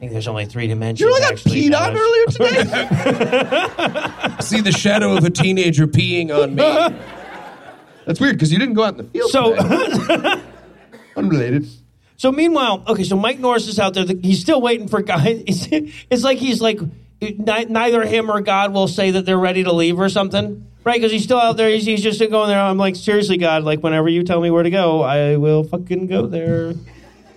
I 0.03 0.07
think 0.07 0.15
there's 0.15 0.27
only 0.27 0.47
three 0.47 0.67
dimensions. 0.67 1.01
You 1.01 1.11
know, 1.11 1.15
I 1.15 1.21
got 1.21 1.33
actually, 1.35 1.63
peed 1.63 1.79
on 1.79 1.95
fellas." 1.95 2.41
earlier 2.41 2.57
today. 2.57 4.37
see 4.41 4.61
the 4.61 4.73
shadow 4.73 5.17
of 5.17 5.23
a 5.23 5.31
teenager 5.31 5.87
peeing 5.87 6.37
on 6.37 6.57
me. 6.57 6.63
That's 8.05 8.19
weird 8.19 8.35
because 8.35 8.51
you 8.53 8.59
didn't 8.59 8.75
go 8.75 8.83
out 8.83 8.99
in 8.99 9.07
the 9.07 9.13
field. 9.13 9.31
So. 9.31 9.55
today. 9.55 10.43
unrelated. 11.17 11.69
So 12.17 12.33
meanwhile, 12.33 12.83
okay, 12.89 13.05
so 13.05 13.15
Mike 13.15 13.39
Norris 13.39 13.69
is 13.69 13.79
out 13.79 13.95
there. 13.95 14.05
He's 14.21 14.41
still 14.41 14.61
waiting 14.61 14.89
for 14.89 15.03
guys. 15.03 15.45
It's, 15.47 15.69
it's 16.11 16.25
like 16.25 16.39
he's 16.39 16.61
like 16.61 16.81
neither 17.21 18.05
him 18.05 18.29
or 18.29 18.41
God 18.41 18.73
will 18.73 18.89
say 18.89 19.13
that 19.13 19.25
they're 19.25 19.39
ready 19.39 19.63
to 19.63 19.73
leave 19.73 20.01
or 20.01 20.09
something, 20.09 20.67
right? 20.83 20.97
Because 20.97 21.13
he's 21.13 21.23
still 21.23 21.39
out 21.39 21.57
there. 21.57 21.71
He's, 21.71 21.87
he's 21.87 22.03
just 22.03 22.19
going 22.19 22.49
there. 22.49 22.59
I'm 22.59 22.77
like, 22.77 22.97
seriously, 22.97 23.37
God, 23.37 23.63
like 23.63 23.85
whenever 23.85 24.09
you 24.09 24.25
tell 24.25 24.41
me 24.41 24.51
where 24.51 24.65
to 24.65 24.71
go, 24.71 25.03
I 25.03 25.37
will 25.37 25.63
fucking 25.63 26.09
go 26.09 26.27
there. 26.27 26.75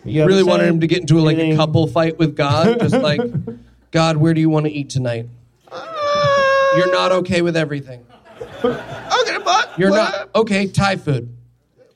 You 0.06 0.24
Really 0.26 0.38
haven't 0.38 0.50
wanted 0.50 0.68
him 0.68 0.80
to 0.82 0.88
get 0.88 1.02
into 1.02 1.20
like 1.20 1.38
a 1.38 1.56
couple 1.56 1.88
fight 1.88 2.20
with 2.20 2.36
God, 2.36 2.80
just 2.80 2.96
like, 2.96 3.22
God, 3.92 4.18
where 4.18 4.34
do 4.34 4.42
you 4.42 4.50
want 4.50 4.68
to 4.68 4.72
eat 4.72 4.90
tonight? 4.90 5.28
Ah. 5.72 6.78
You're 6.78 6.92
not 6.92 7.12
okay 7.12 7.42
with 7.42 7.58
everything. 7.58 8.06
Okay, 8.64 9.38
but 9.44 9.78
You're 9.78 9.92
well, 9.92 10.12
not 10.12 10.30
okay. 10.36 10.68
Thai 10.68 10.98
food. 10.98 11.36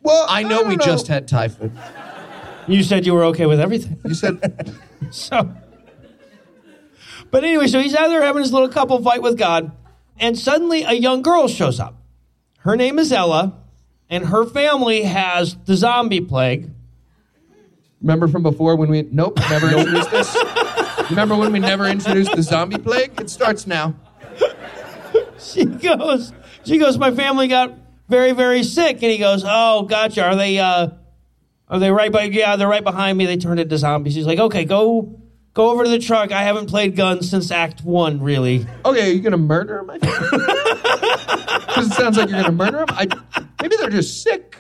Well, 0.02 0.26
I 0.28 0.44
know 0.44 0.62
don't 0.62 0.70
we 0.70 0.78
just 0.78 1.08
had 1.08 1.28
Thai 1.28 1.50
food. 1.50 1.72
You 2.68 2.84
said 2.84 3.06
you 3.06 3.14
were 3.14 3.26
okay 3.26 3.46
with 3.46 3.60
everything. 3.60 4.00
You 4.06 4.14
said 4.14 4.76
So, 5.12 5.54
but 7.32 7.44
anyway, 7.44 7.68
so 7.68 7.80
he's 7.80 7.96
out 7.96 8.08
there 8.10 8.22
having 8.22 8.42
his 8.42 8.54
little 8.54 8.70
couple 8.70 9.02
fight 9.04 9.22
with 9.22 9.38
God, 9.38 9.72
and 10.20 10.38
suddenly 10.38 10.84
a 10.84 10.94
young 10.94 11.22
girl 11.22 11.48
shows 11.48 11.80
up. 11.80 11.96
Her 12.60 12.76
name 12.76 13.00
is 13.00 13.12
Ella, 13.12 13.56
and 14.10 14.26
her 14.26 14.46
family 14.46 15.04
has 15.04 15.56
the 15.66 15.76
zombie 15.76 16.22
plague. 16.22 16.70
Remember 18.02 18.28
from 18.28 18.44
before 18.44 18.76
when 18.76 18.90
we 18.90 19.08
nope 19.12 19.38
never 19.50 19.70
introduced 19.70 20.12
this. 20.12 20.38
Remember 21.10 21.36
when 21.36 21.52
we 21.52 21.60
never 21.60 21.86
introduced 21.86 22.36
the 22.36 22.44
zombie 22.44 22.78
plague? 22.78 23.20
It 23.20 23.30
starts 23.30 23.68
now. 23.68 23.96
She 25.40 25.64
goes, 25.64 26.34
she 26.66 26.78
goes, 26.78 26.98
my 26.98 27.12
family 27.12 27.48
got 27.48 27.74
very, 28.10 28.34
very 28.34 28.62
sick, 28.64 28.96
and 28.96 29.12
he 29.12 29.18
goes, 29.18 29.44
oh, 29.46 29.84
gotcha. 29.84 30.24
Are 30.24 30.36
they, 30.36 30.60
uh, 30.60 30.90
are 31.70 31.80
they 31.80 31.92
right 31.92 32.12
by? 32.12 32.24
Yeah, 32.24 32.58
they're 32.58 32.68
right 32.68 32.84
behind 32.84 33.18
me. 33.18 33.26
They 33.26 33.38
turned 33.38 33.60
into 33.60 33.78
zombies. 33.78 34.16
He's 34.16 34.26
like, 34.26 34.40
okay, 34.40 34.66
go, 34.66 35.22
go 35.54 35.70
over 35.72 35.86
to 35.86 35.90
the 35.90 36.00
truck. 36.00 36.32
I 36.32 36.44
haven't 36.44 36.68
played 36.68 36.96
guns 36.96 37.30
since 37.30 37.52
Act 37.52 37.84
One, 37.86 38.22
really. 38.22 38.66
Okay, 38.84 39.10
are 39.10 39.14
you 39.14 39.22
gonna 39.22 39.38
murder 39.38 39.80
him? 39.80 39.92
Because 39.94 40.32
it 41.88 41.94
sounds 41.94 42.18
like 42.18 42.30
you're 42.30 42.42
gonna 42.42 42.52
murder 42.52 42.80
him. 42.80 42.88
I, 42.90 43.08
maybe 43.62 43.78
they're 43.78 43.90
just 43.90 44.22
sick. 44.22 44.58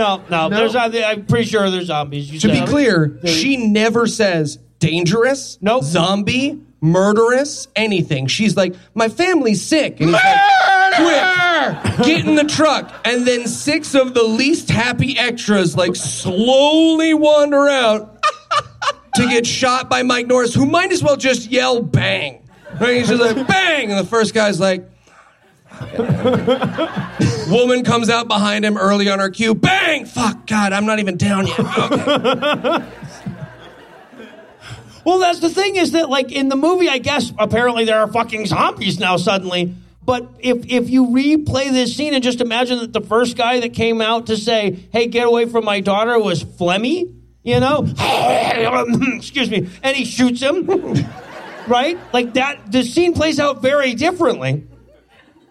No, 0.00 0.22
no, 0.30 0.48
No? 0.48 0.56
there's. 0.56 0.74
I'm 0.74 1.26
pretty 1.26 1.44
sure 1.48 1.70
there's 1.70 1.86
zombies. 1.86 2.30
You 2.32 2.40
To 2.40 2.48
be 2.48 2.54
said- 2.60 2.68
clear, 2.68 3.18
she 3.26 3.56
never 3.58 4.06
says 4.06 4.58
dangerous, 4.78 5.58
Nope. 5.60 5.84
zombie, 5.84 6.58
murderous, 6.80 7.68
anything. 7.76 8.26
She's 8.26 8.56
like, 8.56 8.74
my 8.94 9.08
family's 9.08 9.60
sick. 9.60 10.00
And 10.00 10.08
he's 10.08 10.14
like, 10.14 10.94
quick, 10.96 12.06
get 12.06 12.24
in 12.26 12.34
the 12.34 12.44
truck. 12.44 12.90
And 13.04 13.26
then 13.26 13.46
six 13.46 13.94
of 13.94 14.14
the 14.14 14.22
least 14.22 14.70
happy 14.70 15.18
extras 15.18 15.76
like 15.76 15.94
slowly 15.96 17.12
wander 17.12 17.68
out 17.68 18.22
to 19.16 19.26
get 19.28 19.46
shot 19.46 19.90
by 19.90 20.02
Mike 20.02 20.28
Norris, 20.28 20.54
who 20.54 20.64
might 20.64 20.92
as 20.92 21.02
well 21.02 21.16
just 21.18 21.50
yell 21.50 21.82
bang. 21.82 22.40
Right? 22.80 22.96
He's 22.96 23.08
just 23.08 23.20
like, 23.22 23.46
bang. 23.46 23.90
And 23.90 23.98
the 24.00 24.08
first 24.08 24.32
guy's 24.32 24.58
like, 24.58 24.86
Woman 27.50 27.84
comes 27.84 28.08
out 28.08 28.28
behind 28.28 28.64
him 28.64 28.76
early 28.76 29.08
on 29.10 29.18
her 29.18 29.30
cue. 29.30 29.54
Bang! 29.54 30.04
Fuck, 30.06 30.46
God, 30.46 30.72
I'm 30.72 30.86
not 30.86 30.98
even 30.98 31.16
down 31.16 31.46
yet. 31.46 31.58
Okay. 31.80 32.86
Well, 35.02 35.18
that's 35.18 35.40
the 35.40 35.48
thing 35.48 35.76
is 35.76 35.92
that, 35.92 36.10
like, 36.10 36.30
in 36.30 36.50
the 36.50 36.56
movie, 36.56 36.88
I 36.88 36.98
guess 36.98 37.32
apparently 37.38 37.86
there 37.86 37.98
are 38.00 38.06
fucking 38.06 38.46
zombies 38.46 39.00
now 39.00 39.16
suddenly. 39.16 39.74
But 40.04 40.28
if 40.40 40.64
if 40.66 40.90
you 40.90 41.06
replay 41.06 41.70
this 41.70 41.96
scene 41.96 42.14
and 42.14 42.22
just 42.22 42.40
imagine 42.40 42.78
that 42.78 42.92
the 42.92 43.00
first 43.00 43.36
guy 43.36 43.60
that 43.60 43.74
came 43.74 44.00
out 44.00 44.26
to 44.26 44.36
say, 44.36 44.88
"Hey, 44.92 45.06
get 45.06 45.26
away 45.26 45.46
from 45.46 45.64
my 45.64 45.80
daughter," 45.80 46.18
was 46.18 46.42
Flemmy, 46.42 47.14
you 47.42 47.60
know, 47.60 47.86
excuse 49.16 49.50
me, 49.50 49.68
and 49.82 49.96
he 49.96 50.04
shoots 50.04 50.40
him, 50.40 50.66
right? 51.68 51.98
Like 52.12 52.34
that, 52.34 52.72
the 52.72 52.82
scene 52.82 53.12
plays 53.12 53.38
out 53.38 53.62
very 53.62 53.94
differently. 53.94 54.66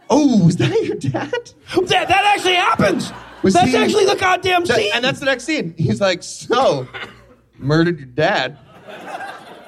Oh, 0.10 0.48
is 0.48 0.58
that 0.58 0.72
your 0.84 0.96
dad? 0.96 1.32
That 1.76 2.08
that 2.08 2.34
actually 2.36 2.56
happens. 2.56 3.12
Was 3.44 3.54
that's 3.54 3.70
he- 3.72 3.78
actually 3.78 4.06
the 4.06 4.16
goddamn 4.16 4.66
That- 4.66 4.78
scene. 4.78 4.92
and 4.94 5.04
that's 5.04 5.20
the 5.20 5.26
next 5.26 5.44
scene. 5.46 5.74
He's 5.78 6.02
like, 6.02 6.24
so, 6.24 6.88
murdered 7.58 8.00
your 8.00 8.08
dad. 8.08 8.58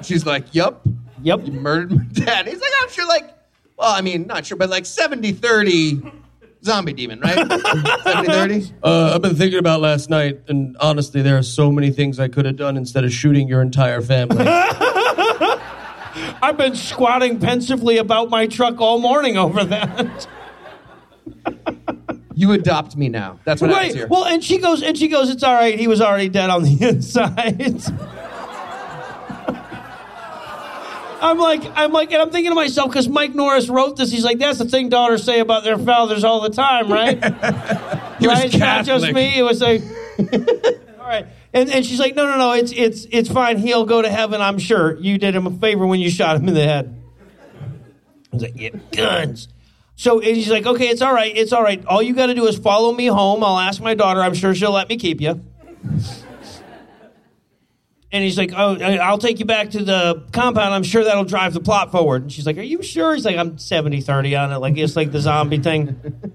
She's 0.04 0.26
like, 0.26 0.54
yup. 0.56 0.86
Yep. 1.22 1.46
You 1.46 1.52
murdered 1.54 1.92
my 1.92 2.04
dad. 2.12 2.48
He's 2.48 2.60
like, 2.60 2.72
I'm 2.82 2.90
sure, 2.90 3.08
like, 3.08 3.30
well, 3.78 3.92
I 3.92 4.02
mean, 4.02 4.26
not 4.28 4.46
sure, 4.46 4.58
but 4.58 4.70
like 4.70 4.86
70 4.88 5.32
30 5.34 6.02
zombie 6.64 6.94
demon, 6.94 7.20
right? 7.22 7.36
70 8.04 8.28
30? 8.28 8.74
Uh, 8.84 9.12
I've 9.16 9.22
been 9.22 9.36
thinking 9.36 9.60
about 9.60 9.80
last 9.82 10.10
night, 10.10 10.42
and 10.48 10.76
honestly, 10.80 11.22
there 11.22 11.38
are 11.38 11.44
so 11.44 11.72
many 11.72 11.92
things 11.92 12.20
I 12.20 12.28
could 12.28 12.46
have 12.46 12.56
done 12.56 12.76
instead 12.78 13.04
of 13.04 13.12
shooting 13.14 13.48
your 13.48 13.62
entire 13.62 14.02
family. 14.02 14.44
I've 16.42 16.58
been 16.58 16.76
squatting 16.76 17.40
pensively 17.40 17.98
about 17.98 18.30
my 18.30 18.48
truck 18.48 18.80
all 18.82 19.00
morning 19.00 19.38
over 19.38 19.64
that. 19.66 20.28
You 22.34 22.52
adopt 22.54 22.96
me 22.96 23.10
now. 23.10 23.40
That's 23.46 23.62
what 23.62 23.70
happens 23.70 23.90
Right. 23.94 23.96
here. 23.98 24.08
Well, 24.08 24.26
and 24.26 24.44
she 24.44 24.58
goes, 24.58 24.82
and 24.82 24.98
she 24.98 25.08
goes, 25.10 25.30
it's 25.30 25.44
all 25.44 25.54
right. 25.54 25.78
He 25.80 25.88
was 25.88 26.02
already 26.02 26.30
dead 26.30 26.50
on 26.50 26.64
the 26.64 26.78
inside. 26.90 27.84
I'm 31.24 31.38
like, 31.38 31.62
I'm 31.76 31.92
like, 31.92 32.12
and 32.12 32.20
I'm 32.22 32.32
thinking 32.32 32.50
to 32.50 32.56
myself 32.56 32.90
because 32.90 33.08
Mike 33.08 33.36
Norris 33.36 33.70
wrote 33.70 33.96
this. 33.96 34.10
He's 34.12 34.24
like, 34.26 34.40
that's 34.40 34.58
the 34.58 34.66
thing 34.66 34.90
daughters 34.90 35.24
say 35.24 35.40
about 35.40 35.64
their 35.64 35.78
fathers 35.78 36.24
all 36.24 36.42
the 36.42 36.50
time, 36.50 36.92
right? 36.92 37.24
He 38.22 38.28
was 38.28 38.38
right? 38.38 38.46
It's 38.54 38.58
not 38.58 38.86
just 38.86 39.12
me. 39.14 39.36
It 39.40 39.42
was 39.42 39.62
like, 39.62 39.82
all 40.20 41.08
right. 41.08 41.26
And 41.54 41.70
and 41.70 41.86
she's 41.86 42.00
like, 42.00 42.16
no, 42.16 42.26
no, 42.26 42.38
no. 42.38 42.54
It's 42.54 42.72
it's 42.72 43.06
it's 43.12 43.30
fine. 43.30 43.58
He'll 43.58 43.86
go 43.86 44.02
to 44.02 44.10
heaven. 44.10 44.42
I'm 44.42 44.58
sure. 44.58 44.98
You 44.98 45.18
did 45.18 45.36
him 45.36 45.48
a 45.48 45.52
favor 45.52 45.86
when 45.86 46.00
you 46.00 46.10
shot 46.10 46.38
him 46.38 46.48
in 46.48 46.54
the 46.54 46.64
head. 46.64 47.02
I 48.32 48.36
was 48.36 48.44
like, 48.44 48.54
yeah, 48.56 48.70
guns. 48.92 49.50
So 49.96 50.20
and 50.20 50.36
he's 50.36 50.50
like, 50.50 50.66
okay, 50.66 50.88
it's 50.88 51.02
all 51.02 51.14
right. 51.14 51.36
It's 51.36 51.52
all 51.52 51.62
right. 51.62 51.86
All 51.86 52.02
you 52.02 52.16
got 52.16 52.28
to 52.28 52.36
do 52.36 52.48
is 52.48 52.58
follow 52.58 52.94
me 52.94 53.08
home. 53.08 53.44
I'll 53.44 53.60
ask 53.60 53.82
my 53.82 53.94
daughter. 53.94 54.22
I'm 54.22 54.34
sure 54.34 54.56
she'll 54.56 54.72
let 54.72 54.88
me 54.88 54.98
keep 54.98 55.20
you. 55.20 55.44
And 58.14 58.24
he's 58.24 58.38
like, 58.38 58.52
oh, 58.56 58.76
I'll 58.76 59.18
take 59.18 59.40
you 59.40 59.46
back 59.46 59.70
to 59.72 59.84
the 59.84 60.26
compound. 60.34 60.74
I'm 60.74 60.84
sure 60.84 61.04
that'll 61.04 61.24
drive 61.24 61.54
the 61.54 61.62
plot 61.62 61.92
forward. 61.92 62.24
And 62.24 62.32
she's 62.32 62.46
like, 62.46 62.58
are 62.58 62.62
you 62.62 62.84
sure? 62.84 63.14
He's 63.14 63.24
like, 63.24 63.38
I'm 63.38 63.58
70 63.58 64.02
30 64.02 64.36
on 64.36 64.52
it. 64.52 64.58
Like, 64.58 64.78
it's 64.78 64.98
like 64.98 65.12
the 65.14 65.22
zombie 65.22 65.60
thing. 65.60 66.34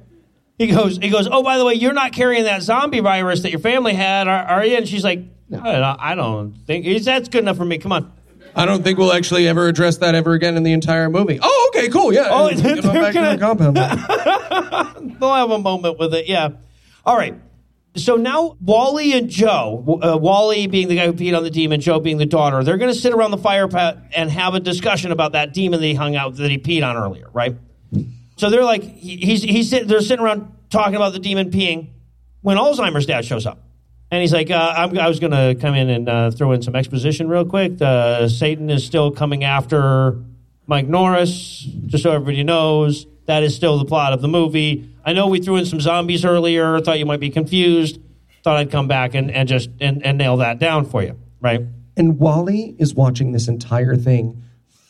He 0.58 0.68
goes, 0.68 0.96
he 0.96 1.10
goes, 1.10 1.28
oh, 1.30 1.42
by 1.42 1.58
the 1.58 1.64
way, 1.64 1.74
you're 1.74 1.92
not 1.92 2.12
carrying 2.12 2.44
that 2.44 2.62
zombie 2.62 3.00
virus 3.00 3.42
that 3.42 3.50
your 3.50 3.60
family 3.60 3.92
had, 3.92 4.26
are, 4.26 4.44
are 4.44 4.64
you? 4.64 4.76
And 4.78 4.88
she's 4.88 5.04
like, 5.04 5.20
I 5.52 5.72
don't, 5.78 6.00
I 6.00 6.14
don't 6.14 6.54
think 6.66 6.84
he's, 6.86 7.04
that's 7.04 7.28
good 7.28 7.42
enough 7.42 7.56
for 7.58 7.64
me. 7.64 7.78
Come 7.78 7.92
on. 7.92 8.12
I 8.54 8.64
don't 8.64 8.82
think 8.82 8.98
we'll 8.98 9.12
actually 9.12 9.46
ever 9.48 9.68
address 9.68 9.98
that 9.98 10.14
ever 10.14 10.32
again 10.32 10.56
in 10.56 10.62
the 10.62 10.72
entire 10.72 11.10
movie. 11.10 11.38
Oh, 11.42 11.70
okay, 11.74 11.88
cool, 11.90 12.10
yeah. 12.12 12.28
Oh, 12.30 12.48
Get 12.48 12.62
they're 12.62 12.76
back 12.82 13.12
to 13.12 13.12
gonna- 13.12 13.36
the 13.36 13.38
compound. 13.38 13.76
They'll 15.20 15.34
have 15.34 15.50
a 15.50 15.58
moment 15.58 15.98
with 15.98 16.14
it. 16.14 16.26
Yeah. 16.26 16.50
All 17.04 17.16
right. 17.16 17.34
So 17.96 18.16
now 18.16 18.56
Wally 18.60 19.12
and 19.12 19.28
Joe, 19.30 20.00
uh, 20.02 20.16
Wally 20.18 20.66
being 20.66 20.88
the 20.88 20.96
guy 20.96 21.06
who 21.06 21.12
peed 21.14 21.36
on 21.36 21.42
the 21.44 21.50
demon, 21.50 21.80
Joe 21.80 22.00
being 22.00 22.18
the 22.18 22.26
daughter, 22.26 22.62
they're 22.64 22.76
going 22.78 22.92
to 22.92 22.98
sit 22.98 23.12
around 23.14 23.30
the 23.30 23.38
fire 23.38 23.68
pit 23.68 23.96
and 24.14 24.30
have 24.30 24.54
a 24.54 24.60
discussion 24.60 25.12
about 25.12 25.32
that 25.32 25.52
demon 25.54 25.80
that 25.80 25.86
he 25.86 25.94
hung 25.94 26.14
out 26.16 26.36
that 26.36 26.50
he 26.50 26.58
peed 26.58 26.86
on 26.86 26.96
earlier, 26.96 27.28
right? 27.32 27.56
So 28.36 28.50
they're 28.50 28.64
like, 28.64 28.82
he's 28.82 29.42
he's 29.42 29.70
they're 29.70 30.00
sitting 30.00 30.24
around 30.24 30.52
talking 30.70 30.94
about 30.96 31.12
the 31.12 31.18
demon 31.18 31.50
peeing 31.50 31.88
when 32.42 32.56
Alzheimer's 32.56 33.06
dad 33.06 33.24
shows 33.24 33.46
up. 33.46 33.62
And 34.10 34.20
he's 34.20 34.32
like, 34.32 34.52
uh, 34.52 34.88
I 34.98 35.08
was 35.08 35.18
going 35.18 35.32
to 35.32 35.60
come 35.60 35.74
in 35.74 35.90
and 35.90 36.08
uh, 36.08 36.30
throw 36.30 36.52
in 36.52 36.62
some 36.62 36.76
exposition 36.76 37.28
real 37.28 37.44
quick. 37.44 37.82
Uh, 37.82 38.28
Satan 38.28 38.70
is 38.70 38.84
still 38.84 39.10
coming 39.10 39.42
after 39.42 40.22
Mike 40.68 40.86
Norris, 40.86 41.66
just 41.86 42.04
so 42.04 42.12
everybody 42.12 42.44
knows. 42.44 43.06
That 43.24 43.42
is 43.42 43.56
still 43.56 43.78
the 43.78 43.84
plot 43.84 44.12
of 44.12 44.22
the 44.22 44.28
movie. 44.28 44.88
I 45.04 45.12
know 45.12 45.26
we 45.26 45.40
threw 45.40 45.56
in 45.56 45.66
some 45.66 45.80
zombies 45.80 46.24
earlier. 46.24 46.78
Thought 46.80 47.00
you 47.00 47.06
might 47.06 47.18
be 47.18 47.30
confused. 47.30 47.98
Thought 48.44 48.58
I'd 48.58 48.70
come 48.70 48.86
back 48.86 49.14
and, 49.14 49.28
and 49.30 49.48
just 49.48 49.70
and, 49.80 50.06
and 50.06 50.18
nail 50.18 50.36
that 50.36 50.60
down 50.60 50.84
for 50.84 51.02
you, 51.02 51.18
right? 51.40 51.62
And 51.96 52.18
Wally 52.20 52.76
is 52.78 52.94
watching 52.94 53.32
this 53.32 53.48
entire 53.48 53.96
thing, 53.96 54.44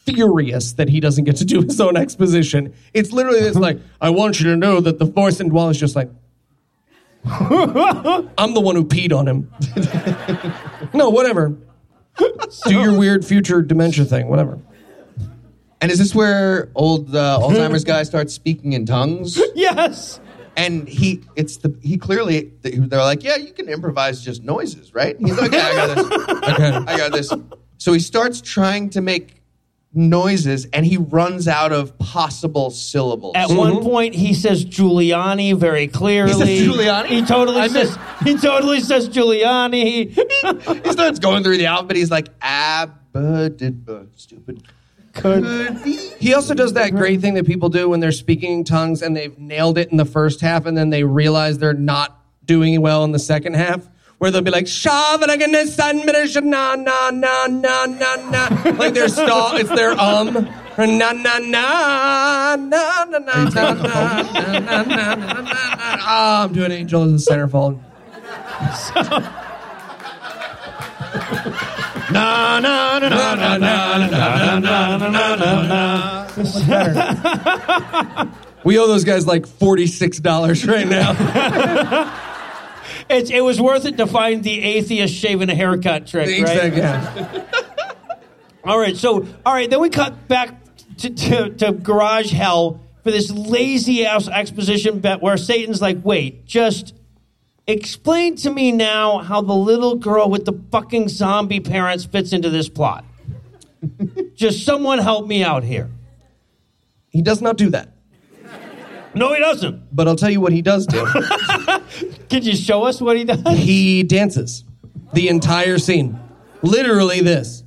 furious 0.06 0.72
that 0.74 0.88
he 0.88 1.00
doesn't 1.00 1.24
get 1.24 1.36
to 1.36 1.44
do 1.44 1.62
his 1.62 1.80
own 1.80 1.96
exposition. 1.96 2.72
It's 2.94 3.12
literally 3.12 3.40
this 3.40 3.56
like, 3.56 3.78
I 4.00 4.10
want 4.10 4.40
you 4.40 4.50
to 4.50 4.56
know 4.56 4.80
that 4.80 4.98
the 4.98 5.06
force, 5.06 5.40
in 5.40 5.46
and 5.46 5.52
Wally's 5.52 5.78
just 5.78 5.96
like, 5.96 6.10
I'm 7.24 8.54
the 8.54 8.60
one 8.60 8.76
who 8.76 8.84
peed 8.84 9.12
on 9.12 9.26
him. 9.26 9.50
no, 10.94 11.10
whatever. 11.10 11.56
Do 12.18 12.80
your 12.80 12.96
weird 12.96 13.24
future 13.24 13.62
dementia 13.62 14.04
thing, 14.04 14.28
whatever. 14.28 14.60
and 15.80 15.90
is 15.90 15.98
this 15.98 16.14
where 16.14 16.70
old 16.76 17.14
uh, 17.14 17.40
Alzheimer's 17.42 17.84
guy 17.84 18.04
starts 18.04 18.32
speaking 18.32 18.74
in 18.74 18.86
tongues? 18.86 19.40
Yes. 19.56 20.20
And 20.56 20.88
he, 20.88 21.22
it's 21.34 21.58
the 21.58 21.76
he 21.82 21.98
clearly 21.98 22.52
they're 22.62 23.00
like, 23.00 23.24
yeah, 23.24 23.36
you 23.36 23.52
can 23.52 23.68
improvise 23.68 24.22
just 24.22 24.42
noises, 24.44 24.94
right? 24.94 25.16
He's 25.18 25.36
like, 25.36 25.52
yeah, 25.52 25.66
I 25.66 25.74
got 25.74 25.94
this. 25.94 26.28
Okay. 26.52 26.72
I 26.72 26.96
got 26.96 27.12
this. 27.12 27.32
So 27.78 27.92
he 27.92 27.98
starts 27.98 28.40
trying 28.40 28.90
to 28.90 29.00
make 29.00 29.35
noises, 29.96 30.66
and 30.72 30.84
he 30.84 30.96
runs 30.96 31.48
out 31.48 31.72
of 31.72 31.98
possible 31.98 32.70
syllables. 32.70 33.34
At 33.34 33.48
one 33.50 33.74
mm-hmm. 33.74 33.84
point, 33.84 34.14
he 34.14 34.34
says 34.34 34.64
Giuliani 34.64 35.56
very 35.56 35.88
clearly. 35.88 36.32
He 36.32 36.38
says 36.38 36.76
Giuliani? 36.76 37.06
He 37.06 37.24
totally 37.24 37.60
I 37.60 37.68
says. 37.68 37.98
He 38.22 38.36
totally 38.36 38.80
says 38.80 39.08
Giuliani. 39.08 40.10
he 40.84 40.92
starts 40.92 41.18
going 41.18 41.42
through 41.42 41.58
the 41.58 41.66
alphabet. 41.66 41.96
He's 41.96 42.10
like, 42.10 42.28
abba, 42.40 43.52
stupid. 44.14 44.62
Could 45.14 45.44
be. 45.82 45.96
He 46.18 46.34
also 46.34 46.52
does 46.52 46.74
that 46.74 46.90
great 46.90 47.20
thing 47.20 47.34
that 47.34 47.46
people 47.46 47.70
do 47.70 47.88
when 47.88 48.00
they're 48.00 48.12
speaking 48.12 48.52
in 48.52 48.64
tongues 48.64 49.00
and 49.00 49.16
they've 49.16 49.36
nailed 49.38 49.78
it 49.78 49.90
in 49.90 49.96
the 49.96 50.04
first 50.04 50.42
half 50.42 50.66
and 50.66 50.76
then 50.76 50.90
they 50.90 51.04
realize 51.04 51.56
they're 51.56 51.72
not 51.72 52.20
doing 52.44 52.80
well 52.82 53.02
in 53.04 53.12
the 53.12 53.18
second 53.18 53.54
half. 53.54 53.88
Where 54.18 54.30
they'll 54.30 54.40
be 54.40 54.50
like, 54.50 54.64
"Shavanaganistan, 54.64 56.06
na 56.44 56.74
na 56.74 57.10
na 57.10 57.46
na 57.46 57.84
na 57.86 58.16
na," 58.30 58.48
like 58.78 58.94
their 58.94 59.08
stall, 59.08 59.56
it's 59.56 59.68
their 59.70 59.92
um, 59.92 60.48
na 60.78 61.12
na 61.12 61.38
na 61.38 62.56
na 62.56 62.56
na 62.56 62.56
na 62.56 63.18
na 63.18 63.24
na 63.44 63.44
na 63.44 63.74
na 63.74 64.84
na 64.84 65.14
na 65.14 65.14
na. 65.14 65.42
Ah, 66.08 66.44
I'm 66.44 66.52
doing 66.54 66.72
Angel 66.72 67.02
as 67.02 67.12
a 67.12 67.18
centerfold. 67.30 67.78
Na 72.10 72.58
na 72.60 72.98
na 72.98 73.08
na 73.08 73.34
na 73.36 73.56
na 73.58 73.98
na 73.98 74.58
na 74.58 74.96
na 74.96 75.36
na 75.36 75.62
na. 75.68 76.26
We 78.64 78.78
owe 78.78 78.86
those 78.86 79.04
guys 79.04 79.26
like 79.26 79.46
forty 79.46 79.86
six 79.86 80.18
dollars 80.20 80.64
right 80.66 80.88
now. 80.88 81.12
It's, 83.08 83.30
it 83.30 83.40
was 83.40 83.60
worth 83.60 83.84
it 83.84 83.96
to 83.98 84.06
find 84.06 84.42
the 84.42 84.62
atheist 84.62 85.14
shaving 85.14 85.48
a 85.48 85.54
haircut 85.54 86.06
trick, 86.06 86.26
right? 86.42 86.64
Exactly. 86.64 86.80
yeah. 86.82 87.44
All 88.64 88.78
right, 88.78 88.96
so 88.96 89.26
all 89.44 89.54
right, 89.54 89.70
then 89.70 89.80
we 89.80 89.90
cut 89.90 90.26
back 90.26 90.54
to, 90.98 91.10
to, 91.10 91.50
to 91.50 91.72
garage 91.72 92.32
hell 92.32 92.80
for 93.04 93.12
this 93.12 93.30
lazy 93.30 94.04
ass 94.04 94.28
exposition 94.28 94.98
bet 94.98 95.22
where 95.22 95.36
Satan's 95.36 95.80
like, 95.80 95.98
wait, 96.02 96.46
just 96.46 96.94
explain 97.68 98.34
to 98.36 98.50
me 98.50 98.72
now 98.72 99.18
how 99.18 99.40
the 99.40 99.54
little 99.54 99.94
girl 99.94 100.28
with 100.28 100.44
the 100.44 100.60
fucking 100.72 101.08
zombie 101.08 101.60
parents 101.60 102.04
fits 102.04 102.32
into 102.32 102.50
this 102.50 102.68
plot. 102.68 103.04
just 104.34 104.64
someone 104.64 104.98
help 104.98 105.26
me 105.26 105.44
out 105.44 105.62
here. 105.62 105.90
He 107.10 107.22
does 107.22 107.40
not 107.40 107.56
do 107.56 107.70
that. 107.70 107.90
No, 109.16 109.32
he 109.32 109.40
doesn't. 109.40 109.94
But 109.96 110.06
I'll 110.08 110.14
tell 110.16 110.30
you 110.30 110.40
what 110.40 110.52
he 110.52 110.60
does 110.62 110.86
do. 110.86 111.04
Can 112.28 112.42
you 112.42 112.54
show 112.54 112.84
us 112.84 113.00
what 113.00 113.16
he 113.16 113.24
does? 113.24 113.42
he 113.58 114.02
dances 114.02 114.62
the 115.14 115.28
entire 115.28 115.78
scene. 115.78 116.20
Literally 116.62 117.20
this. 117.22 117.64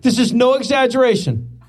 This 0.00 0.18
is 0.18 0.32
no 0.32 0.54
exaggeration. 0.54 1.60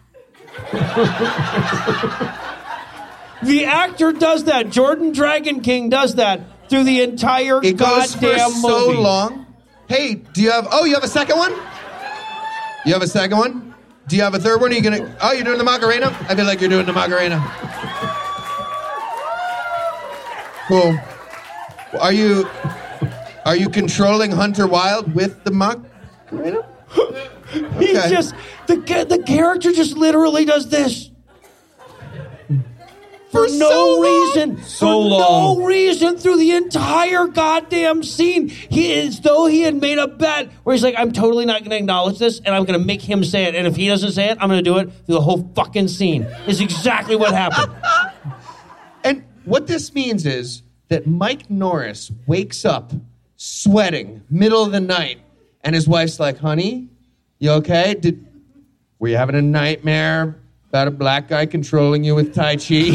the 3.44 3.66
actor 3.66 4.12
does 4.14 4.46
that. 4.46 4.70
Jordan 4.70 5.12
DragonKing 5.14 5.90
does 5.90 6.16
that 6.16 6.42
through 6.70 6.84
the 6.84 7.02
entire 7.02 7.62
It 7.64 7.78
goes 7.78 8.16
for 8.16 8.22
goddamn 8.22 8.52
so 8.52 8.88
movie. 8.88 8.98
long. 9.00 9.46
Hey, 9.88 10.16
do 10.16 10.42
you 10.42 10.52
have? 10.52 10.68
Oh, 10.72 10.86
you 10.86 10.94
have 10.94 11.04
a 11.04 11.08
second 11.08 11.38
one? 11.38 11.52
You 12.86 12.94
have 12.94 13.02
a 13.02 13.08
second 13.08 13.38
one? 13.38 13.74
Do 14.08 14.16
you 14.16 14.22
have 14.24 14.36
a 14.36 14.40
third 14.40 14.62
one? 14.62 14.72
Are 14.72 14.76
you 14.76 14.82
gonna? 14.82 15.18
Oh, 15.22 15.32
you're 15.34 15.44
doing 15.44 15.58
the 15.58 15.64
Macarena? 15.64 16.16
I 16.30 16.36
feel 16.36 16.46
like 16.46 16.62
you're 16.62 16.70
doing 16.70 16.86
the 16.86 16.94
Macarena. 16.94 17.40
Cool. 20.70 21.00
Are 22.00 22.14
you? 22.14 22.48
Are 23.46 23.56
you 23.56 23.70
controlling 23.70 24.30
Hunter 24.30 24.68
Wilde 24.68 25.16
with 25.16 25.44
the 25.44 25.52
Macarena? 25.52 26.64
He 27.52 27.98
Okay. 27.98 28.10
just 28.12 28.36
the 28.68 28.78
ca- 28.78 29.06
the 29.06 29.24
character 29.24 29.72
just 29.72 29.98
literally 29.98 30.46
does 30.46 30.70
this 30.70 31.10
for 33.32 33.48
For 33.48 33.54
no 33.58 33.70
so 33.70 34.00
long. 34.00 34.02
reason. 34.04 34.64
So 34.64 34.86
for 34.86 34.94
long. 34.96 35.58
no 35.60 35.66
reason 35.66 36.18
through 36.18 36.38
the 36.38 36.52
entire 36.52 37.26
goddamn 37.26 38.04
scene. 38.04 38.50
He 38.50 38.94
is 38.94 39.22
though 39.22 39.48
he 39.48 39.62
had 39.62 39.74
made 39.82 39.98
a 39.98 40.08
bet 40.08 40.52
where 40.64 40.76
he's 40.76 40.84
like, 40.84 40.94
I'm 40.96 41.12
totally 41.12 41.46
not 41.48 41.62
going 41.62 41.72
to 41.72 41.78
acknowledge 41.78 42.20
this, 42.20 42.40
and 42.46 42.54
I'm 42.54 42.66
going 42.66 42.80
to 42.80 42.86
make 42.86 43.02
him 43.02 43.24
say 43.24 43.46
it. 43.46 43.56
And 43.56 43.66
if 43.66 43.76
he 43.76 43.88
doesn't 43.88 44.12
say 44.12 44.30
it, 44.30 44.38
I'm 44.40 44.48
going 44.48 44.64
to 44.64 44.70
do 44.70 44.78
it 44.78 44.92
through 45.08 45.16
the 45.16 45.22
whole 45.22 45.52
fucking 45.56 45.88
scene. 45.88 46.28
Is 46.48 46.62
exactly 46.62 47.16
what 47.16 47.32
happened. 47.34 47.72
What 49.50 49.66
this 49.66 49.96
means 49.96 50.28
is 50.28 50.62
that 50.90 51.08
Mike 51.08 51.50
Norris 51.50 52.12
wakes 52.28 52.66
up 52.66 52.94
sweating 53.36 54.22
middle 54.30 54.64
of 54.64 54.72
the 54.72 54.80
night, 54.80 55.22
and 55.64 55.74
his 55.74 55.88
wife's 55.88 56.20
like, 56.20 56.38
"Honey, 56.38 56.88
you 57.40 57.50
okay? 57.54 57.96
Did 57.96 58.24
were 59.00 59.08
you 59.08 59.18
having 59.18 59.36
a 59.36 59.42
nightmare 59.42 60.38
about 60.70 60.88
a 60.88 60.92
black 60.92 61.30
guy 61.30 61.48
controlling 61.48 62.04
you 62.04 62.14
with 62.14 62.36
Tai 62.36 62.58
Chi?" 62.58 62.94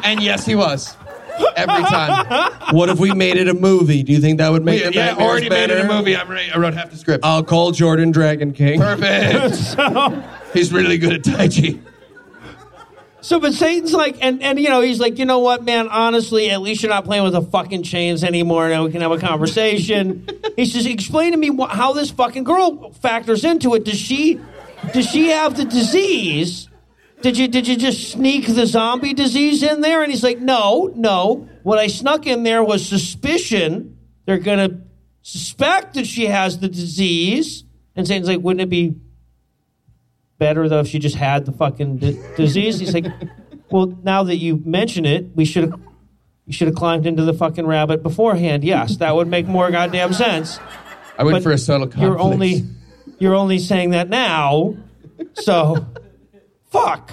and 0.02 0.22
yes, 0.22 0.46
he 0.46 0.54
was. 0.54 0.96
Every 1.56 1.82
time. 1.82 2.52
What 2.74 2.88
if 2.88 2.98
we 2.98 3.12
made 3.12 3.36
it 3.36 3.48
a 3.48 3.54
movie? 3.54 4.02
Do 4.02 4.12
you 4.12 4.20
think 4.20 4.38
that 4.38 4.50
would 4.50 4.64
make 4.64 4.80
Yeah, 4.80 4.88
the 4.88 4.94
yeah, 4.94 5.14
already 5.16 5.50
made 5.50 5.68
it 5.68 5.84
a 5.84 5.84
movie. 5.86 6.16
I'm 6.16 6.30
ready. 6.30 6.50
I 6.50 6.56
wrote 6.56 6.72
half 6.72 6.90
the 6.90 6.96
script. 6.96 7.22
I'll 7.22 7.44
call 7.44 7.72
Jordan 7.72 8.14
DragonKing. 8.14 8.78
Perfect. 8.78 10.24
He's 10.54 10.72
really 10.72 10.96
good 10.96 11.12
at 11.12 11.24
Tai 11.24 11.48
Chi. 11.48 11.78
So, 13.24 13.40
but 13.40 13.54
Satan's 13.54 13.94
like, 13.94 14.18
and, 14.20 14.42
and 14.42 14.60
you 14.60 14.68
know, 14.68 14.82
he's 14.82 15.00
like, 15.00 15.18
you 15.18 15.24
know 15.24 15.38
what, 15.38 15.64
man, 15.64 15.88
honestly, 15.88 16.50
at 16.50 16.60
least 16.60 16.82
you're 16.82 16.90
not 16.90 17.06
playing 17.06 17.24
with 17.24 17.32
the 17.32 17.40
fucking 17.40 17.82
chains 17.82 18.22
anymore. 18.22 18.68
Now 18.68 18.84
we 18.84 18.92
can 18.92 19.00
have 19.00 19.12
a 19.12 19.18
conversation. 19.18 20.28
he 20.56 20.66
says, 20.66 20.84
explain 20.84 21.32
to 21.32 21.38
me 21.38 21.48
wh- 21.48 21.70
how 21.70 21.94
this 21.94 22.10
fucking 22.10 22.44
girl 22.44 22.92
factors 22.92 23.42
into 23.42 23.74
it. 23.76 23.86
Does 23.86 23.98
she, 23.98 24.38
does 24.92 25.06
she 25.06 25.30
have 25.30 25.56
the 25.56 25.64
disease? 25.64 26.68
Did 27.22 27.38
you, 27.38 27.48
did 27.48 27.66
you 27.66 27.78
just 27.78 28.10
sneak 28.10 28.46
the 28.46 28.66
zombie 28.66 29.14
disease 29.14 29.62
in 29.62 29.80
there? 29.80 30.02
And 30.02 30.12
he's 30.12 30.22
like, 30.22 30.40
no, 30.40 30.92
no. 30.94 31.48
What 31.62 31.78
I 31.78 31.86
snuck 31.86 32.26
in 32.26 32.42
there 32.42 32.62
was 32.62 32.86
suspicion. 32.86 33.96
They're 34.26 34.36
going 34.36 34.70
to 34.70 34.80
suspect 35.22 35.94
that 35.94 36.06
she 36.06 36.26
has 36.26 36.58
the 36.58 36.68
disease. 36.68 37.64
And 37.96 38.06
Satan's 38.06 38.28
like, 38.28 38.40
wouldn't 38.40 38.60
it 38.60 38.68
be 38.68 38.96
better 40.38 40.68
though 40.68 40.80
if 40.80 40.88
she 40.88 40.98
just 40.98 41.16
had 41.16 41.46
the 41.46 41.52
fucking 41.52 41.98
d- 41.98 42.20
disease? 42.36 42.78
He's 42.78 42.94
like, 42.94 43.06
well, 43.70 43.86
now 44.02 44.22
that 44.24 44.36
you 44.36 44.62
mention 44.64 45.04
it, 45.04 45.34
we 45.34 45.44
should 45.44 45.64
have 45.70 45.80
you 46.46 46.52
should 46.52 46.68
have 46.68 46.76
climbed 46.76 47.06
into 47.06 47.24
the 47.24 47.32
fucking 47.32 47.66
rabbit 47.66 48.02
beforehand. 48.02 48.64
Yes, 48.64 48.96
that 48.98 49.14
would 49.14 49.28
make 49.28 49.46
more 49.46 49.70
goddamn 49.70 50.12
sense. 50.12 50.58
I 51.18 51.24
went 51.24 51.36
But 51.36 51.42
for 51.42 51.52
a 51.52 51.58
subtle 51.58 51.86
conflict. 51.86 52.02
You're 52.02 52.18
only 52.18 52.64
you're 53.18 53.34
only 53.34 53.58
saying 53.58 53.90
that 53.90 54.08
now, 54.08 54.76
so 55.34 55.86
fuck. 56.70 57.12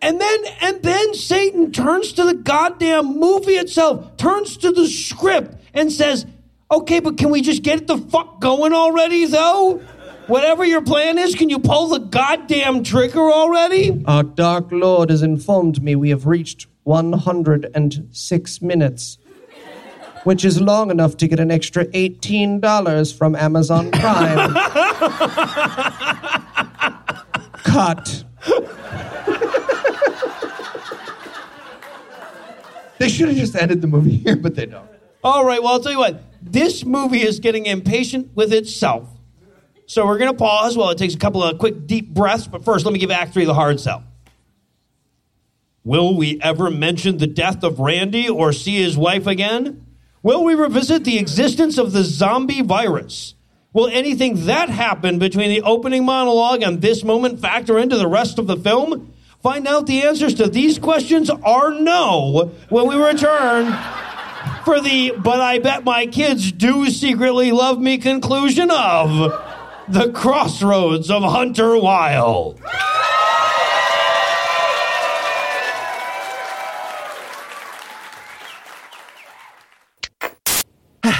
And 0.00 0.20
then 0.20 0.40
and 0.62 0.82
then 0.82 1.14
Satan 1.14 1.72
turns 1.72 2.12
to 2.14 2.24
the 2.24 2.34
goddamn 2.34 3.18
movie 3.18 3.54
itself, 3.54 4.16
turns 4.16 4.56
to 4.58 4.70
the 4.70 4.86
script, 4.86 5.56
and 5.74 5.92
says, 5.92 6.24
"Okay, 6.70 7.00
but 7.00 7.18
can 7.18 7.30
we 7.30 7.42
just 7.42 7.62
get 7.62 7.86
the 7.88 7.98
fuck 7.98 8.40
going 8.40 8.72
already, 8.72 9.24
though? 9.26 9.82
Whatever 10.28 10.64
your 10.64 10.82
plan 10.82 11.18
is, 11.18 11.34
can 11.34 11.48
you 11.48 11.58
pull 11.58 11.88
the 11.88 11.98
goddamn 11.98 12.84
trigger 12.84 13.32
already?" 13.32 14.04
Our 14.06 14.22
Dark 14.22 14.66
Lord 14.70 15.10
has 15.10 15.22
informed 15.22 15.82
me 15.82 15.96
we 15.96 16.10
have 16.10 16.26
reached 16.26 16.66
106 16.84 18.62
minutes, 18.62 19.18
which 20.24 20.44
is 20.44 20.60
long 20.60 20.90
enough 20.90 21.16
to 21.16 21.26
get 21.28 21.40
an 21.40 21.50
extra 21.50 21.86
$18 21.86 23.16
from 23.16 23.34
Amazon 23.34 23.90
Prime. 23.90 24.54
Cut. 27.64 28.24
They 32.98 33.08
should 33.08 33.28
have 33.28 33.36
just 33.36 33.54
ended 33.54 33.80
the 33.80 33.86
movie 33.86 34.16
here, 34.16 34.36
but 34.36 34.54
they 34.56 34.66
don't. 34.66 34.88
All 35.22 35.44
right, 35.44 35.62
well, 35.62 35.72
I'll 35.72 35.80
tell 35.80 35.92
you 35.92 35.98
what. 35.98 36.20
This 36.42 36.84
movie 36.84 37.22
is 37.22 37.38
getting 37.40 37.66
impatient 37.66 38.30
with 38.34 38.52
itself. 38.52 39.08
So 39.88 40.04
we're 40.04 40.18
going 40.18 40.30
to 40.30 40.36
pause 40.36 40.76
while 40.76 40.90
it 40.90 40.98
takes 40.98 41.14
a 41.14 41.18
couple 41.18 41.42
of 41.42 41.58
quick 41.58 41.86
deep 41.86 42.10
breaths. 42.10 42.46
But 42.46 42.62
first, 42.62 42.84
let 42.84 42.92
me 42.92 42.98
give 42.98 43.10
Act 43.10 43.32
3 43.32 43.46
the 43.46 43.54
hard 43.54 43.80
sell. 43.80 44.04
Will 45.82 46.14
we 46.14 46.38
ever 46.42 46.70
mention 46.70 47.16
the 47.16 47.26
death 47.26 47.64
of 47.64 47.80
Randy 47.80 48.28
or 48.28 48.52
see 48.52 48.82
his 48.82 48.98
wife 48.98 49.26
again? 49.26 49.86
Will 50.22 50.44
we 50.44 50.54
revisit 50.54 51.04
the 51.04 51.18
existence 51.18 51.78
of 51.78 51.92
the 51.92 52.04
zombie 52.04 52.60
virus? 52.60 53.34
Will 53.72 53.88
anything 53.88 54.44
that 54.44 54.68
happened 54.68 55.20
between 55.20 55.48
the 55.48 55.62
opening 55.62 56.04
monologue 56.04 56.62
and 56.62 56.82
this 56.82 57.02
moment 57.02 57.40
factor 57.40 57.78
into 57.78 57.96
the 57.96 58.08
rest 58.08 58.38
of 58.38 58.46
the 58.46 58.58
film? 58.58 59.14
Find 59.42 59.66
out 59.66 59.86
the 59.86 60.02
answers 60.02 60.34
to 60.34 60.48
these 60.48 60.78
questions 60.78 61.30
are 61.30 61.70
no 61.72 62.52
when 62.68 62.88
we 62.88 62.96
return 62.96 63.74
for 64.66 64.80
the 64.80 65.14
but 65.16 65.40
I 65.40 65.60
bet 65.60 65.84
my 65.84 66.06
kids 66.06 66.52
do 66.52 66.90
secretly 66.90 67.52
love 67.52 67.80
me 67.80 67.96
conclusion 67.96 68.70
of 68.70 69.47
The 69.90 70.10
Crossroads 70.12 71.10
of 71.10 71.22
Hunter 71.22 71.78
Wilde. 71.78 72.60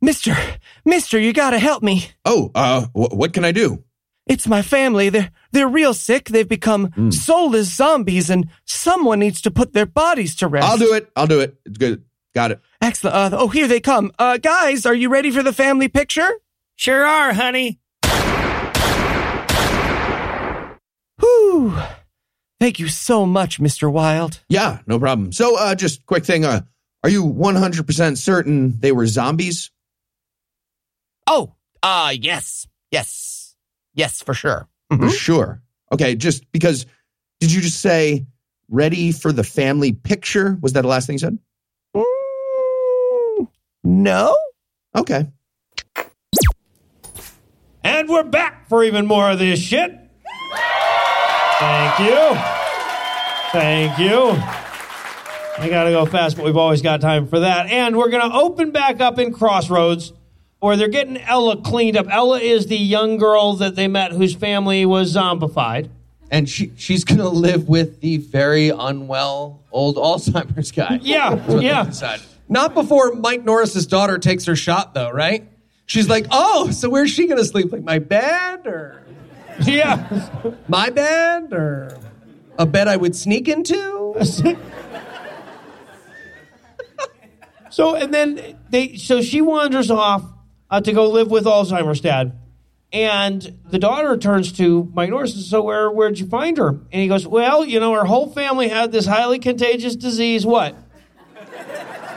Mister, 0.00 0.36
mister, 0.84 1.18
you 1.18 1.32
gotta 1.32 1.58
help 1.58 1.82
me. 1.82 2.08
Oh, 2.24 2.50
uh, 2.54 2.86
wh- 2.86 3.14
what 3.16 3.32
can 3.32 3.44
I 3.44 3.52
do? 3.52 3.84
It's 4.26 4.46
my 4.46 4.62
family. 4.62 5.08
They're, 5.08 5.30
they're 5.52 5.68
real 5.68 5.94
sick. 5.94 6.28
They've 6.28 6.48
become 6.48 7.10
soulless 7.10 7.72
zombies 7.74 8.30
and 8.30 8.48
someone 8.64 9.18
needs 9.18 9.40
to 9.42 9.50
put 9.50 9.72
their 9.72 9.86
bodies 9.86 10.36
to 10.36 10.46
rest. 10.48 10.66
I'll 10.68 10.78
do 10.78 10.94
it. 10.94 11.10
I'll 11.16 11.26
do 11.26 11.40
it. 11.40 11.56
It's 11.66 11.76
good. 11.78 12.04
Got 12.34 12.52
it. 12.52 12.60
Excellent. 12.80 13.16
Uh, 13.34 13.36
oh, 13.38 13.48
here 13.48 13.66
they 13.68 13.80
come. 13.80 14.12
Uh, 14.18 14.38
guys, 14.38 14.86
are 14.86 14.94
you 14.94 15.08
ready 15.08 15.30
for 15.30 15.42
the 15.42 15.52
family 15.52 15.88
picture? 15.88 16.30
Sure 16.76 17.04
are, 17.04 17.32
honey. 17.32 17.80
Whew. 21.22 21.74
Thank 22.60 22.78
you 22.78 22.88
so 22.88 23.26
much, 23.26 23.60
Mr. 23.60 23.90
Wilde. 23.90 24.40
Yeah, 24.48 24.80
no 24.86 24.98
problem. 24.98 25.32
So, 25.32 25.56
uh, 25.56 25.74
just 25.74 26.04
quick 26.06 26.24
thing. 26.24 26.44
Uh, 26.44 26.62
are 27.02 27.10
you 27.10 27.24
100% 27.24 28.16
certain 28.18 28.78
they 28.78 28.92
were 28.92 29.06
zombies? 29.06 29.70
Oh, 31.26 31.54
uh, 31.82 32.14
yes, 32.18 32.66
yes, 32.90 33.54
yes, 33.94 34.22
for 34.22 34.34
sure. 34.34 34.68
For 34.90 35.08
sure. 35.08 35.62
Okay, 35.90 36.14
just 36.16 36.50
because, 36.52 36.84
did 37.40 37.50
you 37.50 37.62
just 37.62 37.80
say 37.80 38.26
ready 38.68 39.10
for 39.10 39.32
the 39.32 39.42
family 39.42 39.92
picture? 39.92 40.58
Was 40.60 40.74
that 40.74 40.82
the 40.82 40.88
last 40.88 41.06
thing 41.06 41.14
you 41.14 41.18
said? 41.18 41.38
Mm, 41.96 43.48
no? 43.84 44.36
Okay. 44.94 45.28
And 47.82 48.08
we're 48.08 48.22
back 48.22 48.68
for 48.68 48.84
even 48.84 49.06
more 49.06 49.30
of 49.30 49.38
this 49.38 49.60
shit. 49.60 50.01
Thank 51.62 51.98
you. 52.00 52.40
Thank 53.52 53.98
you. 53.98 54.30
I 55.62 55.68
gotta 55.68 55.90
go 55.90 56.06
fast, 56.06 56.36
but 56.36 56.44
we've 56.44 56.56
always 56.56 56.82
got 56.82 57.00
time 57.00 57.28
for 57.28 57.38
that. 57.40 57.66
And 57.70 57.96
we're 57.96 58.08
gonna 58.08 58.36
open 58.36 58.72
back 58.72 59.00
up 59.00 59.20
in 59.20 59.32
Crossroads, 59.32 60.12
where 60.58 60.76
they're 60.76 60.88
getting 60.88 61.18
Ella 61.18 61.56
cleaned 61.58 61.96
up. 61.96 62.06
Ella 62.10 62.40
is 62.40 62.66
the 62.66 62.76
young 62.76 63.16
girl 63.16 63.54
that 63.54 63.76
they 63.76 63.86
met 63.86 64.10
whose 64.10 64.34
family 64.34 64.84
was 64.84 65.14
zombified. 65.14 65.88
And 66.32 66.48
she 66.48 66.72
she's 66.76 67.04
gonna 67.04 67.28
live 67.28 67.68
with 67.68 68.00
the 68.00 68.16
very 68.16 68.70
unwell 68.70 69.60
old 69.70 69.96
Alzheimer's 69.96 70.72
guy. 70.72 70.98
Yeah, 71.00 71.36
That's 71.36 71.48
what 71.48 71.60
they 71.60 71.66
yeah. 71.66 72.16
Not 72.48 72.74
before 72.74 73.14
Mike 73.14 73.44
Norris's 73.44 73.86
daughter 73.86 74.18
takes 74.18 74.46
her 74.46 74.56
shot, 74.56 74.94
though, 74.94 75.10
right? 75.10 75.46
She's 75.86 76.08
like, 76.08 76.26
oh, 76.32 76.70
so 76.72 76.88
where's 76.88 77.10
she 77.10 77.28
gonna 77.28 77.44
sleep? 77.44 77.70
Like 77.70 77.84
my 77.84 78.00
bed 78.00 78.66
or 78.66 79.01
Yeah. 79.66 80.28
my 80.68 80.90
bed 80.90 81.52
or 81.52 81.98
a 82.58 82.66
bed 82.66 82.88
I 82.88 82.96
would 82.96 83.14
sneak 83.16 83.48
into? 83.48 84.14
So 87.72 87.94
and 87.94 88.12
then 88.12 88.58
they 88.68 88.96
so 88.96 89.22
she 89.22 89.40
wanders 89.40 89.90
off 89.90 90.22
uh, 90.70 90.82
to 90.82 90.92
go 90.92 91.08
live 91.08 91.30
with 91.30 91.44
Alzheimer's 91.44 92.02
dad. 92.02 92.38
And 92.92 93.58
the 93.70 93.78
daughter 93.78 94.18
turns 94.18 94.52
to 94.58 94.90
Mike 94.92 95.08
Norris 95.08 95.32
and 95.32 95.40
says, 95.40 95.50
So 95.50 95.62
where 95.62 95.90
where'd 95.90 96.18
you 96.18 96.26
find 96.26 96.58
her? 96.58 96.68
And 96.68 96.92
he 96.92 97.08
goes, 97.08 97.26
Well, 97.26 97.64
you 97.64 97.80
know, 97.80 97.94
her 97.94 98.04
whole 98.04 98.28
family 98.30 98.68
had 98.68 98.92
this 98.92 99.06
highly 99.06 99.38
contagious 99.38 99.96
disease. 99.96 100.44
What? 100.44 100.76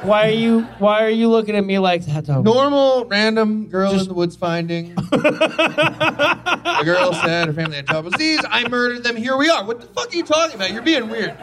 Why 0.06 0.28
are 0.28 0.32
you 0.32 0.62
why 0.80 1.04
are 1.04 1.10
you 1.10 1.30
looking 1.30 1.56
at 1.56 1.66
me 1.66 1.80
like 1.80 2.06
that 2.06 2.26
though? 2.26 2.42
Normal, 2.42 3.06
random 3.06 3.68
girl 3.70 3.92
in 4.00 4.08
the 4.08 4.14
woods 4.14 4.36
finding. 4.36 4.94
the 4.96 6.82
girl 6.86 7.14
said 7.14 7.48
her 7.48 7.54
family 7.54 7.78
had 7.78 7.88
trouble 7.88 8.12
disease. 8.12 8.42
I 8.50 8.68
murdered 8.68 9.04
them. 9.04 9.16
Here 9.16 9.36
we 9.36 9.50
are. 9.50 9.64
What 9.66 9.82
the 9.82 9.88
fuck 9.88 10.14
are 10.14 10.16
you 10.16 10.24
talking 10.24 10.56
about? 10.56 10.72
You're 10.72 10.82
being 10.84 11.10
weird. 11.10 11.36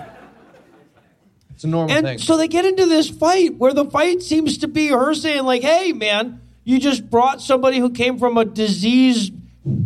It's 1.50 1.64
a 1.64 1.68
normal 1.68 1.96
And 1.96 2.06
thing. 2.06 2.18
so 2.18 2.36
they 2.36 2.48
get 2.48 2.64
into 2.64 2.86
this 2.86 3.08
fight 3.10 3.56
where 3.56 3.72
the 3.74 3.84
fight 3.84 4.22
seems 4.22 4.58
to 4.58 4.68
be 4.68 4.88
her 4.88 5.14
saying, 5.14 5.44
like, 5.44 5.62
hey, 5.62 5.92
man, 5.92 6.40
you 6.64 6.78
just 6.78 7.10
brought 7.10 7.40
somebody 7.42 7.78
who 7.78 7.90
came 7.90 8.18
from 8.18 8.36
a 8.36 8.44
disease 8.44 9.30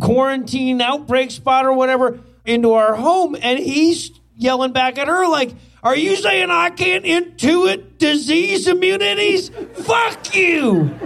quarantine 0.01 0.81
outbreak 0.81 1.31
spot 1.31 1.65
or 1.65 1.73
whatever 1.73 2.19
into 2.45 2.73
our 2.73 2.95
home. 2.95 3.35
And 3.39 3.59
he's 3.59 4.11
yelling 4.35 4.71
back 4.71 4.97
at 4.97 5.07
her, 5.07 5.27
like, 5.27 5.53
are 5.83 5.95
you 5.95 6.15
saying 6.15 6.49
I 6.49 6.69
can't 6.69 7.05
intuit 7.05 7.97
disease 7.97 8.67
immunities? 8.67 9.49
Fuck 9.73 10.35
you. 10.35 10.97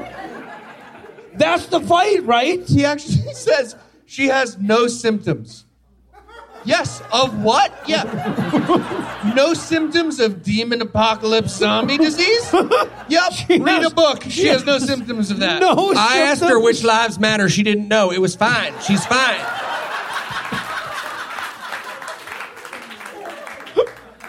That's 1.34 1.68
the 1.68 1.80
fight, 1.82 2.24
right? 2.26 2.62
he 2.68 2.86
actually 2.86 3.16
says 3.34 3.76
she 4.06 4.28
has 4.28 4.58
no 4.58 4.88
symptoms. 4.88 5.66
Yes, 6.64 7.02
of 7.12 7.42
what? 7.42 7.74
Yeah. 7.88 8.04
no 9.36 9.56
symptoms 9.56 10.20
of 10.20 10.44
demon 10.44 10.82
apocalypse 10.82 11.56
zombie 11.56 11.98
disease? 11.98 12.54
Yep. 13.10 13.34
She 13.34 13.60
Read 13.60 13.82
has- 13.82 13.92
a 13.92 13.96
book. 13.96 14.24
She 14.24 14.30
she 14.30 14.48
has 14.48 14.64
has 14.64 14.66
no 14.66 14.78
symptoms 14.78 15.32
of 15.32 15.40
that. 15.40 15.60
No 15.60 15.92
I 15.98 16.20
asked 16.20 16.44
her 16.44 16.60
which 16.62 16.82
lives 16.84 17.20
matter. 17.20 17.50
She 17.50 17.62
didn't 17.64 17.88
know. 17.90 18.12
It 18.12 18.22
was 18.22 18.36
fine. 18.36 18.74
She's 18.82 19.06
fine. 19.06 19.40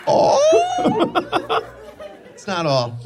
Oh! 0.07 1.69
It's 2.33 2.47
not 2.47 2.67
all. 2.67 2.99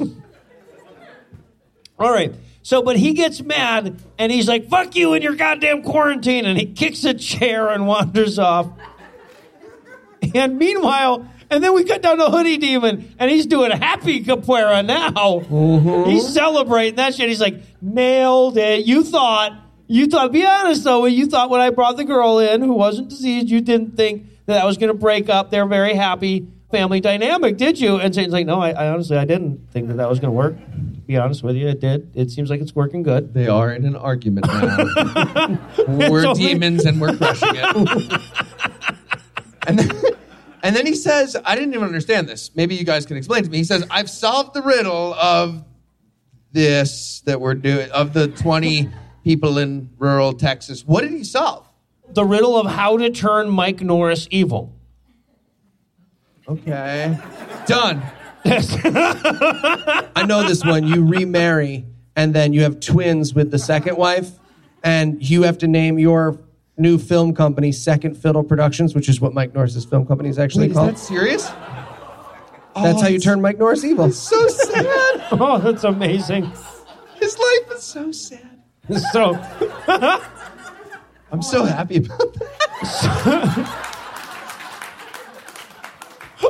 All 1.99 2.11
right. 2.11 2.33
So, 2.63 2.81
but 2.81 2.97
he 2.97 3.13
gets 3.13 3.41
mad 3.41 4.01
and 4.17 4.31
he's 4.31 4.47
like, 4.47 4.67
fuck 4.67 4.95
you 4.95 5.13
in 5.13 5.21
your 5.21 5.35
goddamn 5.35 5.83
quarantine. 5.83 6.45
And 6.45 6.57
he 6.57 6.65
kicks 6.65 7.05
a 7.05 7.13
chair 7.13 7.69
and 7.69 7.87
wanders 7.87 8.39
off. 8.39 8.67
And 10.35 10.57
meanwhile, 10.57 11.29
and 11.49 11.63
then 11.63 11.73
we 11.73 11.85
cut 11.85 12.01
down 12.01 12.17
to 12.17 12.25
Hoodie 12.25 12.57
Demon, 12.57 13.15
and 13.19 13.31
he's 13.31 13.45
doing 13.45 13.71
happy 13.71 14.21
capoeira 14.23 14.85
now. 14.85 15.11
Mm-hmm. 15.11 16.09
He's 16.09 16.27
celebrating 16.33 16.95
that 16.95 17.15
shit. 17.15 17.29
He's 17.29 17.39
like, 17.39 17.61
nailed 17.81 18.57
it. 18.57 18.85
You 18.85 19.03
thought, 19.03 19.53
you 19.87 20.07
thought, 20.07 20.33
be 20.33 20.45
honest 20.45 20.83
though, 20.83 21.05
you 21.05 21.27
thought 21.27 21.49
when 21.49 21.61
I 21.61 21.69
brought 21.69 21.95
the 21.95 22.03
girl 22.03 22.39
in 22.39 22.61
who 22.61 22.73
wasn't 22.73 23.09
diseased, 23.09 23.49
you 23.49 23.61
didn't 23.61 23.95
think 23.95 24.25
that 24.47 24.61
I 24.61 24.65
was 24.65 24.77
going 24.77 24.89
to 24.89 24.97
break 24.97 25.29
up 25.29 25.51
They're 25.51 25.65
very 25.65 25.93
happy 25.93 26.47
family 26.71 26.99
dynamic, 26.99 27.57
did 27.57 27.79
you? 27.79 27.95
And 27.97 28.13
Satan's 28.13 28.33
like, 28.33 28.45
no, 28.45 28.59
I, 28.61 28.71
I 28.71 28.89
honestly, 28.89 29.17
I 29.17 29.25
didn't 29.25 29.71
think 29.71 29.87
that 29.87 29.97
that 29.97 30.09
was 30.09 30.19
going 30.19 30.31
to 30.31 30.35
work. 30.37 30.57
To 30.57 31.01
be 31.07 31.17
honest 31.17 31.43
with 31.43 31.55
you, 31.55 31.67
it 31.67 31.79
did. 31.79 32.11
It 32.15 32.29
seems 32.31 32.49
like 32.49 32.59
it's 32.61 32.75
working 32.75 33.03
good. 33.03 33.33
They 33.33 33.47
are 33.47 33.71
in 33.71 33.85
an 33.85 33.95
argument 33.95 34.47
now. 34.47 35.57
we're 35.87 36.25
only- 36.25 36.33
demons 36.39 36.85
and 36.85 36.99
we're 36.99 37.15
crushing 37.15 37.49
it. 37.53 38.21
and, 39.67 39.79
then, 39.79 39.91
and 40.63 40.75
then 40.75 40.85
he 40.85 40.95
says, 40.95 41.37
I 41.45 41.55
didn't 41.55 41.73
even 41.73 41.85
understand 41.85 42.27
this. 42.27 42.51
Maybe 42.55 42.75
you 42.75 42.83
guys 42.83 43.05
can 43.05 43.15
explain 43.17 43.43
to 43.43 43.49
me. 43.49 43.57
He 43.57 43.63
says, 43.63 43.85
I've 43.89 44.09
solved 44.09 44.53
the 44.53 44.61
riddle 44.61 45.13
of 45.13 45.63
this 46.51 47.21
that 47.25 47.39
we're 47.39 47.55
doing, 47.55 47.89
of 47.91 48.13
the 48.13 48.27
20 48.27 48.89
people 49.23 49.57
in 49.57 49.89
rural 49.97 50.33
Texas. 50.33 50.85
What 50.85 51.01
did 51.01 51.11
he 51.11 51.23
solve? 51.23 51.67
The 52.09 52.25
riddle 52.25 52.57
of 52.57 52.67
how 52.67 52.97
to 52.97 53.09
turn 53.09 53.49
Mike 53.49 53.81
Norris 53.81 54.27
evil. 54.31 54.73
Okay. 56.47 57.17
Done. 57.65 58.01
I 58.45 60.23
know 60.27 60.47
this 60.47 60.63
one. 60.63 60.87
You 60.87 61.05
remarry, 61.05 61.85
and 62.15 62.33
then 62.33 62.53
you 62.53 62.61
have 62.63 62.79
twins 62.79 63.33
with 63.33 63.51
the 63.51 63.59
second 63.59 63.97
wife, 63.97 64.31
and 64.83 65.21
you 65.21 65.43
have 65.43 65.57
to 65.59 65.67
name 65.67 65.99
your 65.99 66.39
new 66.77 66.97
film 66.97 67.33
company 67.33 67.71
Second 67.71 68.15
Fiddle 68.15 68.43
Productions, 68.43 68.95
which 68.95 69.09
is 69.09 69.19
what 69.19 69.33
Mike 69.33 69.53
Norris's 69.53 69.83
film 69.83 70.05
company 70.05 70.29
is 70.29 70.39
actually 70.39 70.65
Wait, 70.65 70.71
is 70.71 70.77
called. 70.77 70.89
that 70.89 70.99
serious? 70.99 71.51
That's 72.75 73.01
how 73.01 73.07
you 73.07 73.17
oh, 73.17 73.19
turn 73.19 73.41
Mike 73.41 73.57
Norris 73.57 73.83
evil. 73.83 74.11
So 74.11 74.47
sad. 74.47 75.23
Oh, 75.31 75.57
that's 75.57 75.83
amazing. 75.83 76.49
His 77.15 77.37
life 77.37 77.71
is 77.75 77.83
so 77.83 78.13
sad. 78.13 78.63
So, 79.11 79.33
I'm 81.31 81.41
so 81.41 81.65
happy 81.65 81.97
about 81.97 82.33
that. 82.35 83.83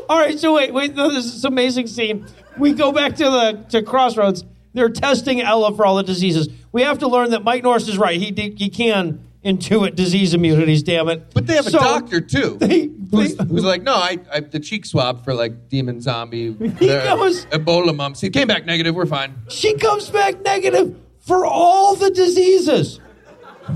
all 0.10 0.18
right. 0.18 0.38
So 0.40 0.54
wait, 0.56 0.74
wait. 0.74 0.96
No, 0.96 1.10
this 1.12 1.26
is 1.26 1.44
an 1.46 1.52
amazing 1.54 1.88
scene. 1.88 2.26
We 2.58 2.74
go 2.74 2.92
back 2.92 3.16
to 3.18 3.24
the 3.24 3.66
to 3.70 3.82
Crossroads. 3.84 4.44
They're 4.74 4.90
testing 4.90 5.42
Ella 5.42 5.76
for 5.76 5.86
all 5.86 5.96
the 5.96 6.04
diseases. 6.04 6.50
We 6.72 6.84
have 6.84 7.00
to 7.00 7.08
learn 7.08 7.32
that 7.32 7.44
Mike 7.44 7.64
Norris 7.64 7.88
is 7.88 7.98
right. 7.98 8.20
He 8.20 8.32
he 8.56 8.70
can 8.70 9.24
intuit 9.44 9.96
disease 9.96 10.34
immunities. 10.34 10.84
Damn 10.84 11.10
it! 11.10 11.34
But 11.34 11.48
they 11.48 11.56
have 11.56 11.66
So- 11.66 11.78
a 11.80 11.82
doctor 11.82 12.22
too, 12.22 12.58
They- 12.60 12.90
who's, 13.12 13.36
they- 13.36 13.44
who's 13.46 13.64
like, 13.64 13.82
no, 13.84 13.94
I, 13.94 14.18
I 14.32 14.40
the 14.42 14.60
cheek 14.60 14.86
swab 14.86 15.24
for 15.24 15.34
like 15.34 15.70
demon 15.70 16.02
zombie, 16.02 16.54
He 16.60 16.68
the 16.68 17.04
goes- 17.16 17.46
Ebola 17.48 17.96
mumps. 17.96 18.22
He 18.22 18.30
came 18.30 18.48
back 18.48 18.66
negative. 18.66 18.94
We're 18.96 19.06
fine. 19.06 19.36
She 19.50 19.76
comes 19.76 20.10
back 20.10 20.42
negative 20.42 20.96
for 21.22 21.46
all 21.46 21.96
the 21.96 22.10
diseases. 22.12 23.00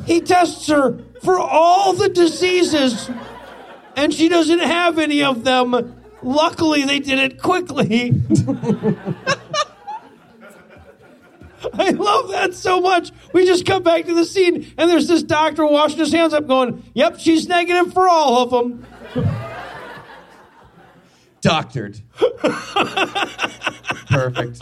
He 0.05 0.21
tests 0.21 0.67
her 0.67 0.99
for 1.23 1.37
all 1.39 1.93
the 1.93 2.09
diseases, 2.09 3.09
and 3.95 4.13
she 4.13 4.29
doesn't 4.29 4.59
have 4.59 4.99
any 4.99 5.23
of 5.23 5.43
them. 5.43 5.95
Luckily, 6.23 6.83
they 6.83 6.99
did 6.99 7.19
it 7.19 7.41
quickly. 7.41 8.13
I 11.73 11.91
love 11.91 12.29
that 12.29 12.53
so 12.53 12.81
much. 12.81 13.11
We 13.33 13.45
just 13.45 13.65
come 13.65 13.83
back 13.83 14.05
to 14.05 14.13
the 14.13 14.25
scene, 14.25 14.73
and 14.77 14.89
there's 14.89 15.07
this 15.07 15.23
doctor 15.23 15.65
washing 15.65 15.99
his 15.99 16.11
hands 16.11 16.33
up, 16.33 16.47
going, 16.47 16.83
Yep, 16.93 17.19
she's 17.19 17.47
negative 17.47 17.93
for 17.93 18.09
all 18.09 18.43
of 18.43 18.49
them. 18.49 18.85
Doctored. 21.41 21.99
Perfect. 24.07 24.61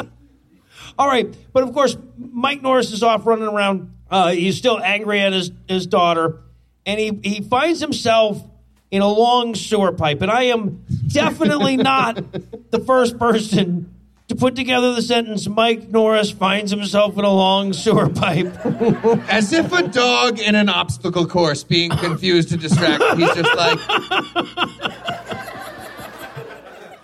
All 0.98 1.07
right, 1.07 1.34
but 1.53 1.64
of 1.64 1.73
course, 1.73 1.98
Mike 2.18 2.61
Norris 2.61 2.91
is 2.91 3.03
off 3.03 3.26
running 3.26 3.48
around. 3.48 3.94
Uh, 4.10 4.31
he's 4.31 4.57
still 4.57 4.80
angry 4.81 5.22
at 5.22 5.34
his, 5.34 5.52
his 5.68 5.88
daughter, 5.88 6.41
and 6.86 6.99
he, 6.99 7.19
he 7.23 7.41
finds 7.41 7.80
himself 7.80 8.44
in 8.91 9.02
a 9.02 9.07
long 9.07 9.56
sewer 9.56 9.91
pipe. 9.91 10.22
And 10.22 10.31
I 10.31 10.44
am 10.44 10.86
definitely 11.10 11.77
not 11.77 12.23
the 12.72 12.80
first 12.80 13.18
person 13.19 13.94
to 14.30 14.36
put 14.36 14.56
together 14.56 14.94
the 14.94 15.02
sentence 15.02 15.48
Mike 15.48 15.90
Norris 15.90 16.30
finds 16.31 16.72
himself 16.72 17.18
in 17.18 17.26
a 17.26 17.31
long 17.31 17.73
sewer 17.73 18.10
pipe. 18.10 18.53
As 19.27 19.52
if 19.52 19.72
a 19.73 19.88
dog 19.88 20.40
in 20.40 20.56
an 20.56 20.69
obstacle 20.69 21.26
course 21.26 21.64
being 21.64 21.90
confused 21.90 22.49
to 22.49 22.57
distract. 22.57 23.03
He's 23.18 23.34
just 23.34 23.56
like, 23.56 23.80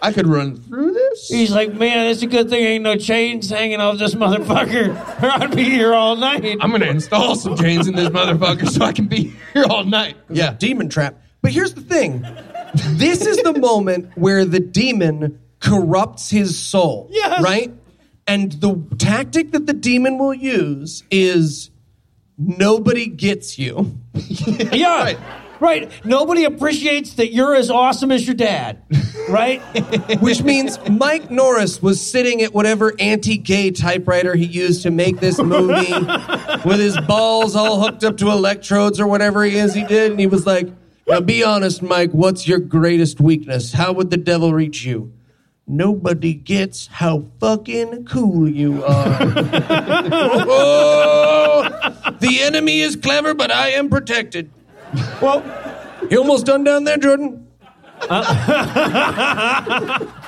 I 0.03 0.11
could 0.14 0.27
run 0.27 0.56
through 0.56 0.94
this. 0.94 1.27
He's 1.27 1.52
like, 1.52 1.73
man, 1.73 2.06
it's 2.06 2.22
a 2.22 2.27
good 2.27 2.48
thing 2.48 2.64
ain't 2.64 2.84
no 2.84 2.95
chains 2.95 3.49
hanging 3.49 3.82
off 3.82 3.98
this 3.98 4.14
motherfucker, 4.14 5.23
or 5.23 5.32
I'd 5.44 5.56
be 5.56 5.64
here 5.64 5.95
all 5.95 6.15
night. 6.15 6.57
I'm 6.61 6.69
gonna 6.69 6.86
install 6.86 7.36
some 7.36 7.57
chains 7.57 7.88
in 7.88 7.95
this 7.95 8.10
motherfucker 8.10 8.69
so 8.69 8.86
I 8.86 8.91
can 8.91 9.07
be 9.07 9.34
here 9.53 9.65
all 9.68 9.84
night. 9.84 10.15
Yeah. 10.30 10.53
Demon 10.53 10.90
trap. 10.90 11.19
But 11.41 11.53
here's 11.53 11.73
the 11.73 11.82
thing 11.82 12.23
this 12.76 13.26
is 13.26 13.38
the 13.38 13.57
moment 13.60 14.11
where 14.15 14.45
the 14.45 14.60
demon 14.60 15.39
corrupts 15.60 16.30
his 16.30 16.57
soul. 16.57 17.07
Yes. 17.11 17.41
Right? 17.41 17.73
And 18.27 18.52
the 18.53 18.84
tactic 18.97 19.52
that 19.52 19.65
the 19.65 19.73
demon 19.73 20.18
will 20.18 20.34
use 20.34 21.03
is 21.11 21.69
nobody 22.38 23.07
gets 23.07 23.57
you. 23.60 23.97
Yeah. 24.72 25.03
Right. 25.03 25.18
Right. 25.60 26.06
Nobody 26.06 26.43
appreciates 26.43 27.14
that 27.14 27.31
you're 27.31 27.56
as 27.56 27.69
awesome 27.69 28.11
as 28.11 28.27
your 28.27 28.35
dad. 28.35 28.81
Right? 29.30 29.60
Which 30.19 30.43
means 30.43 30.77
Mike 30.89 31.31
Norris 31.31 31.81
was 31.81 32.06
sitting 32.06 32.41
at 32.41 32.53
whatever 32.53 32.93
anti 32.99 33.38
gay 33.38 33.72
typewriter 33.72 34.35
he 34.35 34.45
used 34.45 34.84
to 34.84 34.91
make 34.91 35.19
this 35.19 35.39
movie 35.39 35.93
with 36.65 36.80
his 36.80 36.99
balls 37.02 37.56
all 37.56 37.81
hooked 37.81 38.03
up 38.03 38.18
to 38.18 38.30
electrodes 38.30 38.99
or 38.99 39.07
whatever 39.07 39.43
he 39.43 39.56
is 39.57 39.73
he 39.73 39.84
did. 39.85 40.11
And 40.11 40.19
he 40.19 40.27
was 40.27 40.45
like, 40.45 40.68
Now 41.07 41.22
be 41.22 41.44
honest, 41.44 41.82
Mike, 41.84 42.11
what's 42.11 42.48
your 42.48 42.60
greatest 42.60 43.19
weakness? 43.22 43.73
How 43.73 43.94
would 43.94 44.10
the 44.10 44.18
devil 44.18 44.53
reach 44.53 44.84
you? 44.84 45.14
Nobody 45.68 46.34
gets 46.34 46.88
how 46.88 47.26
fucking 47.40 48.06
cool 48.06 48.48
you 48.49 48.84
are. 48.84 49.18
oh, 50.48 51.69
the 52.19 52.41
enemy 52.41 52.82
is 52.82 52.95
clever, 52.95 53.34
but 53.34 53.52
I 53.52 53.69
am 53.69 53.90
protected. 53.90 54.52
well, 55.22 55.44
You 56.10 56.19
almost 56.19 56.45
done 56.45 56.64
down 56.64 56.84
there, 56.84 56.98
Jordan? 56.98 57.48
Uh, 58.10 58.23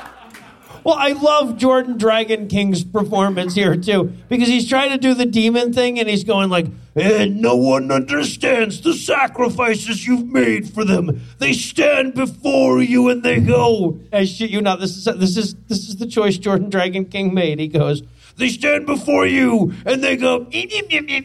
well, 0.87 0.95
I 0.97 1.11
love 1.11 1.57
Jordan 1.57 1.97
DragonKing's 1.97 2.85
performance 2.85 3.53
here 3.53 3.75
too 3.75 4.13
because 4.29 4.47
he's 4.47 4.69
trying 4.69 4.91
to 4.91 4.97
do 4.97 5.13
the 5.13 5.25
demon 5.25 5.73
thing 5.73 5.99
and 5.99 6.07
he's 6.07 6.23
going 6.23 6.49
like, 6.49 6.67
"And 6.95 7.41
no 7.41 7.57
one 7.57 7.91
understands 7.91 8.79
the 8.79 8.93
sacrifices 8.93 10.07
you've 10.07 10.27
made 10.27 10.69
for 10.69 10.85
them. 10.85 11.19
They 11.39 11.51
stand 11.51 12.13
before 12.13 12.81
you 12.81 13.09
and 13.09 13.21
they 13.21 13.41
go." 13.41 13.99
I 14.13 14.23
shit 14.23 14.49
you 14.49 14.61
not. 14.61 14.79
This 14.79 14.95
is 14.95 15.03
this 15.03 15.35
is 15.35 15.55
this 15.67 15.89
is 15.89 15.97
the 15.97 16.07
choice 16.07 16.37
Jordan 16.37 16.69
DragonKing 16.69 17.33
made. 17.33 17.59
He 17.59 17.67
goes, 17.67 18.01
"They 18.37 18.47
stand 18.47 18.85
before 18.85 19.27
you 19.27 19.73
and 19.85 20.01
they 20.01 20.15
go." 20.15 20.47
"Eh, 20.53 20.67
eh, 20.71 20.81
eh, 20.89 21.01
eh, 21.09 21.21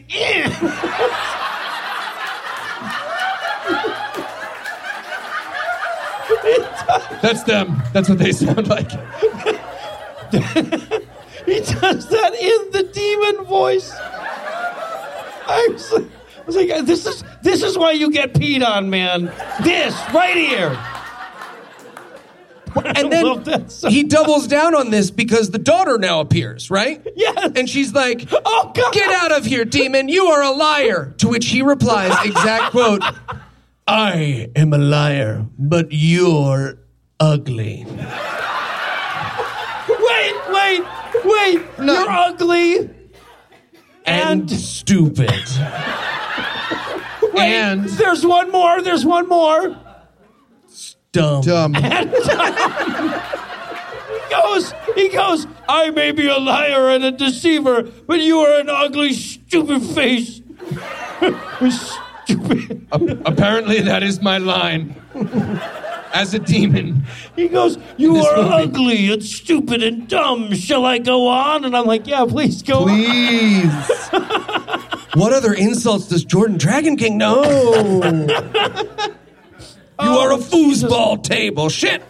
eh." 6.53 6.69
That's 7.21 7.43
them. 7.43 7.81
That's 7.93 8.09
what 8.09 8.17
they 8.17 8.31
sound 8.33 8.67
like. 8.67 8.91
He 11.45 11.59
does 11.59 12.07
that 12.07 12.33
in 12.35 12.71
the 12.71 12.83
demon 12.93 13.45
voice. 13.45 13.91
I 15.45 15.67
was 15.71 15.91
like, 15.91 16.03
I 16.37 16.45
was 16.45 16.55
like, 16.55 16.85
this 16.85 17.05
is 17.05 17.23
this 17.41 17.63
is 17.63 17.77
why 17.77 17.91
you 17.91 18.11
get 18.11 18.33
peed 18.33 18.65
on, 18.65 18.89
man. 18.89 19.25
This 19.61 19.93
right 20.13 20.37
here. 20.37 20.79
And 22.75 23.11
then 23.11 23.69
so 23.69 23.89
he 23.89 24.03
doubles 24.03 24.47
down 24.47 24.73
on 24.73 24.89
this 24.89 25.11
because 25.11 25.51
the 25.51 25.59
daughter 25.59 25.97
now 25.97 26.21
appears, 26.21 26.71
right? 26.71 27.05
Yes. 27.15 27.51
And 27.55 27.69
she's 27.69 27.93
like, 27.93 28.27
Oh, 28.31 28.71
God. 28.73 28.93
Get 28.93 29.13
out 29.13 29.31
of 29.31 29.45
here, 29.45 29.63
demon. 29.65 30.09
You 30.09 30.25
are 30.27 30.41
a 30.41 30.51
liar. 30.51 31.13
To 31.19 31.27
which 31.27 31.47
he 31.47 31.61
replies, 31.61 32.13
exact 32.25 32.71
quote, 32.71 33.03
I 33.87 34.49
am 34.55 34.73
a 34.73 34.77
liar, 34.77 35.45
but 35.59 35.87
you're 35.91 36.77
ugly. 37.19 37.85
Wait, 39.89 40.35
wait, 40.49 40.83
wait. 41.25 41.61
You're 41.79 42.09
ugly. 42.09 42.89
And, 44.05 44.41
And- 44.41 44.51
stupid. 44.51 45.29
Wait, 47.33 47.39
And- 47.39 47.85
there's 47.89 48.25
one 48.25 48.51
more. 48.51 48.81
There's 48.81 49.05
one 49.05 49.27
more. 49.27 49.77
Dumb. 51.11 51.41
Dumb. 51.41 51.73
He 54.23 54.29
goes. 54.41 54.73
He 54.95 55.09
goes. 55.09 55.47
I 55.69 55.91
may 55.91 56.11
be 56.11 56.27
a 56.27 56.37
liar 56.39 56.89
and 56.89 57.03
a 57.03 57.11
deceiver, 57.11 57.83
but 57.83 58.19
you 58.19 58.39
are 58.39 58.59
an 58.59 58.67
ugly, 58.69 59.13
stupid 59.13 59.83
face. 59.83 60.41
stupid. 62.23 62.87
Apparently, 63.25 63.81
that 63.81 64.03
is 64.03 64.21
my 64.21 64.37
line. 64.37 64.95
as 66.13 66.33
a 66.33 66.39
demon. 66.39 67.03
He 67.35 67.47
goes, 67.47 67.77
"You 67.97 68.17
are 68.17 68.37
movie. 68.37 68.53
ugly 68.53 69.11
and 69.11 69.23
stupid 69.23 69.83
and 69.83 70.07
dumb. 70.07 70.53
Shall 70.53 70.85
I 70.85 70.99
go 70.99 71.27
on?" 71.27 71.65
And 71.65 71.75
I'm 71.75 71.85
like, 71.85 72.07
"Yeah, 72.07 72.25
please 72.27 72.61
go." 72.61 72.83
on." 72.83 72.89
Please. 72.89 74.09
what 75.15 75.33
other 75.33 75.53
insults 75.53 76.07
does 76.07 76.23
Jordan 76.23 76.57
DragonKing 76.57 77.15
know? 77.15 77.43
you 80.01 80.09
oh, 80.09 80.21
are 80.21 80.33
a 80.33 80.37
foosball 80.37 81.23
table. 81.23 81.69
Shit. 81.69 82.03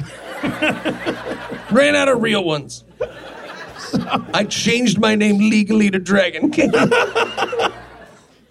Ran 1.71 1.95
out 1.95 2.09
of 2.09 2.21
real 2.21 2.43
ones. 2.43 2.83
I 4.33 4.43
changed 4.43 4.99
my 4.99 5.15
name 5.15 5.37
legally 5.49 5.89
to 5.91 5.99
DragonKing. 5.99 7.71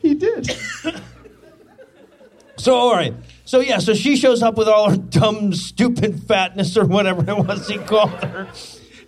He 0.01 0.15
did. 0.15 0.57
So 2.63 2.77
all 2.77 2.93
right. 2.93 3.13
So 3.45 3.59
yeah, 3.59 3.79
so 3.79 3.93
she 3.93 4.15
shows 4.15 4.41
up 4.41 4.57
with 4.57 4.69
all 4.69 4.89
her 4.89 4.97
dumb, 4.97 5.53
stupid 5.53 6.23
fatness 6.29 6.77
or 6.77 6.85
whatever 6.85 7.29
it 7.29 7.37
was 7.37 7.67
he 7.67 7.77
called 7.77 8.11
her, 8.23 8.47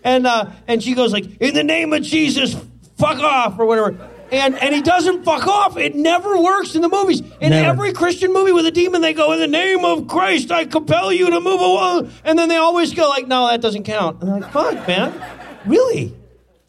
and 0.02 0.26
uh, 0.26 0.50
and 0.66 0.82
she 0.82 0.94
goes 0.94 1.12
like, 1.12 1.40
"In 1.40 1.54
the 1.54 1.62
name 1.62 1.92
of 1.92 2.02
Jesus, 2.02 2.56
fuck 2.98 3.20
off" 3.20 3.56
or 3.56 3.66
whatever. 3.66 4.10
And 4.32 4.56
and 4.56 4.74
he 4.74 4.82
doesn't 4.82 5.22
fuck 5.24 5.46
off. 5.46 5.76
It 5.76 5.94
never 5.94 6.36
works 6.36 6.74
in 6.74 6.82
the 6.82 6.88
movies. 6.88 7.20
In 7.40 7.50
Never. 7.50 7.68
every 7.68 7.92
Christian 7.92 8.32
movie 8.32 8.50
with 8.50 8.66
a 8.66 8.72
demon, 8.72 9.02
they 9.02 9.12
go, 9.12 9.30
"In 9.32 9.38
the 9.38 9.46
name 9.46 9.84
of 9.84 10.08
Christ, 10.08 10.50
I 10.50 10.64
compel 10.64 11.12
you 11.12 11.30
to 11.30 11.40
move 11.40 11.60
away," 11.60 12.10
and 12.24 12.36
then 12.36 12.48
they 12.48 12.56
always 12.56 12.92
go 12.92 13.08
like, 13.08 13.28
"No, 13.28 13.46
that 13.46 13.60
doesn't 13.60 13.84
count." 13.84 14.20
And 14.20 14.32
I'm 14.32 14.40
like, 14.40 14.50
"Fuck, 14.50 14.88
man, 14.88 15.12
really?" 15.64 16.12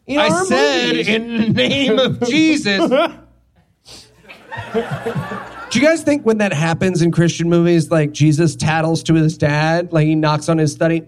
In 0.06 0.20
I 0.20 0.28
said 0.44 0.86
movies- 0.92 1.08
in 1.08 1.36
the 1.36 1.48
name 1.48 1.98
of 1.98 2.20
Jesus. 2.28 2.92
Do 5.76 5.82
you 5.82 5.88
guys 5.88 6.02
think 6.02 6.24
when 6.24 6.38
that 6.38 6.54
happens 6.54 7.02
in 7.02 7.12
Christian 7.12 7.50
movies, 7.50 7.90
like 7.90 8.10
Jesus 8.12 8.56
tattles 8.56 9.02
to 9.02 9.12
his 9.12 9.36
dad, 9.36 9.92
like 9.92 10.06
he 10.06 10.14
knocks 10.14 10.48
on 10.48 10.56
his 10.56 10.72
study? 10.72 11.02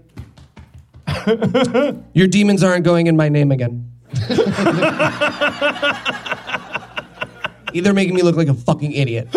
Your 2.13 2.27
demons 2.27 2.63
aren't 2.63 2.85
going 2.85 3.07
in 3.07 3.17
my 3.17 3.31
name 3.31 3.51
again. 3.51 3.91
Either 7.73 7.95
making 7.95 8.15
me 8.15 8.21
look 8.21 8.37
like 8.37 8.49
a 8.49 8.53
fucking 8.53 8.93
idiot. 8.93 9.29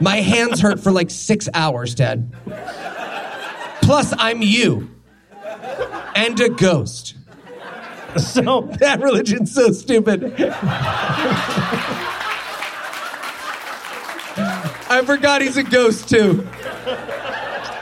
My 0.00 0.22
hands 0.24 0.62
hurt 0.62 0.80
for 0.80 0.90
like 0.90 1.10
six 1.10 1.46
hours, 1.52 1.94
Dad. 1.94 2.32
Plus, 3.82 4.14
I'm 4.16 4.40
you. 4.40 4.90
And 6.16 6.40
a 6.40 6.48
ghost. 6.48 7.14
so 8.16 8.62
That 8.80 9.00
religion's 9.02 9.54
so 9.54 9.70
stupid. 9.72 10.34
I 14.90 15.04
forgot 15.04 15.40
he's 15.40 15.56
a 15.56 15.62
ghost 15.62 16.08
too. 16.08 16.48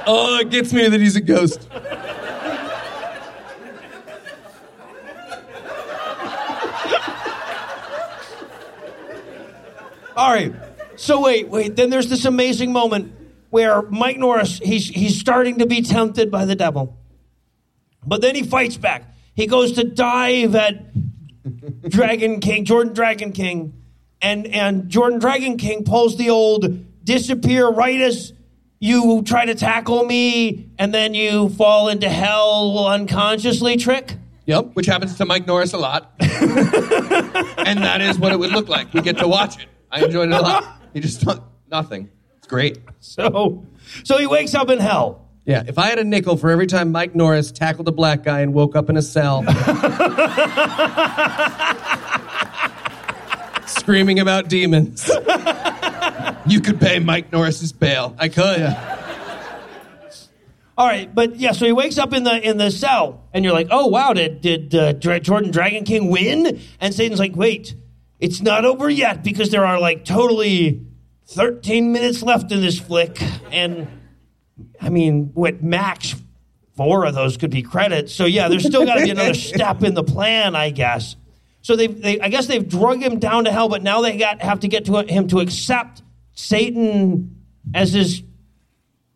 Oh, 0.07 0.39
it 0.41 0.51
gets 0.51 0.75
me 0.75 0.87
that 0.89 1.01
he's 1.01 1.17
a 1.17 1.23
ghost. 1.23 1.67
All 10.15 10.31
right. 10.31 10.53
So 10.97 11.23
wait, 11.23 11.49
wait. 11.49 11.77
Then 11.77 11.89
there's 11.89 12.11
this 12.11 12.27
amazing 12.27 12.73
moment 12.73 13.15
where 13.49 13.81
Mike 13.83 14.19
Norris 14.19 14.59
he's 14.59 14.87
he's 14.87 15.19
starting 15.19 15.61
to 15.61 15.67
be 15.67 15.81
tempted 15.81 16.31
by 16.31 16.45
the 16.45 16.55
devil, 16.55 16.99
but 18.05 18.21
then 18.21 18.35
he 18.35 18.43
fights 18.43 18.77
back. 18.77 19.15
He 19.35 19.47
goes 19.47 19.73
to 19.73 19.85
dive 19.85 20.55
at 20.55 20.93
DragonKing, 21.45 22.65
Jordan 22.65 22.93
DragonKing, 22.93 23.73
and 24.21 24.47
and 24.49 24.91
Jordan 24.91 25.21
DragonKing 25.21 25.87
pulls 25.87 26.19
the 26.19 26.29
old 26.29 26.85
disappear 27.09 27.67
right 27.67 28.01
as 28.03 28.35
you 28.81 29.23
try 29.23 29.47
to 29.47 29.55
tackle 29.55 30.05
me, 30.05 30.69
and 30.79 30.93
then 30.93 31.15
you 31.15 31.49
fall 31.49 31.89
into 31.89 32.09
hell 32.09 32.87
unconsciously 32.87 33.79
trick. 33.79 34.15
Yep, 34.45 34.75
which 34.75 34.87
happens 34.87 35.17
to 35.17 35.25
Mike 35.25 35.47
Norris 35.47 35.73
a 35.73 35.79
lot. 35.79 36.13
and 36.21 37.83
that 37.83 38.03
is 38.03 38.19
what 38.19 38.33
it 38.33 38.39
would 38.39 38.53
look 38.53 38.69
like. 38.69 38.93
We 38.93 39.01
get 39.01 39.19
to 39.19 39.27
watch 39.27 39.59
it. 39.59 39.69
I 39.91 40.05
enjoyed 40.05 40.29
it 40.29 40.35
a 40.35 40.41
lot. 40.41 40.83
He 40.93 41.01
just 41.01 41.25
nothing. 41.71 42.11
It's 42.37 42.47
great. 42.47 42.79
So, 43.01 43.67
so 44.05 44.19
he 44.19 44.27
wakes 44.27 44.55
up 44.55 44.71
in 44.71 44.79
hell. 44.79 45.27
Yeah, 45.45 45.65
if 45.67 45.79
I 45.79 45.87
had 45.87 45.99
a 45.99 46.05
nickel 46.05 46.37
for 46.37 46.51
every 46.51 46.67
time 46.67 46.93
Mike 46.93 47.15
Norris 47.15 47.51
tackled 47.51 47.89
a 47.89 47.93
black 47.93 48.23
guy 48.23 48.41
and 48.41 48.53
woke 48.53 48.77
up 48.77 48.91
in 48.91 48.99
a 48.99 49.03
cell, 49.03 49.43
screaming 53.67 54.19
about 54.19 54.49
demons, 54.49 55.11
You 56.49 56.61
could 56.61 56.81
pay 56.81 56.99
Mike 56.99 57.31
Norris's 57.31 57.73
bail. 57.73 58.15
I 58.19 58.29
could. 58.29 58.59
Yeah. 58.59 59.05
All 60.77 60.87
right, 60.87 61.13
but 61.13 61.37
yeah, 61.37 61.51
so 61.53 61.67
he 61.67 61.73
wakes 61.73 61.99
up 61.99 62.13
in 62.13 62.23
the 62.23 62.49
in 62.49 62.57
the 62.57 62.71
cell, 62.71 63.25
and 63.35 63.45
you're 63.45 63.53
like, 63.53 63.67
"Oh 63.71 63.89
wow, 63.89 64.13
did 64.13 64.41
did 64.41 64.75
uh, 64.75 64.93
Dra- 64.93 65.19
Jordan 65.19 65.51
DragonKing 65.51 66.09
win?" 66.09 66.61
And 66.81 66.95
Satan's 66.95 67.19
like, 67.19 67.35
"Wait, 67.35 67.75
it's 68.21 68.41
not 68.41 68.65
over 68.65 68.89
yet 68.89 69.25
because 69.25 69.51
there 69.51 69.67
are 69.67 69.81
like 69.81 70.05
totally 70.05 70.87
13 71.27 71.91
minutes 71.91 72.23
left 72.23 72.53
in 72.53 72.61
this 72.61 72.79
flick, 72.79 73.21
and 73.51 73.89
I 74.81 74.89
mean, 74.89 75.33
what 75.35 75.65
max 75.65 76.15
four 76.79 77.05
of 77.05 77.15
those 77.15 77.37
could 77.37 77.51
be 77.51 77.61
credits. 77.63 78.15
So 78.15 78.25
yeah, 78.25 78.49
there's 78.49 78.65
still 78.65 78.87
got 78.87 78.95
to 78.95 79.05
be 79.05 79.11
another 79.11 79.35
step 79.35 79.83
in 79.83 79.95
the 79.95 80.05
plan, 80.05 80.55
I 80.55 80.71
guess. 80.71 81.17
So 81.61 81.75
they, 81.75 81.89
they, 81.89 82.21
I 82.21 82.29
guess 82.29 82.47
they've 82.47 82.67
drug 82.67 83.03
him 83.03 83.19
down 83.19 83.45
to 83.45 83.53
hell, 83.53 83.69
but 83.69 83.83
now 83.83 84.01
they 84.01 84.17
got 84.17 84.41
have 84.41 84.61
to 84.61 84.69
get 84.69 84.85
to 84.85 85.03
him 85.03 85.27
to 85.29 85.41
accept 85.41 86.03
Satan 86.39 87.35
as 87.75 87.93
his 87.93 88.23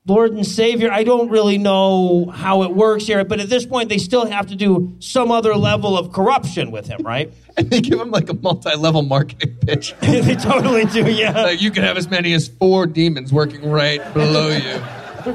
Lord 0.06 0.32
and 0.32 0.44
Savior. 0.44 0.90
I 0.90 1.04
don't 1.04 1.30
really 1.30 1.56
know 1.56 2.26
how 2.26 2.64
it 2.64 2.74
works 2.74 3.06
here, 3.06 3.24
but 3.24 3.38
at 3.38 3.48
this 3.48 3.64
point, 3.64 3.88
they 3.88 3.98
still 3.98 4.26
have 4.26 4.48
to 4.48 4.56
do 4.56 4.96
some 4.98 5.30
other 5.30 5.54
level 5.54 5.96
of 5.96 6.12
corruption 6.12 6.72
with 6.72 6.88
him, 6.88 7.02
right? 7.02 7.32
And 7.54 7.68
they 7.68 7.82
give 7.82 8.00
him 8.00 8.10
like 8.10 8.30
a 8.30 8.34
multi-level 8.34 9.02
marketing 9.02 9.54
pitch. 9.66 9.94
they 10.00 10.34
totally 10.36 10.86
do, 10.86 11.12
yeah. 11.12 11.42
Like 11.42 11.60
you 11.60 11.70
can 11.70 11.82
have 11.82 11.98
as 11.98 12.08
many 12.08 12.32
as 12.32 12.48
four 12.48 12.86
demons 12.86 13.30
working 13.30 13.70
right 13.70 14.00
below 14.14 14.48
you. 14.48 14.80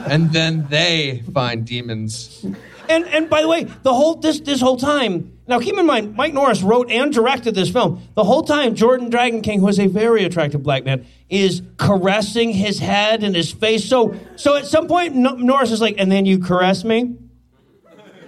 And 0.07 0.34
then 0.34 0.65
they 0.69 1.23
find 1.31 1.64
demons. 1.64 2.43
And 2.89 3.05
and 3.05 3.30
by 3.30 3.43
the 3.43 3.47
way, 3.47 3.65
the 3.84 3.93
whole 3.93 4.15
this 4.15 4.39
this 4.39 4.59
whole 4.59 4.77
time. 4.77 5.36
Now 5.48 5.60
keep 5.60 5.78
in 5.78 5.86
mind, 5.86 6.15
Mike 6.15 6.34
Norris 6.34 6.61
wrote 6.61 6.91
and 6.91 7.14
directed 7.14 7.56
this 7.56 7.69
film. 7.69 8.02
The 8.15 8.24
whole 8.24 8.44
time, 8.44 8.76
Jordan 8.76 9.10
DragonKing, 9.10 9.60
who 9.60 9.68
is 9.69 9.80
a 9.80 9.88
very 9.88 10.26
attractive 10.26 10.61
black 10.61 10.84
man, 10.84 11.06
is 11.30 11.61
caressing 11.78 12.52
his 12.52 12.80
head 12.80 13.24
and 13.24 13.34
his 13.36 13.52
face. 13.52 13.86
So 13.86 14.15
so 14.36 14.56
at 14.56 14.65
some 14.65 14.88
point, 14.88 15.15
No- 15.15 15.36
Norris 15.36 15.72
is 15.72 15.80
like, 15.80 15.95
"And 15.98 16.11
then 16.11 16.26
you 16.26 16.40
caress 16.40 16.84
me." 16.84 17.15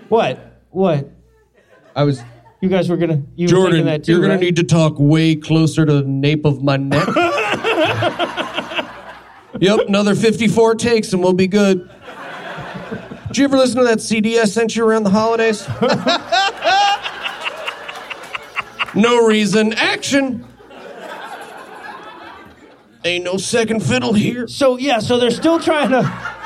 What? 0.07 0.39
What? 0.71 1.09
I 1.95 2.03
was 2.03 2.21
You 2.61 2.69
guys 2.69 2.89
were 2.89 2.97
gonna. 2.97 3.21
You 3.35 3.45
were 3.47 3.49
Jordan, 3.49 3.71
thinking 3.71 3.85
that 3.87 4.03
too, 4.05 4.13
you're 4.13 4.21
going 4.21 4.31
right? 4.31 4.39
to 4.39 4.45
need 4.45 4.55
to 4.57 4.63
talk 4.63 4.95
way 4.97 5.35
closer 5.35 5.85
to 5.85 5.93
the 5.93 6.03
nape 6.03 6.45
of 6.45 6.63
my 6.63 6.77
neck. 6.77 7.05
yep, 9.59 9.79
another 9.87 10.15
54 10.15 10.75
takes 10.75 11.11
and 11.13 11.21
we'll 11.21 11.33
be 11.33 11.47
good. 11.47 11.89
Did 13.27 13.37
you 13.37 13.43
ever 13.45 13.57
listen 13.57 13.77
to 13.77 13.83
that 13.85 14.01
CD 14.01 14.39
I 14.39 14.45
sent 14.45 14.75
you 14.75 14.85
around 14.85 15.03
the 15.03 15.09
holidays? 15.11 15.65
no 18.99 19.25
reason. 19.25 19.73
Action. 19.73 20.45
Ain't 23.05 23.23
no 23.23 23.37
second 23.37 23.81
fiddle 23.81 24.13
here. 24.13 24.47
So 24.47 24.77
yeah, 24.77 24.99
so 24.99 25.19
they're 25.19 25.31
still 25.31 25.59
trying 25.59 25.91
to. 25.91 26.37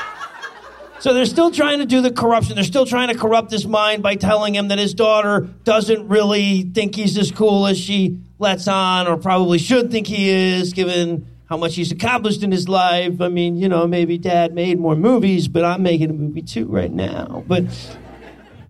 So 0.99 1.13
they're 1.13 1.25
still 1.25 1.51
trying 1.51 1.79
to 1.79 1.85
do 1.85 1.99
the 1.99 2.11
corruption. 2.11 2.55
They're 2.55 2.63
still 2.63 2.85
trying 2.85 3.09
to 3.09 3.17
corrupt 3.17 3.51
his 3.51 3.67
mind 3.67 4.01
by 4.01 4.15
telling 4.15 4.55
him 4.55 4.69
that 4.69 4.79
his 4.79 4.93
daughter 4.93 5.49
doesn't 5.65 6.07
really 6.07 6.61
think 6.61 6.95
he's 6.95 7.17
as 7.17 7.29
cool 7.29 7.67
as 7.67 7.77
she 7.77 8.19
lets 8.39 8.69
on, 8.69 9.07
or 9.07 9.17
probably 9.17 9.57
should 9.57 9.91
think 9.91 10.07
he 10.07 10.29
is, 10.29 10.71
given 10.71 11.27
how 11.49 11.57
much 11.57 11.75
he's 11.75 11.91
accomplished 11.91 12.41
in 12.41 12.53
his 12.53 12.69
life. 12.69 13.19
I 13.19 13.27
mean, 13.27 13.57
you 13.57 13.67
know, 13.67 13.85
maybe 13.85 14.17
Dad 14.17 14.53
made 14.53 14.79
more 14.79 14.95
movies, 14.95 15.49
but 15.49 15.65
I'm 15.65 15.83
making 15.83 16.09
a 16.09 16.13
movie 16.13 16.41
too 16.41 16.67
right 16.67 16.91
now. 16.91 17.43
But 17.47 17.65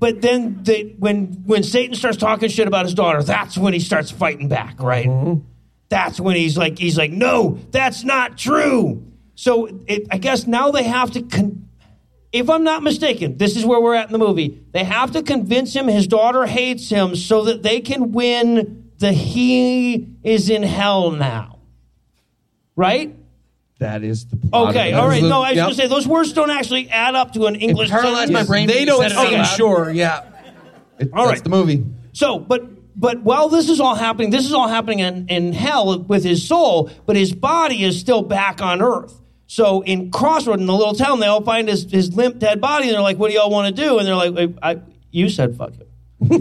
but 0.04 0.22
then 0.22 0.64
they, 0.64 0.96
when 1.00 1.28
when 1.46 1.64
Satan 1.64 1.96
starts 1.96 2.18
talking 2.18 2.50
shit 2.50 2.68
about 2.68 2.84
his 2.84 2.94
daughter, 2.94 3.24
that's 3.24 3.58
when 3.58 3.72
he 3.72 3.80
starts 3.80 4.12
fighting 4.12 4.50
back, 4.50 4.82
right? 4.82 5.08
Mm-hmm. 5.08 5.48
That's 5.88 6.20
when 6.20 6.36
he's 6.36 6.58
like 6.58 6.78
he's 6.78 6.98
like, 6.98 7.12
no, 7.12 7.58
that's 7.72 8.04
not 8.04 8.38
true. 8.38 9.02
So 9.36 9.70
it, 9.88 10.08
I 10.12 10.18
guess 10.18 10.46
now 10.46 10.72
they 10.72 10.84
have 10.84 11.12
to. 11.12 11.22
Con- 11.22 11.70
if 12.34 12.50
I'm 12.50 12.66
not 12.66 12.84
mistaken, 12.84 13.38
this 13.38 13.56
is 13.56 13.66
where 13.66 13.80
we're 13.80 13.96
at 13.96 14.08
in 14.08 14.12
the 14.12 14.20
movie. 14.20 14.62
They 14.74 14.84
have 14.84 15.12
to 15.12 15.24
convince 15.24 15.74
him 15.74 15.88
his 15.88 16.06
daughter 16.06 16.46
hates 16.46 16.90
him 16.90 17.16
so 17.16 17.46
that 17.46 17.64
they 17.64 17.80
can 17.80 18.12
win 18.12 18.92
the 18.98 19.14
he 19.14 20.18
is 20.22 20.50
in 20.50 20.64
hell 20.64 21.12
now. 21.12 21.60
Right? 22.76 23.16
That 23.84 24.04
is 24.04 24.26
the 24.26 24.38
plot. 24.38 24.70
Okay, 24.72 24.94
all 24.94 25.08
right. 25.08 25.22
the- 25.22 25.30
No, 25.30 25.42
I 25.42 25.50
was 25.52 25.56
yep. 25.58 25.66
going 25.66 25.76
to 25.76 25.82
say 25.82 25.88
those 25.88 26.08
words 26.08 26.34
don't 26.34 26.50
actually 26.50 26.90
add 26.90 27.16
up 27.16 27.34
to 27.34 27.46
an 27.46 27.56
English 27.56 27.90
paralyzed 27.90 28.32
my 28.32 28.40
sentence. 28.40 28.50
brain. 28.50 28.68
They 28.68 28.86
don't 28.86 29.02
said 29.02 29.12
it 29.12 29.18
seem 29.30 29.38
loud. 29.40 29.44
sure, 29.46 29.92
yeah. 29.92 30.24
It- 31.00 31.10
All 31.14 31.26
that's 31.26 31.40
right. 31.40 31.44
the 31.44 31.50
movie. 31.50 31.86
So, 32.14 32.40
but 32.40 32.64
but 32.96 33.24
while 33.24 33.50
this 33.50 33.70
is 33.70 33.80
all 33.80 33.96
happening, 33.96 34.30
this 34.30 34.46
is 34.46 34.54
all 34.54 34.68
happening 34.68 35.00
in, 35.00 35.28
in 35.28 35.54
hell 35.54 36.00
with 36.00 36.24
his 36.24 36.48
soul, 36.48 36.90
but 37.06 37.16
his 37.16 37.34
body 37.34 37.84
is 37.84 38.00
still 38.00 38.22
back 38.22 38.62
on 38.62 38.82
earth. 38.82 39.20
So 39.48 39.82
in 39.82 40.12
Crossroad, 40.12 40.60
in 40.60 40.66
the 40.68 40.74
little 40.74 40.94
town, 40.96 41.20
they 41.20 41.28
all 41.28 41.44
find 41.44 41.68
his, 41.68 41.92
his 41.92 42.16
limp, 42.16 42.40
dead 42.40 42.62
body, 42.62 42.86
and 42.86 42.94
they're 42.94 43.02
like, 43.02 43.18
"What 43.18 43.30
do 43.30 43.36
y'all 43.36 43.50
want 43.50 43.76
to 43.76 43.82
do?" 43.82 43.98
And 44.00 44.08
they're 44.08 44.16
like, 44.16 44.34
"Wait, 44.34 44.56
I, 44.62 44.80
"You 45.12 45.30
said 45.30 45.58
fuck 45.58 45.74
him. 45.74 45.88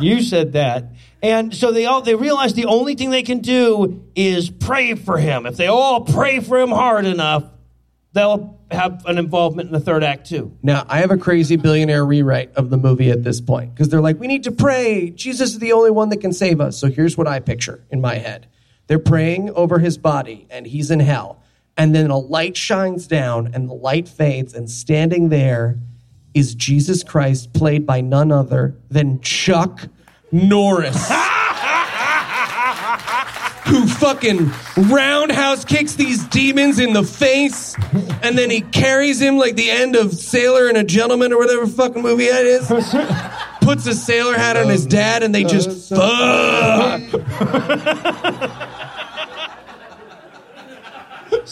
you 0.00 0.22
said 0.22 0.52
that." 0.52 0.84
And 1.22 1.54
so 1.54 1.70
they 1.70 1.86
all 1.86 2.02
they 2.02 2.16
realize 2.16 2.54
the 2.54 2.66
only 2.66 2.96
thing 2.96 3.10
they 3.10 3.22
can 3.22 3.38
do 3.38 4.04
is 4.16 4.50
pray 4.50 4.94
for 4.94 5.18
him. 5.18 5.46
If 5.46 5.56
they 5.56 5.68
all 5.68 6.00
pray 6.00 6.40
for 6.40 6.58
him 6.58 6.70
hard 6.70 7.06
enough, 7.06 7.44
they'll 8.12 8.58
have 8.72 9.04
an 9.06 9.18
involvement 9.18 9.68
in 9.68 9.72
the 9.72 9.80
third 9.80 10.02
act 10.02 10.28
too. 10.28 10.56
Now, 10.62 10.84
I 10.88 10.98
have 10.98 11.10
a 11.10 11.18
crazy 11.18 11.56
billionaire 11.56 12.04
rewrite 12.04 12.52
of 12.54 12.70
the 12.70 12.76
movie 12.76 13.10
at 13.10 13.22
this 13.22 13.40
point 13.40 13.74
because 13.74 13.88
they're 13.88 14.00
like, 14.00 14.18
we 14.18 14.26
need 14.26 14.44
to 14.44 14.52
pray. 14.52 15.10
Jesus 15.10 15.52
is 15.52 15.58
the 15.58 15.72
only 15.72 15.90
one 15.90 16.08
that 16.08 16.20
can 16.20 16.32
save 16.32 16.60
us. 16.60 16.78
So 16.78 16.88
here's 16.88 17.16
what 17.16 17.28
I 17.28 17.38
picture 17.38 17.84
in 17.90 18.00
my 18.00 18.16
head 18.16 18.48
they're 18.88 18.98
praying 18.98 19.50
over 19.50 19.78
his 19.78 19.96
body, 19.96 20.46
and 20.50 20.66
he's 20.66 20.90
in 20.90 21.00
hell. 21.00 21.42
And 21.76 21.94
then 21.94 22.10
a 22.10 22.18
light 22.18 22.56
shines 22.56 23.06
down, 23.06 23.50
and 23.54 23.70
the 23.70 23.74
light 23.74 24.08
fades, 24.08 24.54
and 24.54 24.68
standing 24.68 25.28
there 25.28 25.78
is 26.34 26.54
Jesus 26.54 27.02
Christ, 27.02 27.52
played 27.54 27.86
by 27.86 28.00
none 28.00 28.32
other 28.32 28.74
than 28.90 29.20
Chuck 29.20 29.88
Norris. 30.32 31.10
who 33.66 33.86
fucking 33.86 34.50
roundhouse 34.88 35.64
kicks 35.64 35.94
these 35.94 36.24
demons 36.24 36.78
in 36.78 36.92
the 36.92 37.02
face, 37.02 37.74
and 38.22 38.36
then 38.36 38.50
he 38.50 38.60
carries 38.60 39.20
him 39.20 39.38
like 39.38 39.56
the 39.56 39.70
end 39.70 39.96
of 39.96 40.12
Sailor 40.12 40.68
and 40.68 40.76
a 40.76 40.84
Gentleman 40.84 41.32
or 41.32 41.38
whatever 41.38 41.66
fucking 41.66 42.02
movie 42.02 42.26
that 42.28 42.44
is. 42.44 42.66
Puts 43.62 43.86
a 43.86 43.94
sailor 43.94 44.36
hat 44.36 44.56
on 44.56 44.68
his 44.68 44.84
dad, 44.84 45.22
and 45.22 45.34
they 45.34 45.44
just 45.44 45.88
fuck. 45.88 47.00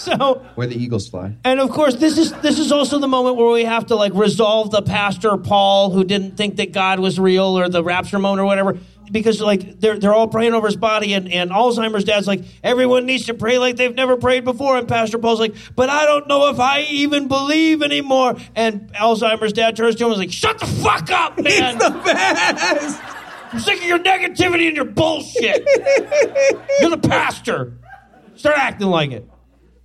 So 0.00 0.46
Where 0.54 0.66
the 0.66 0.82
eagles 0.82 1.08
fly. 1.08 1.36
And 1.44 1.60
of 1.60 1.70
course, 1.70 1.96
this 1.96 2.16
is 2.16 2.32
this 2.40 2.58
is 2.58 2.72
also 2.72 2.98
the 2.98 3.06
moment 3.06 3.36
where 3.36 3.52
we 3.52 3.64
have 3.64 3.86
to 3.86 3.96
like 3.96 4.14
resolve 4.14 4.70
the 4.70 4.80
pastor 4.80 5.36
Paul 5.36 5.90
who 5.90 6.04
didn't 6.04 6.38
think 6.38 6.56
that 6.56 6.72
God 6.72 7.00
was 7.00 7.20
real 7.20 7.58
or 7.58 7.68
the 7.68 7.84
rapture 7.84 8.18
moment 8.18 8.40
or 8.40 8.46
whatever. 8.46 8.78
Because 9.12 9.42
like 9.42 9.78
they're 9.78 9.98
they're 9.98 10.14
all 10.14 10.28
praying 10.28 10.54
over 10.54 10.68
his 10.68 10.76
body 10.76 11.12
and, 11.12 11.30
and 11.30 11.50
Alzheimer's 11.50 12.04
dad's 12.04 12.26
like, 12.26 12.42
everyone 12.64 13.04
needs 13.04 13.26
to 13.26 13.34
pray 13.34 13.58
like 13.58 13.76
they've 13.76 13.94
never 13.94 14.16
prayed 14.16 14.44
before. 14.44 14.78
And 14.78 14.88
Pastor 14.88 15.18
Paul's 15.18 15.38
like, 15.38 15.54
but 15.76 15.90
I 15.90 16.06
don't 16.06 16.26
know 16.28 16.48
if 16.48 16.58
I 16.58 16.80
even 16.82 17.28
believe 17.28 17.82
anymore. 17.82 18.36
And 18.56 18.90
Alzheimer's 18.94 19.52
dad 19.52 19.76
turns 19.76 19.96
to 19.96 20.04
him 20.04 20.12
and 20.12 20.14
is 20.14 20.18
like, 20.18 20.32
Shut 20.32 20.58
the 20.60 20.66
fuck 20.66 21.10
up, 21.10 21.38
man. 21.38 21.74
He's 21.74 21.84
the 21.84 22.00
best. 22.04 23.02
I'm 23.52 23.60
sick 23.60 23.78
of 23.80 23.84
your 23.84 23.98
negativity 23.98 24.66
and 24.68 24.76
your 24.76 24.86
bullshit. 24.86 25.66
You're 26.80 26.90
the 26.90 27.06
pastor. 27.06 27.74
Start 28.36 28.56
acting 28.58 28.86
like 28.86 29.10
it. 29.10 29.29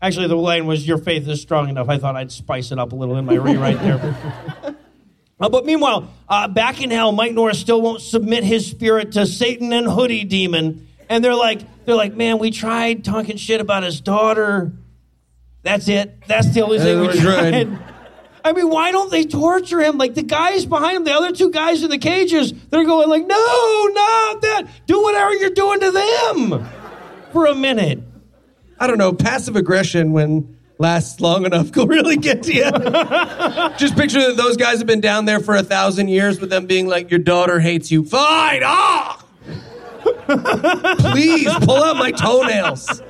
Actually, 0.05 0.27
the 0.27 0.35
line 0.35 0.67
was, 0.67 0.87
Your 0.87 0.99
faith 0.99 1.27
is 1.27 1.41
strong 1.41 1.67
enough. 1.67 1.89
I 1.89 1.97
thought 1.97 2.15
I'd 2.15 2.31
spice 2.31 2.71
it 2.71 2.77
up 2.77 2.91
a 2.91 2.95
little 2.95 3.15
in 3.17 3.25
my 3.25 3.33
rewrite 3.35 3.79
there. 3.79 4.75
Uh, 5.37 5.49
but 5.49 5.65
meanwhile, 5.65 6.07
uh, 6.29 6.47
back 6.47 6.81
in 6.81 6.89
hell, 6.89 7.11
Mike 7.11 7.33
Norris 7.33 7.59
still 7.59 7.81
won't 7.81 7.99
submit 7.99 8.45
his 8.45 8.65
spirit 8.65 9.11
to 9.11 9.25
Satan 9.25 9.73
and 9.73 9.85
Hoodie 9.85 10.23
Demon. 10.23 10.87
And 11.09 11.21
they're 11.21 11.35
like, 11.35 11.59
they're 11.83 11.93
like, 11.93 12.15
man, 12.15 12.39
we 12.39 12.51
tried 12.51 13.03
talking 13.03 13.35
shit 13.35 13.59
about 13.59 13.83
his 13.83 13.99
daughter. 13.99 14.71
That's 15.61 15.89
it. 15.89 16.25
That's 16.25 16.53
the 16.53 16.61
only 16.61 16.79
thing 16.79 17.01
we 17.01 17.19
tried. 17.19 17.67
I 18.45 18.53
mean, 18.53 18.69
why 18.69 18.93
don't 18.93 19.11
they 19.11 19.25
torture 19.25 19.81
him? 19.81 19.97
Like 19.97 20.13
the 20.13 20.23
guys 20.23 20.65
behind 20.65 20.95
him, 20.95 21.03
the 21.03 21.13
other 21.13 21.33
two 21.33 21.51
guys 21.51 21.83
in 21.83 21.89
the 21.89 21.97
cages, 21.97 22.53
they're 22.69 22.85
going 22.85 23.09
like, 23.09 23.27
no, 23.27 23.35
not 23.93 24.41
that. 24.41 24.67
Do 24.85 25.03
whatever 25.03 25.33
you're 25.33 25.49
doing 25.49 25.81
to 25.81 25.91
them 25.91 26.69
for 27.33 27.47
a 27.47 27.55
minute. 27.55 27.99
I 28.79 28.87
don't 28.87 28.97
know, 28.97 29.13
passive 29.13 29.55
aggression 29.55 30.11
when 30.11 30.57
lasts 30.77 31.21
long 31.21 31.45
enough 31.45 31.75
will 31.75 31.87
really 31.87 32.17
get 32.17 32.43
to 32.43 32.53
you. 32.53 32.63
Just 33.77 33.95
picture 33.95 34.19
that 34.19 34.35
those 34.37 34.57
guys 34.57 34.79
have 34.79 34.87
been 34.87 35.01
down 35.01 35.25
there 35.25 35.39
for 35.39 35.55
a 35.55 35.63
thousand 35.63 36.09
years 36.09 36.39
with 36.39 36.49
them 36.49 36.65
being 36.65 36.87
like, 36.87 37.09
your 37.09 37.19
daughter 37.19 37.59
hates 37.59 37.91
you. 37.91 38.03
Fine, 38.05 38.61
ah! 38.63 39.21
Please 40.99 41.51
pull 41.61 41.83
out 41.83 41.97
my 41.97 42.11
toenails. 42.11 43.01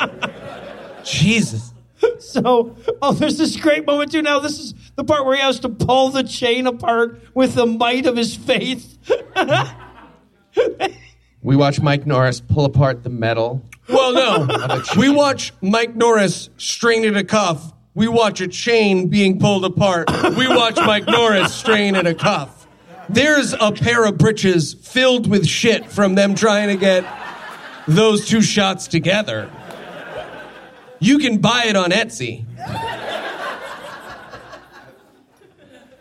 Jesus. 1.03 1.73
So, 2.19 2.75
oh, 3.01 3.13
there's 3.13 3.37
this 3.37 3.55
great 3.55 3.85
moment 3.85 4.11
too. 4.11 4.21
Now, 4.21 4.39
this 4.39 4.59
is 4.59 4.73
the 4.95 5.03
part 5.03 5.25
where 5.25 5.35
he 5.35 5.41
has 5.41 5.59
to 5.61 5.69
pull 5.69 6.09
the 6.09 6.23
chain 6.23 6.67
apart 6.67 7.21
with 7.33 7.55
the 7.55 7.65
might 7.65 8.05
of 8.05 8.15
his 8.15 8.35
faith. 8.35 8.97
We 11.41 11.55
watch 11.55 11.79
Mike 11.79 12.05
Norris 12.05 12.41
pull 12.41 12.65
apart 12.65 13.03
the 13.03 13.09
metal. 13.09 13.61
Well, 13.87 14.13
no. 14.13 14.81
we 14.97 15.09
watch 15.09 15.53
Mike 15.61 15.95
Norris 15.95 16.49
strain 16.57 17.05
at 17.05 17.15
a 17.15 17.23
cuff. 17.23 17.73
We 17.93 18.07
watch 18.07 18.41
a 18.41 18.47
chain 18.47 19.07
being 19.07 19.39
pulled 19.39 19.63
apart. 19.63 20.09
We 20.35 20.47
watch 20.47 20.75
Mike 20.77 21.07
Norris 21.07 21.53
strain 21.53 21.95
at 21.95 22.05
a 22.05 22.13
cuff. 22.13 22.67
There's 23.07 23.53
a 23.53 23.71
pair 23.71 24.05
of 24.05 24.17
britches 24.17 24.73
filled 24.73 25.27
with 25.29 25.45
shit 25.45 25.91
from 25.91 26.15
them 26.15 26.35
trying 26.35 26.69
to 26.69 26.75
get 26.75 27.05
those 27.87 28.27
two 28.27 28.41
shots 28.41 28.87
together. 28.87 29.49
You 30.99 31.19
can 31.19 31.37
buy 31.37 31.65
it 31.65 31.75
on 31.75 31.91
Etsy. 31.91 32.45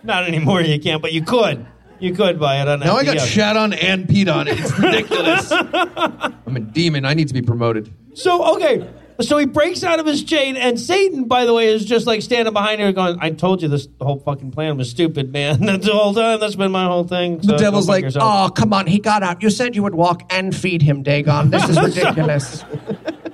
Not 0.02 0.24
anymore, 0.24 0.62
you 0.62 0.81
can't, 0.81 1.01
but 1.01 1.12
you 1.12 1.23
could. 1.23 1.66
You 2.01 2.15
could 2.15 2.39
buy 2.39 2.61
it 2.61 2.69
on 2.69 2.81
Now 2.81 2.97
I 2.97 3.05
got 3.05 3.21
shat 3.21 3.57
on 3.57 3.73
and 3.73 4.07
peed 4.07 4.33
on. 4.33 4.49
It. 4.49 4.59
It's 4.61 4.79
ridiculous. 4.79 5.51
I'm 5.53 6.57
a 6.57 6.61
demon. 6.61 7.05
I 7.05 7.15
need 7.15 7.29
to 7.29 7.35
be 7.35 7.43
promoted. 7.43 7.93
So 8.15 8.57
okay, 8.57 8.89
so 9.21 9.39
he 9.39 9.47
breaks 9.47 9.85
out 9.85 10.01
of 10.01 10.07
his 10.07 10.25
chain, 10.25 10.57
and 10.57 10.79
Satan, 10.79 11.25
by 11.25 11.45
the 11.45 11.55
way, 11.55 11.69
is 11.69 11.85
just 11.85 12.07
like 12.07 12.21
standing 12.23 12.53
behind 12.53 12.81
her, 12.81 12.93
going, 12.93 13.16
"I 13.21 13.31
told 13.31 13.62
you 13.62 13.69
this 13.69 13.87
whole 14.01 14.19
fucking 14.19 14.51
plan 14.51 14.77
was 14.77 14.91
stupid, 14.91 15.33
man. 15.33 15.61
That's 15.65 15.87
the 15.87 15.93
whole 15.93 16.15
time. 16.15 16.41
That's 16.41 16.57
been 16.57 16.73
my 16.73 16.87
whole 16.87 17.05
thing." 17.05 17.39
The 17.39 17.57
devil's 17.57 17.89
like, 17.89 18.05
oh, 18.16 18.51
come 18.55 18.73
on, 18.73 18.87
he 18.87 18.99
got 18.99 19.23
out. 19.23 19.43
You 19.43 19.51
said 19.51 19.77
you 19.77 19.83
would 19.85 19.95
walk 19.95 20.23
and 20.31 20.55
feed 20.55 20.83
him, 20.83 21.03
Dagon. 21.03 21.51
This 21.51 21.69
is 21.69 21.81
ridiculous. 21.81 22.65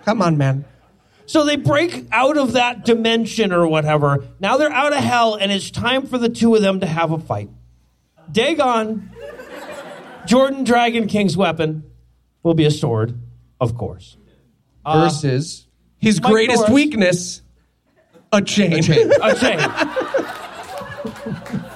come 0.05 0.21
on, 0.21 0.37
man. 0.37 0.65
So 1.25 1.45
they 1.45 1.57
break 1.57 2.07
out 2.11 2.37
of 2.37 2.53
that 2.53 2.85
dimension 2.85 3.53
or 3.53 3.67
whatever. 3.67 4.25
Now 4.41 4.57
they're 4.57 4.73
out 4.73 4.93
of 4.93 4.99
hell, 4.99 5.37
and 5.37 5.51
it's 5.51 5.71
time 5.71 6.07
for 6.07 6.19
the 6.19 6.29
two 6.29 6.55
of 6.57 6.63
them 6.63 6.81
to 6.81 6.87
have 6.87 7.13
a 7.13 7.19
fight. 7.19 7.49
Dagon, 8.33 9.11
Jordan 10.27 10.65
DragonKing's 10.65 11.37
weapon 11.37 11.85
will 12.43 12.55
be 12.55 12.65
a 12.65 12.71
sword, 12.71 13.19
of 13.61 13.77
course. 13.77 14.17
Uh, 14.85 15.05
Versus 15.05 15.67
His 15.99 16.21
Mike 16.23 16.33
greatest 16.33 16.59
Norris. 16.61 16.73
weakness, 16.73 17.43
a 18.33 18.41
chain. 18.43 18.73
a 18.75 18.83
chain. 18.83 19.13
A 19.23 19.35
chain. 19.35 19.59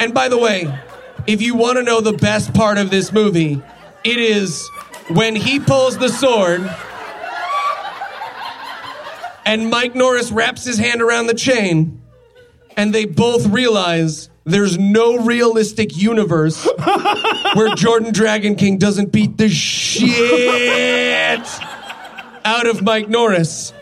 And 0.00 0.14
by 0.14 0.28
the 0.30 0.38
way, 0.38 0.66
if 1.26 1.42
you 1.42 1.54
want 1.54 1.76
to 1.76 1.82
know 1.82 2.00
the 2.00 2.14
best 2.14 2.54
part 2.54 2.78
of 2.78 2.88
this 2.90 3.12
movie, 3.12 3.60
it 4.02 4.16
is 4.16 4.66
when 5.08 5.36
he 5.36 5.60
pulls 5.60 5.98
the 5.98 6.08
sword 6.08 6.62
and 9.44 9.68
Mike 9.68 9.94
Norris 9.94 10.32
wraps 10.32 10.64
his 10.64 10.78
hand 10.78 11.02
around 11.02 11.26
the 11.26 11.34
chain 11.34 12.00
and 12.78 12.94
they 12.94 13.04
both 13.04 13.46
realize 13.48 14.30
there's 14.50 14.78
no 14.78 15.18
realistic 15.18 15.96
universe 15.96 16.64
where 17.54 17.74
Jordan 17.74 18.12
DragonKing 18.12 18.78
doesn't 18.78 19.12
beat 19.12 19.36
the 19.36 19.48
shit 19.48 21.40
out 22.44 22.66
of 22.66 22.82
Mike 22.82 23.08
Norris. 23.08 23.72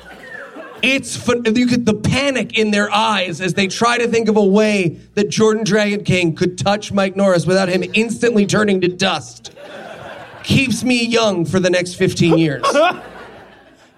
It's 0.82 1.16
fun. 1.16 1.44
You 1.44 1.66
get 1.66 1.84
the 1.84 1.94
panic 1.94 2.56
in 2.56 2.70
their 2.70 2.90
eyes 2.92 3.40
as 3.40 3.54
they 3.54 3.66
try 3.66 3.98
to 3.98 4.06
think 4.06 4.28
of 4.28 4.36
a 4.36 4.44
way 4.44 5.00
that 5.14 5.28
Jordan 5.28 5.64
DragonKing 5.64 6.36
could 6.36 6.56
touch 6.56 6.92
Mike 6.92 7.16
Norris 7.16 7.46
without 7.46 7.68
him 7.68 7.82
instantly 7.94 8.46
turning 8.46 8.80
to 8.82 8.88
dust. 8.88 9.52
Keeps 10.44 10.84
me 10.84 11.04
young 11.04 11.44
for 11.44 11.58
the 11.58 11.68
next 11.70 11.94
15 11.94 12.38
years. 12.38 12.64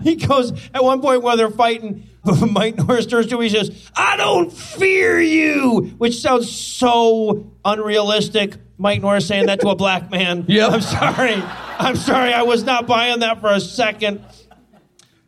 He 0.02 0.16
goes 0.16 0.52
at 0.72 0.82
one 0.82 1.00
point 1.00 1.22
while 1.22 1.36
they're 1.36 1.50
fighting. 1.50 2.08
Mike 2.50 2.76
Norris 2.76 3.06
turns 3.06 3.26
to 3.28 3.36
him. 3.36 3.42
He 3.42 3.48
says, 3.48 3.90
"I 3.96 4.16
don't 4.16 4.52
fear 4.52 5.20
you," 5.20 5.94
which 5.98 6.20
sounds 6.20 6.50
so 6.50 7.52
unrealistic. 7.64 8.56
Mike 8.78 9.02
Norris 9.02 9.26
saying 9.26 9.46
that 9.46 9.60
to 9.60 9.68
a 9.68 9.76
black 9.76 10.10
man. 10.10 10.44
Yep. 10.48 10.70
I'm 10.72 10.80
sorry. 10.80 11.34
I'm 11.78 11.96
sorry. 11.96 12.32
I 12.32 12.42
was 12.42 12.64
not 12.64 12.86
buying 12.86 13.20
that 13.20 13.40
for 13.40 13.50
a 13.50 13.60
second. 13.60 14.24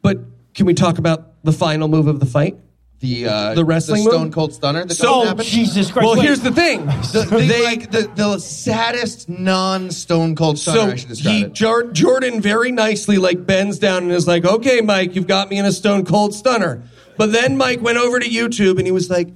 But 0.03 0.19
can 0.55 0.67
we 0.67 0.75
talk 0.75 0.99
about 0.99 1.43
the 1.45 1.53
final 1.53 1.89
move 1.89 2.07
of 2.07 2.19
the 2.21 2.27
fight? 2.27 2.59
The 3.03 3.27
uh, 3.27 3.55
The 3.55 3.65
wrestling 3.65 4.05
the 4.05 4.11
Stone 4.11 4.25
move? 4.27 4.33
Cold 4.33 4.55
Stunner. 4.55 4.85
That 4.85 4.95
So-? 4.95 5.35
Jesus 5.35 5.91
Christ! 5.91 6.07
Well, 6.07 6.17
Wait. 6.17 6.23
here's 6.25 6.41
the 6.41 6.53
thing. 6.53 6.87
The, 6.87 7.27
the, 7.31 7.37
They- 7.39 7.65
like 7.65 7.91
the, 7.91 8.09
the 8.15 8.39
saddest 8.39 9.29
non-Stone 9.29 10.37
Cold 10.37 10.57
Stunner. 10.57 10.79
so 10.79 10.87
I 10.93 10.95
should 10.95 11.09
describe 11.09 11.35
he. 11.35 11.45
Jor- 11.47 11.91
Jordan 11.91 12.41
very 12.41 12.71
nicely 12.71 13.19
like 13.19 13.45
bends 13.45 13.81
down 13.81 14.05
and 14.05 14.13
is 14.13 14.29
like, 14.29 14.45
"Okay, 14.45 14.81
Mike, 14.83 15.17
you've 15.17 15.27
got 15.27 15.51
me 15.51 15.59
in 15.59 15.65
a 15.67 15.73
stone 15.73 16.05
cold 16.05 16.33
stunner." 16.33 16.81
But 17.19 17.33
then 17.33 17.57
Mike 17.57 17.81
went 17.83 17.99
over 17.99 18.21
to 18.21 18.27
YouTube 18.29 18.79
and 18.79 18.87
he 18.87 18.93
was 18.93 19.11
like, 19.11 19.29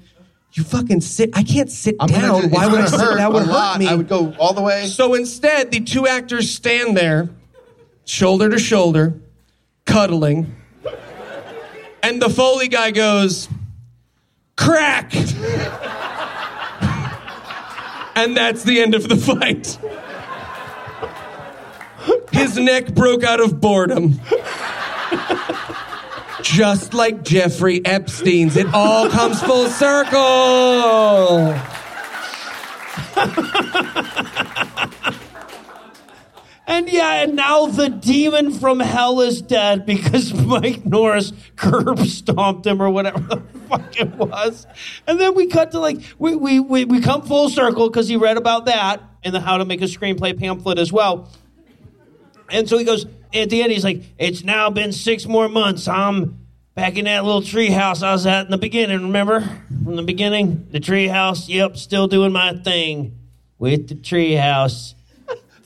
"You 0.52 0.62
fucking 0.62 1.00
sit! 1.00 1.30
I 1.34 1.42
can't 1.42 1.68
sit 1.70 1.96
I'm 1.98 2.06
down. 2.06 2.50
Why 2.50 2.68
would 2.68 2.80
I 2.80 2.86
sit? 2.86 2.98
That 2.98 3.32
would 3.32 3.42
hurt 3.46 3.50
lot. 3.52 3.78
me." 3.80 3.88
I 3.88 3.94
would 3.96 4.08
go 4.08 4.32
all 4.38 4.54
the 4.54 4.62
way. 4.62 4.86
So 4.86 5.14
instead, 5.14 5.72
the 5.72 5.80
two 5.80 6.06
actors 6.06 6.48
stand 6.54 6.96
there, 6.96 7.30
shoulder 8.04 8.48
to 8.48 8.60
shoulder, 8.60 9.20
cuddling, 9.86 10.54
And 12.04 12.22
the 12.22 12.30
Foley 12.30 12.68
guy 12.68 12.92
goes, 12.92 13.48
crack! 14.56 15.14
and 18.16 18.36
that's 18.36 18.64
the 18.64 18.80
end 18.80 18.94
of 18.94 19.08
the 19.08 19.16
fight. 19.16 19.78
His 22.32 22.58
neck 22.58 22.94
broke 22.94 23.24
out 23.24 23.40
of 23.40 23.60
boredom. 23.60 24.20
Just 26.42 26.94
like 26.94 27.22
Jeffrey 27.22 27.84
Epstein's. 27.84 28.56
It 28.56 28.72
all 28.72 29.08
comes 29.10 29.42
full 29.42 29.68
circle. 29.68 31.54
And 36.68 36.90
yeah, 36.90 37.22
and 37.22 37.36
now 37.36 37.66
the 37.66 37.88
demon 37.88 38.52
from 38.52 38.80
hell 38.80 39.20
is 39.20 39.40
dead 39.40 39.86
because 39.86 40.34
Mike 40.46 40.84
Norris 40.84 41.32
curb 41.54 42.00
stomped 42.00 42.66
him 42.66 42.82
or 42.82 42.90
whatever 42.90 43.20
the 43.20 43.36
fuck 43.68 44.00
it 44.00 44.08
was. 44.16 44.66
And 45.06 45.20
then 45.20 45.34
we 45.34 45.46
cut 45.46 45.70
to 45.72 45.78
like, 45.78 45.98
we, 46.18 46.34
we, 46.34 46.58
we, 46.58 46.84
we 46.84 47.00
come 47.00 47.22
full 47.22 47.48
circle 47.50 47.88
because 47.88 48.08
he 48.08 48.16
read 48.16 48.36
about 48.36 48.66
that 48.66 49.00
in 49.22 49.32
the 49.32 49.40
How 49.40 49.58
to 49.58 49.64
Make 49.64 49.80
a 49.80 49.84
Screenplay 49.84 50.38
pamphlet 50.38 50.78
as 50.78 50.92
well. 50.92 51.30
And 52.50 52.68
so 52.68 52.78
he 52.78 52.84
goes, 52.84 53.06
at 53.32 53.50
the 53.50 53.62
end, 53.62 53.72
he's 53.72 53.84
like, 53.84 54.02
it's 54.18 54.42
now 54.42 54.70
been 54.70 54.92
six 54.92 55.26
more 55.26 55.48
months. 55.48 55.86
I'm 55.86 56.46
back 56.74 56.96
in 56.96 57.04
that 57.04 57.24
little 57.24 57.42
tree 57.42 57.70
house 57.70 58.02
I 58.02 58.12
was 58.12 58.26
at 58.26 58.44
in 58.44 58.50
the 58.50 58.58
beginning, 58.58 59.02
remember? 59.02 59.40
From 59.84 59.96
the 59.96 60.02
beginning, 60.02 60.66
the 60.70 60.80
tree 60.80 61.08
house, 61.08 61.48
yep, 61.48 61.76
still 61.76 62.08
doing 62.08 62.32
my 62.32 62.54
thing 62.54 63.18
with 63.58 63.88
the 63.88 63.94
tree 63.94 64.34
house. 64.34 64.94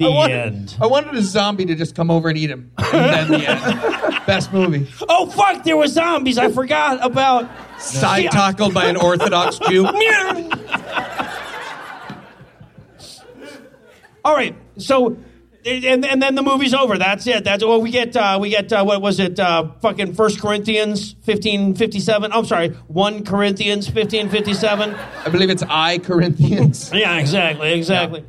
The 0.01 0.07
I 0.07 0.09
wanted, 0.09 0.35
end. 0.35 0.77
I 0.81 0.87
wanted 0.87 1.15
a 1.15 1.21
zombie 1.21 1.67
to 1.67 1.75
just 1.75 1.95
come 1.95 2.11
over 2.11 2.31
and 2.31 2.39
eat 2.39 2.49
him. 2.49 2.73
And 2.79 3.31
then 3.31 3.41
the 3.41 3.47
end. 3.47 4.25
Best 4.27 4.51
movie. 4.51 4.89
Oh 5.11 5.29
fuck! 5.29 5.63
There 5.63 5.77
were 5.77 5.89
zombies. 5.89 6.39
I 6.39 6.51
forgot 6.51 7.05
about. 7.05 7.51
Side 7.79 8.31
tackled 8.31 8.73
by 8.73 8.87
an 8.87 8.97
Orthodox 8.97 9.59
Jew. 9.59 9.85
All 14.25 14.35
right, 14.35 14.57
so 14.79 15.19
and 15.67 16.07
and 16.07 16.23
then 16.23 16.35
the 16.35 16.43
movie's 16.43 16.73
over. 16.73 16.97
That's 16.97 17.27
it. 17.27 17.45
That's 17.45 17.63
well, 17.63 17.83
we 17.83 17.91
get 17.91 18.17
uh, 18.17 18.39
we 18.41 18.49
get 18.49 18.73
uh, 18.73 18.83
what 18.85 19.03
was 19.03 19.21
it? 19.21 19.39
Uh, 19.39 19.73
fucking 19.83 20.15
First 20.15 20.41
Corinthians 20.41 21.15
fifteen 21.25 21.75
fifty 21.75 22.01
seven. 22.01 22.33
I'm 22.33 22.47
sorry, 22.47 22.71
one 22.89 23.23
Corinthians 23.25 23.87
fifteen 23.87 24.31
fifty 24.31 24.55
seven. 24.55 24.95
I 24.95 25.29
believe 25.29 25.51
it's 25.51 25.63
I 25.63 25.99
Corinthians. 25.99 26.91
Yeah, 27.01 27.19
exactly, 27.19 27.75
exactly. 27.75 28.25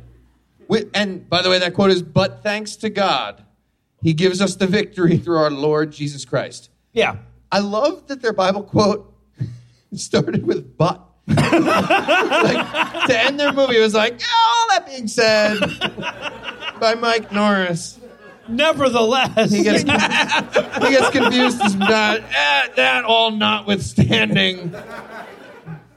Wi- 0.72 0.90
And 0.94 1.28
by 1.28 1.42
the 1.42 1.50
way, 1.50 1.58
that 1.58 1.74
quote 1.74 1.90
is, 1.90 2.02
but 2.02 2.42
thanks 2.42 2.76
to 2.76 2.88
God, 2.88 3.44
he 4.02 4.14
gives 4.14 4.40
us 4.40 4.56
the 4.56 4.66
victory 4.66 5.18
through 5.18 5.36
our 5.36 5.50
Lord 5.50 5.92
Jesus 5.92 6.24
Christ. 6.24 6.70
Yeah. 6.92 7.16
I 7.50 7.58
love 7.58 8.06
that 8.08 8.22
their 8.22 8.32
Bible 8.32 8.62
quote 8.62 9.14
started 9.94 10.46
with 10.46 10.76
but. 10.78 11.08
like, 11.28 13.06
to 13.06 13.14
end 13.16 13.38
their 13.38 13.52
movie, 13.52 13.76
it 13.76 13.80
was 13.80 13.94
like, 13.94 14.14
all 14.14 14.66
that 14.70 14.86
being 14.86 15.06
said, 15.06 15.58
by 16.80 16.94
Mike 16.94 17.30
Norris. 17.30 17.98
Nevertheless, 18.48 19.52
He 19.52 19.62
gets, 19.62 19.82
he 19.82 19.86
gets 19.86 21.10
confused 21.10 21.60
as 21.62 21.76
not, 21.76 22.20
eh, 22.22 22.68
that 22.74 23.04
all 23.04 23.30
notwithstanding, 23.30 24.74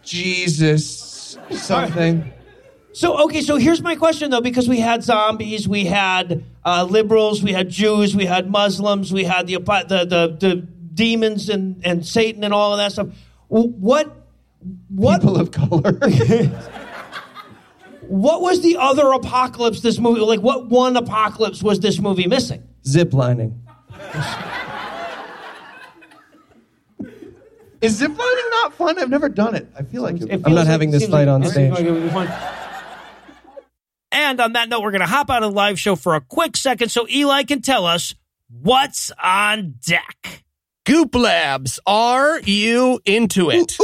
Jesus 0.03 1.37
something. 1.49 2.31
So 2.95 3.25
okay, 3.25 3.41
so 3.41 3.57
here's 3.57 3.81
my 3.81 3.95
question 3.95 4.31
though, 4.31 4.39
because 4.39 4.69
we 4.69 4.79
had 4.79 5.03
zombies, 5.03 5.67
we 5.67 5.83
had 5.83 6.45
uh, 6.63 6.87
liberals, 6.89 7.43
we 7.43 7.51
had 7.51 7.67
Jews, 7.67 8.15
we 8.15 8.23
had 8.25 8.49
Muslims, 8.49 9.11
we 9.11 9.25
had 9.25 9.47
the 9.47 9.55
the 9.59 10.05
the, 10.05 10.37
the 10.39 10.55
demons 10.55 11.49
and, 11.49 11.85
and 11.85 12.05
Satan 12.07 12.45
and 12.45 12.53
all 12.53 12.71
of 12.71 12.77
that 12.77 12.93
stuff. 12.93 13.09
What 13.49 14.15
what 14.87 15.19
People 15.19 15.37
of 15.37 15.51
color. 15.51 15.91
what 18.07 18.41
was 18.41 18.61
the 18.61 18.77
other 18.77 19.11
apocalypse 19.11 19.81
this 19.81 19.99
movie 19.99 20.21
like? 20.21 20.39
What 20.39 20.67
one 20.67 20.95
apocalypse 20.95 21.61
was 21.61 21.81
this 21.81 21.99
movie 21.99 22.27
missing? 22.27 22.63
Zip 22.87 23.13
lining. 23.13 23.61
Is 27.81 27.99
ziplining 27.99 28.49
not 28.51 28.73
fun? 28.73 28.97
I've 28.97 29.09
never 29.09 29.27
done 29.27 29.53
it. 29.53 29.67
I 29.77 29.83
feel 29.83 30.01
like 30.01 30.15
it. 30.15 30.29
It 30.29 30.41
I'm 30.45 30.53
not 30.53 30.61
like- 30.61 30.67
having 30.67 30.91
this 30.91 31.01
seems 31.01 31.11
fight 31.11 31.27
like- 31.27 31.33
on 31.35 31.43
it 31.43 31.49
seems 31.49 31.75
stage. 31.75 31.85
like 31.85 31.85
it 31.85 31.91
would 31.91 32.03
be 32.03 32.09
fun. 32.09 32.29
And 34.15 34.39
on 34.39 34.53
that 34.53 34.69
note, 34.69 34.81
we're 34.81 34.91
going 34.91 35.01
to 35.01 35.07
hop 35.07 35.29
out 35.29 35.43
of 35.43 35.51
the 35.51 35.55
live 35.55 35.77
show 35.77 35.97
for 35.97 36.15
a 36.15 36.21
quick 36.21 36.55
second 36.55 36.87
so 36.87 37.05
Eli 37.09 37.43
can 37.43 37.61
tell 37.61 37.85
us 37.85 38.15
what's 38.49 39.11
on 39.21 39.75
deck. 39.85 40.45
Goop 40.85 41.13
Labs, 41.13 41.81
are 41.85 42.39
you 42.39 43.01
into 43.03 43.49
it? 43.49 43.77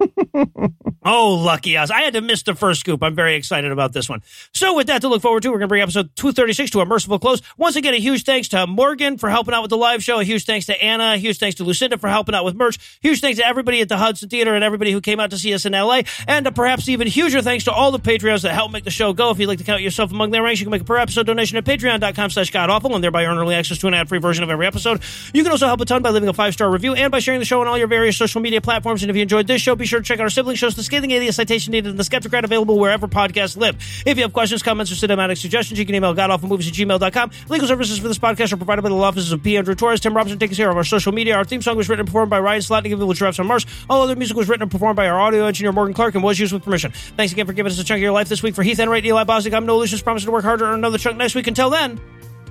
Oh, 1.04 1.34
lucky 1.34 1.76
us. 1.76 1.90
I 1.90 2.02
had 2.02 2.12
to 2.14 2.20
miss 2.20 2.42
the 2.42 2.54
first 2.54 2.80
scoop. 2.80 3.02
I'm 3.02 3.14
very 3.14 3.34
excited 3.36 3.70
about 3.72 3.92
this 3.94 4.10
one. 4.10 4.20
So, 4.52 4.74
with 4.74 4.88
that 4.88 5.00
to 5.00 5.08
look 5.08 5.22
forward 5.22 5.42
to, 5.44 5.48
we're 5.48 5.58
going 5.58 5.62
to 5.62 5.68
bring 5.68 5.80
episode 5.80 6.14
236 6.16 6.72
to 6.72 6.80
a 6.80 6.86
merciful 6.86 7.18
close. 7.18 7.40
Once 7.56 7.76
again, 7.76 7.94
a 7.94 7.98
huge 7.98 8.24
thanks 8.24 8.48
to 8.48 8.66
Morgan 8.66 9.16
for 9.16 9.30
helping 9.30 9.54
out 9.54 9.62
with 9.62 9.70
the 9.70 9.76
live 9.76 10.02
show. 10.02 10.20
A 10.20 10.24
huge 10.24 10.44
thanks 10.44 10.66
to 10.66 10.82
Anna. 10.82 11.14
A 11.14 11.16
huge 11.16 11.38
thanks 11.38 11.54
to 11.56 11.64
Lucinda 11.64 11.96
for 11.96 12.08
helping 12.08 12.34
out 12.34 12.44
with 12.44 12.56
merch. 12.56 12.98
Huge 13.00 13.20
thanks 13.22 13.38
to 13.38 13.46
everybody 13.46 13.80
at 13.80 13.88
the 13.88 13.96
Hudson 13.96 14.28
Theater 14.28 14.54
and 14.54 14.62
everybody 14.62 14.92
who 14.92 15.00
came 15.00 15.18
out 15.18 15.30
to 15.30 15.38
see 15.38 15.54
us 15.54 15.64
in 15.64 15.72
LA. 15.72 16.02
And 16.26 16.46
uh, 16.46 16.50
perhaps 16.50 16.88
even 16.90 17.06
huger 17.06 17.40
thanks 17.40 17.64
to 17.64 17.72
all 17.72 17.90
the 17.90 18.00
Patreons 18.00 18.42
that 18.42 18.52
help 18.52 18.72
make 18.72 18.84
the 18.84 18.90
show 18.90 19.12
go. 19.12 19.30
If 19.30 19.38
you'd 19.38 19.46
like 19.46 19.58
to 19.58 19.64
count 19.64 19.80
yourself 19.80 20.10
among 20.10 20.32
their 20.32 20.42
ranks, 20.42 20.60
you 20.60 20.66
can 20.66 20.72
make 20.72 20.82
a 20.82 20.84
per 20.84 20.98
episode 20.98 21.26
donation 21.26 21.56
at 21.56 21.64
patreon.com 21.64 22.30
slash 22.30 22.50
godawful 22.50 22.94
and 22.94 23.02
thereby 23.02 23.24
earn 23.24 23.38
early 23.38 23.54
access 23.54 23.78
to 23.78 23.86
an 23.86 23.94
ad-free 23.94 24.18
version 24.18 24.44
of 24.44 24.50
every 24.50 24.66
episode. 24.66 25.00
You 25.32 25.42
can 25.42 25.52
also 25.52 25.66
help 25.66 25.80
a 25.80 25.84
ton 25.86 26.02
by 26.02 26.10
leaving 26.10 26.28
a 26.28 26.34
five-star 26.34 26.68
review 26.68 26.94
and 26.94 27.10
by 27.10 27.20
sharing 27.20 27.40
the 27.40 27.46
show 27.46 27.60
on 27.60 27.68
all 27.68 27.78
your 27.78 27.86
various 27.86 28.16
social 28.18 28.42
media 28.42 28.60
platforms. 28.60 29.02
And 29.02 29.08
if 29.08 29.16
you 29.16 29.22
enjoyed 29.22 29.46
this 29.46 29.62
show, 29.62 29.76
be 29.78 29.86
sure 29.86 30.00
to 30.00 30.04
check 30.04 30.18
out 30.18 30.24
our 30.24 30.30
sibling 30.30 30.56
shows, 30.56 30.74
The 30.74 30.82
Scathing 30.82 31.10
Atheist 31.12 31.36
Citation 31.36 31.72
Needed 31.72 31.90
and 31.90 31.98
The 31.98 32.02
Skeptocrat, 32.04 32.44
available 32.44 32.78
wherever 32.78 33.08
podcasts 33.08 33.56
live. 33.56 33.76
If 34.04 34.16
you 34.16 34.24
have 34.24 34.32
questions, 34.32 34.62
comments, 34.62 34.92
or 34.92 34.94
cinematic 34.94 35.38
suggestions, 35.38 35.78
you 35.78 35.86
can 35.86 35.94
email 35.94 36.14
godawfulmovies 36.14 36.68
at 36.68 36.74
gmail.com. 36.74 37.30
Legal 37.48 37.68
services 37.68 37.98
for 37.98 38.08
this 38.08 38.18
podcast 38.18 38.52
are 38.52 38.56
provided 38.56 38.82
by 38.82 38.88
the 38.88 38.94
law 38.94 39.08
offices 39.08 39.32
of 39.32 39.42
P. 39.42 39.56
Andrew 39.56 39.74
Torres. 39.74 40.00
Tim 40.00 40.14
Robinson 40.14 40.38
takes 40.38 40.56
care 40.56 40.70
of 40.70 40.76
our 40.76 40.84
social 40.84 41.12
media. 41.12 41.36
Our 41.36 41.44
theme 41.44 41.62
song 41.62 41.76
was 41.76 41.88
written 41.88 42.00
and 42.00 42.08
performed 42.08 42.30
by 42.30 42.40
Ryan 42.40 42.60
Slotnick 42.60 42.92
of 42.92 43.00
Evil 43.00 43.12
Giraffes 43.14 43.38
on 43.38 43.46
Mars. 43.46 43.64
All 43.88 44.02
other 44.02 44.16
music 44.16 44.36
was 44.36 44.48
written 44.48 44.62
and 44.62 44.70
performed 44.70 44.96
by 44.96 45.08
our 45.08 45.18
audio 45.18 45.46
engineer, 45.46 45.72
Morgan 45.72 45.94
Clarke, 45.94 46.14
and 46.14 46.24
was 46.24 46.38
used 46.38 46.52
with 46.52 46.64
permission. 46.64 46.92
Thanks 47.16 47.32
again 47.32 47.46
for 47.46 47.52
giving 47.52 47.72
us 47.72 47.78
a 47.78 47.84
chunk 47.84 47.98
of 47.98 48.02
your 48.02 48.12
life 48.12 48.28
this 48.28 48.42
week. 48.42 48.54
For 48.54 48.62
Heath 48.62 48.78
Enright, 48.78 49.04
Eli 49.04 49.24
Bosnick, 49.24 49.54
I'm 49.54 49.66
Noah 49.66 49.84
Lugeons, 49.84 50.02
promising 50.02 50.26
to 50.26 50.32
work 50.32 50.44
harder 50.44 50.66
on 50.66 50.74
another 50.74 50.98
chunk 50.98 51.16
next 51.16 51.34
week. 51.34 51.46
Until 51.46 51.70
then, 51.70 52.00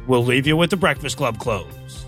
we'll 0.07 0.23
leave 0.23 0.47
you 0.47 0.57
with 0.57 0.69
the 0.69 0.77
Breakfast 0.77 1.17
Club 1.17 1.37
close. 1.37 2.06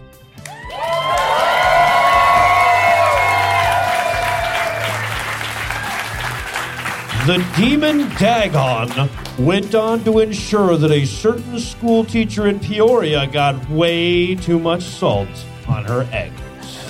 The 7.30 7.48
demon 7.56 8.10
Dagon 8.18 9.08
went 9.38 9.76
on 9.76 10.04
to 10.06 10.18
ensure 10.18 10.78
that 10.78 10.90
a 10.90 11.06
certain 11.06 11.60
school 11.60 12.04
teacher 12.04 12.48
in 12.48 12.60
Peoria 12.60 13.28
got 13.28 13.70
way 13.70 14.34
too 14.34 14.58
much 14.58 14.82
salt 14.82 15.30
on 15.68 15.86
her 15.86 16.10
eggs. 16.12 16.90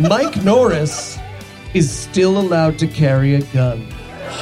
Mike 0.00 0.42
Norris 0.42 1.16
is 1.74 1.96
still 1.96 2.36
allowed 2.40 2.76
to 2.80 2.88
carry 2.88 3.36
a 3.36 3.42
gun. 3.52 3.86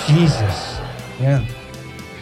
Jesus. 0.07 0.79
Yeah. 1.21 1.47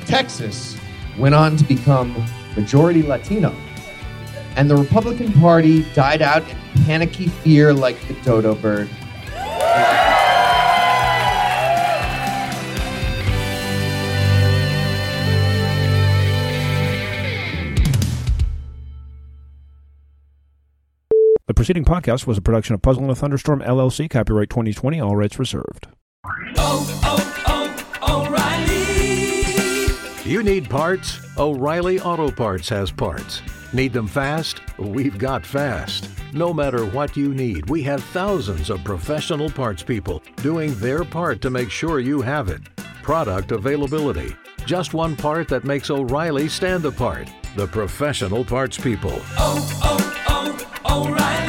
Texas 0.04 0.76
went 1.18 1.36
on 1.36 1.56
to 1.56 1.62
become 1.62 2.26
majority 2.56 3.04
Latino, 3.04 3.54
and 4.56 4.68
the 4.68 4.76
Republican 4.76 5.32
Party 5.34 5.84
died 5.94 6.22
out 6.22 6.42
in 6.42 6.84
panicky 6.84 7.28
fear 7.28 7.72
like 7.72 7.96
the 8.08 8.14
dodo 8.24 8.56
bird. 8.56 8.90
The 21.48 21.54
preceding 21.54 21.84
podcast 21.86 22.26
was 22.26 22.36
a 22.36 22.42
production 22.42 22.74
of 22.74 22.82
Puzzle 22.82 23.04
in 23.04 23.08
a 23.08 23.14
Thunderstorm 23.14 23.60
LLC, 23.60 24.10
copyright 24.10 24.50
2020, 24.50 25.00
all 25.00 25.16
rights 25.16 25.38
reserved. 25.38 25.86
oh, 26.58 27.00
oh, 27.02 27.86
oh, 28.02 28.26
O'Reilly. 28.26 30.30
You 30.30 30.42
need 30.42 30.68
parts? 30.68 31.18
O'Reilly 31.38 32.00
Auto 32.00 32.30
Parts 32.30 32.68
has 32.68 32.90
parts. 32.90 33.40
Need 33.72 33.94
them 33.94 34.06
fast? 34.06 34.60
We've 34.78 35.16
got 35.16 35.46
fast. 35.46 36.10
No 36.34 36.52
matter 36.52 36.84
what 36.84 37.16
you 37.16 37.32
need, 37.32 37.70
we 37.70 37.82
have 37.82 38.04
thousands 38.04 38.68
of 38.68 38.84
professional 38.84 39.48
parts 39.48 39.82
people 39.82 40.22
doing 40.42 40.74
their 40.74 41.02
part 41.02 41.40
to 41.40 41.48
make 41.48 41.70
sure 41.70 41.98
you 41.98 42.20
have 42.20 42.50
it. 42.50 42.60
Product 43.02 43.52
availability. 43.52 44.36
Just 44.66 44.92
one 44.92 45.16
part 45.16 45.48
that 45.48 45.64
makes 45.64 45.88
O'Reilly 45.88 46.50
stand 46.50 46.84
apart. 46.84 47.30
The 47.56 47.68
professional 47.68 48.44
parts 48.44 48.76
people. 48.76 49.18
Oh, 49.38 49.80
oh, 49.82 50.17
O'Reilly. 50.90 51.47